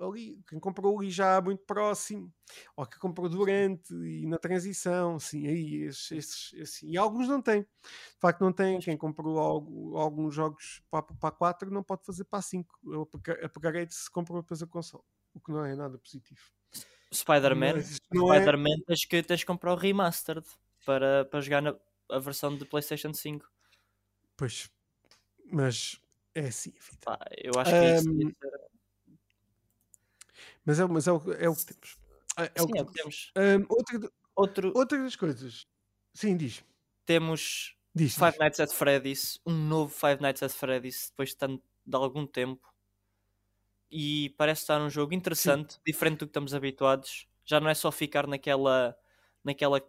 ali, 0.00 0.42
quem 0.48 0.58
comprou 0.58 0.98
ali 0.98 1.10
já 1.10 1.40
muito 1.40 1.64
próximo, 1.64 2.32
ou 2.76 2.86
que 2.86 2.98
comprou 2.98 3.28
durante 3.28 3.92
e 3.94 4.26
na 4.26 4.38
transição, 4.38 5.18
sim, 5.18 5.46
aí 5.46 5.82
esses, 5.84 6.52
esses, 6.54 6.82
e 6.82 6.96
alguns 6.96 7.28
não 7.28 7.40
têm, 7.40 7.62
de 7.62 8.20
facto 8.20 8.40
não 8.40 8.52
têm, 8.52 8.78
quem 8.80 8.96
comprou 8.96 9.38
algo, 9.38 9.96
alguns 9.96 10.34
jogos 10.34 10.82
para, 10.90 11.02
para 11.02 11.30
4 11.30 11.70
não 11.70 11.82
pode 11.82 12.04
fazer 12.04 12.24
para 12.24 12.42
5, 12.42 12.78
eu 12.86 13.08
apagarei 13.42 13.86
se 13.90 14.10
comprou 14.10 14.42
depois 14.42 14.62
a 14.62 14.66
console, 14.66 15.04
o 15.32 15.40
que 15.40 15.52
não 15.52 15.64
é 15.64 15.74
nada 15.74 15.98
positivo. 15.98 16.40
Spider-Man, 17.12 17.80
Spider-Man 17.80 18.74
é... 18.82 18.84
tens, 18.86 19.04
que, 19.04 19.22
tens 19.22 19.40
que 19.40 19.46
comprar 19.46 19.72
o 19.72 19.76
remastered 19.76 20.46
para, 20.84 21.24
para 21.24 21.40
jogar 21.40 21.62
na 21.62 21.76
a 22.10 22.18
versão 22.18 22.56
de 22.56 22.66
PlayStation 22.66 23.14
5. 23.14 23.50
Pois, 24.36 24.70
mas 25.50 25.98
é 26.34 26.48
assim, 26.48 26.72
eu 27.38 27.52
acho 27.58 27.70
que 27.70 27.76
é 27.76 27.92
um, 27.94 27.96
isso 27.96 28.63
mas, 30.64 30.80
é, 30.80 30.86
mas 30.86 31.06
é, 31.06 31.12
o, 31.12 31.16
é 31.32 31.48
o 31.48 31.54
que 31.54 31.66
temos. 31.66 31.98
É, 32.36 32.42
é 32.42 32.60
Sim, 32.60 32.64
o 32.64 32.66
que 32.68 32.78
é 32.78 32.84
temos. 32.84 33.32
Um, 33.36 33.66
outra, 33.68 34.10
Outro... 34.34 34.72
outra 34.74 35.02
das 35.02 35.16
coisas. 35.16 35.66
Sim, 36.12 36.36
diz. 36.36 36.64
Temos 37.06 37.76
diz, 37.94 38.14
Five 38.14 38.32
diz. 38.32 38.40
Nights 38.40 38.60
at 38.60 38.70
Freddy's, 38.70 39.40
um 39.46 39.52
novo 39.52 39.92
Five 39.92 40.20
Nights 40.20 40.42
at 40.42 40.50
Freddy's, 40.50 41.08
depois 41.10 41.30
de, 41.30 41.36
tanto, 41.36 41.62
de 41.86 41.96
algum 41.96 42.26
tempo. 42.26 42.72
E 43.90 44.30
parece 44.36 44.62
estar 44.62 44.80
um 44.80 44.90
jogo 44.90 45.14
interessante, 45.14 45.74
Sim. 45.74 45.80
diferente 45.86 46.18
do 46.18 46.26
que 46.26 46.30
estamos 46.30 46.54
habituados. 46.54 47.28
Já 47.44 47.60
não 47.60 47.68
é 47.68 47.74
só 47.74 47.92
ficar 47.92 48.26
naquela, 48.26 48.96
naquela 49.44 49.80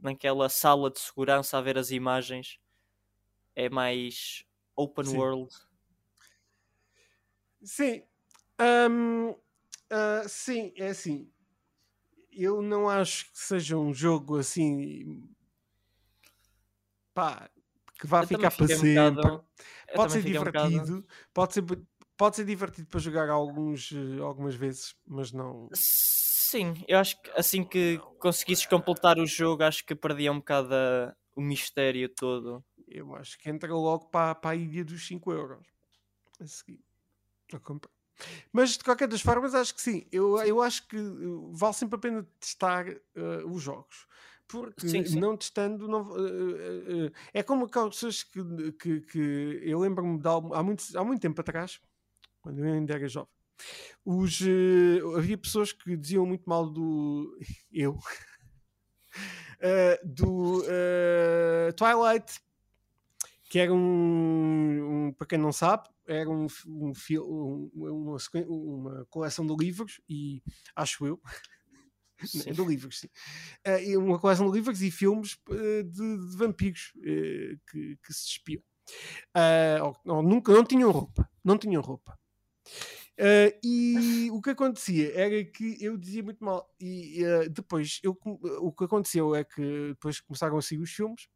naquela 0.00 0.48
sala 0.48 0.90
de 0.90 1.00
segurança 1.00 1.58
a 1.58 1.60
ver 1.60 1.78
as 1.78 1.90
imagens. 1.90 2.60
É 3.56 3.68
mais 3.68 4.44
open 4.76 5.04
sim. 5.04 5.16
world. 5.16 5.54
Sim. 7.62 8.02
Um, 8.60 9.34
uh, 9.92 10.28
sim, 10.28 10.72
é 10.76 10.88
assim. 10.88 11.30
Eu 12.32 12.62
não 12.62 12.88
acho 12.88 13.30
que 13.32 13.38
seja 13.38 13.76
um 13.76 13.92
jogo 13.92 14.38
assim. 14.38 15.28
Pá, 17.12 17.50
que 17.98 18.06
vá 18.06 18.22
eu 18.22 18.28
ficar 18.28 18.50
para 18.50 18.66
sempre. 18.68 18.98
Um 18.98 19.14
bocado... 19.14 19.44
Pode 19.94 20.12
ser 20.12 20.22
divertido. 20.22 20.96
Um. 20.98 21.02
Pode 21.32 21.54
ser 21.54 21.62
pode 22.18 22.36
ser 22.36 22.44
divertido 22.44 22.88
para 22.88 23.00
jogar 23.00 23.30
alguns, 23.30 23.92
eh, 23.92 24.20
algumas 24.20 24.56
vezes, 24.56 24.94
mas 25.06 25.32
não. 25.32 25.68
Sim, 25.72 26.84
eu 26.88 26.98
acho 26.98 27.20
que 27.22 27.30
assim 27.30 27.64
que 27.64 27.98
conseguisses 28.18 28.66
completar 28.66 29.18
o 29.18 29.26
jogo, 29.26 29.62
acho 29.62 29.86
que 29.86 29.94
perdia 29.94 30.32
um 30.32 30.38
bocado 30.38 30.74
a, 30.74 31.14
o 31.36 31.40
mistério 31.40 32.08
todo. 32.08 32.62
Eu 32.88 33.14
acho 33.14 33.38
que 33.38 33.48
entra 33.48 33.72
logo 33.72 34.08
para, 34.08 34.34
para 34.34 34.50
a 34.50 34.56
ilha 34.56 34.84
dos 34.84 35.06
5 35.06 35.32
euros 35.32 35.66
a 36.40 36.46
seguir. 36.46 36.82
A 37.52 37.58
comprar. 37.60 37.97
Mas 38.52 38.76
de 38.76 38.84
qualquer 38.84 39.08
das 39.08 39.20
formas, 39.20 39.54
acho 39.54 39.74
que 39.74 39.80
sim. 39.80 40.06
Eu, 40.10 40.38
eu 40.38 40.62
acho 40.62 40.86
que 40.88 40.96
uh, 40.96 41.52
vale 41.52 41.74
sempre 41.74 41.96
a 41.96 42.00
pena 42.00 42.26
testar 42.40 42.88
uh, 42.88 43.50
os 43.50 43.62
jogos. 43.62 44.06
Porque 44.46 44.88
sim, 44.88 45.04
sim. 45.04 45.20
não 45.20 45.36
testando, 45.36 45.86
não, 45.86 46.02
uh, 46.02 47.06
uh, 47.06 47.12
é 47.34 47.42
como 47.42 47.66
aquelas 47.66 47.94
pessoas 47.94 48.22
que, 48.22 48.72
que, 48.72 49.00
que 49.02 49.60
eu 49.62 49.78
lembro-me 49.78 50.20
há 50.54 50.62
muito, 50.62 50.98
há 50.98 51.04
muito 51.04 51.20
tempo 51.20 51.40
atrás, 51.40 51.80
quando 52.40 52.64
eu 52.64 52.72
ainda 52.72 52.94
era 52.94 53.06
jovem, 53.06 53.28
os, 54.04 54.40
havia 55.16 55.36
pessoas 55.36 55.72
que 55.72 55.96
diziam 55.96 56.24
muito 56.24 56.48
mal 56.48 56.70
do. 56.70 57.38
Eu. 57.70 57.98
do 60.04 60.62
Twilight, 61.76 62.40
que 63.50 63.58
era 63.58 63.74
um, 63.74 65.08
um, 65.08 65.12
Para 65.12 65.26
quem 65.26 65.38
não 65.38 65.52
sabe, 65.52 65.88
era 66.08 66.28
um, 66.28 66.46
um, 66.66 66.92
um 67.10 67.92
uma, 67.94 68.18
uma, 68.48 69.06
coleção 69.06 69.46
de 69.46 69.54
livros, 69.54 70.00
e 70.08 70.42
acho 70.74 71.06
eu. 71.06 71.20
Sim. 72.24 72.50
de 72.50 72.64
livros, 72.64 72.98
sim. 72.98 73.06
Uh, 73.64 74.00
uma 74.00 74.18
coleção 74.18 74.50
de 74.50 74.56
livros 74.56 74.82
e 74.82 74.90
filmes 74.90 75.34
uh, 75.50 75.84
de, 75.84 76.30
de, 76.30 76.36
vampiros 76.36 76.92
uh, 76.96 77.60
que, 77.70 77.96
que, 78.04 78.12
se 78.12 78.26
despiam. 78.26 78.60
Ou, 79.84 79.96
ou, 80.16 80.22
nunca, 80.24 80.52
não 80.52 80.64
tinham 80.64 80.90
roupa. 80.90 81.30
Não 81.44 81.56
tinham 81.56 81.80
roupa. 81.80 82.18
E 83.62 84.28
o 84.34 84.42
que 84.42 84.50
acontecia 84.50 85.14
era 85.14 85.44
que 85.44 85.76
eu 85.80 85.96
dizia 85.96 86.24
muito 86.24 86.42
mal. 86.44 86.68
E 86.80 87.22
depois, 87.52 88.00
eu, 88.02 88.18
o 88.60 88.72
que 88.72 88.84
aconteceu 88.84 89.32
é 89.36 89.44
que 89.44 89.90
depois 89.90 90.18
começaram 90.18 90.58
a 90.58 90.62
sair 90.62 90.80
os 90.80 90.90
filmes 90.90 91.28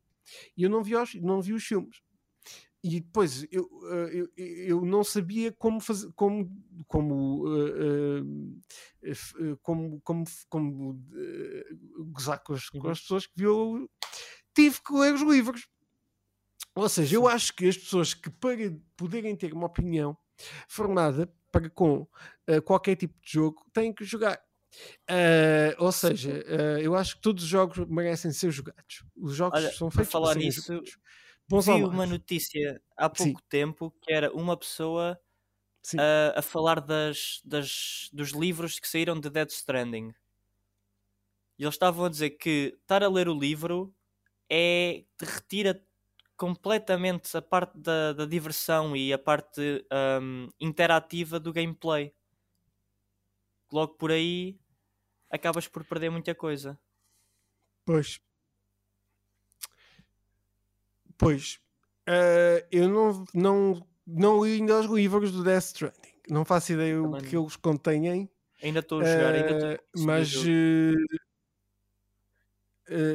e 0.57 0.64
eu 0.64 0.70
não 0.70 0.83
vi 0.83 0.97
os, 0.97 1.14
não 1.14 1.41
vi 1.41 1.53
os 1.53 1.64
filmes. 1.64 2.03
E 2.83 3.01
depois 3.01 3.47
eu, 3.51 3.64
uh, 3.64 4.09
eu, 4.09 4.28
eu 4.37 4.85
não 4.85 5.05
sabia 5.05 5.53
como 5.53 5.80
fazer, 5.80 6.11
como, 6.16 6.51
como, 6.89 7.45
como, 9.62 10.01
como, 10.03 10.24
como 10.49 11.05
gozar 12.11 12.43
com 12.43 12.55
as, 12.55 12.68
com 12.68 12.78
as 12.78 12.99
uhum. 12.99 13.03
pessoas 13.03 13.26
que 13.26 13.33
viu. 13.37 13.89
Tive 14.55 14.80
que 14.85 14.93
ler 14.93 15.14
os 15.14 15.22
livros. 15.22 15.68
Ou 16.74 16.89
seja, 16.89 17.16
eu 17.16 17.28
acho 17.28 17.55
que 17.55 17.68
as 17.68 17.76
pessoas 17.76 18.14
que 18.14 18.30
para 18.30 18.57
poderem 18.97 19.37
ter 19.37 19.53
uma 19.53 19.66
opinião 19.66 20.16
formada 20.66 21.33
para 21.53 21.68
com 21.70 22.07
qualquer 22.64 22.97
tipo 22.97 23.14
de 23.20 23.33
jogo 23.33 23.64
têm 23.72 23.93
que 23.93 24.05
jogar. 24.05 24.43
Uh, 25.11 25.76
ou 25.78 25.93
seja, 25.93 26.30
uh, 26.30 26.78
eu 26.78 26.95
acho 26.95 27.16
que 27.16 27.22
todos 27.22 27.45
os 27.45 27.49
jogos 27.49 27.78
merecem 27.89 28.33
ser 28.33 28.51
jogados. 28.51 29.05
Os 29.16 29.35
jogos 29.35 29.59
Olha, 29.59 29.72
são 29.72 29.91
feitos 29.91 30.11
para 30.11 30.20
falar 30.20 30.35
nisso. 30.35 30.83
Vi 31.61 31.84
uma 31.84 32.07
notícia 32.07 32.80
há 32.96 33.09
pouco 33.09 33.40
Sim. 33.40 33.44
tempo 33.48 33.90
que 34.03 34.12
era 34.12 34.32
uma 34.34 34.57
pessoa 34.57 35.20
a, 35.96 36.40
a 36.40 36.42
falar 36.42 36.80
das, 36.80 37.40
das, 37.44 38.09
dos 38.12 38.30
livros 38.30 38.78
que 38.80 38.88
saíram 38.88 39.18
de 39.20 39.30
Dead 39.30 39.50
Stranding. 39.50 40.12
E 41.59 41.64
eles 41.64 41.74
estavam 41.74 42.05
a 42.05 42.09
dizer 42.09 42.30
que 42.30 42.76
estar 42.80 43.03
a 43.03 43.09
ler 43.09 43.28
o 43.28 43.38
livro 43.38 43.94
é 44.50 45.05
te 45.18 45.24
retira 45.24 45.86
completamente 46.36 47.36
a 47.36 47.42
parte 47.42 47.78
da, 47.78 48.12
da 48.14 48.26
diversão 48.26 48.96
e 48.96 49.12
a 49.12 49.18
parte 49.18 49.86
um, 50.22 50.48
interativa 50.61 51.40
do 51.40 51.53
gameplay. 51.53 52.14
Logo 53.72 53.94
por 53.96 54.11
aí 54.12 54.61
acabas 55.30 55.68
por 55.68 55.84
perder 55.84 56.11
muita 56.11 56.34
coisa. 56.34 56.78
Pois. 57.84 58.11
Pois. 61.19 61.59
Uh, 62.09 62.65
eu 62.71 62.89
não, 62.89 63.25
não, 63.33 63.87
não 64.07 64.45
li 64.45 64.55
ainda 64.55 64.81
os 64.81 64.87
livros 64.87 65.33
do 65.33 65.45
Death 65.45 65.65
Stranding. 65.65 66.13
Não 66.29 66.45
faço 66.45 66.73
ideia 66.73 67.01
Também 67.01 67.21
o 67.21 67.25
que 67.25 67.37
eles 67.37 67.57
contêm. 67.57 68.31
Ainda 68.63 68.81
estou 68.81 69.01
a 69.01 69.05
jogar, 69.05 69.33
uh, 69.33 69.37
ainda 69.37 69.75
estou 69.75 70.05
Mas 70.05 70.35
uh, 70.37 70.97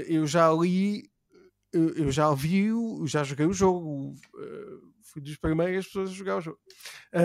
eu 0.08 0.26
já 0.28 0.52
li 0.52 1.10
eu 1.74 2.10
já 2.12 2.34
vi, 2.34 2.70
já 3.06 3.24
joguei 3.24 3.46
o 3.46 3.54
jogo, 3.54 4.16
fui 5.04 5.22
dos 5.22 5.38
primeiras 5.38 5.86
pessoas 5.86 6.10
a 6.10 6.14
jogar 6.14 6.38
o 6.38 6.42
jogo, 6.42 6.58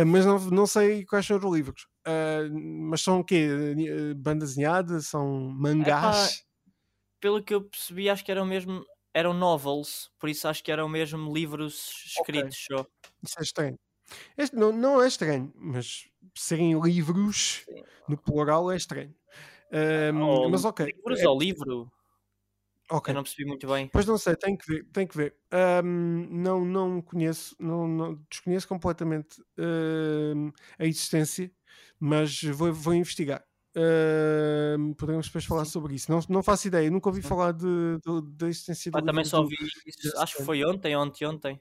mas 0.06 0.26
não, 0.26 0.38
não 0.50 0.66
sei 0.66 1.06
quais 1.06 1.24
são 1.24 1.38
os 1.38 1.44
livros. 1.44 1.86
Mas 2.90 3.00
são 3.00 3.20
o 3.20 3.24
quê? 3.24 3.48
Banda 4.14 4.44
desenhada? 4.44 5.00
São 5.00 5.48
mangás? 5.48 6.44
pelo 7.22 7.40
que 7.40 7.54
eu 7.54 7.62
percebi, 7.62 8.10
acho 8.10 8.24
que 8.24 8.32
eram 8.32 8.44
mesmo 8.44 8.84
eram 9.14 9.34
novels, 9.34 10.10
por 10.18 10.28
isso 10.28 10.48
acho 10.48 10.62
que 10.62 10.72
eram 10.72 10.88
mesmo 10.88 11.32
livros 11.32 12.04
escritos 12.06 12.66
okay. 12.70 12.78
só. 12.78 12.86
Isso 13.22 13.38
é 13.38 13.42
estranho. 13.42 13.78
Este 14.36 14.56
não, 14.56 14.72
não 14.72 15.02
é 15.02 15.08
estranho, 15.08 15.52
mas 15.54 16.08
serem 16.34 16.78
livros 16.80 17.64
Sim. 17.64 17.82
no 18.08 18.16
plural 18.16 18.70
é 18.70 18.76
estranho. 18.76 19.14
Um, 20.14 20.50
mas 20.50 20.64
ok. 20.64 20.86
Livros 20.86 21.20
é... 21.20 21.28
ou 21.28 21.38
livro? 21.38 21.90
Ok. 22.90 23.10
Eu 23.10 23.14
não 23.14 23.22
percebi 23.22 23.46
muito 23.46 23.66
bem. 23.66 23.88
Pois 23.88 24.04
não 24.04 24.18
sei, 24.18 24.36
tem 24.36 24.54
que 24.54 24.66
ver, 24.66 24.84
tem 24.92 25.06
que 25.06 25.16
ver. 25.16 25.34
Um, 25.82 26.28
não, 26.30 26.64
não 26.64 27.00
conheço, 27.00 27.56
não, 27.58 27.88
não 27.88 28.14
desconheço 28.30 28.68
completamente 28.68 29.42
a 30.78 30.84
existência, 30.84 31.50
mas 31.98 32.42
vou, 32.42 32.72
vou 32.72 32.94
investigar. 32.94 33.42
Uh, 33.74 34.94
podemos 34.96 35.26
depois 35.26 35.44
falar 35.44 35.64
sobre 35.64 35.94
isso. 35.94 36.10
Não, 36.10 36.20
não 36.28 36.42
faço 36.42 36.68
ideia, 36.68 36.90
nunca 36.90 37.08
ouvi 37.08 37.22
falar 37.22 37.52
de, 37.52 37.64
de, 37.64 38.36
da 38.36 38.48
existência 38.48 38.90
do 38.90 38.98
ah, 38.98 39.02
Também 39.02 39.24
só 39.24 39.40
ouvi 39.40 39.56
isso, 39.86 40.18
acho 40.18 40.36
que 40.36 40.44
foi 40.44 40.64
ontem, 40.64 40.96
ontem, 40.96 41.26
ontem, 41.26 41.60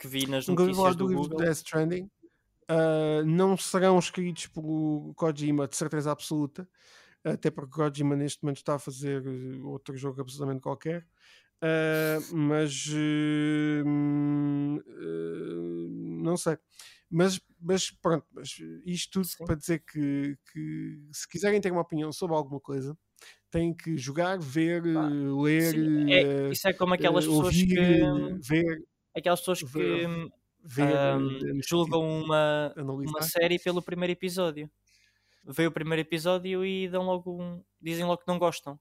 que 0.00 0.08
vi 0.08 0.26
nas 0.26 0.48
nunca 0.48 0.62
notícias 0.62 0.78
ouvi 0.78 0.84
falar 0.92 0.94
do, 0.94 1.04
do 1.04 1.08
livro 1.08 1.28
Google. 1.28 1.44
Death 1.44 1.56
Stranding. 1.56 2.10
Uh, 2.70 3.22
não 3.26 3.58
serão 3.58 3.98
escritos 3.98 4.46
por 4.46 5.12
Kojima, 5.14 5.68
de 5.68 5.76
certeza 5.76 6.10
absoluta 6.10 6.66
até 7.24 7.50
porque 7.50 7.72
Kojima 7.72 8.14
neste 8.14 8.42
momento 8.42 8.58
está 8.58 8.74
a 8.74 8.78
fazer 8.78 9.26
eh, 9.26 9.56
outro 9.62 9.96
jogo 9.96 10.20
absolutamente 10.20 10.60
qualquer. 10.60 11.06
Uh, 11.62 12.36
mas 12.36 12.86
uh, 12.88 13.84
uh, 13.86 14.78
não 16.22 16.36
sei. 16.36 16.58
Mas, 17.14 17.40
mas 17.60 17.90
pronto, 17.90 18.26
mas 18.32 18.56
isto 18.84 19.12
tudo 19.12 19.26
Sim. 19.26 19.44
para 19.44 19.54
dizer 19.54 19.78
que, 19.80 20.36
que, 20.52 20.98
se 21.12 21.28
quiserem 21.28 21.60
ter 21.60 21.70
uma 21.70 21.82
opinião 21.82 22.12
sobre 22.12 22.34
alguma 22.34 22.58
coisa, 22.58 22.96
têm 23.50 23.72
que 23.72 23.96
jogar, 23.96 24.38
ver, 24.38 24.82
ah, 24.96 25.08
ler. 25.42 25.74
É, 26.10 26.50
isso 26.50 26.66
é 26.66 26.72
como 26.72 26.94
aquelas 26.94 27.26
ouvir, 27.26 27.68
pessoas 27.68 28.40
que. 28.42 28.48
Ver, 28.48 28.84
aquelas 29.16 29.40
pessoas 29.40 29.60
que 29.60 29.66
ver, 29.66 30.08
ver, 30.64 31.16
um, 31.16 31.60
julgam 31.66 32.24
uma, 32.24 32.74
uma 32.76 33.22
série 33.22 33.58
pelo 33.58 33.80
primeiro 33.80 34.12
episódio 34.12 34.68
veio 35.46 35.68
o 35.68 35.72
primeiro 35.72 36.00
episódio 36.00 36.64
e 36.64 36.88
dão 36.88 37.02
logo 37.02 37.42
um, 37.42 37.62
dizem 37.80 38.04
logo 38.04 38.22
que 38.22 38.28
não 38.28 38.38
gostam. 38.38 38.78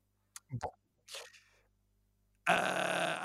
Bom. 0.51 0.73
Uh, 2.49 3.22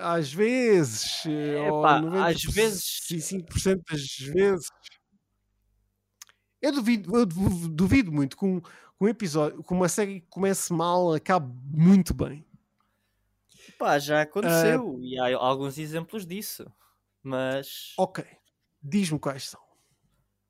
às 0.00 0.32
vezes, 0.32 1.24
Epá, 1.26 2.00
às 2.26 2.42
vezes, 2.42 3.00
5% 3.08 3.82
das 3.90 4.16
vezes, 4.18 4.68
eu 6.60 6.72
duvido, 6.72 7.16
eu 7.16 7.26
duvido 7.26 8.12
muito 8.12 8.36
que 8.36 8.44
um, 8.44 8.60
um 9.00 9.08
episódio, 9.08 9.62
que 9.62 9.72
uma 9.72 9.88
série 9.88 10.20
que 10.20 10.26
comece 10.28 10.72
mal, 10.72 11.14
acabe 11.14 11.52
muito 11.72 12.12
bem. 12.12 12.44
Pá, 13.78 13.98
já 13.98 14.22
aconteceu 14.22 14.94
uh, 14.94 15.02
e 15.02 15.18
há 15.18 15.36
alguns 15.36 15.78
exemplos 15.78 16.26
disso, 16.26 16.70
mas 17.22 17.94
ok, 17.96 18.24
diz-me 18.82 19.18
quais 19.18 19.48
são. 19.48 19.60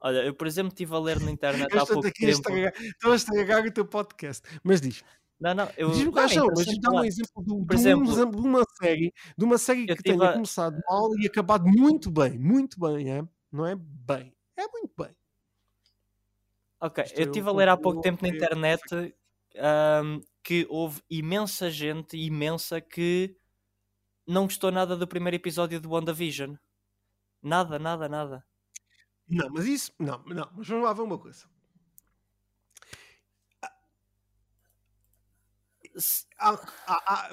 Olha, 0.01 0.24
eu 0.24 0.34
por 0.34 0.46
exemplo 0.46 0.68
estive 0.68 0.94
a 0.94 0.98
ler 0.98 1.20
na 1.20 1.30
internet 1.30 1.76
há 1.76 1.86
pouco 1.86 2.11
tempo. 2.11 2.51
Estou 2.80 3.12
a 3.12 3.16
estragar 3.16 3.64
o 3.64 3.70
teu 3.70 3.84
podcast, 3.84 4.42
mas 4.64 4.80
diz. 4.80 5.05
Não, 5.41 5.55
não, 5.55 5.68
eu. 5.76 5.91
Diz-me 5.91 6.12
quais 6.12 6.32
são, 6.32 6.47
mas 6.55 6.66
dá 6.80 6.91
um 6.91 7.05
exemplo 7.05 7.43
de, 7.43 7.66
por 7.66 7.74
exemplo, 7.74 8.07
um 8.07 8.12
exemplo 8.12 8.43
de 8.43 8.47
uma 8.47 8.64
série, 8.78 9.14
de 9.38 9.45
uma 9.45 9.59
série 9.59 9.86
que 9.86 10.03
tenha 10.03 10.28
a... 10.28 10.32
começado 10.34 10.78
mal 10.86 11.18
e 11.18 11.26
acabado 11.26 11.66
muito 11.66 12.11
bem, 12.11 12.38
muito 12.38 12.78
bem, 12.78 13.11
é? 13.11 13.24
Não 13.51 13.66
é 13.66 13.74
bem, 13.74 14.34
é 14.55 14.68
muito 14.68 14.93
bem. 14.99 15.16
Ok, 16.78 17.05
Isto 17.05 17.18
eu 17.18 17.26
estive 17.26 17.49
a 17.49 17.53
ler 17.53 17.68
há 17.68 17.76
pouco 17.76 18.01
tempo 18.03 18.22
na 18.22 18.28
internet 18.28 19.14
um, 19.57 20.20
que 20.43 20.66
houve 20.68 21.03
imensa 21.09 21.70
gente, 21.70 22.16
imensa, 22.18 22.80
que 22.80 23.34
não 24.26 24.45
gostou 24.45 24.70
nada 24.70 24.97
do 24.97 25.07
primeiro 25.07 25.36
episódio 25.36 25.80
do 25.80 25.91
WandaVision. 25.91 26.55
Nada, 27.43 27.78
nada, 27.78 28.09
nada. 28.09 28.45
Não, 29.26 29.49
mas 29.51 29.66
isso. 29.66 29.93
Não, 29.99 30.22
não, 30.26 30.51
mas 30.55 30.68
vamos 30.68 30.84
lá 30.84 30.93
ver 30.93 31.03
uma 31.03 31.18
coisa. 31.18 31.47
Ah, 36.38 36.61
ah, 36.86 37.03
ah, 37.07 37.30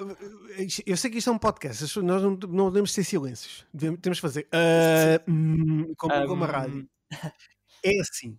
eu 0.84 0.96
sei 0.96 1.10
que 1.10 1.18
isto 1.18 1.30
é 1.30 1.32
um 1.32 1.38
podcast, 1.38 2.00
nós 2.00 2.22
não, 2.22 2.30
não 2.30 2.64
podemos 2.66 2.92
ter 2.92 3.04
silêncios, 3.04 3.66
temos 4.02 4.18
que 4.18 4.20
fazer 4.20 4.48
uh, 4.48 5.94
como, 5.96 6.26
como, 6.26 6.44
a 6.44 6.46
rádio. 6.46 6.88
É 7.84 8.00
assim: 8.00 8.36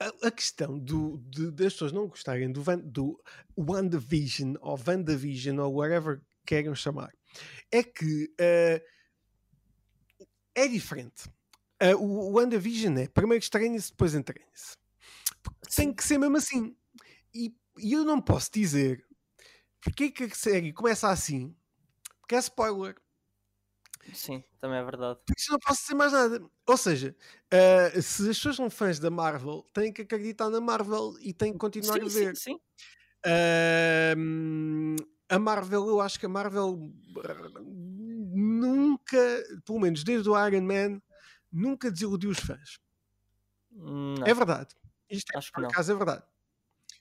a, 0.00 0.28
a 0.28 0.30
questão 0.30 0.78
do, 0.78 1.18
de, 1.28 1.50
das 1.50 1.74
pessoas 1.74 1.92
não 1.92 2.08
gostarem 2.08 2.50
do, 2.50 2.62
do 2.82 3.22
WandaVision 3.56 4.54
ou 4.60 4.76
VandaVision 4.76 5.58
ou 5.58 5.74
whatever 5.74 6.20
queiram 6.46 6.74
chamar 6.74 7.12
é 7.70 7.82
que 7.82 8.32
uh, 8.40 8.82
é 10.54 10.68
diferente. 10.68 11.28
Uh, 11.82 11.96
o 11.96 12.32
WandaVision 12.32 12.96
é 12.98 13.08
primeiro 13.08 13.42
estranha-se, 13.42 13.90
depois 13.90 14.14
entranha-se. 14.14 14.76
Tem 15.74 15.92
que 15.92 16.04
ser 16.04 16.18
mesmo 16.18 16.36
assim. 16.36 16.76
E, 17.34 17.54
e, 17.78 17.92
eu 17.92 18.04
não 18.04 18.20
posso 18.20 18.50
dizer 18.52 19.04
porque 19.80 20.04
é 20.04 20.10
que 20.10 20.24
a 20.24 20.30
série 20.30 20.72
começa 20.72 21.08
assim, 21.08 21.54
porque 22.20 22.36
é 22.36 22.38
spoiler. 22.38 22.96
Sim, 24.14 24.42
também 24.60 24.78
é 24.78 24.84
verdade. 24.84 25.20
Por 25.26 25.34
isso 25.36 25.52
não 25.52 25.58
posso 25.58 25.82
dizer 25.82 25.94
mais 25.94 26.12
nada. 26.12 26.42
Ou 26.66 26.76
seja, 26.76 27.16
uh, 27.52 28.02
se 28.02 28.22
as 28.22 28.36
pessoas 28.36 28.56
são 28.56 28.70
fãs 28.70 28.98
da 28.98 29.10
Marvel, 29.10 29.62
têm 29.72 29.92
que 29.92 30.02
acreditar 30.02 30.50
na 30.50 30.60
Marvel 30.60 31.14
e 31.20 31.32
têm 31.32 31.52
que 31.52 31.58
continuar 31.58 31.94
sim, 31.94 32.00
a 32.00 32.08
ver. 32.08 32.36
Sim, 32.36 32.52
sim. 32.52 32.60
Uh, 33.24 34.96
a 35.28 35.38
Marvel, 35.38 35.86
eu 35.86 36.00
acho 36.00 36.18
que 36.18 36.26
a 36.26 36.28
Marvel 36.28 36.92
nunca, 38.34 39.44
pelo 39.64 39.80
menos 39.80 40.02
desde 40.02 40.28
o 40.28 40.46
Iron 40.46 40.62
Man, 40.62 41.00
nunca 41.50 41.90
desiludiu 41.90 42.30
os 42.30 42.38
fãs. 42.38 42.78
Não. 43.70 44.26
É 44.26 44.34
verdade. 44.34 44.74
Isto 45.08 45.32
é, 45.34 45.38
Acho 45.38 45.52
por 45.52 45.64
acaso 45.64 45.92
é 45.92 45.94
verdade. 45.94 46.24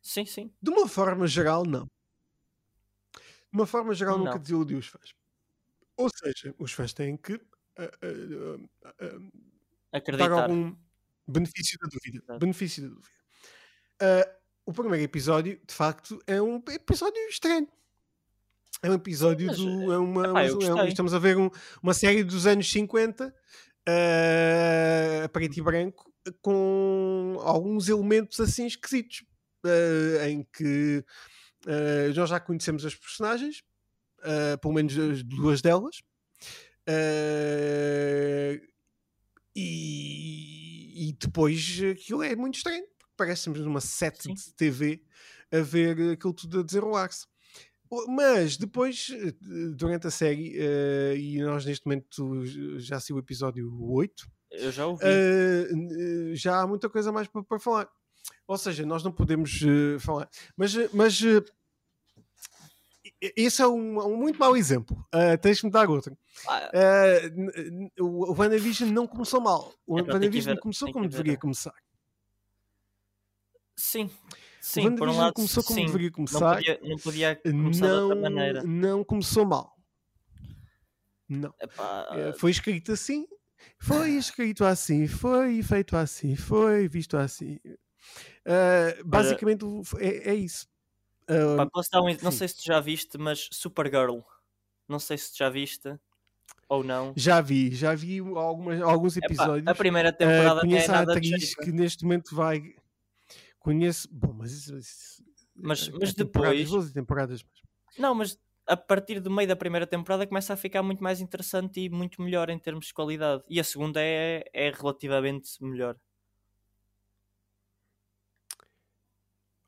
Sim, 0.02 0.26
sim. 0.26 0.52
De 0.62 0.70
uma 0.70 0.88
forma 0.88 1.28
geral, 1.28 1.66
não. 1.66 1.86
De 3.14 3.54
uma 3.54 3.66
forma 3.66 3.93
geral, 3.93 4.18
não. 4.18 4.26
nunca 4.26 4.39
desiludiu 4.39 4.78
os 4.80 4.88
fãs. 4.88 5.14
Ou 5.97 6.10
seja, 6.10 6.56
os 6.58 6.72
fãs 6.72 6.93
têm 6.93 7.18
que 7.18 7.34
uh, 7.34 7.39
uh, 8.04 8.64
uh, 8.64 9.32
Acreditar. 9.91 10.30
dar 10.30 10.43
algum 10.43 10.76
benefício 11.28 11.78
da 11.80 11.88
dúvida. 11.88 12.24
Exato. 12.24 12.39
Benefício 12.39 12.84
da 12.84 12.89
dúvida. 12.89 13.16
Uh, 14.02 14.41
o 14.66 14.74
primeiro 14.74 15.04
episódio, 15.04 15.60
de 15.66 15.74
facto, 15.74 16.22
é 16.26 16.41
um 16.41 16.64
episódio 16.70 17.22
estranho. 17.28 17.68
É 18.82 18.89
um 18.89 18.93
episódio 18.93 19.47
Mas, 19.47 19.58
do. 19.58 19.93
É 19.93 19.97
uma, 19.97 20.28
epá, 20.28 20.43
é 20.43 20.74
um, 20.74 20.86
estamos 20.86 21.14
a 21.14 21.20
ver 21.20 21.38
um, 21.38 21.49
uma 21.84 21.93
série 21.93 22.24
dos 22.24 22.47
anos 22.47 22.72
50 22.72 23.28
uh, 23.28 25.26
a 25.26 25.30
preto 25.30 25.58
e 25.58 25.62
branco 25.62 26.12
com 26.41 27.38
alguns 27.41 27.89
elementos 27.89 28.39
assim 28.39 28.66
esquisitos 28.66 29.24
uh, 29.66 30.24
em 30.26 30.43
que 30.53 31.03
uh, 31.66 32.14
nós 32.16 32.30
já 32.30 32.39
conhecemos 32.39 32.86
as 32.86 32.95
personagens, 32.95 33.64
pelo 34.62 34.74
menos 34.74 34.97
as 34.97 35.24
duas 35.24 35.62
delas, 35.62 36.03
e, 39.55 41.09
e, 41.09 41.14
depois 41.14 41.82
aquilo 41.91 42.22
é 42.22 42.36
muito 42.36 42.55
estranho, 42.55 42.86
parece-nos 43.18 43.59
numa 43.62 43.82
set 43.82 44.22
Sim. 44.22 44.34
de 44.34 44.53
TV 44.53 45.01
a 45.51 45.59
ver 45.59 46.12
aquilo 46.12 46.34
tudo 46.34 46.59
a 46.59 46.64
desenrolar-se. 46.64 47.26
Mas 48.07 48.57
depois, 48.57 49.07
durante 49.76 50.07
a 50.07 50.12
série, 50.12 50.57
uh, 50.59 51.16
e 51.18 51.41
nós 51.41 51.66
neste 51.66 51.86
momento 51.86 52.45
já 52.78 52.99
sei 52.99 53.16
o 53.16 53.20
episódio 53.20 53.70
8, 53.91 54.32
eu 54.51 54.72
já 54.72 54.86
ouvi. 54.86 55.03
Uh, 55.05 56.36
já 56.36 56.62
há 56.62 56.68
muita 56.68 56.89
coisa 56.89 57.12
mais 57.12 57.28
para, 57.28 57.43
para 57.43 57.59
falar. 57.59 57.89
Ou 58.52 58.58
seja, 58.58 58.86
nós 58.86 59.02
não 59.02 59.14
podemos 59.14 59.62
uh, 59.62 59.97
falar. 60.02 60.30
Mas, 60.58 60.74
mas 60.93 61.22
esse 63.22 63.62
é 63.62 63.68
um, 63.68 63.97
um, 63.99 64.18
muito 64.18 64.38
mau 64.38 64.58
exemplo. 64.58 64.97
Uh, 65.16 65.38
tens 65.41 65.62
que 65.62 65.68
me 65.68 65.72
dar 65.72 65.89
outro. 65.89 66.18
Ah. 66.45 66.70
Uh, 67.97 68.04
o 68.04 68.34
WandaVision 68.34 68.91
não 68.91 69.08
começou 69.08 69.39
mal. 69.39 69.74
O 69.88 69.97
é, 69.97 70.02
WandaVision 70.02 70.58
começou 70.58 70.91
como 70.91 71.08
deveria 71.08 71.38
começar. 71.38 71.74
Sim, 73.78 74.12
Sim, 74.60 74.88
o 74.88 74.95
por 74.97 75.08
um 75.08 75.16
lado, 75.16 75.34
começou 75.34 75.64
como 75.64 75.80
sim, 75.80 75.86
deveria 75.86 76.12
começar. 76.12 76.39
Não 76.39 76.56
podia, 76.56 76.80
não 76.84 76.97
podia 76.97 77.36
começar 77.38 77.88
não, 77.88 77.95
de 77.95 78.04
outra 78.04 78.30
maneira. 78.30 78.64
Não 78.64 79.04
começou 79.06 79.45
mal. 79.45 79.78
Não. 81.30 81.54
Epá... 81.62 82.08
Eh, 82.12 82.34
foi 82.34 82.52
escrito 82.52 82.91
assim. 82.91 83.26
Foi 83.80 84.12
escrito 84.12 84.66
assim. 84.66 85.08
Foi 85.08 85.64
feito 85.64 85.95
assim. 85.95 86.36
Foi 86.36 86.89
visto 86.89 87.16
assim. 87.16 87.58
Uh, 88.45 89.04
basicamente 89.06 89.66
é, 89.99 90.32
é, 90.32 90.36
isso. 90.36 90.68
Uh, 91.30 91.70
posso 91.70 91.89
dar 91.91 92.02
um, 92.02 92.16
não 92.22 92.32
sei 92.32 92.47
se 92.47 92.58
tu 92.58 92.66
já 92.66 92.80
viste, 92.80 93.18
mas 93.18 93.47
Supergirl. 93.52 94.20
Não 94.88 94.99
sei 94.99 95.18
se 95.18 95.32
tu 95.32 95.38
já 95.38 95.49
viste 95.49 95.97
ou 96.68 96.84
não. 96.84 97.14
Já 97.16 97.41
vi, 97.41 97.74
já 97.74 97.95
vi 97.95 98.20
algumas, 98.20 98.82
alguns 98.82 99.18
episódios. 99.18 99.60
Epá, 99.60 99.72
a 99.72 99.76
primeira 99.76 100.12
temporada 100.12 100.58
uh, 100.58 100.62
conheço 100.62 100.91
é 100.91 100.95
a 100.95 101.02
atriz 101.02 101.56
que 101.56 101.72
neste 101.72 102.04
momento 102.04 102.36
vai 102.36 102.76
Conheço. 103.62 104.10
Bom, 104.12 104.34
mas 104.34 104.52
isso. 104.52 104.78
isso 104.78 105.24
mas, 105.56 105.88
é, 105.88 105.91
mas 105.91 106.14
depois. 106.14 106.70
12 106.70 106.93
temporadas. 106.93 107.43
Mas... 107.43 107.97
Não, 107.97 108.14
mas 108.14 108.39
a 108.68 108.76
partir 108.76 109.20
do 109.20 109.30
meio 109.30 109.47
da 109.47 109.56
primeira 109.56 109.88
temporada 109.88 110.26
começa 110.26 110.54
a 110.54 110.58
ficar 110.58 110.84
muito 110.84 111.04
mais 111.04 111.22
interessante 111.22 111.80
e 111.80 111.89
muito 111.89 112.22
melhor 112.22 112.49
em 112.49 112.58
termos 112.58 112.88
de 112.88 112.93
qualidade. 112.93 113.43
E 113.47 113.60
a 113.60 113.64
segunda 113.64 114.02
é, 114.02 114.43
é 114.54 114.72
relativamente 114.72 115.64
melhor. 115.64 115.95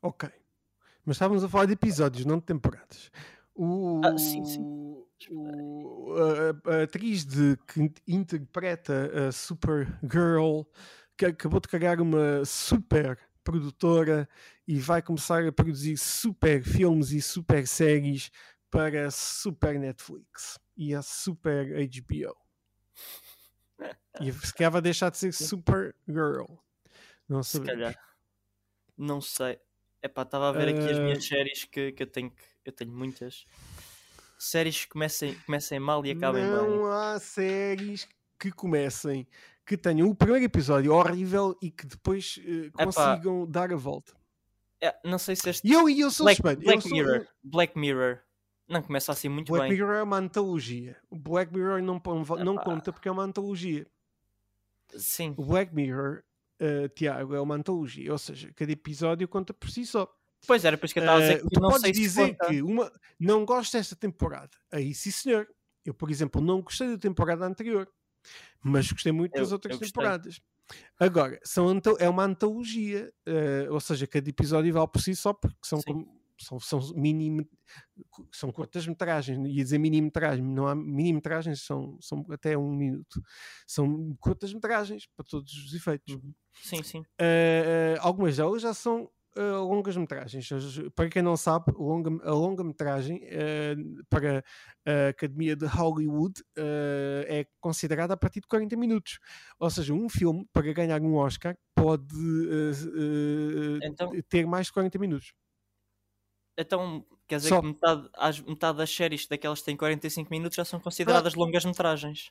Ok. 0.04 0.28
Mas 1.02 1.16
estávamos 1.16 1.42
a 1.42 1.48
falar 1.48 1.64
de 1.64 1.72
episódios, 1.72 2.26
não 2.26 2.36
de 2.36 2.44
temporadas. 2.44 3.10
O, 3.54 4.02
ah, 4.04 4.18
sim, 4.18 4.44
sim. 4.44 4.60
O, 5.30 6.14
a, 6.66 6.70
a, 6.70 6.82
atriz 6.82 7.24
de, 7.24 7.56
que 7.66 7.90
interpreta 8.06 9.28
a 9.28 9.32
Supergirl 9.32 10.64
que 11.16 11.24
acabou 11.24 11.58
de 11.58 11.68
cagar 11.68 12.02
uma 12.02 12.44
super 12.44 13.18
produtora 13.42 14.28
e 14.68 14.78
vai 14.78 15.00
começar 15.00 15.42
a 15.42 15.52
produzir 15.52 15.96
super 15.96 16.62
filmes 16.62 17.10
e 17.10 17.22
super 17.22 17.66
séries 17.66 18.30
para 18.70 19.06
a 19.06 19.10
super 19.10 19.78
Netflix 19.80 20.58
e 20.76 20.94
a 20.94 21.00
super 21.00 21.66
HBO. 21.88 22.36
E 24.20 24.30
se 24.32 24.52
calhar 24.52 24.70
vai 24.70 24.82
deixar 24.82 25.08
de 25.10 25.16
ser 25.16 25.32
super 25.32 25.96
girl. 26.06 26.44
Não 27.26 27.42
sei. 27.42 27.60
Se 27.60 27.66
calhar. 27.66 27.98
Não 28.98 29.22
sei. 29.22 29.58
Epá, 30.04 30.20
estava 30.20 30.50
a 30.50 30.52
ver 30.52 30.68
aqui 30.68 30.90
as 30.90 30.98
minhas 30.98 31.24
séries 31.24 31.64
que, 31.64 31.90
que 31.92 32.02
eu 32.02 32.06
tenho 32.06 32.30
que 32.30 32.68
eu 32.68 32.72
tenho 32.72 32.92
muitas 32.92 33.46
séries 34.38 34.84
que 34.84 34.90
comecem, 34.90 35.34
comecem 35.46 35.80
mal 35.80 36.04
e 36.04 36.10
acabem 36.10 36.44
não 36.44 36.66
bem. 36.66 36.76
Não 36.76 36.86
há 36.92 37.18
séries 37.18 38.06
que 38.38 38.52
comecem 38.52 39.26
que 39.64 39.78
tenham 39.78 40.06
o 40.08 40.14
primeiro 40.14 40.44
episódio 40.44 40.92
horrível 40.92 41.56
e 41.62 41.70
que 41.70 41.86
depois 41.86 42.38
uh, 42.38 42.70
consigam 42.72 43.44
Epá. 43.44 43.50
dar 43.50 43.72
a 43.72 43.76
volta. 43.76 44.12
É, 44.78 44.94
não 45.02 45.18
sei 45.18 45.36
se 45.36 45.48
este. 45.48 45.66
E 45.66 45.72
eu, 45.72 45.88
eu 45.88 46.10
sou 46.10 46.26
Black, 46.26 46.36
suspeito. 46.36 46.62
Black 46.62 46.82
sou... 46.82 46.92
Mirror. 46.92 47.26
Black 47.42 47.78
Mirror. 47.78 48.18
Não 48.68 48.82
começa 48.82 49.10
assim 49.10 49.30
muito 49.30 49.50
Black 49.52 49.62
bem. 49.62 49.68
Black 49.70 49.82
Mirror 49.82 50.00
é 50.00 50.02
uma 50.02 50.18
antologia. 50.18 50.96
O 51.08 51.16
Black 51.16 51.50
Mirror 51.50 51.80
não, 51.82 52.02
não 52.44 52.56
conta 52.56 52.92
porque 52.92 53.08
é 53.08 53.10
uma 53.10 53.22
antologia. 53.22 53.86
Sim. 54.96 55.34
O 55.38 55.44
Black 55.44 55.74
Mirror, 55.74 56.22
uh, 56.64 56.88
Tiago, 56.88 57.34
é 57.34 57.40
uma 57.40 57.54
antologia. 57.54 58.10
Ou 58.12 58.18
seja, 58.18 58.52
cada 58.54 58.72
episódio 58.72 59.28
conta 59.28 59.52
por 59.52 59.70
si 59.70 59.84
só. 59.84 60.12
Pois 60.46 60.64
era, 60.64 60.76
por 60.76 60.86
isso 60.86 60.94
que 60.94 61.00
eu 61.00 61.04
estava 61.04 61.18
a 61.18 61.22
dizer 61.22 61.44
uh, 61.44 61.48
que 61.48 61.54
tu 61.54 61.60
não 61.60 61.70
podes 61.70 61.92
dizer 61.92 62.36
que 62.46 62.62
uma, 62.62 62.92
não 63.18 63.44
gosto 63.44 63.72
desta 63.72 63.96
temporada. 63.96 64.50
Aí 64.72 64.94
sim, 64.94 65.10
senhor. 65.10 65.48
Eu, 65.84 65.92
por 65.92 66.10
exemplo, 66.10 66.40
não 66.40 66.62
gostei 66.62 66.88
da 66.88 66.98
temporada 66.98 67.44
anterior 67.44 67.86
mas 68.62 68.90
gostei 68.90 69.12
muito 69.12 69.36
eu, 69.36 69.42
das 69.42 69.52
outras 69.52 69.78
temporadas. 69.78 70.40
Agora, 70.98 71.38
são, 71.44 71.70
é 71.98 72.08
uma 72.08 72.24
antologia, 72.24 73.12
uh, 73.28 73.72
ou 73.72 73.80
seja, 73.80 74.06
cada 74.06 74.28
episódio 74.28 74.72
vale 74.72 74.88
por 74.88 75.02
si 75.02 75.14
só, 75.14 75.32
porque 75.32 75.56
são, 75.62 75.80
como, 75.82 76.06
são, 76.38 76.58
são 76.58 76.80
mini, 76.94 77.46
são 78.32 78.50
curtas 78.50 78.86
metragens, 78.86 79.38
ia 79.46 79.62
dizer 79.62 79.78
mini-metragem, 79.78 80.44
não 80.44 80.66
há 80.66 80.74
mini-metragens, 80.74 81.62
são, 81.62 81.98
são 82.00 82.24
até 82.30 82.56
um 82.56 82.72
minuto, 82.72 83.22
são 83.66 84.16
curtas 84.20 84.52
metragens 84.52 85.06
para 85.16 85.24
todos 85.24 85.52
os 85.52 85.74
efeitos. 85.74 86.14
Uhum. 86.14 86.34
Sim, 86.62 86.82
sim. 86.82 87.00
Uh, 87.00 87.98
algumas 88.00 88.36
delas 88.36 88.62
já 88.62 88.72
são 88.72 89.10
uh, 89.36 89.64
longas 89.64 89.96
metragens. 89.96 90.48
Para 90.94 91.08
quem 91.08 91.22
não 91.22 91.36
sabe, 91.36 91.72
longa, 91.76 92.10
a 92.24 92.32
longa 92.32 92.64
metragem 92.64 93.22
uh, 93.24 94.04
para 94.08 94.44
a 94.86 95.08
Academia 95.08 95.56
de 95.56 95.66
Hollywood 95.66 96.42
é 97.26 97.46
considerada 97.60 98.14
a 98.14 98.16
partir 98.16 98.40
de 98.40 98.46
40 98.46 98.76
minutos. 98.76 99.18
Ou 99.58 99.70
seja, 99.70 99.94
um 99.94 100.08
filme 100.08 100.46
para 100.52 100.72
ganhar 100.72 101.00
um 101.00 101.14
Oscar 101.14 101.56
pode 101.74 102.14
então, 103.82 104.12
ter 104.28 104.46
mais 104.46 104.66
de 104.66 104.72
40 104.72 104.98
minutos. 104.98 105.32
Então, 106.56 107.04
quer 107.26 107.36
dizer 107.36 107.48
Só. 107.48 107.60
que 107.60 107.66
metade, 107.66 108.08
as, 108.14 108.40
metade 108.40 108.78
das 108.78 108.94
séries 108.94 109.26
daquelas 109.26 109.60
que 109.60 109.66
têm 109.66 109.76
45 109.76 110.30
minutos 110.30 110.56
já 110.56 110.64
são 110.64 110.78
consideradas 110.78 111.34
ah, 111.34 111.38
longas 111.38 111.64
metragens. 111.64 112.30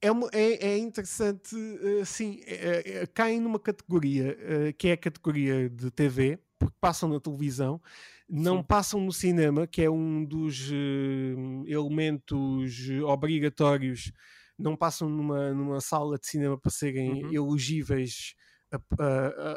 É, 0.00 0.08
é, 0.32 0.72
é, 0.72 0.78
interessante, 0.78 1.56
uh, 1.56 2.04
sim, 2.04 2.40
é, 2.44 3.02
é, 3.02 3.06
caem 3.06 3.40
numa 3.40 3.58
categoria 3.58 4.36
uh, 4.36 4.72
que 4.74 4.88
é 4.88 4.92
a 4.92 4.96
categoria 4.96 5.70
de 5.70 5.90
TV, 5.90 6.38
porque 6.58 6.76
passam 6.78 7.08
na 7.08 7.18
televisão, 7.18 7.80
não 8.28 8.58
sim. 8.58 8.64
passam 8.64 9.00
no 9.00 9.12
cinema, 9.12 9.66
que 9.66 9.82
é 9.82 9.90
um 9.90 10.22
dos 10.22 10.70
uh, 10.70 11.64
elementos 11.66 12.90
obrigatórios, 13.04 14.12
não 14.58 14.76
passam 14.76 15.08
numa, 15.08 15.52
numa 15.54 15.80
sala 15.80 16.18
de 16.18 16.26
cinema 16.26 16.58
para 16.58 16.70
serem 16.70 17.24
uhum. 17.24 17.32
elegíveis 17.32 18.34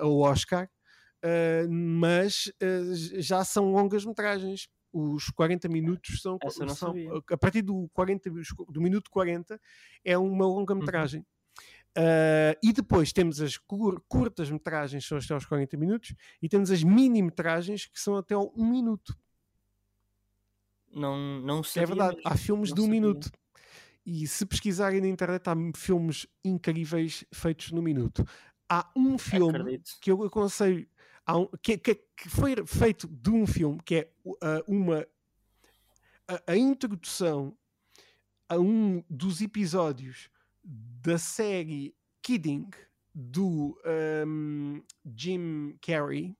ao 0.01 0.19
Oscar, 0.19 0.69
mas 1.69 2.51
já 3.19 3.43
são 3.43 3.71
longas 3.71 4.05
metragens 4.05 4.67
os 4.91 5.29
40 5.29 5.69
minutos 5.69 6.21
são, 6.21 6.37
são 6.75 6.93
a 7.31 7.37
partir 7.37 7.61
do, 7.61 7.89
40, 7.93 8.29
do 8.69 8.81
minuto 8.81 9.09
40 9.11 9.59
é 10.03 10.17
uma 10.17 10.45
longa-metragem. 10.45 11.19
Uhum. 11.19 11.25
Uh, 11.97 12.55
e 12.63 12.71
depois 12.71 13.11
temos 13.11 13.41
as 13.41 13.57
cur 13.57 14.01
curtas 14.07 14.49
metragens, 14.49 15.03
que 15.03 15.09
são 15.09 15.17
até 15.17 15.33
aos 15.33 15.45
40 15.45 15.75
minutos, 15.77 16.13
e 16.41 16.47
temos 16.47 16.71
as 16.71 16.83
mini-metragens, 16.83 17.87
que 17.87 17.99
são 17.99 18.15
até 18.15 18.33
ao 18.33 18.53
1 18.55 18.65
minuto. 18.65 19.17
Não, 20.91 21.39
não 21.41 21.63
sabia, 21.63 21.83
É 21.83 21.85
verdade, 21.85 22.21
há 22.23 22.37
filmes 22.37 22.73
de 22.73 22.81
1 22.81 22.83
um 22.83 22.87
minuto. 22.87 23.31
E 24.05 24.25
se 24.27 24.45
pesquisarem 24.45 25.01
na 25.01 25.07
internet, 25.07 25.47
há 25.47 25.55
filmes 25.75 26.25
incríveis 26.43 27.25
feitos 27.31 27.71
no 27.71 27.81
minuto. 27.81 28.25
Há 28.67 28.89
um 28.95 29.17
filme 29.17 29.57
Acredito. 29.57 29.91
que 29.99 30.11
eu 30.11 30.23
aconselho 30.23 30.87
um, 31.37 31.47
que, 31.61 31.77
que, 31.77 31.95
que, 31.95 32.29
foi 32.29 32.55
feito 32.65 33.07
de 33.07 33.29
um 33.29 33.45
filme 33.45 33.79
que 33.83 33.95
é 33.95 34.11
uh, 34.25 34.63
uma 34.67 35.07
a, 36.27 36.51
a, 36.53 36.57
introdução 36.57 37.55
a 38.47 38.57
um 38.57 39.03
dos 39.09 39.41
episódios 39.41 40.29
da 40.63 41.17
série 41.17 41.95
Kidding 42.21 42.69
do 43.13 43.79
um, 44.25 44.81
Jim 45.15 45.77
Carrey 45.81 46.35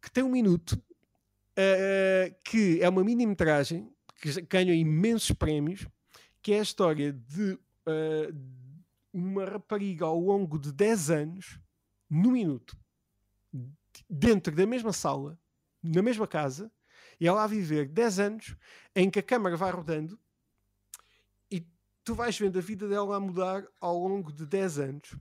que 0.00 0.10
tem 0.10 0.24
um 0.24 0.30
minuto 0.30 0.72
uh, 0.72 2.34
que 2.44 2.82
é 2.82 2.88
uma 2.88 3.04
mini-metragem 3.04 3.92
que 4.20 4.40
ganhou 4.42 4.74
imensos 4.74 5.32
prémios 5.32 5.86
que 6.42 6.52
é 6.52 6.58
a 6.58 6.62
história 6.62 7.12
de 7.12 7.52
uh, 7.52 8.62
uma 9.12 9.44
rapariga 9.44 10.06
ao 10.06 10.18
longo 10.18 10.58
de 10.58 10.72
10 10.72 11.10
anos, 11.10 11.60
no 12.08 12.32
minuto, 12.32 12.76
dentro 14.08 14.54
da 14.54 14.66
mesma 14.66 14.92
sala, 14.92 15.38
na 15.82 16.02
mesma 16.02 16.26
casa, 16.26 16.70
e 17.20 17.26
ela 17.26 17.44
a 17.44 17.46
viver 17.46 17.88
10 17.88 18.18
anos 18.18 18.56
em 18.94 19.10
que 19.10 19.18
a 19.18 19.22
câmara 19.22 19.56
vai 19.56 19.70
rodando 19.70 20.18
e 21.50 21.66
tu 22.04 22.14
vais 22.14 22.38
vendo 22.38 22.58
a 22.58 22.62
vida 22.62 22.88
dela 22.88 23.16
a 23.16 23.20
mudar 23.20 23.64
ao 23.80 23.98
longo 23.98 24.32
de 24.32 24.46
10 24.46 24.78
anos. 24.78 25.16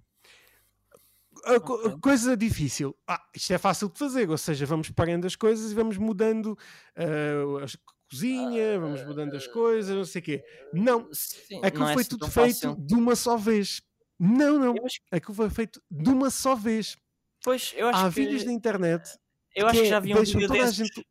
A, 1.45 1.55
okay. 1.55 1.97
coisa 2.01 2.35
difícil. 2.35 2.95
Ah, 3.07 3.23
isto 3.35 3.53
é 3.53 3.57
fácil 3.57 3.89
de 3.89 3.97
fazer, 3.97 4.29
ou 4.29 4.37
seja, 4.37 4.65
vamos 4.65 4.89
parando 4.89 5.25
as 5.25 5.35
coisas 5.35 5.71
e 5.71 5.75
vamos 5.75 5.97
mudando 5.97 6.57
uh, 6.97 7.57
a 7.63 7.67
cozinha, 8.09 8.79
vamos 8.79 9.03
mudando 9.05 9.35
as 9.35 9.47
coisas, 9.47 9.95
não 9.95 10.05
sei 10.05 10.21
o 10.21 10.23
quê. 10.23 10.43
Não, 10.73 11.07
Sim, 11.13 11.61
aquilo 11.63 11.83
não 11.83 11.89
é 11.89 11.93
foi 11.93 12.01
assim 12.01 12.09
tudo 12.09 12.29
feito 12.29 12.61
fácil. 12.61 12.75
de 12.75 12.93
uma 12.93 13.15
só 13.15 13.37
vez. 13.37 13.81
Não, 14.19 14.59
não, 14.59 14.75
acho... 14.85 14.99
aquilo 15.09 15.33
foi 15.33 15.49
feito 15.49 15.81
de 15.89 16.09
uma 16.09 16.29
só 16.29 16.55
vez. 16.55 16.97
Pois, 17.43 17.73
eu 17.75 17.87
acho 17.87 18.05
Há 18.05 18.09
que... 18.09 18.15
vídeos 18.15 18.43
na 18.43 18.51
internet. 18.51 19.17
Eu 19.55 19.67
acho 19.67 19.77
que, 19.77 19.83
que 19.83 19.89
já 19.89 19.99
vi 19.99 20.13
um 20.13 20.23
vídeo 20.23 20.47
desses. 20.47 20.75
Gente... 20.75 21.07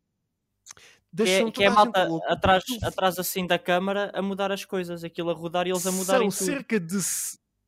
Que 1.13 1.23
é, 1.23 1.51
que 1.51 1.63
é 1.65 1.67
a 1.67 1.71
malta 1.71 2.07
atrás, 2.27 2.63
atrás 2.81 3.19
assim 3.19 3.45
da 3.45 3.59
câmara 3.59 4.11
a 4.13 4.21
mudar 4.21 4.49
as 4.49 4.63
coisas, 4.63 5.03
aquilo 5.03 5.29
a 5.29 5.33
rodar 5.33 5.67
e 5.67 5.71
eles 5.71 5.85
a 5.85 5.91
mudarem 5.91 6.31
são 6.31 6.45
cerca 6.45 6.79
de 6.79 6.99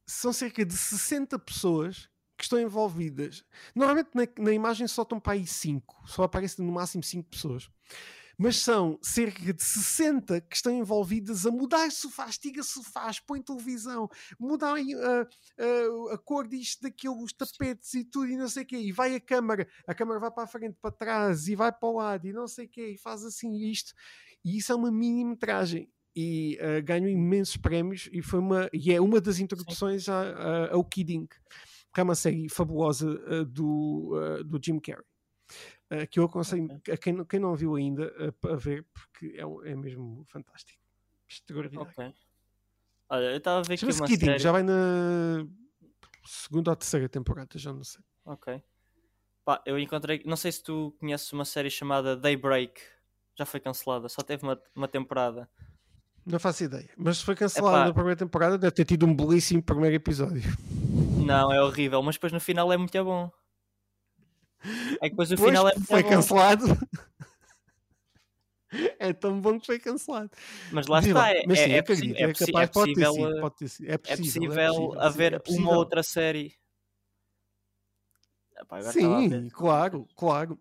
São 0.07 0.31
cerca 0.31 0.65
de 0.65 0.73
60 0.73 1.37
pessoas 1.39 2.07
que 2.37 2.45
estão 2.45 2.57
envolvidas. 2.57 3.43
Normalmente 3.75 4.11
na, 4.13 4.25
na 4.45 4.51
imagem 4.53 4.87
só 4.87 5.01
estão 5.01 5.19
para 5.19 5.33
aí 5.33 5.45
5, 5.45 6.07
só 6.07 6.23
aparecem 6.23 6.65
no 6.65 6.71
máximo 6.71 7.03
5 7.03 7.29
pessoas 7.29 7.69
mas 8.37 8.57
são 8.57 8.97
cerca 9.01 9.53
de 9.53 9.63
60 9.63 10.41
que 10.41 10.55
estão 10.55 10.71
envolvidas 10.71 11.45
a 11.45 11.51
mudar 11.51 11.91
sofás, 11.91 12.37
tira 12.37 12.63
sofás, 12.63 13.19
põe 13.19 13.41
televisão, 13.41 14.09
mudar 14.39 14.75
a, 14.75 15.21
a, 15.21 16.13
a 16.13 16.17
cor 16.17 16.47
disto, 16.47 16.81
daquilo, 16.81 17.21
os 17.23 17.33
tapetes 17.33 17.93
e 17.93 18.03
tudo, 18.03 18.27
e 18.27 18.37
não 18.37 18.47
sei 18.47 18.63
o 18.63 18.65
quê, 18.65 18.77
e 18.77 18.91
vai 18.91 19.15
a 19.15 19.19
câmara, 19.19 19.67
a 19.87 19.93
câmara 19.93 20.19
vai 20.19 20.31
para 20.31 20.43
a 20.43 20.47
frente, 20.47 20.77
para 20.81 20.91
trás, 20.91 21.47
e 21.47 21.55
vai 21.55 21.71
para 21.71 21.89
o 21.89 21.97
lado, 21.97 22.27
e 22.27 22.33
não 22.33 22.47
sei 22.47 22.65
o 22.65 22.69
quê, 22.69 22.87
e 22.89 22.97
faz 22.97 23.23
assim 23.23 23.55
isto, 23.69 23.93
e 24.43 24.57
isso 24.57 24.71
é 24.71 24.75
uma 24.75 24.91
mini-metragem. 24.91 25.89
E 26.15 26.59
uh, 26.61 26.83
ganhou 26.83 27.09
imensos 27.09 27.57
prémios 27.57 28.07
e 28.13 28.21
foi 28.21 28.39
uma 28.39 28.69
e 28.71 28.93
é 28.93 29.01
uma 29.01 29.19
das 29.19 29.39
introduções 29.39 30.07
a, 30.07 30.21
a, 30.21 30.73
ao 30.73 30.83
Kidding, 30.83 31.25
que 31.25 31.99
é 31.99 32.03
uma 32.03 32.13
série 32.13 32.47
fabulosa 32.49 33.09
uh, 33.09 33.43
do, 33.43 34.11
uh, 34.13 34.43
do 34.43 34.59
Jim 34.63 34.79
Carrey. 34.79 35.03
Uh, 35.91 36.07
que 36.09 36.19
eu 36.19 36.25
aconselho 36.25 36.65
okay. 36.77 36.93
a 36.93 36.97
quem, 36.97 37.23
quem 37.25 37.39
não 37.39 37.55
viu 37.55 37.75
ainda 37.75 38.11
uh, 38.17 38.47
a 38.51 38.55
ver, 38.55 38.85
porque 38.93 39.35
é, 39.37 39.71
é 39.71 39.75
mesmo 39.75 40.25
fantástico. 40.27 40.81
Extraordinário. 41.29 41.91
Ok. 41.91 42.13
Olha, 43.09 43.25
eu 43.25 43.37
estava 43.37 43.59
a 43.59 43.61
ver 43.61 43.73
aqui 43.75 43.85
uma 43.85 44.07
Kidding, 44.07 44.25
série... 44.25 44.39
já 44.39 44.51
vai 44.51 44.63
na 44.63 45.45
segunda 46.25 46.71
ou 46.71 46.75
terceira 46.75 47.09
temporada, 47.09 47.59
já 47.59 47.71
não 47.71 47.83
sei. 47.83 48.01
Ok. 48.25 48.63
Pá, 49.45 49.61
eu 49.65 49.77
encontrei, 49.77 50.23
não 50.25 50.37
sei 50.37 50.51
se 50.51 50.63
tu 50.63 50.95
conheces 50.99 51.31
uma 51.33 51.45
série 51.45 51.69
chamada 51.69 52.15
Daybreak, 52.15 52.81
já 53.35 53.45
foi 53.45 53.59
cancelada, 53.59 54.07
só 54.07 54.21
teve 54.21 54.43
uma, 54.43 54.59
uma 54.75 54.87
temporada. 54.87 55.49
Não 56.25 56.39
faço 56.39 56.63
ideia, 56.63 56.89
mas 56.97 57.21
foi 57.21 57.35
cancelada 57.35 57.77
Epá. 57.77 57.87
na 57.87 57.93
primeira 57.93 58.15
temporada, 58.15 58.57
deve 58.57 58.71
ter 58.71 58.85
tido 58.85 59.05
um 59.05 59.13
belíssimo 59.13 59.61
primeiro 59.61 59.95
episódio. 59.95 60.43
Não, 61.25 61.51
é 61.51 61.61
horrível, 61.61 62.01
mas 62.01 62.15
depois 62.15 62.31
no 62.31 62.39
final 62.39 62.71
é 62.71 62.77
muito 62.77 63.03
bom. 63.03 63.29
É 65.01 65.09
que 65.09 65.09
depois 65.09 65.31
o 65.31 65.37
final 65.37 65.67
é 65.67 65.73
foi 65.75 66.03
cancelado. 66.03 66.65
é 68.99 69.13
tão 69.13 69.39
bom 69.39 69.59
que 69.59 69.65
foi 69.65 69.79
cancelado. 69.79 70.31
Mas 70.71 70.87
lá 70.87 70.99
está, 70.99 71.31
é, 71.31 71.43
mas, 71.45 71.59
sim, 71.59 71.71
é, 71.71 71.77
é, 71.77 71.81
possível, 71.81 72.15
é, 72.17 72.27
possível, 72.27 72.61
é 72.61 72.67
possível, 72.67 73.99
possível, 73.99 74.99
haver 74.99 75.41
uma 75.49 75.77
outra 75.77 76.01
série. 76.01 76.55
Epá, 78.57 78.81
sim, 78.81 79.49
claro, 79.49 80.07
claro. 80.15 80.59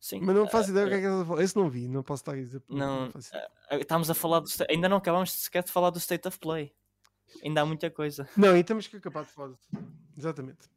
Sim, 0.00 0.20
mas 0.20 0.36
não 0.36 0.46
faço 0.46 0.68
uh, 0.68 0.72
ideia 0.72 0.86
o 0.86 0.88
que 0.90 0.94
é 0.96 1.00
que 1.00 1.06
ela 1.06 1.42
Esse 1.42 1.56
não 1.56 1.70
vi, 1.70 1.88
não 1.88 2.02
posso 2.02 2.20
estar 2.20 2.32
a 2.32 2.36
dizer. 2.36 2.62
Não, 2.68 3.06
não 3.06 3.08
uh, 3.08 3.80
estamos 3.80 4.10
a 4.10 4.14
falar 4.14 4.40
do. 4.40 4.48
Ainda 4.68 4.86
não 4.86 4.98
acabamos 4.98 5.32
sequer 5.32 5.62
de 5.62 5.70
falar 5.70 5.88
do 5.88 5.98
State 5.98 6.28
of 6.28 6.38
Play. 6.38 6.74
Ainda 7.42 7.62
há 7.62 7.66
muita 7.66 7.90
coisa. 7.90 8.28
Não, 8.36 8.56
e 8.56 8.62
temos 8.62 8.86
que 8.86 8.96
acabar 8.96 9.24
de 9.24 9.30
falar 9.30 9.54
Exatamente. 10.16 10.68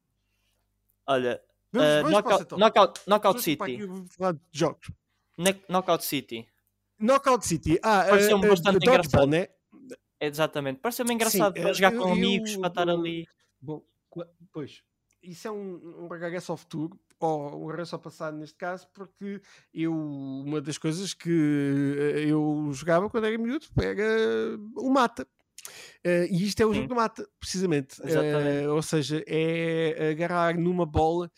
Olha, 1.05 1.41
vamos, 1.71 1.87
uh, 1.87 1.95
vamos 1.95 2.11
knockout, 2.11 2.57
knockout, 2.57 3.01
knockout 3.07 3.41
City. 3.41 3.79
Jogos. 4.51 4.91
Knockout 5.69 6.03
City. 6.03 6.47
Knockout 6.99 7.45
City. 7.45 7.79
Ah, 7.83 8.05
Pareceu-me 8.09 8.45
uh, 8.45 8.49
bastante 8.49 8.87
uh, 8.87 8.89
engraçado. 8.89 9.27
Né? 9.27 9.47
Exatamente. 10.19 10.79
Pareceu-me 10.79 11.13
engraçado 11.13 11.55
Sim, 11.55 11.61
para 11.61 11.73
jogar 11.73 11.93
eu, 11.93 12.01
com 12.01 12.11
amigos, 12.11 12.53
eu, 12.53 12.59
para 12.59 12.69
estar 12.69 12.89
ali. 12.89 13.27
Bom, 13.61 13.83
pois. 14.51 14.81
Isso 15.21 15.47
é 15.47 15.51
um, 15.51 16.05
um 16.05 16.07
regresso 16.07 16.51
ao 16.51 16.57
futuro, 16.57 16.97
ou 17.19 17.63
um 17.63 17.67
regresso 17.67 17.95
ao 17.95 18.01
passado 18.01 18.37
neste 18.37 18.55
caso, 18.55 18.87
porque 18.93 19.41
eu, 19.73 19.93
uma 19.93 20.61
das 20.61 20.77
coisas 20.77 21.13
que 21.13 21.29
eu 22.27 22.69
jogava 22.71 23.09
quando 23.09 23.25
era 23.25 23.37
miúdo 23.37 23.65
era 23.81 24.57
o 24.75 24.89
mata. 24.89 25.27
Uh, 26.05 26.25
e 26.29 26.45
isto 26.45 26.61
é 26.61 26.65
o 26.65 26.73
jogo 26.73 26.87
do 26.87 26.95
mata, 26.95 27.27
precisamente. 27.39 28.01
Uh, 28.01 28.71
ou 28.73 28.81
seja, 28.81 29.23
é 29.27 30.11
agarrar 30.11 30.57
numa 30.57 30.85
bola 30.85 31.31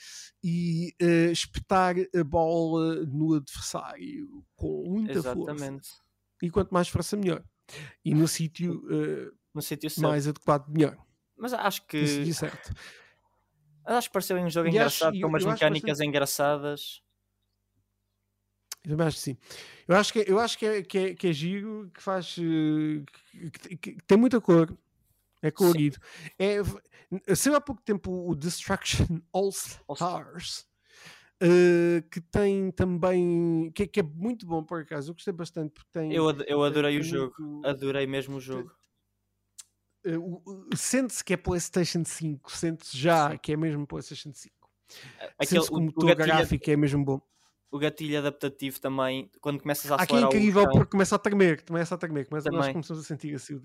e 0.43 0.93
uh, 1.01 1.32
espetar 1.32 1.95
a 2.15 2.23
bola 2.23 3.05
no 3.05 3.36
adversário 3.36 4.43
com 4.55 4.84
muita 4.88 5.13
Exatamente. 5.13 5.88
força. 5.88 6.03
E 6.41 6.49
quanto 6.49 6.73
mais 6.73 6.88
força, 6.88 7.17
melhor. 7.17 7.43
E 8.03 8.13
no 8.13 8.27
sítio 8.27 8.82
no 9.53 9.61
sítio 9.61 9.89
mais 10.01 10.27
adequado, 10.27 10.67
melhor. 10.69 10.97
Mas 11.38 11.53
acho 11.53 11.86
que. 11.88 12.01
No 12.01 12.34
certo. 12.34 12.73
Acho 13.86 14.07
que 14.07 14.13
pareceu 14.13 14.38
um 14.38 14.49
jogo 14.49 14.67
e 14.67 14.71
engraçado, 14.71 15.13
acho, 15.13 15.21
com 15.21 15.27
umas 15.27 15.45
mecânicas 15.45 15.89
bastante... 15.89 16.07
engraçadas. 16.07 17.01
Eu 18.90 18.98
também 18.98 19.08
acho 19.08 19.18
que 19.18 19.24
sim. 19.24 19.38
Eu 19.88 19.96
acho 19.96 20.14
que, 20.14 20.26
eu 20.28 20.40
acho 20.40 20.58
que, 20.58 20.66
é, 20.66 20.82
que, 20.82 20.98
é, 20.98 21.14
que 21.14 21.28
é 21.28 21.34
giro, 21.34 21.92
que 21.94 22.02
faz. 22.02 22.36
Eh, 22.40 23.04
que, 23.52 23.78
que, 23.78 23.98
tem 24.08 24.18
muita 24.18 24.42
cor. 24.42 24.76
É 25.42 25.52
colorido. 25.52 25.98
É, 26.38 26.56
saiu 27.36 27.56
há 27.56 27.62
pouco 27.62 27.82
tempo 27.82 28.12
o 28.28 28.36
Destruction 28.36 29.06
All 29.32 29.50
Stars. 29.50 30.68
Uh, 31.42 32.02
que 32.12 32.20
tem 32.20 32.70
também 32.72 33.72
que, 33.74 33.88
que, 33.88 34.02
é 34.02 34.04
muito 34.04 34.46
bom 34.46 34.62
por 34.62 34.82
acaso 34.82 35.12
eu 35.12 35.14
gostei 35.14 35.32
bastante 35.32 35.72
porque 35.72 35.88
tem 35.94 36.12
eu, 36.14 36.30
eu 36.42 36.62
adorei 36.66 36.92
tem 36.92 37.00
o 37.00 37.04
jogo 37.04 37.34
muito... 37.40 37.66
adorei 37.66 38.06
mesmo 38.06 38.36
o 38.36 38.42
jogo 38.42 38.70
uh, 40.06 40.76
sente-se 40.76 41.24
que 41.24 41.32
é 41.32 41.38
Playstation 41.38 42.04
5 42.04 42.52
sente-se 42.52 42.98
já 42.98 43.32
Sim. 43.32 43.38
que 43.38 43.54
é 43.54 43.56
mesmo 43.56 43.88
Playstation 43.88 44.34
5 44.34 44.54
sente-se 45.46 45.70
que 45.70 45.76
o 45.76 45.80
motor 45.80 46.14
gráfico 46.14 46.70
é 46.70 46.76
mesmo 46.76 47.06
bom 47.06 47.22
o 47.72 47.78
gatilho 47.78 48.17
adaptativo 48.17 48.80
também, 48.80 49.30
quando 49.41 49.61
começas 49.61 49.91
a 49.91 49.95
Aqui 49.95 50.15
é 50.15 50.22
incrível 50.22 50.67
porque 50.70 50.91
começa 50.91 51.15
a 51.15 51.20
tremer, 51.20 51.63
começa 51.63 51.95
a 51.95 51.97
tremer, 51.97 52.28
começa, 52.28 52.49
nós 52.49 52.67
começamos 52.72 53.03
a 53.03 53.07
sentir 53.07 53.36
assim. 53.36 53.61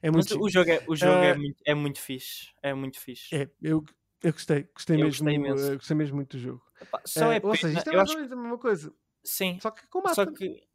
É 0.00 0.10
muito 0.10 0.30
Mas 0.30 0.40
o 0.40 0.48
jogo, 0.48 0.70
é, 0.70 0.82
o 0.86 0.96
jogo 0.96 1.20
uh, 1.20 1.24
é, 1.24 1.34
muito, 1.34 1.56
é 1.64 1.74
muito 1.74 2.00
fixe, 2.00 2.48
é 2.62 2.72
muito 2.72 2.98
fixe. 2.98 3.34
É, 3.34 3.50
eu, 3.60 3.84
eu 4.22 4.32
gostei, 4.32 4.62
gostei, 4.74 4.96
eu 4.96 5.04
mesmo, 5.04 5.26
gostei, 5.26 5.72
uh, 5.72 5.76
gostei 5.76 5.96
mesmo 5.96 6.16
muito 6.16 6.36
do 6.36 6.42
jogo. 6.42 6.62
Epá, 6.80 7.02
só 7.04 7.28
uh, 7.28 7.32
é 7.32 7.40
ou 7.42 7.54
seja, 7.54 7.78
isto 7.78 7.90
é 7.90 7.96
mais 7.96 8.10
ou 8.10 8.16
menos 8.16 8.32
a 8.32 8.36
mesma 8.36 8.58
coisa. 8.58 8.92
Sim. 9.22 9.58
Só 9.60 9.70
que 9.70 9.86
com. 9.88 10.02
Só 10.14 10.24
que, 10.24 10.66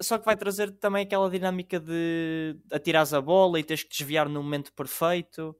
só 0.00 0.18
que 0.18 0.24
vai 0.24 0.36
trazer 0.36 0.70
também 0.72 1.02
aquela 1.02 1.28
dinâmica 1.28 1.80
de 1.80 2.56
atirares 2.70 3.12
a 3.12 3.20
bola 3.20 3.58
e 3.58 3.64
tens 3.64 3.82
que 3.82 3.90
desviar 3.90 4.28
no 4.28 4.42
momento 4.42 4.72
perfeito. 4.72 5.56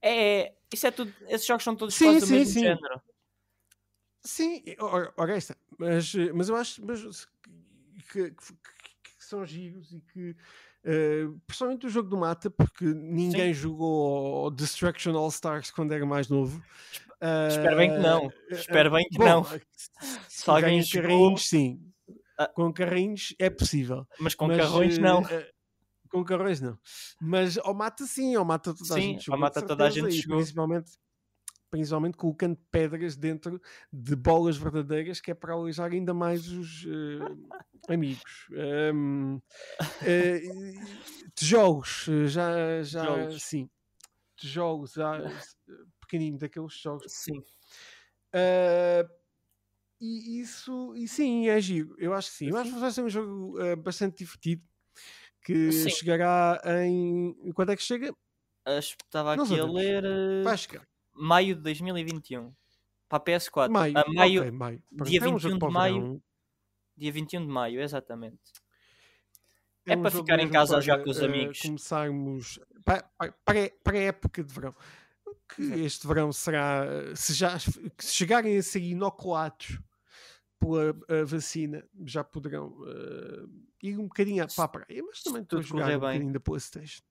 É, 0.00 0.54
isso 0.72 0.86
é 0.86 0.90
tudo, 0.90 1.12
esses 1.28 1.46
jogos 1.46 1.64
são 1.64 1.74
todos 1.74 1.94
sim, 1.94 2.04
quase 2.04 2.20
sim, 2.20 2.26
do 2.26 2.38
mesmo 2.38 2.52
sim. 2.52 2.60
género. 2.60 3.02
Sim, 4.24 4.62
ora 4.78 5.36
esta, 5.36 5.54
mas, 5.78 6.14
mas 6.32 6.48
eu 6.48 6.56
acho 6.56 6.84
mas, 6.84 7.26
que, 8.10 8.30
que, 8.30 8.32
que, 8.32 9.24
são 9.24 9.44
giros 9.44 9.92
e 9.92 10.00
que, 10.00 10.30
uh, 10.30 11.40
principalmente 11.46 11.86
o 11.86 11.90
jogo 11.90 12.08
do 12.08 12.16
Mata, 12.16 12.50
porque 12.50 12.86
ninguém 12.86 13.52
Sim. 13.52 13.60
jogou 13.60 14.50
Destruction 14.50 15.14
All 15.14 15.28
Stars 15.28 15.70
quando 15.70 15.92
era 15.92 16.06
mais 16.06 16.28
novo. 16.28 16.58
Uh, 17.20 17.48
Espero 17.48 17.76
bem 17.76 17.90
que 17.90 17.98
não. 17.98 18.26
Uh, 18.26 18.32
Espero 18.50 18.90
bem 18.90 19.08
que 19.10 19.18
bom, 19.18 19.24
não. 19.24 19.46
Se 20.28 20.50
alguém 20.50 20.80
jogou... 20.80 21.02
carrinhos, 21.02 21.48
sim. 21.48 21.80
Ah. 22.38 22.48
Com 22.48 22.72
carrinhos 22.72 23.34
é 23.38 23.50
possível. 23.50 24.06
Mas 24.18 24.34
com 24.34 24.46
mas, 24.46 24.56
carrões 24.56 24.96
não. 24.96 25.22
com 26.10 26.24
carrões 26.24 26.62
não. 26.62 26.78
Mas 27.20 27.58
ao 27.58 27.74
mata 27.74 28.06
sim, 28.06 28.34
ao 28.34 28.44
mata 28.44 28.74
toda 28.74 28.94
a 28.94 28.96
sim, 28.96 29.02
gente 29.02 29.26
jogou. 29.26 29.34
Ao 29.34 29.40
mata 29.40 29.62
toda 29.62 29.84
a 29.84 29.90
gente 29.90 30.10
jogou. 30.12 30.38
Principalmente 30.38 30.92
principalmente 31.74 32.16
colocando 32.16 32.56
pedras 32.70 33.16
dentro 33.16 33.60
de 33.92 34.14
bolas 34.14 34.56
verdadeiras, 34.56 35.20
que 35.20 35.32
é 35.32 35.34
para 35.34 35.54
alejar 35.54 35.90
ainda 35.90 36.14
mais 36.14 36.46
os 36.46 36.84
uh, 36.84 37.48
amigos. 37.88 38.46
Um, 38.94 39.34
uh, 39.34 39.42
eh, 40.06 40.40
tijolos, 41.34 42.06
eh, 42.08 42.28
já, 42.28 42.82
já 42.84 43.00
tijolos. 43.00 43.42
sim, 43.42 43.70
tijolos, 44.36 44.92
já 44.92 45.20
pequenino 46.00 46.38
daqueles 46.38 46.74
jogos. 46.74 47.10
Sim. 47.12 47.40
Uh, 48.32 49.10
e 50.00 50.38
isso, 50.38 50.94
e 50.94 51.08
sim, 51.08 51.48
é 51.48 51.60
giro. 51.60 51.96
Eu 51.98 52.14
acho 52.14 52.30
que 52.30 52.36
sim. 52.36 52.50
Eu 52.50 52.56
acho 52.56 52.72
que 52.72 52.78
vai 52.78 52.92
ser 52.92 53.02
um 53.02 53.08
jogo 53.08 53.56
bastante 53.78 54.18
divertido 54.18 54.62
que 55.42 55.72
Sim. 55.72 55.90
chegará 55.90 56.60
em. 56.84 57.34
Quando 57.52 57.72
é 57.72 57.76
que 57.76 57.82
chega? 57.82 58.14
Estava 58.78 59.34
aqui 59.34 59.58
a 59.58 59.64
ler. 59.64 60.04
Vai 60.44 60.56
chegar. 60.56 60.86
Maio 61.14 61.54
de 61.54 61.62
2021. 61.62 62.52
Para 63.08 63.18
a 63.18 63.20
PS4. 63.20 63.70
Maio. 63.70 63.98
A 63.98 64.12
maio, 64.12 64.40
okay, 64.40 64.50
maio. 64.50 64.82
Dia 65.04 65.20
21 65.20 65.58
de 65.58 65.68
maio. 65.68 66.22
Dia 66.96 67.12
21 67.12 67.40
de 67.46 67.52
maio, 67.52 67.80
exatamente. 67.80 68.52
É, 69.86 69.92
é 69.92 69.96
um 69.96 70.02
para 70.02 70.10
ficar 70.10 70.40
em 70.40 70.50
casa 70.50 70.80
já 70.80 70.98
com 70.98 71.10
os 71.10 71.18
uh, 71.18 71.24
amigos. 71.24 71.60
Começarmos 71.60 72.58
pré-época 73.82 74.42
de 74.42 74.52
verão. 74.52 74.74
Que 75.54 75.62
este 75.84 76.06
verão 76.06 76.32
será. 76.32 76.86
Se, 77.14 77.34
já, 77.34 77.58
se 77.58 78.12
chegarem 78.12 78.56
a 78.56 78.62
ser 78.62 78.80
inoculados 78.80 79.78
pela 80.58 80.94
vacina, 81.26 81.84
já 82.04 82.24
poderão 82.24 82.68
uh, 82.68 83.48
ir 83.82 83.98
um 83.98 84.04
bocadinho 84.04 84.46
para 84.54 84.64
a 84.64 84.68
praia. 84.68 85.02
Mas 85.06 85.22
também 85.22 85.42
estou 85.42 85.58
a 85.58 85.62
jogar 85.62 85.90
um 85.90 86.00
bocadinho 86.00 86.32
da 86.32 86.40
PlayStation. 86.40 87.02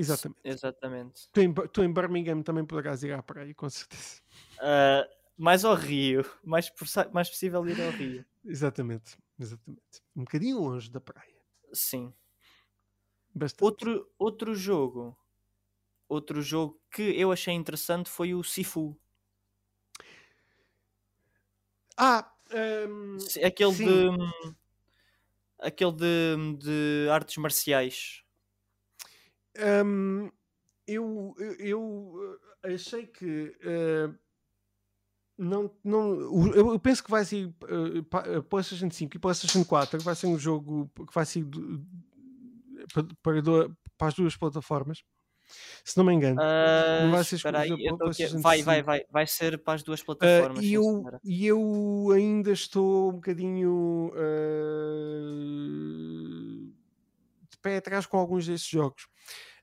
Exatamente. 0.00 0.40
Exatamente. 0.44 1.28
Tu 1.32 1.40
em, 1.40 1.52
tu 1.52 1.82
em 1.82 1.92
Birmingham 1.92 2.42
também 2.42 2.64
poderás 2.64 3.02
ir 3.02 3.12
à 3.12 3.22
praia, 3.22 3.54
com 3.54 3.68
certeza. 3.68 4.22
Uh, 4.58 5.08
mais 5.36 5.64
ao 5.64 5.74
Rio. 5.74 6.24
Mais, 6.44 6.72
mais 7.12 7.28
possível 7.28 7.66
ir 7.68 7.80
ao 7.80 7.90
Rio. 7.90 8.24
Exatamente. 8.44 9.18
Exatamente. 9.38 10.02
Um 10.14 10.24
bocadinho 10.24 10.58
longe 10.60 10.90
da 10.90 11.00
praia. 11.00 11.40
Sim. 11.72 12.12
Bastante. 13.34 13.64
Outro, 13.64 14.10
outro 14.18 14.54
jogo. 14.54 15.16
Outro 16.08 16.42
jogo 16.42 16.80
que 16.90 17.02
eu 17.02 17.30
achei 17.30 17.54
interessante 17.54 18.10
foi 18.10 18.34
o 18.34 18.42
Sifu. 18.42 18.98
Ah, 21.96 22.32
um, 22.52 23.18
aquele 23.44 23.74
sim. 23.74 23.84
de 23.84 24.10
aquele 25.60 25.92
de, 25.92 26.56
de 26.58 27.08
artes 27.10 27.36
marciais. 27.36 28.24
Um, 29.58 30.30
eu, 30.86 31.34
eu 31.58 32.38
achei 32.62 33.06
que 33.06 33.56
uh, 33.64 34.14
não, 35.38 35.70
não, 35.82 36.52
eu, 36.52 36.78
penso 36.78 37.02
que 37.02 37.10
vai 37.10 37.24
ser 37.24 37.46
uh, 37.46 38.42
PlayStation 38.42 38.90
5 38.90 39.16
e 39.16 39.20
PlayStation 39.20 39.64
4 39.64 40.00
vai 40.00 40.14
ser 40.14 40.26
um 40.26 40.38
jogo 40.38 40.90
que 40.94 41.14
vai 41.14 41.24
ser 41.24 41.46
para, 42.92 43.04
para, 43.22 43.70
para 43.96 44.08
as 44.08 44.14
duas 44.14 44.36
plataformas. 44.36 45.02
Se 45.82 45.96
não 45.96 46.04
me 46.04 46.12
engano, 46.12 46.40
uh, 46.40 47.04
não 47.04 47.10
vai 47.10 47.24
ser 47.24 47.36
exclusivo 47.36 48.40
vai, 48.40 48.62
vai, 48.62 48.82
vai, 48.82 49.04
vai 49.10 49.26
ser 49.26 49.58
para 49.58 49.74
as 49.74 49.82
duas 49.82 50.02
plataformas. 50.02 50.58
Uh, 50.58 50.62
e, 50.62 50.74
eu, 50.74 51.04
e 51.24 51.46
eu 51.46 52.12
ainda 52.14 52.52
estou 52.52 53.08
um 53.08 53.14
bocadinho 53.14 54.12
uh, 54.14 54.20
pé 57.60 57.76
atrás 57.76 58.06
com 58.06 58.18
alguns 58.18 58.46
desses 58.46 58.66
jogos. 58.66 59.08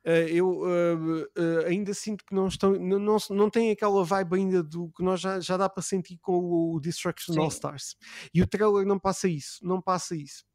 Uh, 0.06 0.30
eu 0.30 0.50
uh, 0.50 1.24
uh, 1.38 1.66
ainda 1.66 1.94
sinto 1.94 2.24
que 2.24 2.34
não 2.34 2.48
estão, 2.48 2.72
não, 2.72 2.98
não, 2.98 3.18
não 3.30 3.50
tem 3.50 3.72
aquela 3.72 4.06
vibe 4.06 4.36
ainda 4.36 4.64
do 4.64 4.90
que 4.92 5.04
nós 5.04 5.20
já, 5.20 5.40
já 5.42 5.58
dá 5.58 5.68
para 5.68 5.84
sentir 5.84 6.18
com 6.20 6.40
o 6.40 6.80
Destruction 6.80 7.34
sim. 7.34 7.40
All 7.40 7.50
Stars. 7.50 7.98
E 8.34 8.42
o 8.42 8.48
trailer 8.48 8.86
não 8.86 8.98
passa 8.98 9.28
isso, 9.28 9.60
não 9.62 9.82
passa 9.82 10.16
isso. 10.16 10.46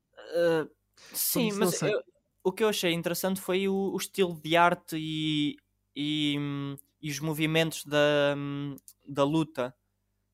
sim, 1.13 1.49
isso 1.49 1.59
mas 1.59 1.83
eu, 1.83 2.03
o 2.43 2.51
que 2.51 2.65
eu 2.65 2.69
achei 2.69 2.93
interessante 2.93 3.41
foi 3.41 3.69
o, 3.69 3.93
o 3.93 3.97
estilo 3.97 4.41
de 4.41 4.57
arte 4.57 4.97
e, 4.99 5.57
e, 5.95 6.37
e, 7.01 7.11
os 7.11 7.21
movimentos 7.21 7.85
da, 7.85 8.35
da 9.07 9.25
luta. 9.25 9.75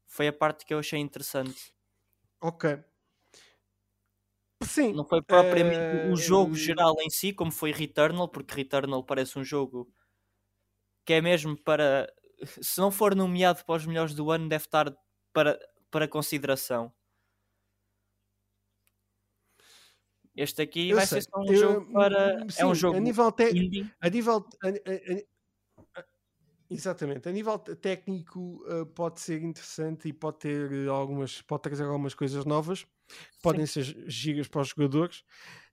Foi 0.06 0.28
a 0.28 0.32
parte 0.32 0.64
que 0.64 0.72
eu 0.72 0.78
achei 0.78 1.00
interessante. 1.00 1.72
Ok. 2.40 2.78
Sim. 4.62 4.92
Não 4.92 5.04
foi 5.04 5.22
propriamente 5.22 6.08
uh, 6.08 6.12
o 6.12 6.16
jogo 6.16 6.54
geral 6.54 6.96
em 7.00 7.10
si, 7.10 7.32
como 7.32 7.52
foi 7.52 7.70
Returnal, 7.70 8.28
porque 8.28 8.54
Returnal 8.54 9.04
parece 9.04 9.38
um 9.38 9.44
jogo 9.44 9.88
que 11.04 11.12
é 11.14 11.20
mesmo 11.20 11.56
para. 11.56 12.12
Se 12.60 12.80
não 12.80 12.90
for 12.90 13.14
nomeado 13.14 13.64
para 13.64 13.76
os 13.76 13.86
melhores 13.86 14.14
do 14.14 14.30
ano, 14.30 14.48
deve 14.48 14.64
estar 14.64 14.92
para, 15.32 15.58
para 15.90 16.08
consideração. 16.08 16.92
Este 20.36 20.62
aqui 20.62 20.90
eu 20.90 20.96
vai 20.96 21.06
sei. 21.06 21.20
ser 21.20 21.30
só 21.30 21.40
um 21.40 21.52
eu, 21.52 21.56
jogo 21.56 21.92
para. 21.92 22.50
Sim, 22.50 22.62
é 22.62 22.66
um 22.66 22.74
jogo 22.74 22.96
a 22.96 23.00
nível, 23.00 23.32
te... 23.32 23.44
a 24.00 24.10
nível 24.10 24.46
a, 24.62 24.68
a, 24.68 26.04
Exatamente, 26.70 27.26
a 27.28 27.32
nível 27.32 27.58
técnico 27.58 28.62
uh, 28.66 28.84
pode 28.84 29.20
ser 29.20 29.42
interessante 29.42 30.06
e 30.08 30.12
pode 30.12 30.40
ter 30.40 30.88
algumas, 30.88 31.40
pode 31.40 31.62
trazer 31.62 31.84
algumas 31.84 32.14
coisas 32.14 32.44
novas 32.44 32.86
podem 33.42 33.66
Sim. 33.66 33.82
ser 33.82 34.10
gigas 34.10 34.48
para 34.48 34.62
os 34.62 34.68
jogadores. 34.68 35.22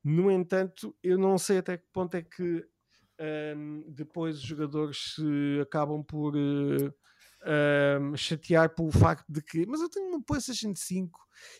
No 0.03 0.29
entanto, 0.29 0.95
eu 1.01 1.17
não 1.17 1.37
sei 1.37 1.57
até 1.57 1.77
que 1.77 1.85
ponto 1.91 2.15
é 2.15 2.21
que 2.21 2.65
um, 3.57 3.83
depois 3.87 4.37
os 4.37 4.43
jogadores 4.43 5.15
se 5.15 5.59
acabam 5.61 6.03
por 6.03 6.35
uh, 6.35 6.93
um, 8.01 8.15
chatear 8.15 8.73
pelo 8.73 8.91
facto 8.91 9.25
de 9.29 9.41
que, 9.41 9.65
mas 9.65 9.81
eu 9.81 9.89
tenho 9.89 10.07
uma 10.07 10.23
PlayStation 10.23 10.73
5 10.75 11.19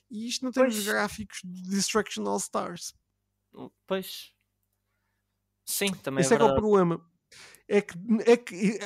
e 0.10 0.28
isto 0.28 0.44
não 0.44 0.52
tem 0.52 0.64
pois. 0.64 0.78
os 0.78 0.86
gráficos 0.86 1.40
de 1.44 1.70
Destruction 1.70 2.28
All 2.28 2.38
Stars. 2.38 2.94
Pois, 3.88 4.34
sim, 5.66 5.92
também 6.04 6.22
Esse 6.22 6.34
é, 6.34 6.38
é, 6.38 6.42
é 6.42 6.44
o 6.44 6.56
problema. 6.56 7.04
É 7.68 7.82
que, 7.82 7.98
é 8.28 8.38
que 8.38 8.80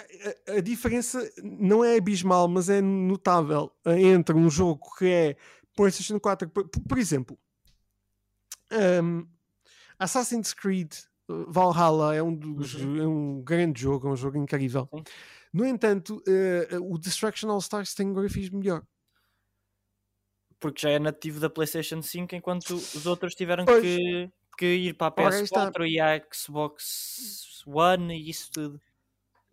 a, 0.47 0.53
a, 0.53 0.61
diferença 0.61 1.19
não 1.43 1.83
é 1.83 1.97
abismal, 1.97 2.47
mas 2.47 2.69
é 2.69 2.79
notável 2.79 3.71
entre 3.85 4.33
um 4.33 4.49
jogo 4.49 4.79
que 4.97 5.05
é 5.05 5.37
PlayStation 5.79 6.19
4, 6.19 6.49
por, 6.49 6.67
por 6.67 6.97
exemplo, 6.97 7.39
um, 9.01 9.25
Assassin's 9.97 10.53
Creed 10.53 10.93
uh, 11.29 11.49
Valhalla 11.49 12.13
é 12.13 12.21
um, 12.21 12.35
dos, 12.35 12.75
uhum. 12.75 13.01
é 13.01 13.07
um 13.07 13.41
grande 13.41 13.81
jogo, 13.81 14.09
é 14.09 14.11
um 14.11 14.15
jogo 14.17 14.37
incrível. 14.37 14.89
Sim. 14.93 15.03
No 15.53 15.65
entanto, 15.65 16.21
uh, 16.27 16.93
o 16.93 16.97
Destruction 16.97 17.49
All 17.49 17.59
Stars 17.59 17.93
tem 17.93 18.07
um 18.07 18.13
grafismo 18.13 18.59
melhor. 18.59 18.83
Porque 20.59 20.81
já 20.81 20.89
é 20.89 20.99
nativo 20.99 21.39
da 21.39 21.49
PlayStation 21.49 22.01
5, 22.01 22.35
enquanto 22.35 22.75
os 22.75 23.05
outros 23.05 23.33
tiveram 23.33 23.63
que, 23.63 24.29
que 24.57 24.65
ir 24.65 24.95
para 24.95 25.07
a 25.07 25.11
PS4 25.31 25.87
e 25.87 25.97
a 25.97 26.21
Xbox 26.29 27.63
One 27.65 28.13
e 28.13 28.29
isso 28.29 28.51
tudo. 28.51 28.81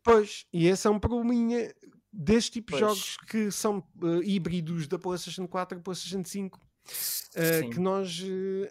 Pois, 0.02 0.44
e 0.52 0.66
esse 0.66 0.88
é 0.88 0.90
um 0.90 0.98
probleminha 0.98 1.72
deste 2.16 2.52
tipo 2.52 2.72
de 2.72 2.78
jogos 2.78 3.18
que 3.28 3.50
são 3.50 3.86
uh, 4.02 4.22
híbridos 4.22 4.88
da 4.88 4.98
PlayStation 4.98 5.46
4 5.46 5.78
e 5.78 5.82
PlayStation 5.82 6.24
5 6.24 6.58
uh, 6.58 7.70
que 7.70 7.78
nós 7.78 8.20
uh, 8.22 8.68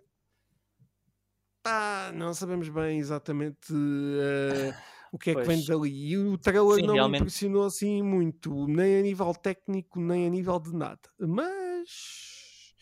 não 2.13 2.33
sabemos 2.33 2.67
bem 2.69 2.97
exatamente 2.99 3.71
o 5.11 5.19
que 5.19 5.29
é 5.29 5.33
pois. 5.33 5.47
que 5.47 5.53
vem 5.53 5.65
dali 5.65 6.09
e 6.09 6.17
o 6.17 6.37
trailer 6.37 6.75
Sim, 6.75 6.87
não 6.87 6.93
realmente. 6.95 7.21
me 7.21 7.25
impressionou 7.25 7.65
assim 7.65 8.01
muito 8.01 8.67
nem 8.67 8.99
a 8.99 9.01
nível 9.01 9.33
técnico 9.33 9.99
nem 9.99 10.25
a 10.27 10.29
nível 10.29 10.59
de 10.59 10.73
nada 10.75 11.09
mas 11.19 12.73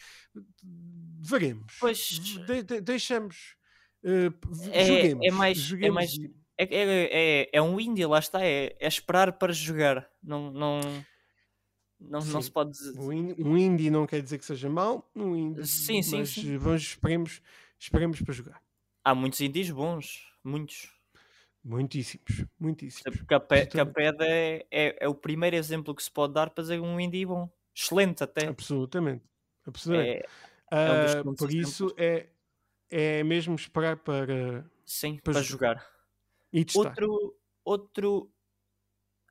veremos 1.22 1.78
pois. 1.80 2.20
De, 2.20 2.64
de, 2.64 2.82
deixamos 2.82 3.56
é, 4.04 4.86
joguemos, 4.86 5.26
é 5.26 5.32
mais, 5.32 5.58
joguemos. 5.58 5.88
É 5.88 5.92
mais 5.92 6.18
é, 6.58 6.64
é, 6.64 7.42
é, 7.42 7.50
é 7.54 7.62
um 7.62 7.80
indie, 7.80 8.06
lá 8.06 8.20
está, 8.20 8.44
é, 8.44 8.76
é 8.80 8.88
esperar 8.88 9.34
para 9.34 9.54
jogar. 9.54 10.10
Não, 10.22 10.52
não, 10.52 10.82
não, 12.00 12.20
não 12.20 12.42
se 12.42 12.52
pode 12.52 12.72
dizer. 12.72 12.98
Um 13.00 13.58
indie 13.58 13.90
não 13.90 14.06
quer 14.06 14.22
dizer 14.22 14.38
que 14.38 14.46
seja 14.46 14.70
mau, 14.70 15.10
um 15.16 15.36
indie, 15.36 15.66
sim, 15.66 16.02
sim, 16.02 16.20
mas 16.20 16.30
sim. 16.30 16.58
Vamos, 16.58 16.82
esperemos, 16.82 17.42
esperemos 17.80 18.22
para 18.22 18.34
jogar. 18.34 18.62
Há 19.04 19.16
muitos 19.16 19.42
indies 19.42 19.70
bons, 19.70 20.32
muitos. 20.44 20.92
Muitíssimos, 21.66 22.46
muitíssimos. 22.60 23.22
Cuphead 23.22 24.18
é, 24.20 24.66
é, 24.70 24.98
é 25.00 25.08
o 25.08 25.16
primeiro 25.16 25.56
exemplo 25.56 25.96
que 25.96 26.04
se 26.04 26.12
pode 26.12 26.34
dar 26.34 26.50
para 26.50 26.62
dizer 26.62 26.82
um 26.82 27.00
indie 27.00 27.26
bom. 27.26 27.50
Excelente 27.74 28.22
até. 28.22 28.48
Absolutamente. 28.48 29.24
Absolutamente. 29.66 30.26
É, 30.70 31.22
uh, 31.22 31.36
por 31.36 31.54
isso 31.54 31.94
é, 31.98 32.28
é 32.92 33.24
mesmo 33.24 33.56
esperar 33.56 33.96
para, 33.96 34.70
Sim, 34.86 35.18
para, 35.24 35.34
para 35.34 35.42
jogar. 35.42 35.76
jogar. 35.78 35.93
Outro, 36.76 37.36
outro, 37.64 38.32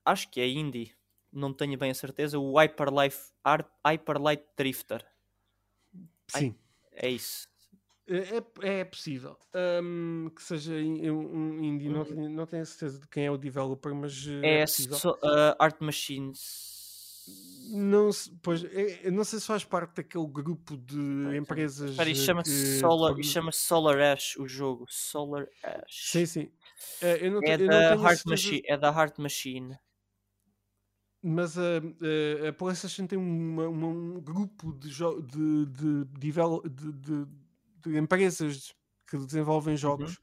acho 0.04 0.30
que 0.30 0.40
é 0.40 0.48
indie, 0.48 0.94
não 1.32 1.52
tenho 1.52 1.78
bem 1.78 1.90
a 1.90 1.94
certeza, 1.94 2.38
o 2.38 2.58
Hyperlife, 2.58 3.32
Hyperlight 3.86 4.44
Drifter. 4.56 5.06
Sim. 6.28 6.54
é 6.92 7.10
isso. 7.10 7.46
É, 8.06 8.68
é, 8.68 8.80
é 8.80 8.84
possível 8.84 9.38
um, 9.82 10.28
que 10.34 10.42
seja 10.42 10.72
um 10.74 11.62
indie, 11.62 11.88
não, 11.88 12.04
tenho, 12.04 12.28
não 12.28 12.46
tenho 12.46 12.66
certeza 12.66 12.98
de 12.98 13.06
quem 13.06 13.26
é 13.26 13.30
o 13.30 13.38
developer, 13.38 13.94
mas 13.94 14.26
eh, 14.26 14.40
é, 14.42 14.60
é 14.62 14.66
so, 14.66 15.10
uh, 15.10 15.54
Art 15.58 15.80
Machines. 15.80 16.82
Não, 17.70 18.10
pois, 18.42 18.64
é, 18.64 19.08
não 19.10 19.22
sei 19.22 19.38
se 19.38 19.46
faz 19.46 19.64
parte 19.64 19.94
daquele 19.96 20.26
grupo 20.26 20.76
de 20.76 20.98
empresas. 21.36 21.92
Espera, 21.92 22.10
isto 22.10 22.24
chama-se 22.24 22.80
Solar, 22.80 23.22
chama 23.22 23.52
Solar 23.52 23.98
Ash 24.00 24.36
o 24.36 24.48
jogo. 24.48 24.84
Solar 24.88 25.46
Ash. 25.62 26.10
Sim, 26.10 26.26
sim. 26.26 26.52
É, 27.00 27.28
não, 27.28 27.40
é, 27.42 27.58
da 27.58 27.94
Heart 27.94 28.24
Machine, 28.26 28.62
é 28.66 28.76
da 28.76 28.88
Heart 28.88 29.18
Machine. 29.18 29.78
Mas 31.22 31.56
a, 31.56 31.78
a, 31.78 32.48
a 32.48 32.52
PlayStation 32.52 33.06
tem 33.06 33.18
uma, 33.18 33.68
uma, 33.68 33.86
um 33.86 34.20
grupo 34.20 34.72
de, 34.72 34.88
de, 34.88 35.66
de, 35.66 36.04
de, 36.68 37.26
de, 37.80 37.96
empresas 37.96 38.74
que 39.08 39.16
desenvolvem 39.16 39.76
jogos. 39.76 40.16
Uhum. 40.16 40.22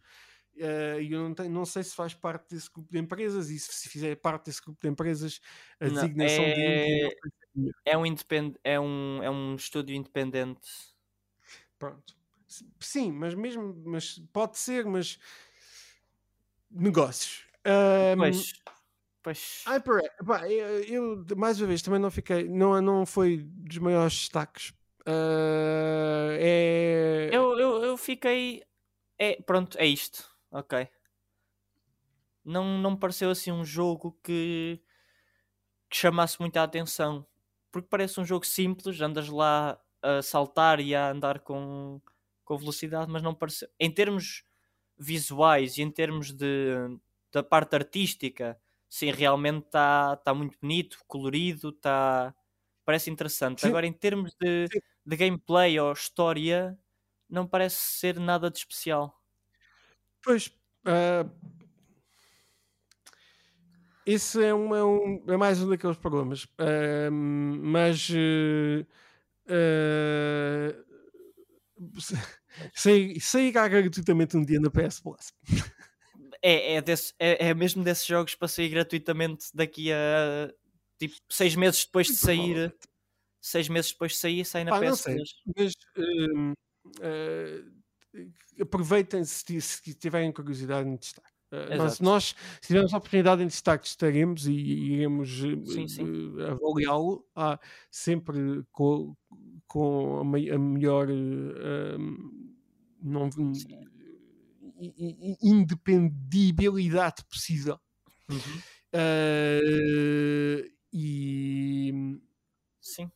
Uh, 0.65 0.99
e 0.99 1.13
eu 1.13 1.21
não, 1.21 1.33
tenho, 1.33 1.49
não 1.49 1.65
sei 1.65 1.83
se 1.83 1.95
faz 1.95 2.13
parte 2.13 2.53
desse 2.53 2.69
grupo 2.69 2.91
de 2.91 2.99
empresas 2.99 3.49
e 3.49 3.57
se, 3.57 3.73
se 3.73 3.87
fizer 3.87 4.13
parte 4.17 4.47
desse 4.47 4.61
grupo 4.61 4.77
de 4.81 4.89
empresas 4.89 5.39
a 5.79 5.87
não, 5.87 5.93
designação 5.93 6.43
é... 6.43 7.09
de 7.55 7.71
é 7.85 7.97
um, 7.97 8.05
independ... 8.05 8.57
é, 8.61 8.77
um, 8.77 9.23
é 9.23 9.29
um 9.29 9.55
estúdio 9.55 9.95
independente. 9.95 10.67
Pronto. 11.77 12.13
Sim, 12.79 13.11
mas 13.11 13.33
mesmo 13.35 13.73
mas 13.85 14.19
pode 14.33 14.57
ser, 14.57 14.85
mas 14.85 15.17
negócios. 16.69 17.47
Um, 17.65 18.17
pois. 18.17 18.53
Pois. 19.21 19.63
Hyper, 19.67 20.01
eu, 20.49 20.83
eu, 20.83 21.25
mais 21.35 21.59
uma 21.59 21.67
vez 21.67 21.81
também 21.81 21.99
não 21.99 22.09
fiquei, 22.09 22.47
não, 22.47 22.81
não 22.81 23.05
foi 23.05 23.37
dos 23.37 23.77
maiores 23.77 24.13
destaques. 24.13 24.69
Uh, 25.01 26.31
é... 26.39 27.29
eu, 27.31 27.59
eu, 27.59 27.83
eu 27.83 27.97
fiquei. 27.97 28.63
É, 29.17 29.41
pronto, 29.41 29.77
é 29.77 29.85
isto. 29.85 30.29
Ok. 30.51 30.87
Não, 32.45 32.77
não 32.77 32.91
me 32.91 32.97
pareceu 32.97 33.29
assim 33.29 33.51
um 33.51 33.65
jogo 33.65 34.17
que, 34.23 34.81
que 35.89 35.97
chamasse 35.97 36.39
muita 36.39 36.63
atenção. 36.63 37.25
Porque 37.71 37.87
parece 37.89 38.19
um 38.19 38.25
jogo 38.25 38.45
simples, 38.45 38.99
andas 39.01 39.27
lá 39.27 39.79
a 40.01 40.21
saltar 40.21 40.79
e 40.79 40.95
a 40.95 41.11
andar 41.11 41.39
com, 41.39 42.01
com 42.45 42.57
velocidade, 42.57 43.11
mas 43.11 43.21
não 43.21 43.35
parece. 43.35 43.69
Em 43.79 43.93
termos 43.93 44.43
visuais 44.99 45.77
e 45.77 45.81
em 45.81 45.89
termos 45.89 46.31
de, 46.31 46.75
da 47.31 47.41
parte 47.41 47.75
artística, 47.75 48.59
sim, 48.89 49.11
realmente 49.11 49.65
está 49.65 50.17
tá 50.17 50.33
muito 50.33 50.57
bonito, 50.61 50.99
colorido, 51.07 51.71
tá, 51.71 52.35
parece 52.83 53.09
interessante. 53.09 53.61
Sim. 53.61 53.67
Agora, 53.67 53.87
em 53.87 53.93
termos 53.93 54.35
de, 54.39 54.67
de 55.05 55.15
gameplay 55.15 55.79
ou 55.79 55.93
história, 55.93 56.77
não 57.29 57.47
parece 57.47 57.77
ser 57.77 58.19
nada 58.19 58.49
de 58.51 58.57
especial. 58.57 59.19
Pois, 60.21 60.47
uh, 60.85 61.29
esse 64.05 64.43
é, 64.43 64.53
um, 64.53 64.75
é, 64.75 64.83
um, 64.83 65.23
é 65.27 65.37
mais 65.37 65.61
um 65.61 65.69
daqueles 65.69 65.97
problemas. 65.97 66.43
Uh, 66.43 67.11
mas 67.11 68.09
uh, 68.09 68.85
sei, 72.73 73.19
sei 73.19 73.51
gratuitamente 73.51 74.37
um 74.37 74.43
dia 74.43 74.59
na 74.59 74.69
PS 74.69 74.99
Plus. 74.99 75.33
É, 76.41 76.75
é, 76.75 76.81
desse, 76.81 77.13
é, 77.19 77.49
é 77.49 77.53
mesmo 77.53 77.83
desses 77.83 78.05
jogos 78.05 78.33
para 78.33 78.47
sair 78.47 78.69
gratuitamente 78.69 79.47
daqui 79.53 79.91
a 79.91 80.49
tipo 80.97 81.15
seis 81.29 81.55
meses 81.55 81.83
depois 81.85 82.07
de 82.07 82.15
sair. 82.15 82.73
Seis 83.41 83.69
meses 83.69 83.91
depois 83.91 84.13
de 84.13 84.17
sair, 84.17 84.45
sai 84.45 84.63
na 84.63 84.79
PS 84.79 85.03
Plus. 85.03 85.35
Mas 85.57 85.73
uh, 85.97 86.51
uh, 86.99 88.61
aproveitem 88.61 89.23
se, 89.23 89.61
se 89.61 89.93
tiverem 89.95 90.31
curiosidade 90.31 90.87
em 90.89 90.97
testar. 90.97 91.23
Uh, 91.51 91.77
nós, 91.77 91.99
nós, 91.99 92.35
se 92.61 92.67
tivermos 92.67 92.93
a 92.93 92.97
oportunidade 92.97 93.41
em 93.41 93.47
destaque, 93.47 93.87
estaremos 93.87 94.45
e 94.45 94.51
iremos 94.51 95.41
uh, 95.41 96.43
avaliá-lo 96.51 97.25
ah, 97.35 97.59
sempre 97.89 98.63
com, 98.71 99.15
com 99.65 100.19
a, 100.19 100.55
a 100.55 100.59
melhor 100.59 101.09
uh, 101.09 101.97
não, 103.01 103.29
independibilidade 105.41 107.23
possível. 107.25 107.79
Uhum. 108.29 108.61
e 110.93 111.91
sim, 112.79 113.11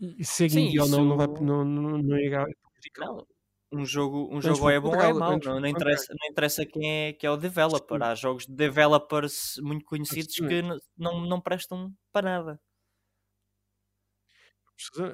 e 0.00 0.24
seguindo 0.24 0.82
ou 0.82 0.88
não, 0.88 1.04
não, 1.04 1.16
vai, 1.16 1.26
não, 1.26 1.64
não, 1.64 1.98
não 1.98 2.18
irá 2.18 2.46
não, 2.98 3.26
um 3.72 3.84
jogo, 3.84 4.28
um 4.32 4.42
jogo 4.42 4.68
é 4.68 4.80
bom 4.80 4.88
ou 4.88 5.00
é 5.00 5.12
mau, 5.12 5.38
não, 5.38 5.60
não, 5.60 5.66
interessa, 5.66 6.12
não 6.18 6.30
interessa 6.30 6.66
quem 6.66 6.90
é, 6.90 7.12
quem 7.12 7.28
é 7.28 7.30
o 7.30 7.36
developer. 7.36 7.98
Sim. 7.98 8.04
Há 8.04 8.14
jogos 8.14 8.46
de 8.46 8.54
developers 8.54 9.56
muito 9.62 9.84
conhecidos 9.84 10.34
que 10.34 10.62
não, 10.96 11.20
não 11.24 11.40
prestam 11.40 11.94
para 12.12 12.30
nada. 12.30 12.60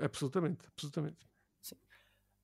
Absolutamente, 0.02 0.66
absolutamente. 0.68 1.26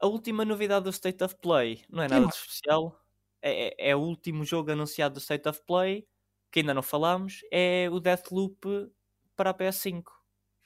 A 0.02 0.06
última 0.08 0.44
novidade 0.44 0.82
do 0.82 0.90
State 0.90 1.22
of 1.22 1.36
Play 1.36 1.84
não 1.88 2.02
é 2.02 2.08
nada 2.08 2.26
de 2.26 2.34
especial. 2.34 3.00
É, 3.40 3.68
é, 3.68 3.90
é, 3.90 3.96
o 3.96 4.00
último 4.00 4.44
jogo 4.44 4.72
anunciado 4.72 5.14
do 5.14 5.20
State 5.20 5.48
of 5.48 5.62
Play, 5.64 6.08
que 6.50 6.58
ainda 6.58 6.74
não 6.74 6.82
falámos, 6.82 7.40
é 7.52 7.88
o 7.88 8.00
Deathloop 8.00 8.92
para 9.36 9.50
a 9.50 9.54
PS5. 9.54 10.02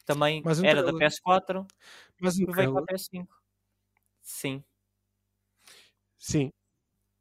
Também 0.06 0.42
um 0.42 0.64
era 0.64 0.82
da 0.82 0.90
PS4, 0.90 1.66
mas 2.18 2.38
um 2.38 2.50
veio 2.50 2.72
para 2.72 2.82
a 2.82 2.86
PS5. 2.86 3.28
Sim. 4.22 4.64
Sim. 6.16 6.50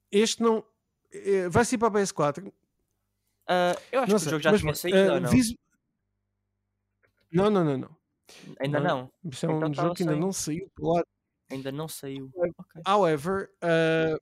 Este 0.10 0.42
não. 0.42 0.64
Eh, 1.12 1.50
vai 1.50 1.66
ser 1.66 1.78
para 1.78 1.90
a 1.90 1.92
PS4. 1.92 2.48
Uh, 2.48 2.54
ah, 3.48 3.76
eu 3.92 4.00
acho 4.02 4.12
não 4.12 4.18
que 4.18 4.24
sei, 4.24 4.28
o 4.28 4.32
jogo 4.32 4.44
já 4.44 4.52
mas, 4.52 4.62
tinha 4.62 4.74
saído, 4.74 5.14
uh, 5.14 5.20
não? 5.20 5.30
Visu... 5.30 5.56
Não, 7.30 7.50
não, 7.50 7.64
não, 7.66 7.78
não. 7.78 7.98
Ainda 8.60 8.80
não. 8.80 9.12
não. 9.24 9.32
Isso 9.32 9.46
é 9.46 9.52
então 9.52 9.70
um 9.70 9.74
jogo 9.74 9.94
que 9.94 10.04
ainda 10.04 10.16
não 10.16 10.32
saiu 10.32 10.72
lado. 10.80 11.15
Ainda 11.50 11.72
não 11.72 11.88
saiu. 11.88 12.32
Okay. 12.36 12.82
However, 12.86 13.52
uh, 13.64 14.20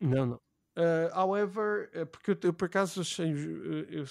não, 0.00 0.26
não. 0.26 0.40
Uh, 0.76 1.08
however, 1.14 1.88
porque 2.10 2.32
eu, 2.32 2.38
eu 2.42 2.52
por 2.52 2.64
acaso 2.64 3.00
achei, 3.00 3.30
eu, 3.30 4.00
eu, 4.00 4.04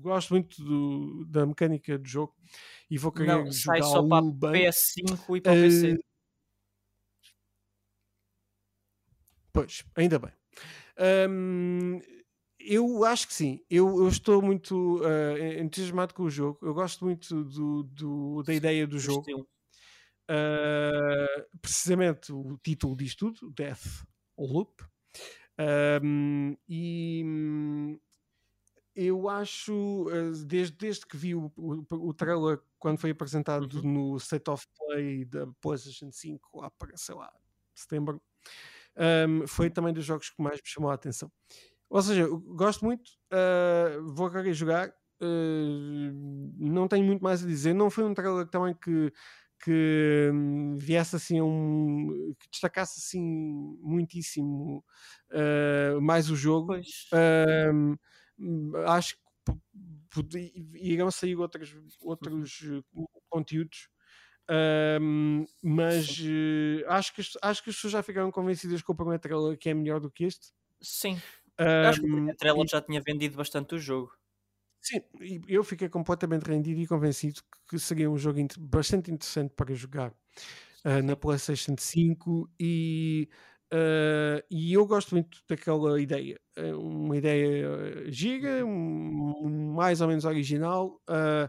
gosto 0.00 0.32
muito 0.32 0.62
do, 0.64 1.26
da 1.26 1.44
mecânica 1.44 1.98
do 1.98 2.08
jogo 2.08 2.34
e 2.90 2.96
vou 2.96 3.12
querer 3.12 3.26
não, 3.26 3.52
jogar 3.52 3.52
sai 3.52 3.82
só 3.82 4.02
para 4.08 4.22
bem. 4.22 4.64
PS5 4.64 5.36
e 5.36 5.40
para 5.42 5.52
o 5.52 5.54
PC. 5.54 5.98
Pois, 9.52 9.84
ainda 9.94 10.18
bem. 10.18 10.32
Um, 11.28 12.00
eu 12.58 13.04
acho 13.04 13.28
que 13.28 13.34
sim. 13.34 13.60
Eu, 13.68 13.98
eu 13.98 14.08
estou 14.08 14.40
muito 14.40 15.00
uh, 15.02 15.60
entusiasmado 15.60 16.14
com 16.14 16.24
o 16.24 16.30
jogo. 16.30 16.58
Eu 16.62 16.72
gosto 16.72 17.04
muito 17.04 17.44
do, 17.44 17.82
do 17.82 18.42
da 18.42 18.54
ideia 18.54 18.86
do 18.86 18.98
jogo. 18.98 19.46
Uh, 20.30 21.58
precisamente 21.60 22.32
o 22.32 22.58
título 22.62 22.96
diz 22.96 23.14
tudo: 23.14 23.50
Death 23.50 24.04
Loop. 24.38 24.82
Um, 26.02 26.56
e 26.68 27.22
eu 28.94 29.28
acho, 29.28 30.06
desde, 30.46 30.76
desde 30.76 31.06
que 31.06 31.16
vi 31.16 31.34
o, 31.34 31.52
o, 31.56 31.84
o 31.90 32.14
trailer 32.14 32.60
quando 32.78 32.98
foi 32.98 33.10
apresentado 33.10 33.78
uhum. 33.78 34.10
no 34.10 34.16
State 34.16 34.50
of 34.50 34.66
Play 34.76 35.24
da 35.24 35.46
PlayStation 35.60 36.12
5 36.12 36.60
lá 36.60 36.70
para, 36.70 36.96
sei 36.96 37.14
lá, 37.14 37.32
setembro, 37.74 38.20
um, 39.28 39.46
foi 39.46 39.70
também 39.70 39.92
dos 39.92 40.04
jogos 40.04 40.30
que 40.30 40.42
mais 40.42 40.60
me 40.60 40.68
chamou 40.68 40.90
a 40.90 40.94
atenção. 40.94 41.30
Ou 41.88 42.02
seja, 42.02 42.26
gosto 42.28 42.84
muito, 42.84 43.08
uh, 43.32 44.12
vou 44.12 44.30
querer 44.30 44.52
jogar, 44.52 44.88
uh, 44.88 46.12
não 46.58 46.88
tenho 46.88 47.04
muito 47.04 47.22
mais 47.22 47.42
a 47.42 47.46
dizer. 47.46 47.74
Não 47.74 47.90
foi 47.90 48.04
um 48.04 48.14
trailer 48.14 48.46
também 48.46 48.74
que, 48.74 49.12
que 49.64 50.30
um, 50.32 50.76
viesse 50.76 51.16
assim 51.16 51.40
um 51.40 52.34
que 52.38 52.50
destacasse 52.50 53.00
assim 53.00 53.22
muitíssimo 53.80 54.84
uh, 55.30 56.00
mais 56.00 56.30
o 56.30 56.36
jogo. 56.36 56.74
acho 58.86 59.16
que 59.16 60.52
irão 60.74 61.10
sair 61.10 61.36
outros, 61.36 61.74
outros 62.00 62.60
conteúdos 63.28 63.88
um, 64.50 65.46
mas 65.62 66.18
uh, 66.20 66.84
acho, 66.88 67.14
que, 67.14 67.22
acho 67.40 67.62
que 67.62 67.70
as 67.70 67.76
pessoas 67.76 67.92
já 67.92 68.02
ficaram 68.02 68.30
convencidas 68.30 68.82
que 68.82 68.92
o 68.92 68.94
primeiro 68.94 69.20
trailer 69.20 69.56
que 69.56 69.70
é 69.70 69.74
melhor 69.74 70.00
do 70.00 70.10
que 70.10 70.24
este. 70.24 70.48
Sim. 70.82 71.20
Um, 71.58 71.88
acho 71.88 72.00
que 72.00 72.06
o 72.06 72.12
primeiro 72.12 72.36
trailer 72.36 72.64
e... 72.66 72.68
já 72.68 72.82
tinha 72.82 73.00
vendido 73.00 73.36
bastante 73.36 73.74
o 73.74 73.78
jogo. 73.78 74.12
Sim, 74.86 75.00
eu 75.48 75.64
fiquei 75.64 75.88
completamente 75.88 76.44
rendido 76.44 76.78
e 76.78 76.86
convencido 76.86 77.40
que 77.68 77.78
seria 77.78 78.10
um 78.10 78.18
jogo 78.18 78.38
bastante 78.58 79.10
interessante 79.10 79.54
para 79.54 79.74
jogar 79.74 80.10
uh, 80.84 81.02
na 81.02 81.16
PlayStation 81.16 81.74
5 81.78 82.50
e, 82.60 83.28
uh, 83.72 84.44
e 84.50 84.74
eu 84.74 84.86
gosto 84.86 85.14
muito 85.14 85.42
daquela 85.48 86.00
ideia. 86.00 86.40
É 86.56 86.74
uma 86.74 87.16
ideia 87.16 88.10
giga, 88.10 88.64
um, 88.66 89.72
mais 89.74 90.00
ou 90.02 90.08
menos 90.08 90.24
original. 90.26 91.00
Uh, 91.08 91.48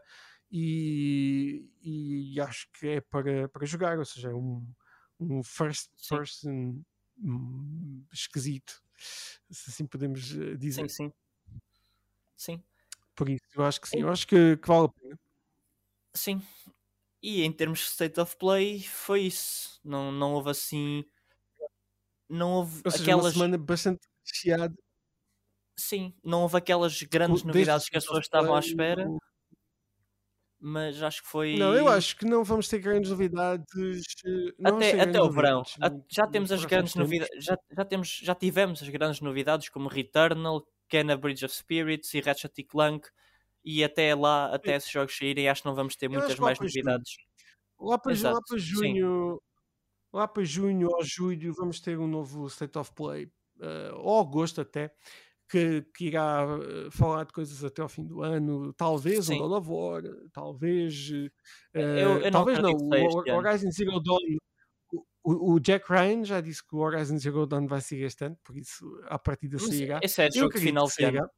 e, 0.51 1.69
e 1.83 2.39
acho 2.41 2.67
que 2.79 2.87
é 2.87 3.01
para, 3.01 3.49
para 3.49 3.65
jogar, 3.65 3.99
ou 3.99 4.05
seja, 4.05 4.29
é 4.31 4.33
um, 4.35 4.65
um 5.19 5.43
first 5.43 5.89
person 6.09 6.81
hum, 7.19 8.05
esquisito, 8.13 8.81
se 8.97 9.69
assim 9.71 9.85
podemos 9.87 10.33
eh, 10.37 10.55
dizer. 10.55 10.87
Sim, 10.87 10.89
sim. 10.89 11.13
Sim. 12.35 12.63
Por 13.15 13.29
isso, 13.29 13.45
eu 13.55 13.63
acho 13.63 13.79
que 13.81 13.89
sim, 13.89 13.99
eu 14.01 14.09
acho 14.09 14.27
que, 14.27 14.57
que 14.57 14.67
vale 14.67 14.85
a 14.87 14.89
pena. 14.89 15.19
Sim. 16.13 16.41
E 17.21 17.43
em 17.43 17.51
termos 17.51 17.79
de 17.79 17.85
state 17.85 18.19
of 18.19 18.35
play, 18.37 18.83
foi 18.83 19.21
isso. 19.21 19.79
Não, 19.83 20.11
não 20.11 20.33
houve 20.33 20.49
assim. 20.51 21.03
Não 22.29 22.51
houve 22.53 22.81
Ou 22.85 22.91
seja, 22.91 23.03
aquelas. 23.03 23.25
Uma 23.25 23.31
semana 23.31 23.57
bastante 23.57 24.07
recheada. 24.25 24.75
Sim, 25.77 26.13
não 26.23 26.43
houve 26.43 26.57
aquelas 26.57 27.01
grandes 27.03 27.43
novidades 27.43 27.89
que 27.89 27.97
as 27.97 28.03
pessoas 28.05 28.25
estavam 28.25 28.55
à 28.55 28.59
espera. 28.59 29.07
mas 30.59 31.01
acho 31.03 31.21
que 31.21 31.27
foi. 31.27 31.57
Não, 31.57 31.73
eu 31.73 31.87
acho 31.87 32.15
que 32.15 32.25
não 32.25 32.43
vamos 32.43 32.67
ter 32.67 32.79
grandes 32.79 33.09
novidades. 33.11 33.65
Não 34.57 34.77
até 34.77 34.99
até 35.01 35.21
o 35.21 35.29
verão. 35.29 35.63
Já 36.09 36.27
temos 36.27 36.51
as 36.51 36.63
grandes 36.65 36.95
novidades. 36.95 37.43
Já, 37.43 37.57
já, 37.75 37.85
temos, 37.85 38.19
já 38.23 38.35
tivemos 38.35 38.81
as 38.81 38.89
grandes 38.89 39.19
novidades 39.19 39.69
como 39.69 39.89
Returnal, 39.89 40.65
Kenna 40.95 41.17
Bridge 41.17 41.43
of 41.43 41.53
Spirits 41.53 42.13
e 42.13 42.21
Ratchet 42.21 42.63
Clank. 42.63 43.09
E 43.63 43.83
até 43.83 44.15
lá, 44.15 44.53
até 44.53 44.75
esses 44.75 44.89
jogos 44.89 45.17
saírem, 45.17 45.49
acho 45.49 45.61
que 45.61 45.67
não 45.67 45.75
vamos 45.75 45.95
ter 45.95 46.07
muitas 46.07 46.39
mais 46.39 46.57
novidades. 46.57 47.17
Lá 47.77 47.97
para, 47.97 48.13
lá 48.31 48.39
para 48.47 48.57
junho, 48.57 49.33
Sim. 49.33 50.17
lá 50.17 50.27
para 50.27 50.43
junho 50.43 50.87
ou 50.89 51.03
julho, 51.03 51.53
vamos 51.53 51.81
ter 51.81 51.99
um 51.99 52.07
novo 52.07 52.47
State 52.47 52.77
of 52.77 52.93
Play, 52.93 53.25
uh, 53.59 53.95
ou 53.95 54.21
agosto 54.21 54.61
até, 54.61 54.93
que, 55.49 55.81
que 55.93 56.05
irá 56.05 56.45
uh, 56.45 56.91
falar 56.91 57.25
de 57.25 57.33
coisas 57.33 57.61
até 57.63 57.81
ao 57.81 57.89
fim 57.89 58.05
do 58.05 58.21
ano. 58.21 58.71
Talvez 58.73 59.25
Sim. 59.25 59.41
um 59.41 59.47
God 59.47 59.57
of 59.57 59.69
War, 59.69 60.03
talvez. 60.31 61.09
Uh, 61.09 61.79
eu, 61.79 62.21
eu 62.21 62.31
talvez 62.31 62.59
não, 62.59 62.71
não 62.71 63.07
o 63.07 63.35
Horizon 63.35 63.71
Zero 63.71 63.99
Dawn. 63.99 64.37
O, 65.27 65.53
o, 65.53 65.59
Jack 65.59 65.91
Ryan 65.91 66.23
já 66.23 66.39
disse 66.39 66.63
que 66.63 66.75
o 66.75 66.79
Horizon 66.79 67.17
Zero 67.17 67.47
Dawn 67.47 67.65
vai 67.65 67.81
ser 67.81 67.97
este 68.03 68.25
ano, 68.25 68.37
por 68.43 68.55
isso 68.55 68.85
a 69.07 69.17
partida 69.17 69.57
sairá. 69.57 69.99
Esse 70.03 70.21
é 70.21 70.29
jogo 70.29 70.53
de 70.53 70.59
final 70.59 70.87
de 70.87 71.03
ano. 71.03 71.29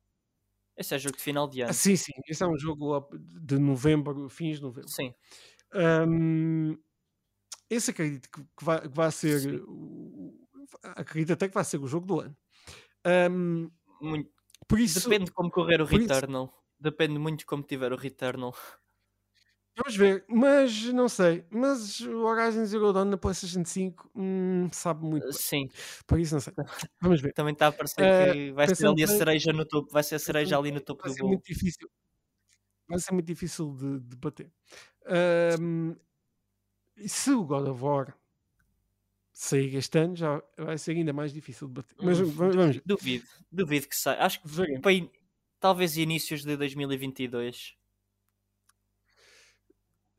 Esse 0.76 0.96
é 0.96 1.00
jogo 1.00 1.16
de 1.16 1.24
final 1.24 1.48
de 1.48 1.62
ano. 1.62 1.70
Ah, 1.70 1.74
sim, 1.74 1.96
sim. 1.96 2.12
Esse 2.28 2.44
é 2.44 2.48
um 2.48 2.58
jogo 2.58 3.08
de 3.14 3.58
novembro, 3.58 4.28
fins 4.28 4.58
de 4.58 4.64
novembro. 4.64 4.90
Sim. 4.90 5.16
Um, 5.74 6.78
esse 7.70 7.92
acredito 7.92 8.30
que 8.30 8.66
vai, 8.66 8.82
que 8.82 8.90
vai 8.90 9.10
ser. 9.10 9.64
acredito 10.84 11.32
até 11.32 11.48
que 11.48 11.54
vai 11.54 11.64
ser 11.64 11.80
o 11.80 11.88
jogo 11.88 12.06
do 12.06 12.20
ano. 12.20 12.38
Um, 13.32 13.72
muito. 14.02 14.30
Por 14.68 14.82
isso, 14.82 15.10
Depende 15.10 15.26
de 15.26 15.32
como 15.32 15.50
correr 15.50 15.82
o 15.82 15.86
Returnal. 15.86 16.46
Isso... 16.46 16.54
Depende 16.78 17.18
muito 17.18 17.40
de 17.40 17.46
como 17.46 17.64
tiver 17.64 17.94
o 17.94 17.96
Returnal. 17.96 18.54
Vamos 19.78 19.96
ver, 19.96 20.26
mas 20.28 20.86
não 20.92 21.08
sei. 21.08 21.46
Mas 21.52 22.00
o 22.00 22.24
Horizon 22.24 22.66
Zero 22.66 22.92
Dawn 22.92 23.06
na 23.06 23.18
PlayStation 23.18 23.64
5 23.64 24.10
hum, 24.16 24.68
sabe 24.72 25.06
muito. 25.06 25.32
Sim. 25.32 25.70
Por 26.08 26.20
isso 26.20 26.34
não 26.34 26.42
sei. 26.42 26.54
Vamos 27.00 27.22
ver. 27.22 27.32
Também 27.34 27.54
está 27.54 27.68
a 27.68 27.72
parecer 27.72 28.02
uh, 28.02 28.34
que 28.34 28.52
vai 28.54 28.74
ser 28.74 28.88
ali 28.88 29.04
a 29.04 29.08
cereja 29.08 29.54
no 29.54 29.64
topo. 29.66 29.92
Vai 29.92 30.02
ser 30.02 30.16
a 30.16 30.20
cereja 30.20 30.58
ali 30.58 30.72
no 30.72 30.82
topo 30.82 31.04
vai 31.04 31.12
do 31.12 31.18
bolo. 31.18 31.30
Muito 31.30 31.46
difícil. 31.46 31.88
Vai 32.90 33.00
ser 33.00 33.14
muito 33.14 33.28
difícil 33.28 33.72
de, 33.76 34.00
de 34.00 34.16
bater. 34.16 34.52
Um, 35.60 35.96
se 37.06 37.32
o 37.32 37.44
God 37.44 37.68
of 37.68 37.84
War 37.84 38.18
sair 39.32 39.76
este 39.76 40.00
ano, 40.00 40.16
já 40.16 40.42
vai 40.58 40.80
ser 40.80 40.94
ainda 40.94 41.14
mais 41.14 41.32
difícil 41.32 41.68
de 41.68 41.76
bater. 41.76 41.96
Mas 42.02 42.20
vamos. 42.20 42.82
Duvido, 42.84 43.28
duvido 43.52 43.88
que 43.88 43.96
saia. 43.96 44.24
Acho 44.24 44.42
que 44.42 44.80
para, 44.80 44.92
talvez 45.60 45.98
inícios 45.98 46.44
de 46.44 46.58
2022. 46.58 47.78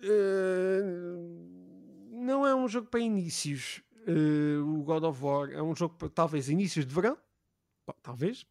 Uh, 0.01 1.59
não 2.11 2.47
é 2.47 2.55
um 2.55 2.69
jogo 2.69 2.89
para 2.89 3.01
inícios. 3.01 3.83
Uh, 4.07 4.63
o 4.63 4.83
God 4.83 5.05
of 5.05 5.23
War 5.23 5.51
é 5.51 5.63
um 5.63 5.75
jogo 5.75 5.95
para 5.97 6.09
talvez 6.09 6.49
inícios 6.49 6.87
de 6.87 6.95
verão, 6.95 7.19
talvez, 8.03 8.47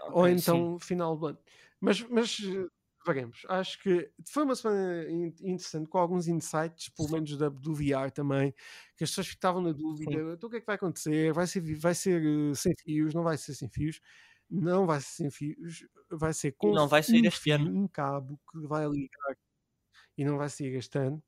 okay, 0.00 0.10
ou 0.12 0.28
então 0.28 0.78
sim. 0.78 0.86
final 0.86 1.16
do 1.16 1.26
ano. 1.26 1.38
Mas, 1.80 2.02
mas 2.08 2.40
veremos. 3.06 3.42
Acho 3.48 3.80
que 3.80 4.10
foi 4.26 4.44
uma 4.44 4.56
semana 4.56 5.04
interessante, 5.10 5.88
com 5.88 5.98
alguns 5.98 6.26
insights, 6.26 6.88
pelo 6.88 7.10
menos 7.10 7.36
da, 7.36 7.48
do 7.48 7.74
VR 7.74 8.10
também, 8.12 8.52
que 8.96 9.04
as 9.04 9.10
pessoas 9.10 9.28
ficavam 9.28 9.62
na 9.62 9.72
dúvida: 9.72 10.12
então 10.12 10.48
o 10.48 10.50
que 10.50 10.56
é 10.56 10.60
que 10.60 10.66
vai 10.66 10.76
acontecer? 10.76 11.32
Vai 11.32 11.46
ser, 11.46 11.60
vai 11.76 11.94
ser 11.94 12.22
sem 12.56 12.74
fios? 12.76 13.14
Não 13.14 13.22
vai 13.22 13.38
ser 13.38 13.54
sem 13.54 13.68
fios? 13.68 14.00
Não 14.50 14.86
vai 14.86 15.00
ser 15.00 15.12
sem 15.12 15.30
fios, 15.30 15.86
vai 16.10 16.32
ser 16.32 16.52
com 16.52 16.72
não 16.72 16.86
vai 16.86 17.02
ser 17.02 17.20
um, 17.20 17.24
este 17.26 17.40
fio, 17.40 17.54
ano. 17.54 17.82
um 17.82 17.88
cabo 17.88 18.38
que 18.50 18.66
vai 18.66 18.88
ligar 18.88 19.36
e 20.16 20.24
não 20.24 20.38
vai 20.38 20.48
ser 20.48 20.74
este 20.74 20.98
ano. 20.98 21.22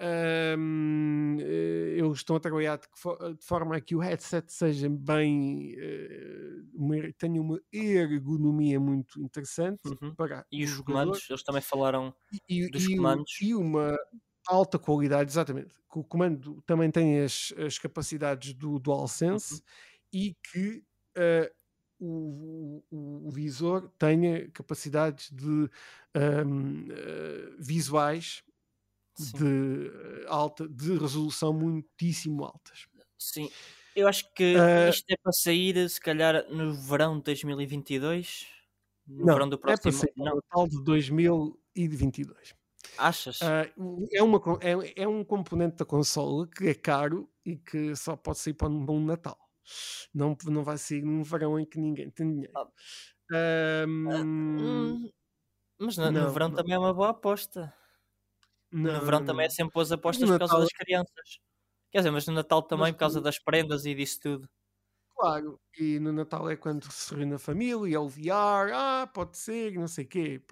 Um, 0.00 1.36
eh, 1.38 1.98
eles 1.98 2.18
estão 2.18 2.34
a 2.34 2.40
trabalhar 2.40 2.76
de, 2.76 2.86
de, 3.36 3.44
forma 3.44 3.76
a 3.76 3.80
que 3.80 3.94
o 3.94 4.00
headset 4.00 4.50
seja 4.52 4.88
bem 4.88 5.76
uh, 5.76 6.70
uma, 6.74 6.96
tenha 7.18 7.40
uma 7.40 7.60
ergonomia 7.70 8.80
muito 8.80 9.20
interessante 9.20 9.86
uhum. 9.86 10.14
para 10.14 10.44
e 10.50 10.64
os 10.64 10.80
comandos, 10.80 11.28
eles 11.28 11.44
também 11.44 11.60
falaram 11.60 12.12
e, 12.48 12.68
dos 12.70 12.84
e, 12.84 12.96
comandos 12.96 13.38
e 13.40 13.54
uma 13.54 13.96
alta 14.48 14.78
qualidade, 14.78 15.30
exatamente 15.30 15.72
que 15.92 15.98
o 15.98 16.04
comando 16.04 16.62
também 16.62 16.90
tem 16.90 17.20
as, 17.20 17.52
as 17.58 17.78
capacidades 17.78 18.54
do 18.54 18.78
DualSense 18.78 19.54
uhum. 19.54 19.60
e 20.14 20.36
que 20.50 20.82
uh, 21.18 21.61
o, 22.04 22.84
o, 22.90 23.28
o, 23.28 23.30
visor 23.30 23.88
tenha 23.96 24.50
capacidades 24.50 25.30
de 25.30 25.46
um, 25.46 26.88
uh, 26.88 27.56
visuais 27.60 28.42
Sim. 29.14 29.38
de 29.38 29.86
eh, 29.86 30.24
alta, 30.26 30.68
de 30.68 30.96
resolução 30.96 31.52
muitíssimo 31.52 32.44
altas. 32.44 32.88
Sim, 33.18 33.48
eu 33.94 34.08
acho 34.08 34.32
que 34.34 34.56
uh, 34.56 34.90
isto 34.90 35.04
é 35.10 35.16
para 35.22 35.32
sair 35.32 35.88
se 35.88 36.00
calhar 36.00 36.44
no 36.50 36.74
verão 36.74 37.18
de 37.18 37.24
2022, 37.24 38.46
no 39.06 39.26
não, 39.26 39.34
verão 39.34 39.48
do 39.48 39.58
próximo. 39.58 39.90
É 39.90 39.92
para 39.92 40.00
sair 40.00 40.12
no 40.16 40.24
Natal 40.24 40.66
de 40.66 40.82
2022. 40.82 42.54
Achas? 42.98 43.40
Uh, 43.40 44.08
é, 44.12 44.22
uma, 44.22 44.40
é, 44.60 45.02
é 45.02 45.08
um 45.08 45.22
componente 45.22 45.76
da 45.76 45.84
consola 45.84 46.48
que 46.48 46.68
é 46.68 46.74
caro 46.74 47.30
e 47.44 47.56
que 47.56 47.94
só 47.94 48.16
pode 48.16 48.38
sair 48.38 48.54
para 48.54 48.68
um 48.68 48.84
bom 48.84 48.98
Natal. 48.98 49.38
Não, 50.14 50.36
não 50.44 50.64
vai 50.64 50.78
sair 50.78 51.02
num 51.02 51.22
verão 51.22 51.58
em 51.58 51.64
que 51.64 51.78
ninguém 51.78 52.10
tem 52.10 52.30
dinheiro. 52.30 52.52
Ah. 52.54 52.68
Um, 53.86 55.10
mas 55.78 55.96
no, 55.96 56.10
não, 56.10 56.26
no 56.26 56.32
verão 56.32 56.48
não. 56.48 56.56
também 56.56 56.74
é 56.74 56.78
uma 56.78 56.92
boa 56.92 57.10
aposta. 57.10 57.72
Não, 58.70 58.92
no 58.92 59.00
verão 59.00 59.20
não. 59.20 59.26
também 59.26 59.46
é 59.46 59.50
sempre 59.50 59.80
as 59.80 59.90
apostas 59.92 60.28
por 60.28 60.38
causa 60.38 60.58
das 60.58 60.72
crianças. 60.72 61.38
Quer 61.90 61.98
dizer, 61.98 62.10
mas 62.10 62.26
no 62.26 62.34
Natal 62.34 62.62
também 62.62 62.84
mas, 62.84 62.92
por 62.92 62.98
causa 62.98 63.20
das 63.20 63.38
prendas 63.38 63.84
e 63.84 63.94
disso 63.94 64.20
tudo. 64.20 64.48
Claro, 65.14 65.60
e 65.78 65.98
no 65.98 66.12
Natal 66.12 66.48
é 66.50 66.56
quando 66.56 66.90
se 66.90 67.14
reúne 67.14 67.34
a 67.34 67.38
família, 67.38 67.96
é 67.96 67.98
o 67.98 68.08
VR, 68.08 68.72
ah, 68.72 69.10
pode 69.12 69.36
ser, 69.36 69.72
não 69.74 69.86
sei 69.86 70.04
o 70.04 70.08
quê. 70.08 70.42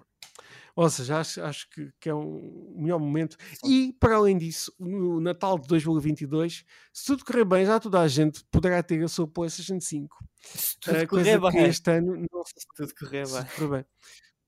Ou 0.75 0.89
seja, 0.89 1.19
acho, 1.19 1.41
acho 1.41 1.69
que, 1.69 1.91
que, 1.99 2.09
é 2.09 2.15
um 2.15 2.75
melhor 2.77 2.99
momento. 2.99 3.37
E, 3.65 3.93
para 3.99 4.15
além 4.15 4.37
disso, 4.37 4.73
no 4.79 5.19
Natal 5.19 5.59
de 5.59 5.67
2022, 5.67 6.65
se 6.93 7.05
tudo 7.05 7.25
correr 7.25 7.45
bem, 7.45 7.65
já 7.65 7.79
toda 7.79 7.99
a 7.99 8.07
gente 8.07 8.43
poderá 8.51 8.81
ter 8.81 9.03
a 9.03 9.07
sua 9.07 9.27
PlayStation 9.27 9.79
5. 9.79 10.17
Se 10.41 10.79
tudo 10.79 11.03
uh, 11.03 11.07
correr 11.07 11.39
bem. 11.39 11.63
este 11.65 11.91
ano 11.91 12.25
não 12.31 12.43
se 12.45 12.65
tudo 12.75 12.93
correr 12.99 13.27
bem. 13.27 13.45
Correr 13.55 13.69
bem 13.69 13.85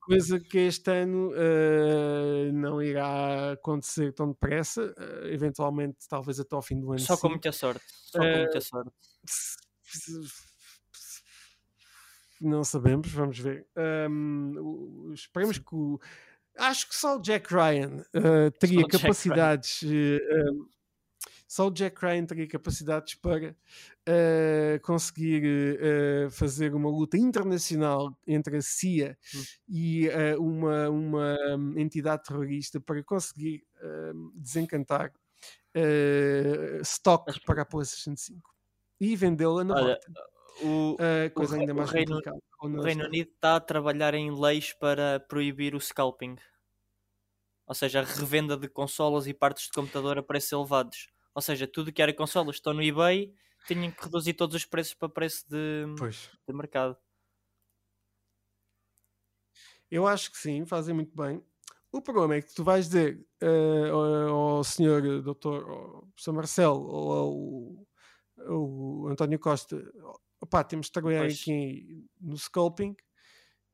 coisa 0.05 0.39
que 0.39 0.57
este 0.59 0.91
ano 0.91 1.31
uh, 1.31 2.51
não 2.53 2.81
irá 2.81 3.53
acontecer 3.53 4.13
tão 4.13 4.29
depressa, 4.29 4.93
uh, 4.97 5.27
eventualmente 5.27 5.97
talvez 6.09 6.39
até 6.39 6.55
ao 6.55 6.61
fim 6.61 6.79
do 6.79 6.91
ano. 6.91 6.99
Só 6.99 7.17
com 7.17 7.29
muita 7.29 7.51
sorte. 7.51 7.85
Só 8.11 8.19
com 8.19 8.37
muita 8.37 8.61
sorte. 8.61 8.91
Não 12.43 12.61
sabemos, 12.65 13.09
vamos 13.09 13.39
ver. 13.39 13.65
Um, 14.09 15.13
esperemos 15.13 15.57
que 15.57 15.73
o, 15.73 15.97
acho 16.57 16.89
que 16.89 16.95
só 16.95 17.15
o 17.15 17.21
Jack 17.21 17.53
Ryan 17.53 18.03
uh, 18.13 18.51
teria 18.59 18.85
capacidades 18.85 19.81
só 21.47 21.67
o 21.67 21.71
Jack 21.71 22.03
Ryan 22.03 22.25
teria 22.25 22.47
capacidades 22.47 23.13
para 23.13 23.51
uh, 23.51 24.79
conseguir 24.81 25.43
fazer 26.31 26.73
uma 26.73 26.89
luta 26.89 27.15
internacional 27.15 28.17
entre 28.25 28.57
a 28.57 28.61
CIA 28.61 29.15
hum. 29.35 29.43
e 29.69 30.09
uma, 30.39 30.89
uma 30.89 31.37
entidade 31.77 32.23
terrorista 32.23 32.81
para 32.81 33.03
conseguir 33.03 33.63
desencantar 34.33 35.13
stock 36.81 37.39
para 37.45 37.61
a 37.61 37.65
PlayStation 37.65 38.15
5 38.15 38.53
e 38.99 39.15
vendê-la 39.15 39.63
na 39.63 39.75
Olha, 39.75 39.99
o, 40.61 40.97
coisa 41.33 41.57
o, 41.57 41.59
ainda 41.59 41.73
mais 41.73 41.89
o 41.89 41.93
Reino, 41.93 42.19
o 42.61 42.81
Reino 42.81 43.05
Unido 43.05 43.31
está 43.31 43.55
a 43.55 43.59
trabalhar 43.59 44.13
em 44.13 44.31
leis 44.31 44.73
para 44.73 45.19
proibir 45.19 45.75
o 45.75 45.79
scalping. 45.79 46.37
Ou 47.65 47.73
seja, 47.73 48.01
a 48.01 48.03
revenda 48.03 48.57
de 48.57 48.67
consolas 48.67 49.25
e 49.27 49.33
partes 49.33 49.65
de 49.65 49.71
computador 49.71 50.17
a 50.17 50.23
preços 50.23 50.51
elevados. 50.51 51.07
Ou 51.33 51.41
seja, 51.41 51.67
tudo 51.67 51.91
que 51.91 52.01
era 52.01 52.13
consolas 52.13 52.57
estão 52.57 52.73
no 52.73 52.83
eBay, 52.83 53.33
tinham 53.67 53.91
que 53.91 54.03
reduzir 54.03 54.33
todos 54.33 54.55
os 54.55 54.65
preços 54.65 54.93
para 54.93 55.09
preço 55.09 55.45
de, 55.49 55.85
de 56.47 56.53
mercado. 56.53 56.97
Eu 59.89 60.07
acho 60.07 60.31
que 60.31 60.37
sim, 60.37 60.65
fazem 60.65 60.93
muito 60.93 61.15
bem. 61.15 61.43
O 61.91 62.01
problema 62.01 62.35
é 62.35 62.41
que 62.41 62.53
tu 62.53 62.63
vais 62.63 62.87
dizer 62.87 63.23
uh, 63.43 63.93
ao, 63.93 64.39
ao 64.57 64.63
senhor 64.63 65.21
doutor, 65.21 65.69
ao 65.69 66.07
professor 66.07 66.33
Marcelo 66.33 66.87
ou 66.87 67.85
ao, 68.39 68.51
ao 68.51 69.07
António 69.09 69.37
Costa, 69.37 69.77
opá, 70.43 70.63
temos 70.63 70.87
de 70.87 70.91
trabalhar 70.91 71.21
pois. 71.21 71.39
aqui 71.39 72.05
no 72.19 72.37
scalping, 72.37 72.95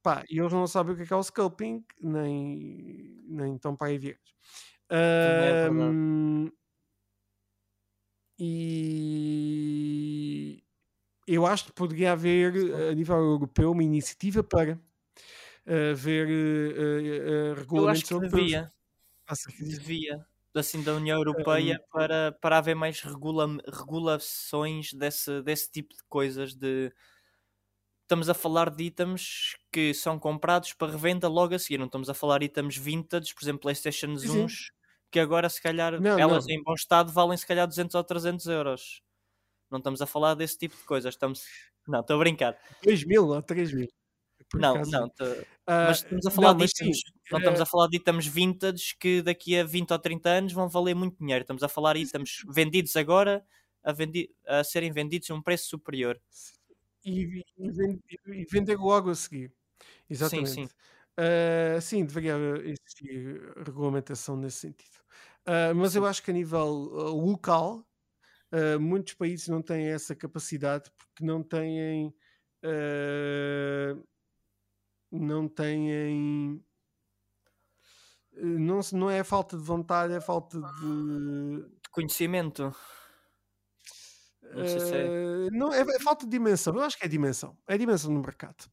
pá, 0.04 0.24
e 0.30 0.40
eles 0.40 0.54
não 0.54 0.68
sabem 0.68 0.94
o 0.94 0.96
que 0.96 1.04
é, 1.04 1.06
que 1.06 1.14
é 1.14 1.16
o 1.16 1.24
scalping, 1.24 1.84
nem, 2.00 3.24
nem 3.28 3.56
estão 3.56 3.76
para 3.76 3.88
aí 3.88 3.98
ver. 3.98 4.20
Uh, 4.92 6.52
e 8.40 10.64
eu 11.28 11.46
acho 11.46 11.66
que 11.66 11.74
poderia 11.74 12.14
haver 12.14 12.54
a 12.90 12.94
nível 12.94 13.18
europeu 13.18 13.72
uma 13.72 13.84
iniciativa 13.84 14.44
para 14.44 14.74
uh, 14.74 15.96
ver 15.96 16.28
uh, 16.28 17.52
uh, 17.52 17.54
regulamentos 17.56 18.10
eu 18.10 18.20
acho 19.28 19.48
que 19.48 19.64
devia. 19.64 20.26
Assim 20.56 20.82
da 20.84 20.94
União 20.94 21.18
Europeia 21.18 21.80
um, 21.80 21.92
para, 21.92 22.32
para 22.42 22.58
haver 22.58 22.76
mais 22.76 23.02
regula, 23.02 23.48
regulações 23.68 24.94
desse, 24.94 25.42
desse 25.42 25.72
tipo 25.72 25.94
de 25.96 26.04
coisas 26.10 26.54
de 26.54 26.92
estamos 28.02 28.28
a 28.28 28.34
falar 28.34 28.72
de 28.72 28.86
itens 28.86 29.56
que 29.72 29.94
são 29.94 30.18
comprados 30.18 30.74
para 30.74 30.92
revenda 30.92 31.28
logo 31.28 31.54
a 31.54 31.60
seguir, 31.60 31.78
não 31.78 31.86
estamos 31.86 32.10
a 32.10 32.14
falar 32.14 32.40
de 32.40 32.46
itens 32.46 32.76
vintage, 32.76 33.36
por 33.36 33.44
exemplo, 33.44 33.62
Playstation 33.62 34.08
1 34.08 34.48
que 35.12 35.20
agora 35.20 35.48
se 35.50 35.62
calhar 35.62 36.00
não, 36.02 36.18
elas 36.18 36.46
não. 36.48 36.56
em 36.56 36.64
bom 36.64 36.74
estado 36.74 37.12
valem 37.12 37.38
se 37.38 37.46
calhar 37.46 37.68
200 37.68 37.96
ou 37.96 38.04
300 38.04 38.46
euros. 38.48 39.02
Não 39.70 39.78
estamos 39.78 40.02
a 40.02 40.08
falar 40.08 40.34
desse 40.34 40.58
tipo 40.58 40.76
de 40.76 40.84
coisas 40.84 41.14
estamos... 41.14 41.44
não, 41.88 42.00
estou 42.00 42.16
a 42.16 42.20
brincar. 42.20 42.58
2 42.84 43.06
mil 43.06 43.28
ou 43.28 43.42
3 43.42 43.74
mil 43.74 43.88
não, 44.56 44.76
acaso. 44.76 44.92
não, 44.92 45.10
tô... 45.10 45.26
uh, 45.26 45.46
mas 45.68 45.98
estamos 45.98 46.26
a 46.26 46.32
falar 46.32 46.54
não, 46.54 46.58
de 46.58 46.66
itens, 46.66 46.98
não 47.32 47.40
estamos 47.40 47.62
a 47.62 47.66
falar 47.66 47.88
de 47.88 47.98
itens 47.98 48.28
vintage 48.28 48.96
que 49.00 49.22
daqui 49.22 49.58
a 49.58 49.64
20 49.64 49.92
ou 49.92 50.00
30 50.00 50.30
anos 50.30 50.54
vão 50.54 50.68
valer 50.68 50.96
muito 50.96 51.18
dinheiro. 51.18 51.44
Estamos 51.44 51.64
a 51.64 51.68
falar 51.68 51.94
de 51.94 52.02
itens 52.02 52.44
vendidos 52.48 52.96
agora 52.96 53.46
a, 53.84 53.92
vendi 53.92 54.30
a 54.46 54.64
serem 54.64 54.92
vendidos 54.92 55.30
a 55.30 55.36
um 55.36 55.42
preço 55.42 55.68
superior. 55.70 56.20
E, 57.06 57.44
e, 57.58 58.46
vender 58.52 58.78
logo 58.78 59.10
a 59.10 59.16
seguir. 59.16 59.54
Exatamente. 60.10 60.50
Sim, 60.50 60.68
sim. 60.68 60.74
Uh, 61.20 61.82
sim, 61.82 62.06
deveria 62.06 62.36
existir 62.64 63.54
regulamentação 63.66 64.38
nesse 64.38 64.60
sentido. 64.60 64.98
Uh, 65.48 65.76
mas 65.76 65.96
eu 65.96 66.06
acho 66.06 66.24
que 66.24 66.32
a 66.32 66.34
nível 66.34 66.66
uh, 66.66 67.26
local, 67.26 67.86
muitos 68.80 69.14
países 69.14 69.48
não 69.48 69.62
têm 69.62 69.90
essa 69.90 70.16
capacidade 70.16 70.90
porque 70.98 71.24
não 71.24 71.44
têm 71.44 72.12
não 75.12 75.48
têm. 75.48 76.64
Não, 78.34 78.80
não 78.94 79.10
é 79.10 79.24
falta 79.24 79.58
de 79.58 79.64
vontade, 79.64 80.14
é 80.14 80.22
falta 80.22 80.60
de, 80.60 81.58
de 81.82 81.90
conhecimento. 81.92 82.74
Não, 84.54 84.68
se 84.68 84.96
é... 84.96 85.06
Uh, 85.06 85.50
não 85.52 85.74
é, 85.74 85.82
é, 85.82 86.00
falta 86.00 86.26
de 86.26 86.32
dimensão. 86.32 86.74
Eu 86.76 86.82
acho 86.82 86.98
que 86.98 87.06
é 87.06 87.08
dimensão. 87.08 87.58
É 87.68 87.78
dimensão 87.78 88.12
no 88.12 88.22
mercado. 88.22 88.66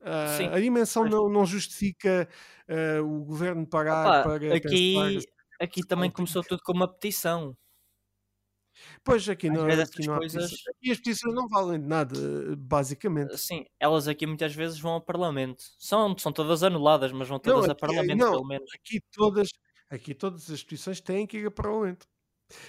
Uh, 0.00 0.52
a 0.52 0.60
dimensão 0.60 1.04
não, 1.06 1.30
não 1.30 1.46
justifica 1.46 2.28
uh, 2.68 3.02
o 3.02 3.24
governo 3.24 3.66
pagar 3.66 4.02
Opa, 4.06 4.22
para. 4.22 4.54
Aqui, 4.54 5.18
aqui 5.58 5.86
também 5.86 6.10
começou 6.10 6.42
tudo 6.42 6.60
com 6.62 6.72
uma 6.72 6.88
petição. 6.88 7.56
Pois 9.04 9.28
aqui 9.28 9.50
não, 9.50 9.66
aqui 9.66 10.06
não 10.06 10.16
coisas... 10.16 10.50
Aqui 10.68 10.90
as 10.90 10.96
petições 10.96 11.34
não 11.34 11.46
valem 11.46 11.78
de 11.78 11.86
nada, 11.86 12.16
basicamente. 12.56 13.36
Sim, 13.36 13.66
elas 13.78 14.08
aqui 14.08 14.26
muitas 14.26 14.54
vezes 14.54 14.78
vão 14.80 14.92
ao 14.92 15.00
Parlamento. 15.00 15.62
São, 15.78 16.16
são 16.16 16.32
todas 16.32 16.62
anuladas, 16.62 17.12
mas 17.12 17.28
vão 17.28 17.38
todas 17.38 17.66
não, 17.66 17.72
a 17.72 17.74
Parlamento, 17.74 18.18
não, 18.18 18.32
pelo 18.32 18.46
menos. 18.46 18.70
Aqui 18.74 19.00
todas, 19.12 19.50
aqui 19.90 20.14
todas 20.14 20.50
as 20.50 20.62
petições 20.62 21.00
têm 21.02 21.26
que 21.26 21.36
ir 21.36 21.46
a 21.46 21.50
Parlamento. 21.50 22.06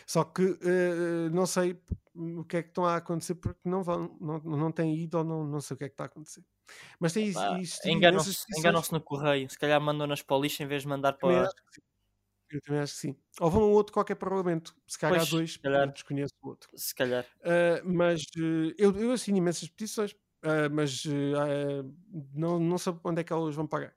Só 0.05 0.23
que 0.23 0.43
uh, 0.43 1.29
não 1.31 1.45
sei 1.45 1.79
o 2.13 2.43
que 2.43 2.57
é 2.57 2.63
que 2.63 2.69
estão 2.69 2.85
a 2.85 2.95
acontecer 2.97 3.35
porque 3.35 3.59
não 3.65 3.83
vão, 3.83 4.17
não, 4.19 4.39
não 4.39 4.71
têm 4.71 4.95
ido 4.95 5.17
ou 5.17 5.23
não, 5.23 5.43
não 5.43 5.61
sei 5.61 5.75
o 5.75 5.77
que 5.77 5.83
é 5.85 5.87
que 5.87 5.93
está 5.93 6.05
a 6.05 6.07
acontecer. 6.07 6.43
Mas 6.99 7.13
tem 7.13 7.27
isso. 7.27 7.39
Enganam-se 7.85 8.45
enganam 8.57 8.81
no 8.91 9.01
correio, 9.01 9.49
se 9.49 9.57
calhar 9.57 9.79
mandam 9.79 10.07
nas 10.07 10.21
para 10.21 10.35
o 10.35 10.41
lixo 10.41 10.63
em 10.63 10.67
vez 10.67 10.81
de 10.81 10.87
mandar 10.87 11.13
para. 11.13 11.49
Eu 12.49 12.61
também 12.61 12.81
acho 12.81 12.93
que 12.93 12.99
sim. 12.99 13.15
Ou 13.39 13.49
vão 13.49 13.63
a 13.63 13.67
outro 13.67 13.93
qualquer 13.93 14.15
parlamento. 14.15 14.75
Se 14.87 14.99
calhar 14.99 15.17
pois, 15.17 15.27
há 15.27 15.31
dois, 15.31 15.53
se 15.53 15.59
calhar. 15.59 15.91
desconheço 15.91 16.33
o 16.41 16.49
outro. 16.49 16.69
Se 16.75 16.93
calhar. 16.93 17.25
Uh, 17.39 17.81
mas 17.83 18.21
uh, 18.37 18.73
eu, 18.77 18.95
eu 18.97 19.11
assino 19.11 19.37
imensas 19.37 19.67
petições, 19.67 20.11
uh, 20.11 20.69
mas 20.71 21.03
não, 22.33 22.59
não 22.59 22.77
sei 22.77 22.93
onde 23.03 23.21
é 23.21 23.23
que 23.23 23.33
elas 23.33 23.55
vão 23.55 23.67
pagar. 23.67 23.95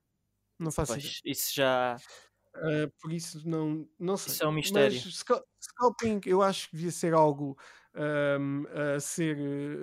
Não 0.59 0.73
faço 0.73 0.93
pois, 0.93 1.05
ideia. 1.05 1.33
Isso 1.33 1.55
já. 1.55 1.97
por 3.01 3.13
isso 3.13 3.49
não, 3.49 3.89
não 3.99 4.17
sei. 4.17 4.33
Isso 4.33 4.45
é 4.45 4.49
um 4.49 4.53
mistério. 4.53 5.01
Mas 5.05 5.25
scalping 5.61 6.21
eu 6.27 6.43
acho 6.43 6.71
que 6.71 6.77
devia 6.77 6.91
ser 6.91 7.15
algo 7.15 7.57
um, 7.95 8.65
a 8.97 8.99
ser 8.99 9.37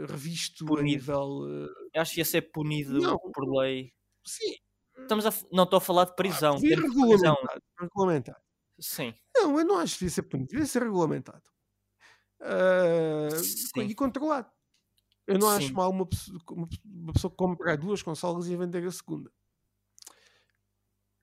revisto 0.09 0.65
punido. 0.65 0.81
a 0.81 0.83
nível. 0.83 1.69
Eu 1.93 2.01
acho 2.01 2.13
que 2.13 2.19
ia 2.19 2.25
ser 2.25 2.41
punido 2.41 2.99
não, 2.99 3.17
por 3.31 3.45
lei. 3.47 3.93
Sim. 4.25 4.55
Estamos 4.97 5.25
a, 5.25 5.33
não 5.51 5.63
estou 5.63 5.77
a 5.77 5.81
falar 5.81 6.05
de 6.05 6.15
prisão. 6.15 6.55
Ah, 6.55 6.59
regulamentado, 6.59 7.61
regulamentado. 7.79 8.44
Sim. 8.79 9.13
Não, 9.35 9.57
eu 9.57 9.65
não 9.65 9.79
acho 9.79 9.93
que 9.93 9.99
devia 9.99 10.15
ser 10.15 10.23
punido, 10.23 10.49
devia 10.49 10.65
ser 10.65 10.83
regulamentado. 10.83 11.43
Uh, 12.41 13.81
e 13.81 13.95
controlado. 13.95 14.49
Eu 15.25 15.39
não 15.39 15.49
Sim. 15.49 15.65
acho 15.65 15.73
mal 15.73 15.89
uma 15.89 16.05
pessoa, 16.05 16.39
uma 16.85 17.13
pessoa 17.13 17.31
comprar 17.31 17.77
duas 17.77 18.03
consolas 18.03 18.47
e 18.47 18.55
vender 18.55 18.85
a 18.85 18.91
segunda. 18.91 19.31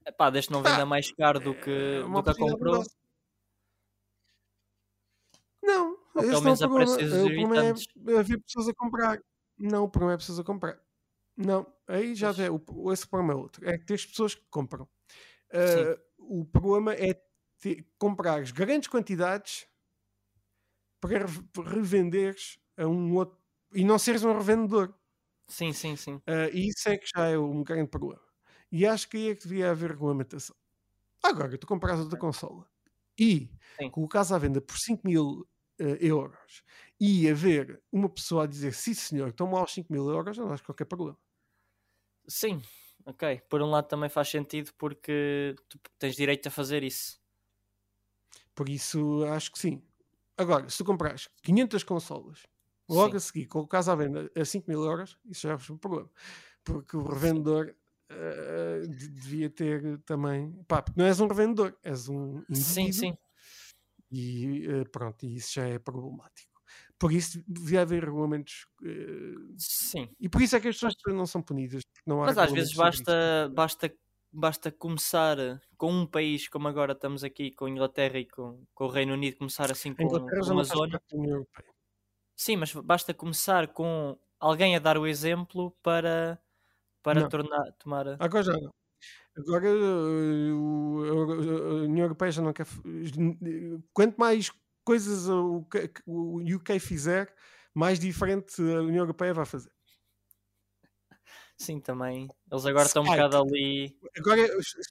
Epá, 0.04 0.30
desde 0.30 0.50
não 0.50 0.62
venda 0.62 0.82
ah, 0.82 0.86
mais 0.86 1.12
caro 1.12 1.38
do 1.38 1.54
que, 1.54 1.70
é 1.70 2.02
do 2.02 2.22
que 2.22 2.30
a 2.30 2.34
comprou. 2.34 2.82
Não, 5.62 5.96
Ou 6.14 6.22
pelo 6.22 6.42
menos 6.42 6.60
é 6.60 6.66
o 6.66 6.68
problema. 6.68 6.96
O 6.96 7.24
problema 7.24 7.56
é 7.56 8.18
haver 8.18 8.42
pessoas 8.42 8.68
a 8.68 8.74
comprar. 8.74 9.22
Não, 9.56 9.84
o 9.84 9.88
problema 9.88 10.14
é 10.14 10.16
pessoas 10.16 10.40
a 10.40 10.44
comprar. 10.44 10.80
Não, 11.36 11.66
aí 11.86 12.14
já 12.14 12.32
vê, 12.32 12.44
esse 12.92 13.06
problema 13.06 13.32
é 13.32 13.36
outro. 13.36 13.68
É 13.68 13.78
que 13.78 13.86
tens 13.86 14.04
pessoas 14.04 14.34
que 14.34 14.44
compram. 14.50 14.88
Uh, 15.52 16.00
o 16.18 16.44
problema 16.44 16.94
é 16.94 17.14
comprar 17.98 18.42
grandes 18.52 18.88
quantidades 18.88 19.66
para 21.00 21.26
revenderes 21.64 22.58
a 22.76 22.86
um 22.86 23.14
outro 23.14 23.38
e 23.74 23.84
não 23.84 23.98
seres 23.98 24.24
um 24.24 24.32
revendedor. 24.32 24.94
Sim, 25.48 25.72
sim, 25.72 25.96
sim. 25.96 26.14
Uh, 26.28 26.48
e 26.52 26.68
isso 26.68 26.88
é 26.88 26.96
que 26.96 27.06
já 27.14 27.26
é 27.28 27.38
um 27.38 27.62
grande 27.62 27.88
problema. 27.90 28.22
E 28.70 28.86
acho 28.86 29.08
que 29.08 29.16
aí 29.16 29.30
é 29.30 29.34
que 29.34 29.42
devia 29.42 29.70
haver 29.70 29.90
regulamentação. 29.90 30.56
Agora, 31.22 31.56
tu 31.58 31.66
compras 31.66 32.00
outra 32.00 32.18
consola 32.18 32.66
e 33.18 33.50
sim. 33.78 33.90
colocas 33.90 34.32
à 34.32 34.38
venda 34.38 34.60
por 34.60 34.78
5 34.78 35.06
mil 35.06 35.46
uh, 35.80 35.84
euros 36.00 36.62
e 37.00 37.28
haver 37.28 37.82
uma 37.92 38.08
pessoa 38.08 38.44
a 38.44 38.46
dizer 38.46 38.74
sim 38.74 38.94
senhor, 38.94 39.32
toma 39.32 39.58
aos 39.58 39.72
5 39.72 39.92
mil 39.92 40.08
euros, 40.08 40.38
não 40.38 40.52
acho 40.52 40.64
qualquer 40.64 40.86
problema. 40.86 41.18
Sim, 42.28 42.62
ok. 43.04 43.40
Por 43.48 43.62
um 43.62 43.70
lado 43.70 43.88
também 43.88 44.08
faz 44.08 44.28
sentido 44.28 44.72
porque 44.78 45.54
tu 45.68 45.78
tens 45.98 46.14
direito 46.14 46.48
a 46.48 46.50
fazer 46.50 46.82
isso. 46.82 47.21
Por 48.54 48.68
isso, 48.68 49.24
acho 49.24 49.52
que 49.52 49.58
sim. 49.58 49.82
Agora, 50.36 50.68
se 50.68 50.78
tu 50.78 50.84
comprares 50.84 51.28
500 51.42 51.84
consolas, 51.84 52.42
logo 52.88 53.12
sim. 53.12 53.16
a 53.16 53.20
seguir, 53.20 53.46
colocas 53.46 53.88
à 53.88 53.94
venda 53.94 54.30
a 54.36 54.44
5 54.44 54.68
mil 54.68 54.82
euros, 54.82 55.18
isso 55.24 55.42
já 55.42 55.52
é 55.52 55.72
um 55.72 55.78
problema. 55.78 56.10
Porque 56.64 56.96
o 56.96 57.02
revendedor 57.02 57.74
uh, 58.10 58.88
devia 58.88 59.50
ter 59.50 59.98
também. 60.00 60.52
Pá, 60.66 60.84
não 60.96 61.04
és 61.04 61.20
um 61.20 61.26
revendedor, 61.26 61.76
és 61.82 62.08
um 62.08 62.38
indivíduo. 62.48 62.62
Sim, 62.62 62.92
sim. 62.92 63.18
E 64.10 64.68
uh, 64.68 64.88
pronto, 64.90 65.24
isso 65.26 65.54
já 65.54 65.66
é 65.66 65.78
problemático. 65.78 66.52
Por 66.98 67.12
isso 67.12 67.42
devia 67.48 67.82
haver 67.82 68.04
regulamentos. 68.04 68.66
Uh, 68.80 69.54
sim. 69.58 70.08
E 70.20 70.28
por 70.28 70.40
isso 70.40 70.54
é 70.54 70.60
que 70.60 70.68
as 70.68 70.76
pessoas 70.76 70.94
não 71.08 71.26
são 71.26 71.42
punidas. 71.42 71.82
Não 72.06 72.18
Mas 72.18 72.38
às 72.38 72.52
vezes 72.52 72.74
basta, 72.74 73.50
basta 73.54 73.92
basta 74.32 74.72
começar 74.72 75.36
com 75.76 75.92
um 75.92 76.06
país 76.06 76.48
como 76.48 76.66
agora 76.66 76.92
estamos 76.92 77.22
aqui 77.22 77.50
com 77.50 77.66
a 77.66 77.70
Inglaterra 77.70 78.18
e 78.18 78.26
com, 78.26 78.64
com 78.74 78.84
o 78.84 78.88
Reino 78.88 79.12
Unido, 79.12 79.36
começar 79.36 79.70
assim 79.70 79.94
com, 79.94 80.08
com 80.08 80.52
uma 80.52 80.64
zona. 80.64 81.00
Sim, 82.34 82.56
mas 82.56 82.72
basta 82.72 83.12
começar 83.12 83.68
com 83.68 84.18
alguém 84.40 84.74
a 84.74 84.78
dar 84.78 84.96
o 84.96 85.06
exemplo 85.06 85.76
para, 85.82 86.40
para 87.02 87.28
tornar, 87.28 87.72
tomar. 87.78 88.16
Agora 88.18 88.42
já 88.42 88.52
não. 88.52 88.70
Agora 89.36 89.66
eh, 89.66 90.50
a 90.50 91.74
União 91.84 92.04
Europeia 92.04 92.32
já 92.32 92.42
não 92.42 92.52
quer. 92.52 92.66
Quanto 93.92 94.16
mais 94.16 94.50
coisas 94.84 95.28
o 95.28 95.66
UK 96.40 96.78
fizer, 96.78 97.32
mais 97.74 97.98
diferente 97.98 98.60
a 98.60 98.82
União 98.82 99.02
Europeia 99.02 99.34
vai 99.34 99.46
fazer. 99.46 99.70
Sim, 101.62 101.78
também. 101.78 102.28
Eles 102.50 102.66
agora 102.66 102.86
estão 102.86 103.04
um 103.04 103.06
bocado 103.06 103.38
ali. 103.38 103.96
Agora 104.18 104.48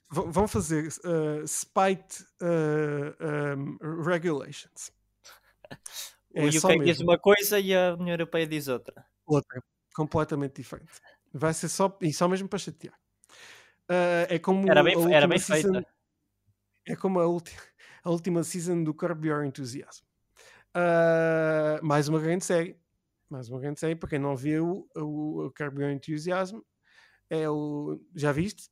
vão 0.08 0.48
fazer 0.48 0.88
uh, 1.04 1.46
spite 1.46 2.24
uh, 2.40 3.58
um, 3.58 4.02
regulations. 4.02 4.90
o 6.34 6.40
é 6.40 6.48
UK 6.48 6.82
diz 6.82 7.00
uma 7.00 7.18
coisa 7.18 7.60
e 7.60 7.76
a 7.76 7.92
União 7.92 8.14
Europeia 8.14 8.46
diz 8.46 8.68
outra. 8.68 9.04
Outra, 9.26 9.62
completamente 9.94 10.62
diferente. 10.62 10.92
Vai 11.30 11.52
ser 11.52 11.68
só, 11.68 11.94
e 12.00 12.10
só 12.10 12.26
mesmo 12.26 12.48
para 12.48 12.58
chatear. 12.58 12.94
Uh, 13.90 14.24
é 14.30 14.38
como 14.38 14.70
era 14.70 14.82
bem, 14.82 15.14
era 15.14 15.28
bem 15.28 15.38
season, 15.38 15.74
feita. 15.74 15.86
É 16.86 16.96
como 16.96 17.20
a, 17.20 17.28
ulti, 17.28 17.54
a 18.02 18.08
última 18.08 18.42
season 18.42 18.82
do 18.82 18.94
Curb 18.94 19.28
Your 19.28 19.44
Enthusiasm. 19.44 20.04
Uh, 20.74 21.84
mais 21.84 22.08
uma 22.08 22.18
grande 22.18 22.46
série 22.46 22.81
mais 23.32 23.48
uma 23.48 23.58
grande 23.58 23.80
série. 23.80 23.96
Para 23.96 24.10
quem 24.10 24.18
não 24.18 24.36
viu, 24.36 24.86
o, 24.94 25.46
o 25.46 25.52
Curb 25.52 25.82
Enthusiasm 25.82 26.60
é 27.30 27.48
o. 27.48 27.98
Já 28.14 28.30
viste? 28.30 28.68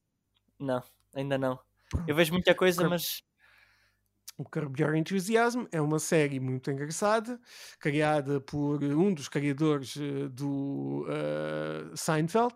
Não, 0.58 0.82
ainda 1.14 1.38
não. 1.38 1.58
Eu 2.06 2.14
vejo 2.14 2.32
muita 2.32 2.54
coisa, 2.54 2.82
Curb... 2.82 2.90
mas. 2.90 3.22
O 4.36 4.44
Curb 4.44 4.80
Your 4.80 4.94
Enthusiasm 4.94 5.64
é 5.70 5.80
uma 5.82 5.98
série 5.98 6.40
muito 6.40 6.70
engraçada, 6.70 7.38
criada 7.78 8.40
por 8.40 8.82
um 8.82 9.12
dos 9.12 9.28
criadores 9.28 9.96
uh, 9.96 10.30
do 10.30 11.04
uh, 11.04 11.94
Seinfeld, 11.94 12.54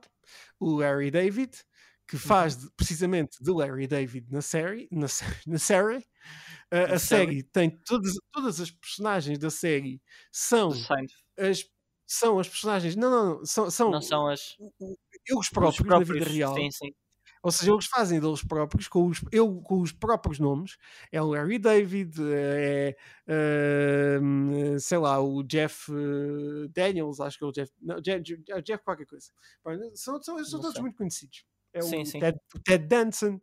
o 0.59 0.77
Larry 0.77 1.11
David, 1.11 1.53
que 2.09 2.17
faz 2.17 2.57
de, 2.57 2.71
precisamente 2.75 3.37
de 3.39 3.51
Larry 3.51 3.87
David 3.87 4.31
na 4.31 4.41
série, 4.41 4.89
na, 4.91 5.07
na 5.47 5.59
série. 5.59 5.99
Uh, 6.73 6.95
a 6.95 6.99
série 6.99 7.43
tem 7.43 7.69
todas, 7.85 8.15
todas 8.33 8.61
as 8.61 8.71
personagens 8.71 9.39
da 9.39 9.51
série 9.51 10.01
são 10.33 10.71
as, 11.37 11.65
são 12.07 12.39
as 12.39 12.49
personagens. 12.49 12.97
Não, 12.97 13.11
não, 13.11 13.25
não. 13.27 13.47
São, 13.47 13.71
são, 13.71 13.91
não 13.91 14.01
são 14.03 14.27
as. 14.29 14.57
Eles 15.27 15.49
próprios, 15.49 15.81
os 15.81 15.87
próprios 15.87 16.09
na 16.09 16.15
vida 16.15 16.31
real. 16.31 16.55
Sim, 16.55 16.71
sim. 16.71 16.95
Ou 17.45 17.53
seja, 17.53 17.73
eles 17.73 17.85
fazem 17.85 18.19
deles 18.19 18.43
próprios, 18.43 18.89
com 18.89 19.07
os, 19.07 19.23
eu, 19.31 19.61
com 19.61 19.83
os 19.83 19.93
próprios 19.93 20.39
nomes. 20.39 20.79
É 21.13 21.21
o 21.21 21.27
Larry 21.27 21.59
David, 21.59 22.17
é, 22.33 22.97
é 23.29 24.19
sei 24.81 24.97
lá, 24.97 25.21
o 25.21 25.43
Jeff 25.43 25.93
eh, 25.93 26.69
Daniels, 26.75 27.21
acho 27.21 27.37
que 27.37 27.45
é 27.45 27.47
o 27.47 27.53
Jeff. 27.53 27.71
Não, 27.83 28.01
Jeff, 28.01 28.23
Jeff 28.65 28.83
qualquer 28.83 29.05
coisa. 29.05 29.31
São, 29.95 30.23
são, 30.23 30.43
são 30.43 30.59
todos 30.59 30.81
muito 30.81 30.97
conhecidos. 30.97 31.45
É 31.75 31.83
sim, 31.83 32.01
o 32.01 32.07
sim. 32.07 32.19
Ted, 32.19 32.39
Ted 32.65 32.87
Danson. 32.87 33.39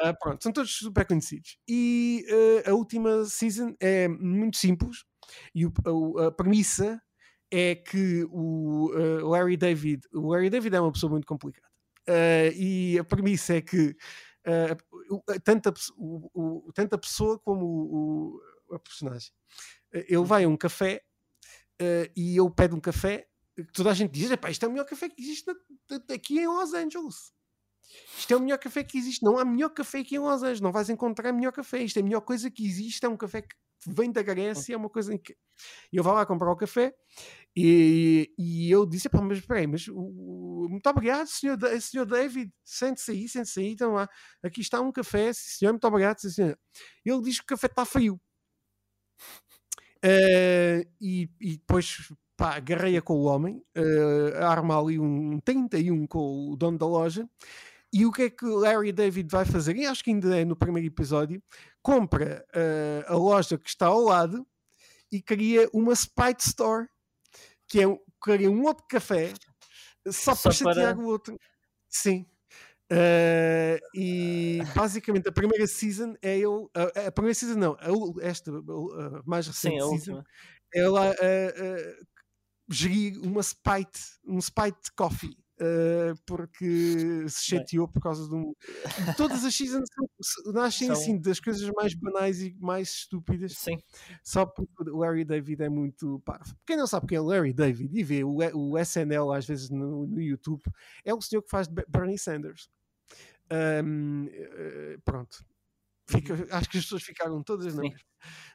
Uh, 0.00 0.14
pronto, 0.20 0.42
são 0.42 0.52
todos 0.52 0.70
super 0.70 1.06
conhecidos. 1.06 1.58
E 1.66 2.26
uh, 2.28 2.70
a 2.70 2.74
última 2.74 3.24
season 3.24 3.74
é 3.80 4.08
muito 4.08 4.58
simples. 4.58 5.04
E 5.54 5.64
o, 5.64 5.72
a, 6.18 6.26
a 6.26 6.30
premissa 6.30 7.00
é 7.50 7.74
que 7.74 8.24
o 8.30 8.90
uh, 8.92 9.28
Larry 9.28 9.56
David, 9.56 10.06
o 10.12 10.30
Larry 10.30 10.50
David 10.50 10.74
é 10.74 10.80
uma 10.80 10.92
pessoa 10.92 11.10
muito 11.10 11.26
complicada. 11.26 11.68
Uh, 12.08 12.52
e 12.56 12.98
a 12.98 13.04
premissa 13.04 13.56
é 13.56 13.60
que 13.60 13.96
uh, 14.46 15.40
tanto, 15.44 15.68
a, 15.68 15.74
o, 15.96 16.30
o, 16.68 16.72
tanto 16.72 16.94
a 16.94 16.98
pessoa 16.98 17.38
como 17.38 17.64
o, 17.64 18.40
o 18.70 18.74
a 18.74 18.78
personagem 18.78 19.32
ele 19.92 20.24
vai 20.24 20.44
a 20.44 20.48
um 20.48 20.56
café 20.56 21.02
e 22.14 22.36
ele 22.38 22.50
pede 22.50 22.74
um 22.74 22.80
café 22.80 23.26
toda 23.72 23.90
a 23.90 23.94
gente 23.94 24.12
diz: 24.12 24.30
isto 24.30 24.64
é 24.64 24.68
o 24.68 24.70
melhor 24.70 24.84
café 24.84 25.08
que 25.08 25.20
existe 25.20 25.50
aqui 26.12 26.38
em 26.38 26.46
Los 26.46 26.74
Angeles. 26.74 27.32
Isto 28.18 28.34
é 28.34 28.36
o 28.36 28.40
melhor 28.40 28.58
café 28.58 28.84
que 28.84 28.98
existe. 28.98 29.24
Não 29.24 29.38
há 29.38 29.44
melhor 29.44 29.70
café 29.70 30.00
aqui 30.00 30.16
em 30.16 30.18
Los 30.18 30.42
Angeles. 30.42 30.60
Não 30.60 30.72
vais 30.72 30.90
encontrar 30.90 31.32
melhor 31.32 31.52
café. 31.52 31.82
Isto 31.82 31.98
é 31.98 32.00
a 32.00 32.04
melhor 32.04 32.20
coisa 32.20 32.50
que 32.50 32.66
existe. 32.66 33.04
É 33.04 33.08
um 33.08 33.16
café 33.16 33.42
que 33.42 33.54
vem 33.88 34.12
da 34.12 34.22
Grécia. 34.22 34.74
É 34.74 34.76
uma 34.76 34.90
coisa 34.90 35.14
em 35.14 35.18
que. 35.18 35.36
Eu 35.92 36.02
vou 36.02 36.12
lá 36.12 36.24
comprar 36.24 36.52
o 36.52 36.56
café 36.56 36.94
e, 37.56 38.32
e 38.38 38.70
eu 38.70 38.86
disse: 38.86 39.08
mas 39.12 39.38
espera 39.38 39.60
aí, 39.60 39.66
mas 39.66 39.88
o, 39.88 40.66
muito 40.70 40.88
obrigado, 40.88 41.26
senhor, 41.26 41.58
senhor 41.80 42.06
David. 42.06 42.52
Sente-se 42.64 43.10
aí, 43.10 43.28
sente-se 43.28 43.60
aí. 43.60 43.72
Então 43.72 43.92
lá, 43.92 44.08
aqui 44.42 44.60
está 44.60 44.80
um 44.80 44.92
café. 44.92 45.32
Senhor, 45.32 45.72
muito 45.72 45.86
obrigado. 45.86 46.20
Senhor. 46.20 46.58
Ele 47.04 47.22
diz 47.22 47.38
que 47.38 47.44
o 47.44 47.46
café 47.46 47.66
está 47.66 47.84
frio. 47.84 48.20
Uh, 50.04 50.86
e, 51.00 51.28
e 51.40 51.56
depois 51.56 52.12
pá, 52.36 52.54
agarrei-a 52.54 53.02
com 53.02 53.14
o 53.14 53.24
homem, 53.24 53.60
uh, 53.76 54.36
arma 54.44 54.80
ali 54.80 54.98
um 54.98 55.40
31 55.40 56.06
com 56.06 56.52
o 56.52 56.56
dono 56.56 56.78
da 56.78 56.86
loja 56.86 57.28
e 57.92 58.04
o 58.04 58.12
que 58.12 58.22
é 58.22 58.30
que 58.30 58.44
Larry 58.44 58.92
David 58.92 59.30
vai 59.30 59.44
fazer? 59.44 59.76
E 59.76 59.86
acho 59.86 60.04
que 60.04 60.10
ainda 60.10 60.38
é 60.38 60.44
no 60.44 60.56
primeiro 60.56 60.86
episódio. 60.86 61.42
Compra 61.82 62.44
uh, 62.54 63.12
a 63.12 63.16
loja 63.16 63.56
que 63.56 63.68
está 63.68 63.86
ao 63.86 64.00
lado 64.00 64.46
e 65.10 65.22
cria 65.22 65.68
uma 65.72 65.94
Spite 65.94 66.46
Store, 66.46 66.86
que 67.66 67.80
é 67.80 67.84
cria 68.20 68.50
um 68.50 68.62
outro 68.64 68.84
café 68.88 69.32
só, 70.06 70.34
só 70.34 70.42
para 70.42 70.52
chatear 70.52 70.94
para... 70.94 71.04
o 71.04 71.06
outro. 71.06 71.38
Sim. 71.88 72.26
Uh, 72.90 73.78
e 73.94 74.60
basicamente 74.74 75.28
a 75.28 75.32
primeira 75.32 75.66
season 75.66 76.14
é 76.22 76.36
ele. 76.36 76.68
A, 76.74 77.08
a 77.08 77.12
primeira 77.12 77.34
season 77.34 77.58
não, 77.58 77.72
a, 77.74 78.26
esta 78.26 78.50
a, 78.50 79.22
mais 79.26 79.46
recente 79.46 79.82
Sim, 79.82 79.98
season, 79.98 80.24
ela 80.74 81.10
uh, 81.10 82.06
gerir 82.70 83.18
uma 83.22 83.42
Spite, 83.42 84.00
um 84.26 84.40
Spite 84.40 84.92
Coffee 84.94 85.36
Uh, 85.60 86.16
porque 86.24 87.28
se 87.28 87.46
chateou 87.46 87.88
por 87.88 88.00
causa 88.00 88.28
de 88.28 88.34
um. 88.34 88.54
Todas 89.16 89.44
as 89.44 89.54
seasons 89.54 89.88
nascem 90.46 90.86
São... 90.86 90.96
assim 90.96 91.18
das 91.20 91.40
coisas 91.40 91.68
mais 91.70 91.94
banais 91.94 92.40
e 92.40 92.56
mais 92.60 92.88
estúpidas. 92.90 93.54
Sim. 93.54 93.76
Só 94.22 94.46
porque 94.46 94.88
o 94.88 94.98
Larry 94.98 95.24
David 95.24 95.64
é 95.64 95.68
muito 95.68 96.20
parvo. 96.20 96.54
Quem 96.64 96.76
não 96.76 96.86
sabe 96.86 97.08
quem 97.08 97.16
é 97.16 97.20
o 97.20 97.24
Larry 97.24 97.52
David 97.52 97.90
e 97.92 98.04
vê 98.04 98.22
o, 98.22 98.36
o 98.54 98.78
SNL 98.78 99.32
às 99.32 99.46
vezes 99.46 99.68
no, 99.68 100.06
no 100.06 100.20
YouTube, 100.20 100.62
é 101.04 101.12
o 101.12 101.20
senhor 101.20 101.42
que 101.42 101.50
faz 101.50 101.66
Bernie 101.66 102.18
Sanders. 102.18 102.70
Um, 103.50 104.28
eh, 104.30 104.98
pronto. 105.04 105.44
Fica, 106.08 106.34
acho 106.50 106.70
que 106.70 106.78
as 106.78 106.84
pessoas 106.84 107.02
ficaram 107.02 107.42
todas 107.42 107.74
mesma. 107.74 107.98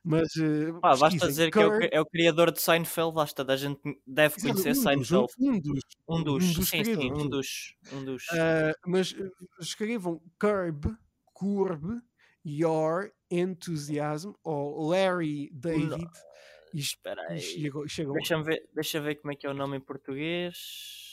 Mas 0.03 0.35
uh, 0.35 0.77
ah, 0.81 0.95
basta 0.97 1.27
dizer 1.27 1.51
que 1.51 1.59
é 1.59 1.67
o, 1.67 1.79
é 1.91 2.01
o, 2.01 2.05
criador 2.05 2.51
de 2.51 2.61
Seinfeld, 2.61 3.13
basta 3.13 3.45
da 3.45 3.55
gente 3.55 3.79
deve 4.05 4.41
conhecer 4.41 4.71
um 4.71 4.75
Seinfeld. 4.75 5.27
Dos, 5.27 5.35
um, 5.39 5.59
dos, 5.59 5.83
um 6.09 6.23
dos, 6.23 6.43
um 6.43 6.53
dos, 6.53 6.69
sim, 6.69 6.83
sim, 6.83 7.11
um 7.11 7.29
dos, 7.29 7.75
um 7.93 8.03
dos. 8.03 8.23
Uh, 8.23 8.73
mas 8.87 9.11
uh, 9.11 9.31
escrevam 9.59 10.21
Curb, 10.39 10.97
Curb 11.33 12.01
Your 12.45 13.11
Enthusiasm 13.29 14.31
ou 14.43 14.89
Larry 14.89 15.49
David. 15.53 16.09
E, 16.73 16.79
Espera 16.79 17.21
aí. 17.29 17.71
Deixa-me 18.13 18.43
ver, 18.43 18.67
deixa 18.73 18.99
ver 18.99 19.15
como 19.15 19.31
é 19.31 19.35
que 19.35 19.45
é 19.45 19.49
o 19.49 19.53
nome 19.53 19.77
em 19.77 19.79
português. 19.79 21.12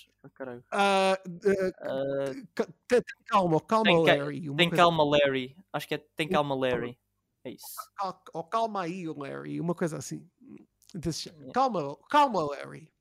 Uh, 0.72 1.16
uh, 1.48 2.66
tem 2.86 3.02
calma, 3.26 3.60
calma 3.60 3.84
tem, 3.84 4.04
Larry. 4.04 4.56
Tem 4.56 4.70
calma 4.70 5.04
Larry. 5.04 5.56
Acho 5.72 5.88
que 5.88 5.94
é 5.94 5.98
tem 6.16 6.28
calma 6.28 6.54
Larry. 6.54 6.98
É 7.44 7.50
isso. 7.50 7.66
Ou 8.34 8.44
calma 8.44 8.82
aí, 8.82 9.06
Larry. 9.06 9.60
Uma 9.60 9.74
coisa 9.74 9.96
assim. 9.96 10.28
Calma, 11.54 11.96
calma, 12.08 12.42
Larry. 12.42 12.92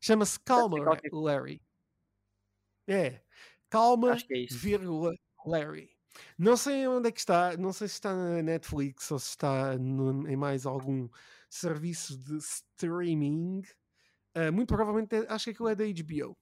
Chama-se 0.00 0.38
Calma, 0.40 0.76
Larry. 1.12 1.60
É. 2.86 3.20
Calma, 3.68 4.16
é 4.16 4.46
vírgula, 4.50 5.14
Larry. 5.44 5.90
Não 6.38 6.56
sei 6.56 6.86
onde 6.88 7.08
é 7.08 7.12
que 7.12 7.20
está, 7.20 7.56
não 7.56 7.72
sei 7.72 7.88
se 7.88 7.94
está 7.94 8.14
na 8.14 8.42
Netflix 8.42 9.10
ou 9.10 9.18
se 9.18 9.30
está 9.30 9.76
no, 9.76 10.26
em 10.28 10.36
mais 10.36 10.66
algum 10.66 11.08
serviço 11.50 12.16
de 12.16 12.38
streaming. 12.38 13.62
Uh, 14.36 14.52
muito 14.52 14.68
provavelmente 14.68 15.14
é, 15.14 15.26
acho 15.28 15.44
que 15.44 15.50
aquilo 15.50 15.68
é 15.68 15.74
da 15.74 15.84
HBO. 15.84 16.36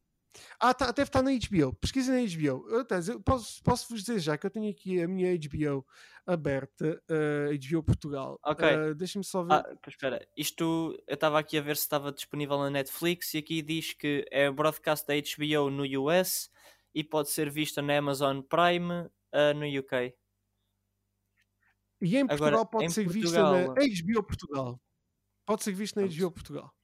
Ah, 0.61 0.75
tá, 0.75 0.91
deve 0.93 1.09
estar 1.09 1.23
na 1.23 1.31
HBO. 1.31 1.75
Pesquisa 1.75 2.13
na 2.13 2.21
HBO. 2.21 2.69
Eu, 2.69 2.87
eu 3.09 3.21
posso, 3.21 3.63
posso 3.63 3.89
vos 3.89 4.01
dizer 4.03 4.19
já 4.19 4.37
que 4.37 4.47
eu 4.47 4.51
tenho 4.51 4.71
aqui 4.71 5.01
a 5.01 5.09
minha 5.09 5.37
HBO 5.37 5.87
aberta, 6.27 7.03
uh, 7.11 7.53
eh, 7.53 7.59
HBO 7.59 7.83
Portugal. 7.83 8.39
Ok. 8.45 8.67
Uh, 8.67 8.95
Deixa-me 8.95 9.25
só 9.25 9.43
ver. 9.43 9.55
Ah, 9.55 9.77
espera, 9.87 10.27
isto 10.37 10.95
eu 11.07 11.15
estava 11.15 11.39
aqui 11.39 11.57
a 11.57 11.63
ver 11.63 11.77
se 11.77 11.83
estava 11.83 12.13
disponível 12.13 12.59
na 12.59 12.71
Netflix 12.71 13.35
e 13.35 13.39
aqui 13.39 13.63
diz 13.63 13.93
que 13.93 14.27
é 14.31 14.51
broadcast 14.51 15.07
da 15.07 15.15
HBO 15.15 15.71
no 15.71 15.85
US 16.03 16.51
e 16.95 17.05
pode 17.05 17.31
ser 17.31 17.51
vista 17.51 17.81
na 17.81 17.99
Amazon 17.99 18.41
Prime 18.41 18.93
uh, 18.93 19.55
no 19.55 19.67
UK. 19.67 20.15
E 22.01 22.17
em 22.17 22.27
Portugal 22.27 22.49
Agora, 22.49 22.67
pode 22.67 22.85
em 22.85 22.91
ser 22.91 23.05
Portugal... 23.05 23.55
vista 23.55 23.75
na 23.75 24.15
HBO 24.15 24.23
Portugal. 24.23 24.81
Pode 25.47 25.63
ser 25.63 25.73
vista 25.73 26.01
na 26.01 26.07
HBO 26.09 26.33
Portugal. 26.33 26.76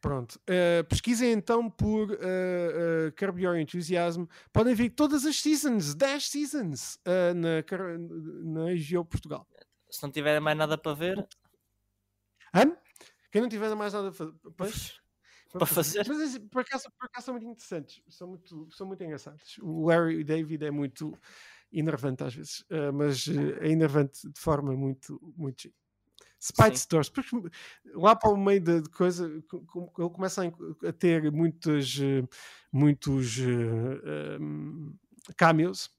Pronto. 0.00 0.40
Uh, 0.48 0.82
pesquisem 0.88 1.30
então 1.32 1.68
por 1.68 2.10
uh, 2.10 2.14
uh, 2.14 3.12
Curb 3.16 3.42
Your 3.42 3.56
Enthusiasm. 3.56 4.24
Podem 4.50 4.74
ver 4.74 4.90
todas 4.90 5.26
as 5.26 5.40
seasons, 5.40 5.94
10 5.94 6.26
seasons, 6.26 6.94
uh, 7.06 7.34
na, 7.34 7.62
na 8.42 8.74
HBO 8.74 9.04
Portugal. 9.04 9.46
Se 9.90 10.02
não 10.02 10.10
tiver 10.10 10.40
mais 10.40 10.56
nada 10.56 10.78
para 10.78 10.94
ver. 10.94 11.28
Hã? 12.54 12.74
Quem 13.30 13.42
não 13.42 13.48
tiver 13.48 13.74
mais 13.74 13.92
nada 13.92 14.10
para, 14.10 14.32
pois, 14.56 14.98
para 15.52 15.66
fazer. 15.66 16.06
Mas 16.08 16.38
por 16.38 16.62
acaso, 16.62 16.90
por 16.98 17.04
acaso 17.04 17.26
são 17.26 17.34
muito 17.34 17.48
interessantes. 17.48 18.02
São 18.08 18.28
muito, 18.28 18.68
são 18.72 18.86
muito 18.86 19.04
engraçados. 19.04 19.58
O 19.60 19.86
Larry 19.86 20.24
David 20.24 20.64
é 20.64 20.70
muito 20.70 21.12
enervante 21.70 22.24
às 22.24 22.34
vezes, 22.34 22.64
mas 22.92 23.28
é 23.28 23.68
enervante 23.68 24.28
de 24.28 24.40
forma 24.40 24.72
muito, 24.72 25.20
muito 25.36 25.70
Spite 26.40 26.78
Stores, 26.78 27.08
porque 27.08 27.36
lá 27.94 28.16
para 28.16 28.30
o 28.30 28.36
meio 28.36 28.62
da 28.62 28.82
coisa 28.96 29.26
ele 29.26 29.42
começa 30.10 30.42
a 30.86 30.92
ter 30.92 31.30
muitos, 31.30 31.98
muitos 32.72 33.38
uh, 33.38 34.40
um, 34.40 34.96
cameos 35.36 35.90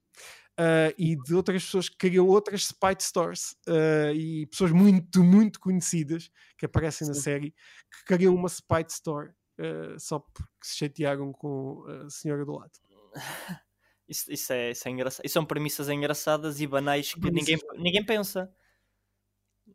uh, 0.59 0.93
e 0.97 1.15
de 1.15 1.33
outras 1.33 1.63
pessoas 1.63 1.89
que 1.89 1.97
criam 1.97 2.27
outras 2.27 2.65
Spite 2.65 3.03
Stores 3.03 3.55
uh, 3.67 4.13
e 4.13 4.45
pessoas 4.47 4.71
muito, 4.71 5.23
muito 5.23 5.59
conhecidas 5.59 6.29
que 6.57 6.65
aparecem 6.65 7.05
Sim. 7.05 7.13
na 7.13 7.19
série 7.19 7.51
que 7.91 8.05
criam 8.05 8.35
uma 8.35 8.49
Spite 8.49 8.91
Store 8.91 9.29
uh, 9.59 9.99
só 9.99 10.19
porque 10.19 10.49
se 10.61 10.77
chatearam 10.77 11.31
com 11.31 11.85
a 12.05 12.09
senhora 12.09 12.45
do 12.45 12.53
lado. 12.53 12.71
Isso, 14.09 14.29
isso, 14.29 14.51
é, 14.51 14.71
isso 14.71 14.85
é 14.89 14.91
engraçado. 14.91 15.25
Isso 15.25 15.33
são 15.35 15.45
premissas 15.45 15.87
engraçadas 15.87 16.59
e 16.59 16.67
banais 16.67 17.13
que 17.13 17.31
ninguém, 17.31 17.57
ninguém 17.77 18.05
pensa. 18.05 18.53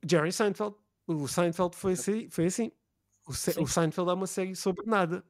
Jerry 0.08 0.32
Seinfeld. 0.32 0.76
O 1.06 1.26
Seinfeld 1.28 1.76
foi 1.76 1.92
assim. 1.92 2.28
Foi 2.30 2.46
assim. 2.46 2.72
O, 3.26 3.30
o 3.30 3.66
Seinfeld 3.66 4.10
é 4.10 4.12
uma 4.12 4.26
série 4.26 4.54
sobre 4.54 4.86
nada. 4.86 5.24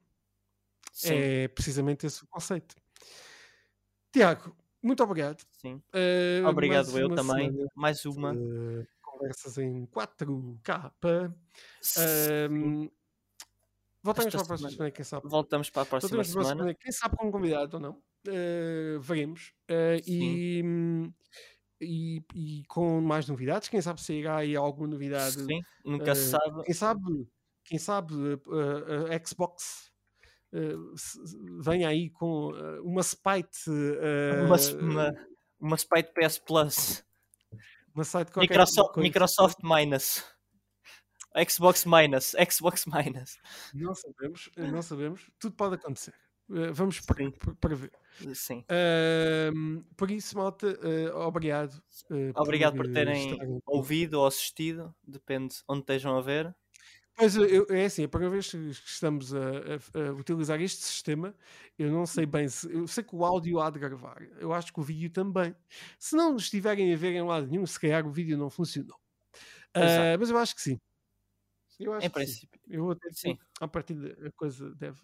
Sim. 0.93 1.15
É 1.15 1.48
precisamente 1.48 2.07
esse 2.07 2.24
o 2.24 2.27
conceito. 2.27 2.74
Tiago, 4.12 4.57
muito 4.82 5.03
obrigado. 5.03 5.44
Sim. 5.53 5.82
Uh, 5.93 6.47
obrigado 6.47 6.98
eu 6.98 7.15
também. 7.15 7.53
Mais 7.74 8.05
uma. 8.07 8.35
conversas 9.03 9.59
em 9.59 9.86
4K. 9.86 10.93
Uh, 11.98 12.90
Voltamos 14.03 14.35
para 14.35 14.43
a 14.43 14.47
próxima 14.47 14.70
semana, 14.70 14.90
quem 14.90 15.05
sabe. 15.05 15.28
Voltamos 15.28 15.70
para 15.70 15.82
a 15.82 15.86
próxima 15.86 16.24
semana. 16.24 16.48
semana. 16.48 16.74
Quem 16.74 16.93
sabe 16.93 17.16
com 17.16 17.27
um 17.27 17.32
convidado 17.32 17.77
ou 17.77 17.82
não. 17.82 18.03
Uh, 18.28 19.01
veremos. 19.01 19.53
Uh, 19.69 20.01
e, 20.07 20.62
e, 21.81 22.23
e, 22.35 22.62
com 22.69 23.01
mais 23.01 23.28
novidades, 23.28 23.69
quem 23.69 23.81
sabe 23.81 24.01
sairá 24.01 24.36
aí 24.36 24.57
alguma 24.57 24.89
novidade. 24.89 25.43
Sim, 25.43 25.61
nunca 25.85 26.12
uh, 26.12 26.16
se 26.16 26.31
sabe. 26.31 26.65
Quem 26.65 26.74
sabe, 26.74 27.28
quem 27.65 27.78
sabe 27.78 28.15
a 29.11 29.27
Xbox 29.27 29.90
vem 31.62 31.85
aí 31.85 32.11
com 32.11 32.51
uma 32.82 33.03
Spite. 33.03 33.70
uma, 34.47 34.57
uma, 34.81 35.15
uma 35.61 35.77
Spite 35.77 36.12
PS 36.12 36.39
Plus. 36.39 37.07
Uma 37.97 38.05
site 38.05 38.31
Microsoft, 38.36 38.97
Microsoft 38.98 39.59
Minus. 39.62 40.23
Xbox 41.48 41.86
Minus, 41.86 42.35
Xbox 42.51 42.85
Minus. 42.86 43.39
Não 43.74 43.94
sabemos, 43.94 44.51
não 44.57 44.82
sabemos. 44.82 45.31
Tudo 45.39 45.57
pode 45.57 45.74
acontecer. 45.77 46.15
Uh, 46.48 46.73
vamos 46.73 47.01
para, 47.01 47.31
para, 47.60 47.74
ver. 47.74 47.93
Sim. 48.35 48.64
Uh, 48.70 49.82
por 49.97 50.10
isso, 50.10 50.36
malta, 50.36 50.66
uh, 50.68 51.16
obrigado. 51.20 51.82
Obrigado 52.36 52.77
por, 52.77 52.86
por 52.86 52.93
terem 52.93 53.32
estarem... 53.32 53.62
ouvido 53.66 54.20
ou 54.20 54.27
assistido, 54.27 54.94
depende 55.06 55.56
onde 55.68 55.81
estejam 55.81 56.16
a 56.16 56.20
ver. 56.20 56.55
Pois 57.16 57.35
eu, 57.35 57.66
é 57.70 57.86
assim, 57.86 58.05
a 58.05 58.09
primeira 58.09 58.31
vez 58.31 58.51
que 58.51 58.59
estamos 58.59 59.35
a, 59.35 59.39
a, 59.39 60.09
a, 60.09 60.12
utilizar 60.12 60.60
este 60.60 60.82
sistema, 60.82 61.35
eu 61.78 61.90
não 61.90 62.05
sei 62.05 62.27
bem 62.27 62.47
se. 62.47 62.70
Eu 62.70 62.86
sei 62.86 63.02
que 63.02 63.16
o 63.16 63.24
áudio 63.24 63.59
há 63.59 63.70
de 63.70 63.78
gravar, 63.78 64.23
eu 64.39 64.52
acho 64.52 64.70
que 64.70 64.78
o 64.78 64.82
vídeo 64.82 65.09
também. 65.09 65.56
Se 65.98 66.14
não 66.14 66.36
estiverem 66.36 66.93
a 66.93 66.97
ver 66.97 67.14
em 67.14 67.23
lado 67.23 67.47
nenhum, 67.47 67.66
se 67.66 67.81
calhar 67.81 68.06
o 68.06 68.12
vídeo 68.12 68.36
não 68.36 68.51
funcionou. 68.51 68.98
Uh, 69.74 70.16
mas 70.18 70.28
eu 70.28 70.36
acho 70.36 70.55
que 70.55 70.60
sim. 70.60 70.78
Eu 71.78 71.93
acho 71.93 72.07
em 72.07 72.11
princípio. 72.11 72.61
Sim. 72.61 72.74
Eu 72.74 72.90
até 72.90 73.11
sim. 73.12 73.39
A 73.61 73.69
partir 73.69 73.94
da 73.94 74.32
coisa 74.32 74.74
deve, 74.74 75.01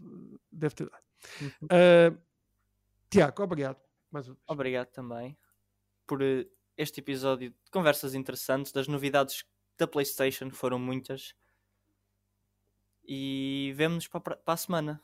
deve 0.51 0.75
ter 0.75 0.89
dado. 0.89 1.03
Uhum. 1.41 1.49
Uh, 1.67 2.23
Tiago, 3.11 3.43
obrigado. 3.43 3.81
Mais 4.11 4.27
uma 4.27 4.35
vez. 4.35 4.45
Obrigado 4.49 4.89
também 4.89 5.37
por 6.07 6.23
eh, 6.23 6.47
este 6.77 7.01
episódio 7.01 7.51
de 7.51 7.71
conversas 7.71 8.15
interessantes. 8.15 8.73
Das 8.73 8.89
novidades 8.89 9.45
da 9.77 9.87
PlayStation 9.87 10.51
foram 10.51 10.79
muitas. 10.79 11.35
E 13.05 13.73
vemo-nos 13.77 14.09
para, 14.09 14.37
para 14.37 14.55
a 14.55 14.57
semana. 14.57 15.03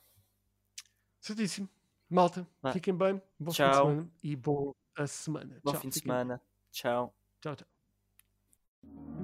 Certíssimo. 1.21 1.69
Malta, 2.09 2.47
Vai. 2.63 2.73
fiquem 2.73 2.97
bem. 2.97 3.21
Bom 3.39 3.53
tchau. 3.53 3.67
fim 3.67 3.71
de 3.71 3.77
semana 3.77 4.13
e 4.23 4.37
boa 4.37 4.75
semana. 5.07 5.61
Bom 5.63 5.73
tchau. 5.73 5.81
fim 5.81 5.89
de 5.89 6.01
semana. 6.01 6.43
Tchau. 6.71 7.15
Tchau, 7.41 7.57
tchau. 7.57 9.18